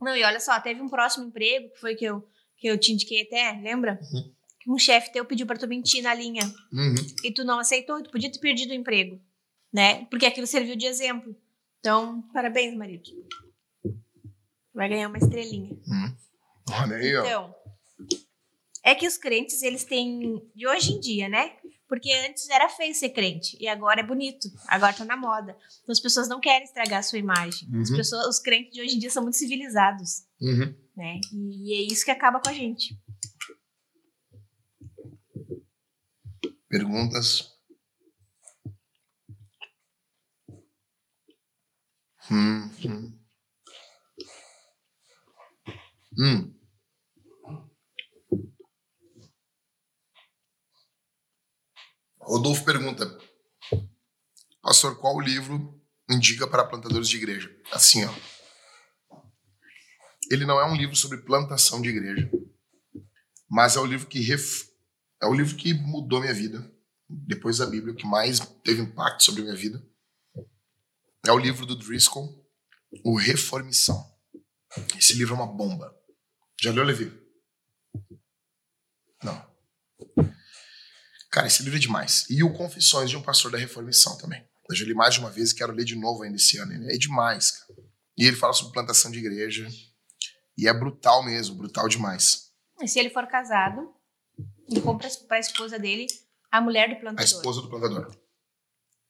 Não, 0.01 0.15
e 0.15 0.23
olha 0.23 0.39
só, 0.39 0.59
teve 0.59 0.81
um 0.81 0.89
próximo 0.89 1.25
emprego, 1.25 1.69
que 1.69 1.79
foi 1.79 1.95
que 1.95 2.05
eu, 2.05 2.25
que 2.57 2.67
eu 2.67 2.77
te 2.77 2.91
indiquei 2.91 3.23
até, 3.23 3.59
lembra? 3.61 3.99
Uhum. 4.13 4.33
Que 4.59 4.71
um 4.71 4.77
chefe 4.77 5.11
teu 5.11 5.25
pediu 5.25 5.45
pra 5.45 5.57
tu 5.57 5.67
mentir 5.67 6.01
na 6.01 6.13
linha. 6.13 6.43
Uhum. 6.71 6.95
E 7.23 7.31
tu 7.31 7.43
não 7.43 7.59
aceitou, 7.59 8.01
tu 8.01 8.09
podia 8.09 8.31
ter 8.31 8.39
perdido 8.39 8.71
o 8.71 8.75
emprego, 8.75 9.21
né? 9.73 10.05
Porque 10.05 10.25
aquilo 10.25 10.47
serviu 10.47 10.75
de 10.75 10.85
exemplo. 10.85 11.35
Então, 11.79 12.21
parabéns, 12.33 12.75
marido. 12.75 13.09
Vai 14.73 14.89
ganhar 14.89 15.07
uma 15.07 15.17
estrelinha. 15.17 15.73
Uhum. 15.87 16.17
Olha 16.69 16.97
aí, 16.97 17.15
ó. 17.15 17.25
Então, 17.25 17.55
é 18.83 18.95
que 18.95 19.07
os 19.07 19.17
crentes, 19.17 19.61
eles 19.61 19.83
têm. 19.83 20.41
De 20.55 20.67
hoje 20.67 20.93
em 20.93 20.99
dia, 20.99 21.27
né? 21.29 21.55
Porque 21.87 22.11
antes 22.27 22.49
era 22.49 22.67
feio 22.67 22.93
ser 22.93 23.09
crente 23.11 23.55
e 23.61 23.67
agora 23.67 24.01
é 24.01 24.03
bonito, 24.05 24.49
agora 24.67 24.91
tá 24.93 25.05
na 25.05 25.15
moda. 25.15 25.55
Então 25.83 25.93
as 25.93 26.01
pessoas 26.01 26.27
não 26.27 26.41
querem 26.41 26.65
estragar 26.65 26.99
a 26.99 27.03
sua 27.03 27.17
imagem. 27.17 27.69
As 27.81 27.89
Uhum. 27.89 27.95
pessoas, 27.95 28.27
os 28.27 28.39
crentes 28.39 28.73
de 28.73 28.81
hoje 28.81 28.95
em 28.95 28.99
dia 28.99 29.09
são 29.09 29.23
muito 29.23 29.37
civilizados, 29.37 30.25
Uhum. 30.41 30.75
né? 30.97 31.21
E 31.33 31.73
é 31.75 31.81
isso 31.93 32.03
que 32.03 32.11
acaba 32.11 32.41
com 32.41 32.49
a 32.49 32.53
gente. 32.53 32.93
Perguntas? 36.67 37.53
Hum, 42.29 42.69
hum. 42.85 43.19
Hum. 46.19 46.56
Rodolfo 52.27 52.65
pergunta: 52.65 53.17
Pastor, 54.61 54.97
qual 54.99 55.19
livro 55.21 55.81
indica 56.09 56.45
para 56.45 56.65
plantadores 56.65 57.07
de 57.07 57.15
igreja? 57.15 57.49
Assim, 57.71 58.03
ó. 58.03 58.13
Ele 60.29 60.45
não 60.45 60.59
é 60.59 60.65
um 60.65 60.75
livro 60.75 60.93
sobre 60.93 61.19
plantação 61.19 61.81
de 61.81 61.87
igreja, 61.87 62.29
mas 63.49 63.77
é 63.77 63.79
o 63.79 63.85
livro 63.85 64.07
que 64.07 64.19
ref... 64.19 64.67
é 65.21 65.25
o 65.25 65.33
livro 65.33 65.55
que 65.55 65.73
mudou 65.73 66.19
minha 66.19 66.33
vida 66.33 66.69
depois 67.09 67.59
da 67.59 67.65
Bíblia, 67.65 67.93
o 67.93 67.95
que 67.95 68.05
mais 68.05 68.41
teve 68.61 68.81
impacto 68.81 69.23
sobre 69.23 69.41
minha 69.41 69.55
vida. 69.55 69.81
É 71.25 71.31
o 71.31 71.39
livro 71.39 71.65
do 71.65 71.77
Driscoll, 71.77 72.45
O 73.05 73.15
Reformição. 73.15 74.05
Esse 74.97 75.13
livro 75.13 75.33
é 75.33 75.37
uma 75.37 75.47
bomba. 75.47 75.97
Já 76.61 76.73
leu, 76.73 76.83
Levi? 76.83 77.09
Não. 79.23 79.56
Cara, 81.31 81.47
esse 81.47 81.61
livro 81.63 81.77
é 81.77 81.81
demais. 81.81 82.25
E 82.29 82.43
o 82.43 82.53
Confissões 82.53 83.09
de 83.09 83.17
um 83.17 83.21
Pastor 83.21 83.51
da 83.51 83.57
Reformição 83.57 84.17
também. 84.17 84.43
Eu 84.69 84.75
já 84.75 84.85
li 84.85 84.93
mais 84.93 85.13
de 85.13 85.19
uma 85.19 85.29
vez 85.29 85.51
e 85.51 85.55
quero 85.55 85.73
ler 85.73 85.85
de 85.85 85.95
novo 85.95 86.23
ainda 86.23 86.35
esse 86.35 86.57
ano. 86.57 86.73
É 86.89 86.97
demais, 86.97 87.51
cara. 87.51 87.79
E 88.17 88.25
ele 88.25 88.35
fala 88.35 88.53
sobre 88.53 88.73
plantação 88.73 89.11
de 89.11 89.19
igreja. 89.19 89.67
E 90.57 90.67
é 90.67 90.73
brutal 90.73 91.23
mesmo, 91.23 91.55
brutal 91.55 91.87
demais. 91.87 92.51
E 92.81 92.87
se 92.87 92.99
ele 92.99 93.09
for 93.09 93.27
casado, 93.27 93.93
ele 94.69 94.81
compra 94.81 95.07
pra 95.27 95.39
esposa 95.39 95.77
dele 95.77 96.07
a 96.51 96.59
mulher 96.59 96.89
do 96.89 96.95
A 96.95 96.99
plantador. 96.99 97.23
esposa 97.25 97.61
do 97.61 97.69
plantador. 97.69 98.15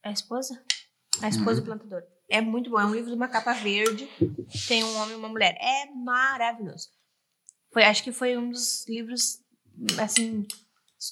A 0.04 0.12
esposa? 0.12 0.62
A 1.22 1.30
esposa 1.30 1.52
Uhum. 1.52 1.56
do 1.60 1.64
plantador. 1.66 2.04
É 2.30 2.42
muito 2.42 2.70
bom. 2.70 2.80
É 2.80 2.86
um 2.86 2.94
livro 2.94 3.10
de 3.10 3.16
uma 3.16 3.28
capa 3.30 3.54
verde. 3.54 4.08
Tem 4.68 4.84
um 4.84 4.96
homem 4.98 5.16
e 5.16 5.18
uma 5.18 5.30
mulher. 5.30 5.56
É 5.62 5.86
maravilhoso. 5.94 6.90
Foi, 7.72 7.84
acho 7.84 8.04
que 8.04 8.12
foi 8.12 8.38
um 8.38 8.50
dos 8.50 8.86
livros, 8.88 9.40
assim. 10.02 10.46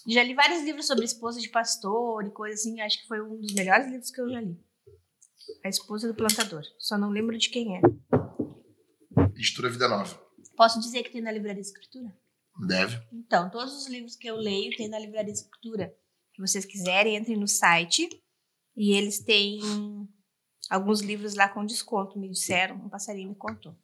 Já 0.08 0.24
li 0.24 0.34
vários 0.34 0.64
livros 0.64 0.88
sobre 0.88 1.06
esposa 1.06 1.40
de 1.40 1.50
pastor 1.50 2.26
e 2.26 2.32
coisa 2.32 2.56
assim. 2.56 2.82
Acho 2.82 3.02
que 3.02 3.08
foi 3.08 3.22
um 3.22 3.40
dos 3.40 3.54
melhores 3.54 3.88
livros 3.88 4.12
que 4.12 4.20
eu 4.20 4.30
já 4.30 4.42
li. 4.42 4.60
A 5.64 5.70
esposa 5.70 6.08
do 6.08 6.16
plantador. 6.16 6.64
Só 6.80 6.98
não 6.98 7.10
lembro 7.10 7.38
de 7.38 7.50
quem 7.50 7.78
é. 7.78 7.82
Editora 9.36 9.70
Vida 9.70 9.88
Nova. 9.88 10.20
Posso 10.56 10.80
dizer 10.80 11.04
que 11.04 11.12
tem 11.12 11.22
na 11.22 11.32
Livraria 11.32 11.62
Escritura? 11.62 12.16
Deve. 12.68 13.00
Então, 13.12 13.50
todos 13.50 13.76
os 13.76 13.88
livros 13.88 14.16
que 14.16 14.28
eu 14.28 14.38
leio 14.38 14.76
tem 14.76 14.88
na 14.88 14.98
Livraria 14.98 15.34
Escritura. 15.34 15.96
Se 16.34 16.42
vocês 16.42 16.66
quiserem, 16.66 17.16
entrem 17.16 17.38
no 17.38 17.48
site 17.48 18.10
e 18.76 18.94
eles 18.94 19.20
têm 19.20 19.60
alguns 20.70 21.02
livros 21.02 21.36
lá 21.36 21.48
com 21.48 21.66
desconto, 21.66 22.18
me 22.18 22.30
disseram, 22.30 22.78
um 22.78 22.90
passarinho 22.90 23.30
me 23.30 23.36
contou. 23.36 23.76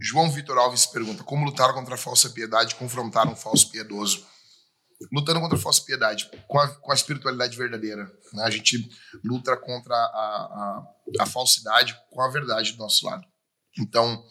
João 0.00 0.30
Vitor 0.30 0.56
Alves 0.56 0.86
pergunta: 0.86 1.22
Como 1.22 1.44
lutar 1.44 1.74
contra 1.74 1.94
a 1.94 1.98
falsa 1.98 2.30
piedade 2.30 2.74
e 2.74 2.76
confrontar 2.76 3.28
um 3.28 3.36
falso 3.36 3.70
piedoso? 3.70 4.26
Lutando 5.12 5.40
contra 5.40 5.56
a 5.56 5.60
falsa 5.60 5.82
piedade, 5.82 6.30
com 6.46 6.58
a, 6.58 6.68
com 6.68 6.92
a 6.92 6.94
espiritualidade 6.94 7.56
verdadeira. 7.56 8.04
né? 8.32 8.44
A 8.44 8.50
gente 8.50 8.88
luta 9.24 9.56
contra 9.56 9.94
a, 9.94 9.98
a, 9.98 11.22
a 11.22 11.26
falsidade 11.26 11.98
com 12.10 12.20
a 12.20 12.28
verdade 12.28 12.72
do 12.72 12.78
nosso 12.78 13.06
lado. 13.06 13.26
Então, 13.78 14.22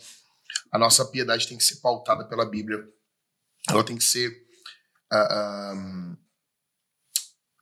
a 0.72 0.78
nossa 0.78 1.06
piedade 1.06 1.48
tem 1.48 1.58
que 1.58 1.64
ser 1.64 1.78
pautada 1.78 2.26
pela 2.26 2.46
Bíblia. 2.46 2.84
Ela 3.68 3.84
tem 3.84 3.98
que 3.98 4.04
ser. 4.04 4.32
ah, 5.12 5.28
ah, 5.32 6.16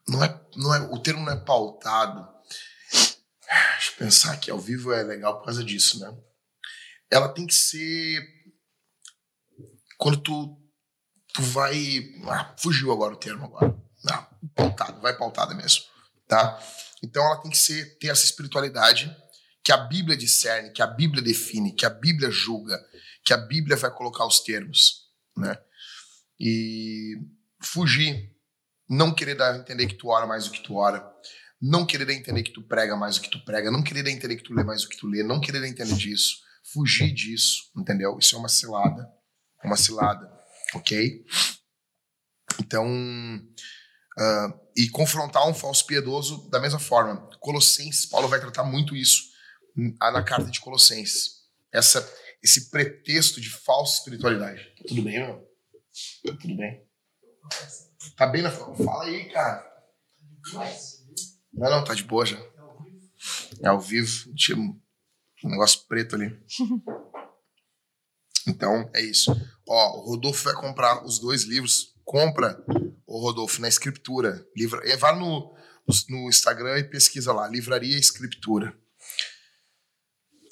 não 0.07 0.23
é, 0.23 0.41
não 0.55 0.73
é, 0.73 0.79
o 0.93 0.99
termo 0.99 1.25
não 1.25 1.33
é 1.33 1.35
pautado. 1.35 2.27
Deixa 2.91 3.91
eu 3.91 3.97
pensar 3.97 4.33
aqui, 4.33 4.51
ao 4.51 4.59
vivo 4.59 4.91
é 4.91 5.03
legal 5.03 5.37
por 5.37 5.45
causa 5.45 5.63
disso, 5.63 5.99
né? 5.99 6.17
Ela 7.11 7.29
tem 7.29 7.45
que 7.45 7.55
ser 7.55 8.21
quando 9.97 10.17
tu 10.17 10.57
tu 11.33 11.41
vai 11.41 12.13
ah, 12.27 12.55
fugiu 12.57 12.91
agora 12.91 13.13
o 13.13 13.17
termo 13.17 13.45
agora. 13.45 13.77
Não, 14.03 14.27
pautado 14.55 15.01
vai 15.01 15.17
pautada 15.17 15.53
mesmo 15.53 15.83
tá? 16.27 16.59
Então 17.03 17.23
ela 17.23 17.41
tem 17.41 17.49
que 17.49 17.57
ser 17.57 17.97
ter 17.97 18.09
essa 18.09 18.25
espiritualidade 18.25 19.15
que 19.63 19.71
a 19.71 19.77
Bíblia 19.77 20.17
discerne 20.17 20.71
que 20.71 20.81
a 20.81 20.87
Bíblia 20.87 21.23
define 21.23 21.73
que 21.73 21.85
a 21.85 21.89
Bíblia 21.89 22.29
julga 22.29 22.77
que 23.23 23.33
a 23.33 23.37
Bíblia 23.37 23.77
vai 23.77 23.91
colocar 23.91 24.25
os 24.25 24.41
termos 24.41 25.07
né? 25.35 25.57
E 26.39 27.15
fugir 27.61 28.31
não 28.89 29.13
querer 29.13 29.35
dar 29.35 29.57
entender 29.57 29.87
que 29.87 29.95
tu 29.95 30.09
ora 30.09 30.25
mais 30.25 30.45
do 30.45 30.51
que 30.51 30.61
tu 30.61 30.75
ora 30.75 31.05
não 31.61 31.85
querer 31.85 32.09
entender 32.11 32.43
que 32.43 32.51
tu 32.51 32.61
prega 32.61 32.95
mais 32.95 33.15
do 33.15 33.21
que 33.21 33.29
tu 33.29 33.43
prega 33.43 33.71
não 33.71 33.81
querer 33.81 34.07
entender 34.07 34.35
que 34.35 34.43
tu 34.43 34.53
lê 34.53 34.63
mais 34.63 34.81
do 34.81 34.89
que 34.89 34.97
tu 34.97 35.07
lê 35.07 35.23
não 35.23 35.39
querer 35.39 35.63
entender 35.65 35.95
disso 35.95 36.37
fugir 36.73 37.13
disso, 37.13 37.71
entendeu? 37.75 38.17
Isso 38.19 38.35
é 38.35 38.39
uma 38.39 38.49
cilada, 38.49 39.07
uma 39.63 39.77
cilada, 39.77 40.31
ok? 40.73 41.25
Então, 42.59 42.87
ah, 44.17 44.59
e 44.75 44.89
confrontar 44.89 45.47
um 45.47 45.53
falso 45.53 45.85
piedoso 45.85 46.49
da 46.49 46.59
mesma 46.59 46.79
forma. 46.79 47.29
Colossenses, 47.39 48.05
Paulo 48.05 48.27
vai 48.27 48.39
tratar 48.39 48.63
muito 48.63 48.95
isso 48.95 49.23
na 49.75 50.23
carta 50.23 50.49
de 50.49 50.59
Colossenses. 50.59 51.37
essa, 51.71 52.07
esse 52.43 52.69
pretexto 52.71 53.39
de 53.39 53.49
falsa 53.49 53.99
espiritualidade. 53.99 54.73
Tudo 54.87 55.03
bem, 55.03 55.19
meu? 55.19 55.47
Tudo 56.23 56.55
bem. 56.55 56.83
Tá 58.15 58.25
bem 58.27 58.41
na. 58.41 58.51
Fala 58.51 59.03
aí, 59.03 59.25
cara. 59.29 59.65
Não, 61.53 61.69
não, 61.69 61.83
tá 61.83 61.93
de 61.93 62.03
boa 62.03 62.25
já. 62.25 62.37
É 63.61 63.67
ao 63.67 63.79
vivo. 63.79 64.33
Tinha 64.35 64.57
um 65.43 65.49
negócio 65.49 65.81
preto 65.87 66.15
ali. 66.15 66.35
Então, 68.49 68.89
é 68.93 69.01
isso. 69.01 69.29
Ó, 69.67 69.97
o 69.97 70.11
Rodolfo 70.11 70.45
vai 70.45 70.53
comprar 70.53 71.05
os 71.05 71.19
dois 71.19 71.43
livros. 71.43 71.93
Compra, 72.05 72.57
o 73.05 73.19
Rodolfo, 73.19 73.61
na 73.61 73.67
Escritura. 73.67 74.47
Livra, 74.55 74.79
é, 74.89 74.95
vai 74.95 75.19
no, 75.19 75.53
no 76.09 76.29
Instagram 76.29 76.79
e 76.79 76.83
pesquisa 76.85 77.33
lá, 77.33 77.47
Livraria 77.47 77.97
Escritura. 77.97 78.73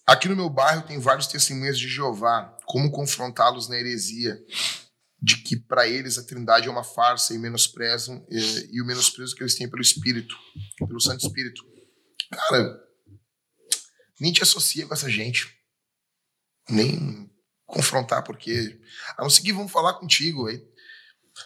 Aqui 0.06 0.28
no 0.28 0.36
meu 0.36 0.50
bairro 0.50 0.86
tem 0.86 1.00
vários 1.00 1.28
testemunhas 1.28 1.80
de 1.80 1.88
Jeová, 1.88 2.56
como 2.66 2.92
confrontá-los 2.92 3.68
na 3.70 3.78
heresia, 3.78 4.38
de 5.20 5.38
que 5.38 5.56
para 5.56 5.88
eles 5.88 6.18
a 6.18 6.24
Trindade 6.24 6.68
é 6.68 6.72
uma 6.72 6.84
farsa 6.84 7.34
e 7.34 7.40
menosprezam 7.40 8.24
e, 8.30 8.70
e 8.74 8.82
o 8.82 8.86
menosprezo 8.86 9.36
que 9.36 9.42
eles 9.42 9.56
têm 9.56 9.70
pelo 9.70 9.82
Espírito, 9.82 10.36
pelo 10.86 11.00
Santo 11.00 11.26
Espírito. 11.26 11.64
Cara, 12.30 12.85
nem 14.20 14.32
te 14.32 14.44
associa 14.44 14.86
com 14.86 14.94
essa 14.94 15.10
gente. 15.10 15.48
Nem 16.70 17.30
confrontar, 17.66 18.24
porque 18.24 18.80
a 19.18 19.24
não 19.24 19.30
ser 19.30 19.42
que 19.42 19.54
vão 19.54 19.68
falar 19.68 19.94
contigo. 19.96 20.48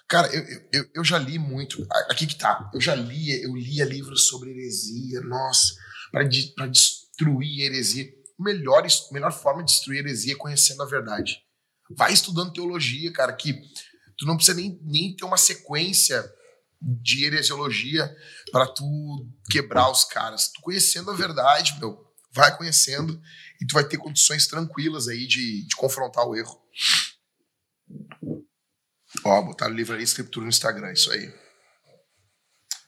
Cara, 0.08 0.28
eu, 0.34 0.68
eu, 0.72 0.90
eu 0.96 1.04
já 1.04 1.18
li 1.18 1.40
muito. 1.40 1.86
Aqui 2.10 2.28
que 2.28 2.36
tá. 2.36 2.70
Eu 2.74 2.82
já 2.82 2.96
li, 2.96 3.42
eu 3.44 3.56
lia 3.56 3.86
livros 3.86 4.28
sobre 4.28 4.52
heresia, 4.52 5.22
nossa, 5.22 5.74
para 6.12 6.24
destruir 6.68 7.62
heresia. 7.62 8.08
Melhor, 8.40 8.86
melhor 9.12 9.32
forma 9.32 9.64
de 9.64 9.72
destruir 9.72 10.00
heresia 10.00 10.34
é 10.34 10.38
conhecendo 10.38 10.84
a 10.84 10.86
verdade. 10.86 11.38
Vai 11.98 12.14
estudando 12.14 12.54
teologia, 12.54 13.12
cara, 13.12 13.34
que 13.34 13.54
tu 14.18 14.26
não 14.26 14.36
precisa 14.36 14.56
nem, 14.56 14.80
nem 14.84 15.16
ter 15.16 15.26
uma 15.26 15.38
sequência 15.38 16.24
de 16.82 17.26
heresiologia 17.26 18.10
para 18.52 18.68
tu 18.68 19.28
quebrar 19.50 19.92
os 19.92 20.06
caras. 20.06 20.52
Tu 20.54 20.62
conhecendo 20.62 21.12
a 21.12 21.16
verdade, 21.16 21.78
meu, 21.80 22.09
vai 22.32 22.56
conhecendo 22.56 23.20
e 23.62 23.66
tu 23.66 23.74
vai 23.74 23.84
ter 23.84 23.98
condições 23.98 24.48
tranquilas 24.48 25.08
aí 25.08 25.28
de, 25.28 25.66
de 25.66 25.76
confrontar 25.76 26.26
o 26.28 26.36
erro. 26.36 26.62
Ó, 29.24 29.42
botaram 29.42 29.74
livraria 29.74 30.04
escritura 30.04 30.44
no 30.44 30.50
Instagram, 30.50 30.92
isso 30.94 31.12
aí. 31.12 31.34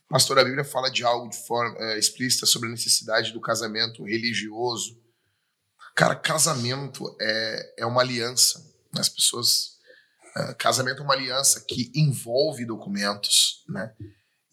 Pastor, 0.08 0.40
a 0.40 0.44
Bíblia 0.44 0.64
fala 0.64 0.92
de 0.92 1.04
algo 1.04 1.30
de 1.30 1.38
forma 1.48 1.76
é, 1.80 1.98
explícita 1.98 2.46
sobre 2.46 2.68
a 2.68 2.72
necessidade 2.72 3.32
do 3.32 3.40
casamento 3.40 4.04
religioso. 4.04 5.02
Cara, 5.96 6.16
casamento 6.16 7.16
é, 7.20 7.76
é 7.80 7.86
uma 7.86 8.02
aliança. 8.02 8.62
As 8.94 9.08
pessoas. 9.08 9.80
É, 10.36 10.54
casamento 10.54 11.00
é 11.00 11.04
uma 11.04 11.14
aliança 11.14 11.64
que 11.68 11.92
envolve 11.96 12.66
documentos, 12.66 13.64
né? 13.70 13.94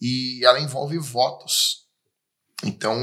E 0.01 0.43
ela 0.45 0.59
envolve 0.59 0.97
votos. 0.97 1.87
Então, 2.63 2.97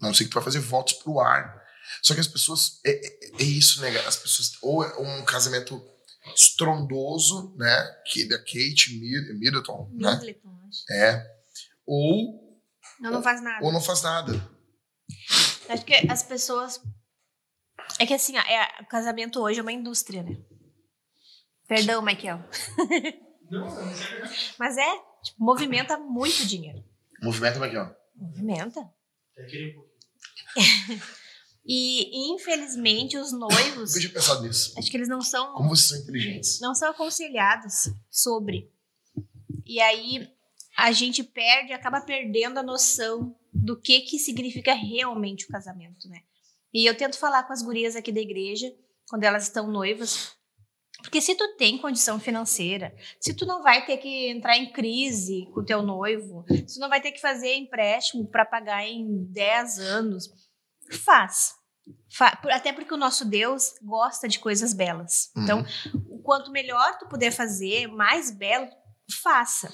não 0.00 0.14
sei 0.14 0.26
que 0.26 0.30
tu 0.30 0.34
vai 0.34 0.44
fazer 0.44 0.60
votos 0.60 0.94
pro 0.94 1.20
ar. 1.20 1.62
Só 2.02 2.14
que 2.14 2.20
as 2.20 2.28
pessoas. 2.28 2.80
É, 2.84 2.90
é, 2.90 3.42
é 3.42 3.44
isso, 3.44 3.80
né? 3.80 3.88
As 4.00 4.16
pessoas. 4.16 4.52
Ou 4.62 4.84
é 4.84 4.96
um 4.98 5.24
casamento 5.24 5.82
estrondoso, 6.34 7.54
né? 7.56 8.02
Que 8.06 8.28
da 8.28 8.38
Kate 8.38 8.98
Middleton. 8.98 9.90
Né? 9.94 10.12
Middleton, 10.12 10.48
né? 10.48 10.68
acho. 10.68 10.92
É. 10.92 11.36
Ou. 11.86 12.60
Não, 13.00 13.12
não 13.12 13.22
faz 13.22 13.42
nada. 13.42 13.64
Ou 13.64 13.72
não 13.72 13.80
faz 13.80 14.02
nada. 14.02 14.32
Acho 15.68 15.84
que 15.84 15.94
as 16.10 16.22
pessoas. 16.22 16.80
É 17.98 18.06
que 18.06 18.14
assim, 18.14 18.36
é, 18.36 18.82
o 18.82 18.86
casamento 18.86 19.40
hoje 19.40 19.60
é 19.60 19.62
uma 19.62 19.72
indústria, 19.72 20.22
né? 20.22 20.36
Perdão, 21.68 22.02
Michael. 22.02 22.44
Não, 23.50 23.64
mas 23.64 24.00
é 24.00 24.54
Mas 24.58 24.76
é, 24.76 24.90
tipo, 25.22 25.44
movimenta 25.44 25.98
muito 25.98 26.46
dinheiro. 26.46 26.84
Movimenta, 27.22 27.58
Michael? 27.58 27.94
Movimenta. 28.14 28.92
É 29.36 29.44
querer 29.44 29.70
um 29.70 29.74
pouquinho. 29.74 29.85
E, 31.68 32.32
infelizmente, 32.32 33.18
os 33.18 33.32
noivos. 33.32 33.92
Deixa 33.92 34.06
eu 34.06 34.12
pensar 34.12 34.40
nisso. 34.40 34.72
Acho 34.78 34.88
que 34.88 34.96
eles 34.96 35.08
não 35.08 35.20
são. 35.20 35.52
Como 35.54 35.70
vocês 35.70 35.88
são 35.88 35.98
inteligentes? 35.98 36.60
Não 36.60 36.76
são 36.76 36.90
aconselhados 36.90 37.92
sobre. 38.08 38.70
E 39.66 39.80
aí 39.80 40.30
a 40.78 40.92
gente 40.92 41.24
perde, 41.24 41.72
acaba 41.72 42.00
perdendo 42.00 42.58
a 42.58 42.62
noção 42.62 43.34
do 43.52 43.76
que 43.76 44.02
que 44.02 44.16
significa 44.16 44.74
realmente 44.74 45.46
o 45.46 45.48
casamento, 45.48 46.08
né? 46.08 46.20
E 46.72 46.86
eu 46.86 46.96
tento 46.96 47.18
falar 47.18 47.42
com 47.42 47.52
as 47.52 47.62
gurias 47.62 47.96
aqui 47.96 48.12
da 48.12 48.20
igreja, 48.20 48.72
quando 49.08 49.24
elas 49.24 49.44
estão 49.44 49.66
noivas, 49.66 50.36
porque 51.02 51.20
se 51.20 51.34
tu 51.34 51.56
tem 51.56 51.78
condição 51.78 52.20
financeira, 52.20 52.94
se 53.20 53.34
tu 53.34 53.46
não 53.46 53.62
vai 53.62 53.84
ter 53.86 53.96
que 53.96 54.28
entrar 54.28 54.56
em 54.56 54.72
crise 54.72 55.46
com 55.52 55.60
o 55.60 55.64
teu 55.64 55.82
noivo, 55.82 56.44
se 56.48 56.74
tu 56.74 56.80
não 56.80 56.88
vai 56.88 57.00
ter 57.00 57.12
que 57.12 57.20
fazer 57.20 57.54
empréstimo 57.54 58.26
para 58.28 58.44
pagar 58.44 58.86
em 58.86 59.24
10 59.32 59.78
anos, 59.78 60.30
faz. 60.90 61.54
Até 62.50 62.72
porque 62.72 62.94
o 62.94 62.98
nosso 62.98 63.24
Deus 63.24 63.74
gosta 63.82 64.26
de 64.26 64.38
coisas 64.38 64.72
belas. 64.72 65.30
Uhum. 65.36 65.42
Então, 65.42 65.66
quanto 66.22 66.50
melhor 66.50 66.98
tu 66.98 67.06
puder 67.06 67.30
fazer, 67.30 67.86
mais 67.88 68.30
belo, 68.30 68.68
faça. 69.22 69.72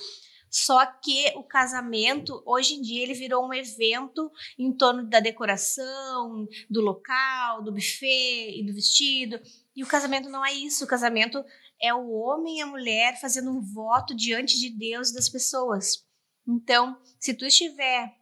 Só 0.50 0.84
que 0.84 1.32
o 1.36 1.42
casamento, 1.44 2.42
hoje 2.44 2.74
em 2.74 2.82
dia, 2.82 3.02
ele 3.02 3.14
virou 3.14 3.46
um 3.46 3.54
evento 3.54 4.30
em 4.58 4.70
torno 4.70 5.08
da 5.08 5.18
decoração, 5.18 6.46
do 6.68 6.82
local, 6.82 7.62
do 7.62 7.72
buffet 7.72 8.60
e 8.60 8.66
do 8.66 8.74
vestido. 8.74 9.40
E 9.74 9.82
o 9.82 9.86
casamento 9.86 10.28
não 10.28 10.44
é 10.44 10.52
isso. 10.52 10.84
O 10.84 10.88
casamento 10.88 11.42
é 11.80 11.94
o 11.94 12.10
homem 12.10 12.58
e 12.58 12.60
a 12.60 12.66
mulher 12.66 13.18
fazendo 13.18 13.50
um 13.50 13.62
voto 13.62 14.14
diante 14.14 14.60
de 14.60 14.68
Deus 14.68 15.08
e 15.08 15.14
das 15.14 15.30
pessoas. 15.30 16.04
Então, 16.46 16.98
se 17.18 17.32
tu 17.32 17.46
estiver 17.46 18.12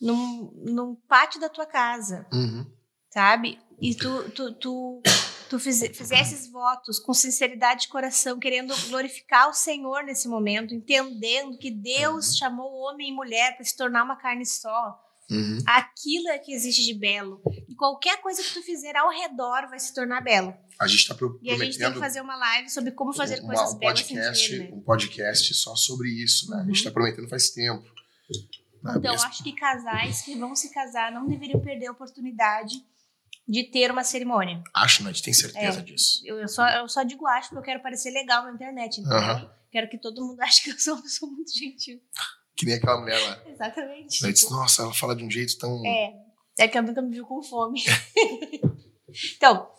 num, 0.00 0.52
num 0.64 0.94
pátio 0.94 1.40
da 1.40 1.48
tua 1.48 1.66
casa, 1.66 2.26
uhum. 2.32 2.66
sabe? 3.10 3.58
E 3.80 3.94
tu, 3.94 4.30
tu, 4.30 4.52
tu, 4.54 5.02
tu 5.48 5.58
fiz, 5.58 5.80
fizesses 5.96 6.50
votos 6.50 6.98
com 6.98 7.14
sinceridade 7.14 7.82
de 7.82 7.88
coração, 7.88 8.38
querendo 8.38 8.74
glorificar 8.88 9.48
o 9.48 9.54
Senhor 9.54 10.02
nesse 10.02 10.28
momento, 10.28 10.74
entendendo 10.74 11.58
que 11.58 11.70
Deus 11.70 12.28
uhum. 12.28 12.36
chamou 12.36 12.72
homem 12.82 13.10
e 13.10 13.14
mulher 13.14 13.56
para 13.56 13.64
se 13.64 13.76
tornar 13.76 14.04
uma 14.04 14.16
carne 14.16 14.44
só. 14.44 15.04
Uhum. 15.30 15.58
Aquilo 15.66 16.28
é 16.28 16.38
que 16.38 16.54
existe 16.54 16.84
de 16.84 16.94
belo. 16.94 17.42
E 17.68 17.74
qualquer 17.74 18.20
coisa 18.20 18.42
que 18.42 18.54
tu 18.54 18.62
fizer 18.62 18.96
ao 18.96 19.10
redor 19.10 19.68
vai 19.68 19.78
se 19.78 19.94
tornar 19.94 20.22
belo. 20.22 20.54
A 20.80 20.86
gente 20.86 21.00
está 21.00 21.14
prometendo... 21.14 21.46
E 21.46 21.50
a 21.50 21.64
gente 21.64 21.78
tem 21.78 21.92
que 21.92 21.98
fazer 21.98 22.20
uma 22.22 22.36
live 22.36 22.70
sobre 22.70 22.92
como 22.92 23.12
fazer 23.12 23.40
uma, 23.40 23.48
coisas 23.48 23.74
um 23.74 23.78
belas 23.78 24.02
podcast, 24.02 24.58
né? 24.58 24.70
Um 24.72 24.80
podcast 24.80 25.54
só 25.54 25.76
sobre 25.76 26.08
isso, 26.08 26.50
né? 26.50 26.62
A 26.62 26.64
gente 26.64 26.76
está 26.76 26.88
uhum. 26.88 26.94
prometendo 26.94 27.28
faz 27.28 27.50
tempo. 27.50 27.84
Então, 28.96 29.14
acho 29.14 29.42
que 29.42 29.52
casais 29.52 30.22
que 30.22 30.36
vão 30.36 30.54
se 30.54 30.72
casar 30.72 31.12
não 31.12 31.26
deveriam 31.26 31.60
perder 31.60 31.86
a 31.86 31.92
oportunidade 31.92 32.76
de 33.46 33.64
ter 33.64 33.90
uma 33.90 34.04
cerimônia. 34.04 34.62
Acho, 34.74 35.02
né? 35.02 35.10
A 35.10 35.12
gente 35.12 35.24
tem 35.24 35.32
certeza 35.32 35.80
é, 35.80 35.82
disso. 35.82 36.20
Eu 36.24 36.46
só, 36.46 36.68
eu 36.68 36.88
só 36.88 37.02
digo 37.02 37.26
acho 37.26 37.48
porque 37.48 37.60
eu 37.60 37.64
quero 37.64 37.82
parecer 37.82 38.10
legal 38.10 38.44
na 38.44 38.52
internet, 38.52 39.00
entendeu? 39.00 39.18
Uhum. 39.18 39.50
Quero 39.70 39.88
que 39.88 39.98
todo 39.98 40.24
mundo 40.24 40.40
ache 40.42 40.62
que 40.62 40.70
eu 40.70 40.78
sou 40.78 40.94
uma 40.94 41.02
pessoa 41.02 41.32
muito 41.32 41.56
gentil. 41.56 42.00
Que 42.54 42.66
nem 42.66 42.74
aquela 42.74 43.00
mulher 43.00 43.18
lá. 43.18 43.42
Exatamente. 43.46 44.22
Ela 44.22 44.32
disse, 44.32 44.50
nossa, 44.50 44.82
ela 44.82 44.92
fala 44.92 45.16
de 45.16 45.24
um 45.24 45.30
jeito 45.30 45.56
tão... 45.58 45.82
É, 45.86 46.14
é 46.58 46.68
que 46.68 46.76
ela 46.76 46.86
nunca 46.86 47.00
me 47.00 47.10
viu 47.10 47.24
com 47.24 47.42
fome. 47.42 47.82
então, 49.36 49.70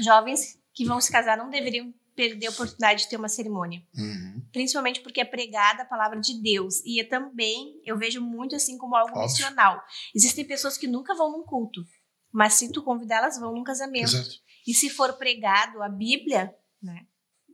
jovens 0.00 0.58
que 0.74 0.84
vão 0.84 1.00
se 1.00 1.10
casar 1.10 1.38
não 1.38 1.48
deveriam 1.48 1.92
perder 2.18 2.48
a 2.48 2.50
oportunidade 2.50 3.04
de 3.04 3.08
ter 3.08 3.16
uma 3.16 3.28
cerimônia. 3.28 3.80
Uhum. 3.96 4.42
Principalmente 4.52 5.00
porque 5.00 5.20
é 5.20 5.24
pregada 5.24 5.84
a 5.84 5.86
palavra 5.86 6.18
de 6.18 6.42
Deus. 6.42 6.82
E 6.84 7.00
eu 7.00 7.08
também, 7.08 7.80
eu 7.84 7.96
vejo 7.96 8.20
muito 8.20 8.56
assim 8.56 8.76
como 8.76 8.96
algo 8.96 9.12
Óbvio. 9.12 9.22
missional. 9.22 9.80
Existem 10.12 10.44
pessoas 10.44 10.76
que 10.76 10.88
nunca 10.88 11.14
vão 11.14 11.30
num 11.30 11.44
culto, 11.44 11.80
mas 12.32 12.54
se 12.54 12.72
tu 12.72 12.82
convidar, 12.82 13.18
elas 13.18 13.38
vão 13.38 13.54
num 13.54 13.62
casamento. 13.62 14.16
Exato. 14.16 14.34
E 14.66 14.74
se 14.74 14.90
for 14.90 15.12
pregado 15.12 15.80
a 15.80 15.88
Bíblia, 15.88 16.52
né? 16.82 17.06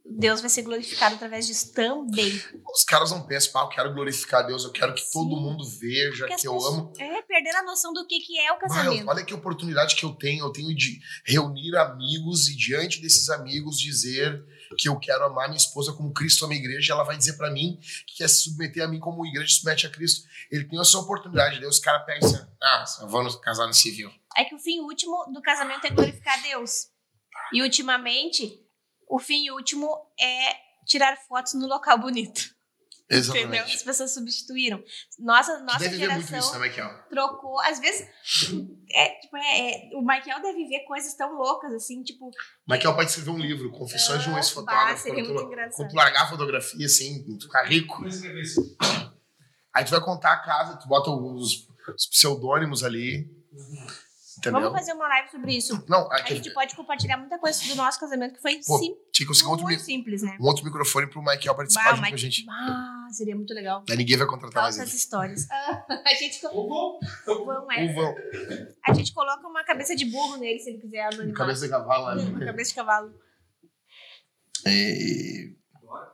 Deus 0.07 0.43
vai 0.43 0.51
ser 0.51 0.63
glorificado 0.63 1.15
através 1.15 1.47
disso 1.47 1.73
também. 1.73 2.39
Os 2.75 2.85
caras 2.85 3.11
não 3.11 3.27
pensam, 3.27 3.59
ah, 3.59 3.65
eu 3.65 3.69
quero 3.71 3.95
glorificar 3.95 4.47
Deus, 4.47 4.63
eu 4.63 4.71
quero 4.71 4.95
que 4.95 5.01
Sim. 5.01 5.13
todo 5.13 5.41
mundo 5.41 5.65
veja 5.81 6.27
Porque 6.27 6.43
que 6.43 6.47
eu 6.47 6.53
pessoas, 6.53 6.75
amo. 6.75 6.93
É, 6.99 7.23
perder 7.23 7.57
a 7.57 7.63
noção 7.63 7.91
do 7.95 8.07
que, 8.07 8.21
que 8.21 8.39
é 8.39 8.53
o 8.53 8.59
casamento. 8.59 9.09
olha 9.09 9.25
que 9.25 9.33
oportunidade 9.33 9.97
que 9.97 10.05
eu 10.05 10.13
tenho. 10.13 10.45
Eu 10.45 10.53
tenho 10.53 10.75
de 10.75 11.01
reunir 11.25 11.75
amigos 11.77 12.49
e 12.49 12.57
diante 12.57 13.01
desses 13.01 13.31
amigos 13.31 13.79
dizer 13.79 14.45
que 14.77 14.89
eu 14.89 14.99
quero 14.99 15.25
amar 15.25 15.49
minha 15.49 15.59
esposa 15.59 15.93
como 15.93 16.13
Cristo 16.13 16.45
ama 16.45 16.55
a 16.55 16.57
igreja, 16.57 16.93
e 16.93 16.95
ela 16.95 17.05
vai 17.05 17.17
dizer 17.17 17.35
para 17.35 17.51
mim 17.51 17.79
que 18.07 18.17
quer 18.17 18.29
se 18.29 18.45
submeter 18.45 18.85
a 18.85 18.89
mim 18.89 19.01
como 19.01 19.25
a 19.25 19.29
igreja 19.29 19.55
submete 19.55 19.87
a 19.87 19.91
Cristo. 19.91 20.27
Ele 20.51 20.65
tem 20.65 20.81
essa 20.81 20.99
oportunidade. 20.99 21.61
Deus, 21.61 21.77
os 21.77 21.83
caras 21.83 22.05
pegam 22.05 22.29
assim, 22.29 22.47
ah, 22.63 22.85
vamos 23.09 23.37
casar 23.37 23.67
no 23.67 23.75
civil. 23.75 24.11
É 24.37 24.45
que 24.45 24.55
o 24.55 24.59
fim 24.59 24.81
último 24.81 25.27
do 25.33 25.41
casamento 25.41 25.87
é 25.87 25.91
glorificar 25.91 26.41
Deus. 26.43 26.89
E 27.53 27.63
ultimamente 27.63 28.61
o 29.09 29.19
fim 29.19 29.51
último 29.51 29.89
é 30.21 30.57
tirar 30.87 31.17
fotos 31.17 31.55
no 31.55 31.67
local 31.67 31.99
bonito. 31.99 32.54
Entendeu? 33.07 33.19
Exatamente. 33.19 33.77
As 33.77 33.83
pessoas 33.83 34.15
substituíram. 34.15 34.83
Nossa, 35.19 35.59
nossa 35.61 35.79
Deve 35.81 35.99
ver 35.99 36.09
muito 36.09 36.21
isso, 36.23 36.31
geração 36.31 36.59
né, 36.59 37.05
trocou. 37.11 37.61
Às 37.61 37.79
vezes, 37.79 38.09
é, 38.91 39.21
tipo, 39.21 39.37
é, 39.37 39.91
é, 39.91 39.91
o 39.95 40.01
Michael 40.01 40.41
deve 40.41 40.67
ver 40.67 40.81
coisas 40.87 41.13
tão 41.15 41.35
loucas, 41.35 41.73
assim, 41.75 42.03
tipo. 42.03 42.31
Michael 42.67 42.95
pode 42.95 43.11
escrever 43.11 43.31
um 43.31 43.39
livro, 43.39 43.71
Confissões 43.71 44.23
de 44.23 44.31
um 44.31 44.35
ah, 44.35 44.39
ex-fotógrafo. 44.39 45.03
seria 45.03 45.23
Quando, 45.23 45.35
muito 45.35 45.43
tu- 45.43 45.47
engraçado. 45.49 45.77
quando 45.77 45.91
tu 45.91 45.97
largar 45.97 46.23
a 46.23 46.31
fotografia, 46.31 46.87
assim, 46.87 47.25
tu 47.39 47.45
ficar 47.45 47.65
rico. 47.65 48.05
Aí 49.75 49.85
tu 49.85 49.91
vai 49.91 50.01
contar 50.01 50.33
a 50.33 50.39
casa, 50.39 50.79
tu 50.79 50.89
bota 50.89 51.11
os, 51.11 51.69
os 51.95 52.07
pseudônimos 52.07 52.83
ali. 52.83 53.29
Entendeu? 54.51 54.71
Vamos 54.71 54.79
fazer 54.79 54.93
uma 54.93 55.09
live 55.09 55.31
sobre 55.31 55.57
isso. 55.57 55.85
Não, 55.89 56.11
A 56.11 56.23
gente 56.27 56.53
pode 56.53 56.75
compartilhar 56.75 57.17
muita 57.17 57.39
coisa 57.39 57.67
do 57.67 57.75
nosso 57.75 57.99
casamento 58.01 58.35
que 58.35 58.43
foi 58.43 58.61
Pô, 58.67 58.79
sim, 58.79 58.95
tinha 59.13 59.25
que 59.25 59.27
conseguir 59.27 59.49
um 59.49 59.51
outro, 59.53 59.67
mi- 59.67 59.79
simples, 59.79 60.23
né? 60.23 60.37
um 60.41 60.45
outro 60.45 60.65
microfone 60.65 61.07
pro 61.09 61.21
Michael 61.21 61.55
participar 61.55 61.85
Bah, 61.85 61.91
junto 61.91 62.01
Mike- 62.03 62.11
com 62.11 62.15
a 62.15 62.19
gente. 62.19 62.47
Ah, 62.51 63.07
seria 63.11 63.37
muito 63.37 63.53
legal. 63.55 63.85
Daí 63.87 63.97
ninguém 63.97 64.17
vai 64.17 64.27
contratar 64.27 64.63
mais 64.65 64.79
ele. 64.79 64.87
histórias. 64.89 65.47
Ah, 65.51 65.87
a 66.07 66.15
gente 66.15 66.41
vão, 66.43 66.99
é. 67.73 67.93
Vão. 67.93 68.15
A 68.87 68.93
gente 68.95 69.13
coloca 69.13 69.47
uma 69.47 69.65
cabeça 69.65 69.95
de 69.97 70.05
burro 70.07 70.37
nele 70.37 70.59
se 70.59 70.71
ele 70.71 70.79
quiser 70.79 71.09
cabeça 71.35 71.65
de 71.67 71.71
cavalo 71.71 72.15
né? 72.23 72.47
cabeça 72.47 72.71
de 72.71 72.75
cavalo. 72.75 73.15
E... 74.67 75.55
Bora. 75.83 76.13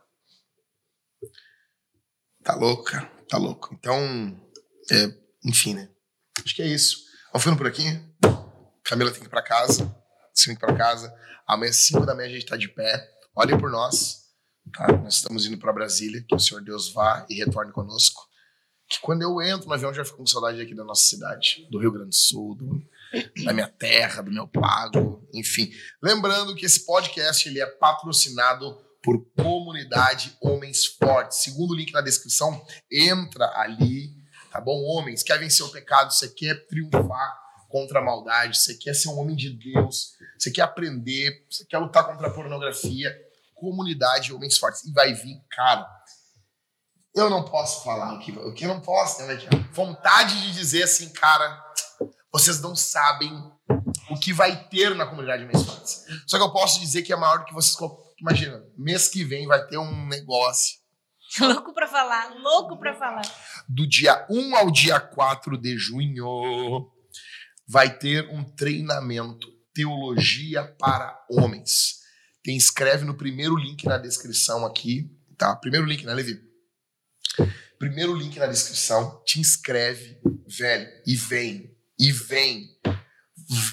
Tá 2.43 2.55
louco, 2.55 2.83
cara. 2.83 3.05
Tá 3.29 3.37
louco. 3.37 3.73
Então, 3.73 3.95
é, 4.91 5.13
enfim, 5.45 5.73
né? 5.73 5.89
Acho 6.43 6.55
que 6.55 6.61
é 6.61 6.67
isso. 6.67 6.97
Vamos 7.31 7.43
ficando 7.43 7.57
por 7.57 7.67
aqui? 7.67 7.83
Camila 8.83 9.11
tem 9.11 9.21
que 9.21 9.27
ir 9.27 9.29
pra 9.29 9.41
casa. 9.43 9.85
Tem 10.33 10.45
que 10.45 10.51
ir 10.51 10.57
pra 10.59 10.75
casa. 10.75 11.13
Amanhã, 11.47 11.71
5 11.71 12.05
da 12.05 12.15
manhã, 12.15 12.27
a 12.29 12.31
gente 12.31 12.45
tá 12.45 12.57
de 12.57 12.67
pé. 12.69 13.09
Olhem 13.35 13.57
por 13.57 13.69
nós. 13.69 14.21
Tá? 14.73 14.87
Nós 14.97 15.15
estamos 15.15 15.45
indo 15.45 15.57
pra 15.57 15.73
Brasília. 15.73 16.23
Que 16.27 16.35
o 16.35 16.39
Senhor 16.39 16.61
Deus 16.63 16.91
vá 16.93 17.25
e 17.29 17.35
retorne 17.35 17.71
conosco. 17.71 18.21
Que 18.89 18.99
quando 18.99 19.21
eu 19.21 19.41
entro 19.41 19.67
no 19.67 19.73
avião, 19.73 19.93
já 19.93 20.03
fico 20.03 20.17
com 20.17 20.25
saudade 20.25 20.59
aqui 20.61 20.75
da 20.75 20.83
nossa 20.83 21.03
cidade. 21.03 21.67
Do 21.71 21.79
Rio 21.79 21.91
Grande 21.91 22.09
do 22.09 22.15
Sul, 22.15 22.55
do- 22.55 22.81
da 23.43 23.53
minha 23.53 23.67
terra, 23.67 24.21
do 24.21 24.31
meu 24.31 24.47
pago. 24.47 25.27
Enfim. 25.33 25.71
Lembrando 26.01 26.55
que 26.55 26.65
esse 26.65 26.85
podcast 26.85 27.47
ele 27.47 27.59
é 27.61 27.65
patrocinado 27.65 28.77
por 29.03 29.25
Comunidade 29.35 30.37
Homens 30.41 30.85
Fortes. 30.85 31.37
Segundo 31.41 31.71
o 31.71 31.75
link 31.75 31.91
na 31.91 32.01
descrição, 32.01 32.63
entra 32.91 33.45
ali, 33.59 34.09
tá 34.51 34.59
bom? 34.61 34.79
Homens, 34.83 35.23
quer 35.23 35.39
vencer 35.39 35.65
o 35.65 35.69
pecado, 35.71 36.13
você 36.13 36.29
quer 36.29 36.67
triunfar 36.67 37.39
contra 37.71 37.99
a 37.99 38.03
maldade, 38.03 38.57
você 38.57 38.75
quer 38.75 38.93
ser 38.93 39.09
um 39.09 39.17
homem 39.17 39.35
de 39.35 39.49
Deus, 39.49 40.13
você 40.37 40.51
quer 40.51 40.63
aprender, 40.63 41.45
você 41.49 41.65
quer 41.65 41.77
lutar 41.77 42.05
contra 42.05 42.27
a 42.27 42.31
pornografia. 42.31 43.15
Comunidade 43.55 44.33
Homens 44.33 44.57
Fortes. 44.57 44.83
E 44.85 44.91
vai 44.91 45.13
vir, 45.13 45.39
cara. 45.51 45.87
Eu 47.13 47.29
não 47.29 47.45
posso 47.45 47.83
falar 47.83 48.15
o 48.15 48.19
que, 48.19 48.31
o 48.31 48.53
que 48.53 48.65
eu 48.65 48.69
não 48.69 48.81
posso, 48.81 49.21
né? 49.23 49.37
Vontade 49.71 50.41
de 50.41 50.53
dizer 50.53 50.83
assim, 50.83 51.09
cara, 51.09 51.63
vocês 52.31 52.59
não 52.59 52.75
sabem 52.75 53.31
o 54.09 54.19
que 54.19 54.33
vai 54.33 54.67
ter 54.67 54.95
na 54.95 55.05
comunidade 55.05 55.43
Homens 55.43 55.63
Fortes. 55.63 56.05
Só 56.25 56.37
que 56.37 56.43
eu 56.43 56.51
posso 56.51 56.79
dizer 56.79 57.03
que 57.03 57.13
é 57.13 57.15
maior 57.15 57.39
do 57.39 57.45
que 57.45 57.53
vocês. 57.53 57.77
Imagina, 58.19 58.63
mês 58.77 59.07
que 59.07 59.23
vem 59.23 59.45
vai 59.45 59.65
ter 59.67 59.77
um 59.77 60.07
negócio 60.07 60.81
louco 61.39 61.73
pra 61.73 61.87
falar, 61.87 62.33
louco 62.35 62.77
pra 62.77 62.93
falar. 62.95 63.21
do 63.67 63.87
dia 63.87 64.25
1 64.29 64.55
ao 64.55 64.71
dia 64.71 64.99
4 64.99 65.57
de 65.57 65.77
junho. 65.77 66.91
Vai 67.71 67.97
ter 67.97 68.27
um 68.29 68.43
treinamento 68.43 69.47
Teologia 69.73 70.61
para 70.77 71.25
Homens. 71.29 72.01
Tem 72.43 72.57
escreve 72.57 73.05
no 73.05 73.15
primeiro 73.15 73.55
link 73.55 73.85
na 73.85 73.97
descrição 73.97 74.65
aqui, 74.65 75.09
tá? 75.37 75.55
Primeiro 75.55 75.85
link, 75.85 76.05
né, 76.05 76.13
Levi? 76.13 76.37
Primeiro 77.79 78.13
link 78.13 78.37
na 78.37 78.47
descrição, 78.47 79.23
te 79.23 79.39
inscreve, 79.39 80.19
velho, 80.45 80.89
e 81.07 81.15
vem, 81.15 81.73
e 81.97 82.11
vem. 82.11 82.67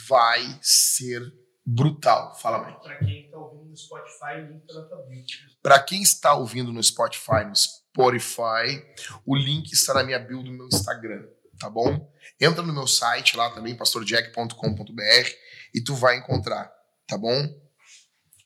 Vai 0.07 0.61
ser 0.62 1.20
brutal. 1.66 2.39
Fala, 2.39 2.62
mãe. 2.62 2.79
Pra 2.81 2.99
quem 3.01 3.29
tá 3.29 3.37
ouvindo 3.37 3.69
no 3.69 3.77
Spotify, 3.77 4.43
o 4.45 4.53
link 4.53 4.65
tá 4.65 4.75
na 4.75 5.03
bio. 5.09 5.25
Para 5.61 5.83
quem 5.83 6.03
está 6.03 6.35
ouvindo 6.35 6.73
no 6.73 6.83
Spotify, 6.85 7.45
no 7.49 7.57
Spotify, 7.57 8.81
o 9.27 9.35
link 9.37 9.73
está 9.73 9.93
na 9.93 10.05
minha 10.05 10.20
bio 10.20 10.41
do 10.41 10.53
meu 10.53 10.69
Instagram, 10.69 11.27
tá 11.59 11.68
bom? 11.68 12.10
Entra 12.40 12.62
no 12.62 12.72
meu 12.72 12.86
site 12.86 13.36
lá 13.36 13.51
também, 13.51 13.76
pastorjack.com.br 13.76 15.30
e 15.74 15.82
tu 15.82 15.94
vai 15.94 16.16
encontrar, 16.18 16.70
tá 17.06 17.16
bom? 17.18 17.47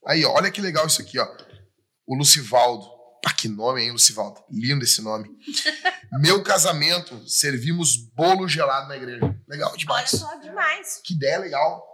Aí, 0.07 0.25
ó, 0.25 0.33
olha 0.35 0.51
que 0.51 0.61
legal 0.61 0.87
isso 0.87 1.01
aqui, 1.01 1.19
ó. 1.19 1.27
O 2.07 2.17
Lucivaldo. 2.17 2.91
Ah, 3.25 3.33
que 3.33 3.47
nome, 3.47 3.83
hein, 3.83 3.93
Lucivaldo? 3.93 4.43
Lindo 4.51 4.83
esse 4.83 5.01
nome. 5.01 5.31
meu 6.21 6.43
casamento, 6.43 7.27
servimos 7.29 7.97
bolo 7.97 8.49
gelado 8.49 8.89
na 8.89 8.97
igreja. 8.97 9.41
Legal 9.49 9.71
Olha 9.71 9.79
demais. 9.79 10.11
só, 10.11 10.35
demais. 10.41 11.01
Que 11.05 11.15
ideia 11.15 11.39
legal. 11.39 11.87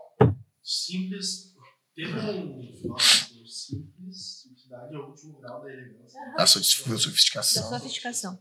Simples. 0.62 1.52
Teve 1.94 2.12
um. 2.18 2.96
Simples. 3.46 4.40
Simplicidade 4.42 4.94
é 4.94 4.98
o 4.98 5.06
último 5.08 5.38
grau 5.40 5.62
da 5.62 5.70
elegância. 5.70 6.20
A 6.38 6.46
sua 6.46 6.60
Da 6.62 6.98
sofisticação. 6.98 7.68
sofisticação. 7.68 8.38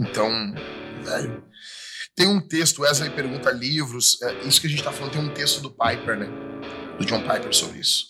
Então, 0.00 0.54
velho. 1.02 1.44
Tem 2.14 2.26
um 2.26 2.40
texto, 2.40 2.82
Wesley 2.82 3.10
pergunta 3.10 3.50
livros. 3.50 4.20
é, 4.22 4.40
isso 4.40 4.60
que 4.60 4.66
a 4.66 4.70
gente 4.70 4.82
tá 4.82 4.90
falando, 4.90 5.12
tem 5.12 5.20
um 5.20 5.32
texto 5.32 5.60
do 5.60 5.70
Piper, 5.70 6.18
né? 6.18 6.26
Do 6.98 7.04
John 7.04 7.20
Piper 7.20 7.54
sobre 7.54 7.78
isso. 7.78 8.06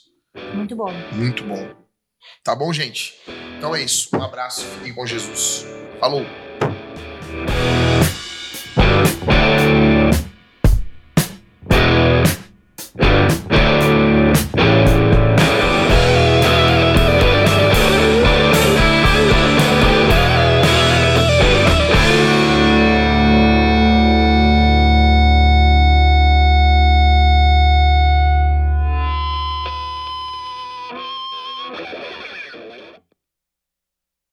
Muito 0.55 0.75
bom. 0.75 0.91
Muito 1.13 1.45
bom. 1.45 1.75
Tá 2.43 2.55
bom, 2.55 2.73
gente? 2.73 3.15
Então 3.59 3.75
é 3.75 3.83
isso. 3.83 4.09
Um 4.17 4.23
abraço. 4.23 4.65
Fiquem 4.65 4.95
com 4.95 5.05
Jesus. 5.07 5.67
Falou. 6.01 6.25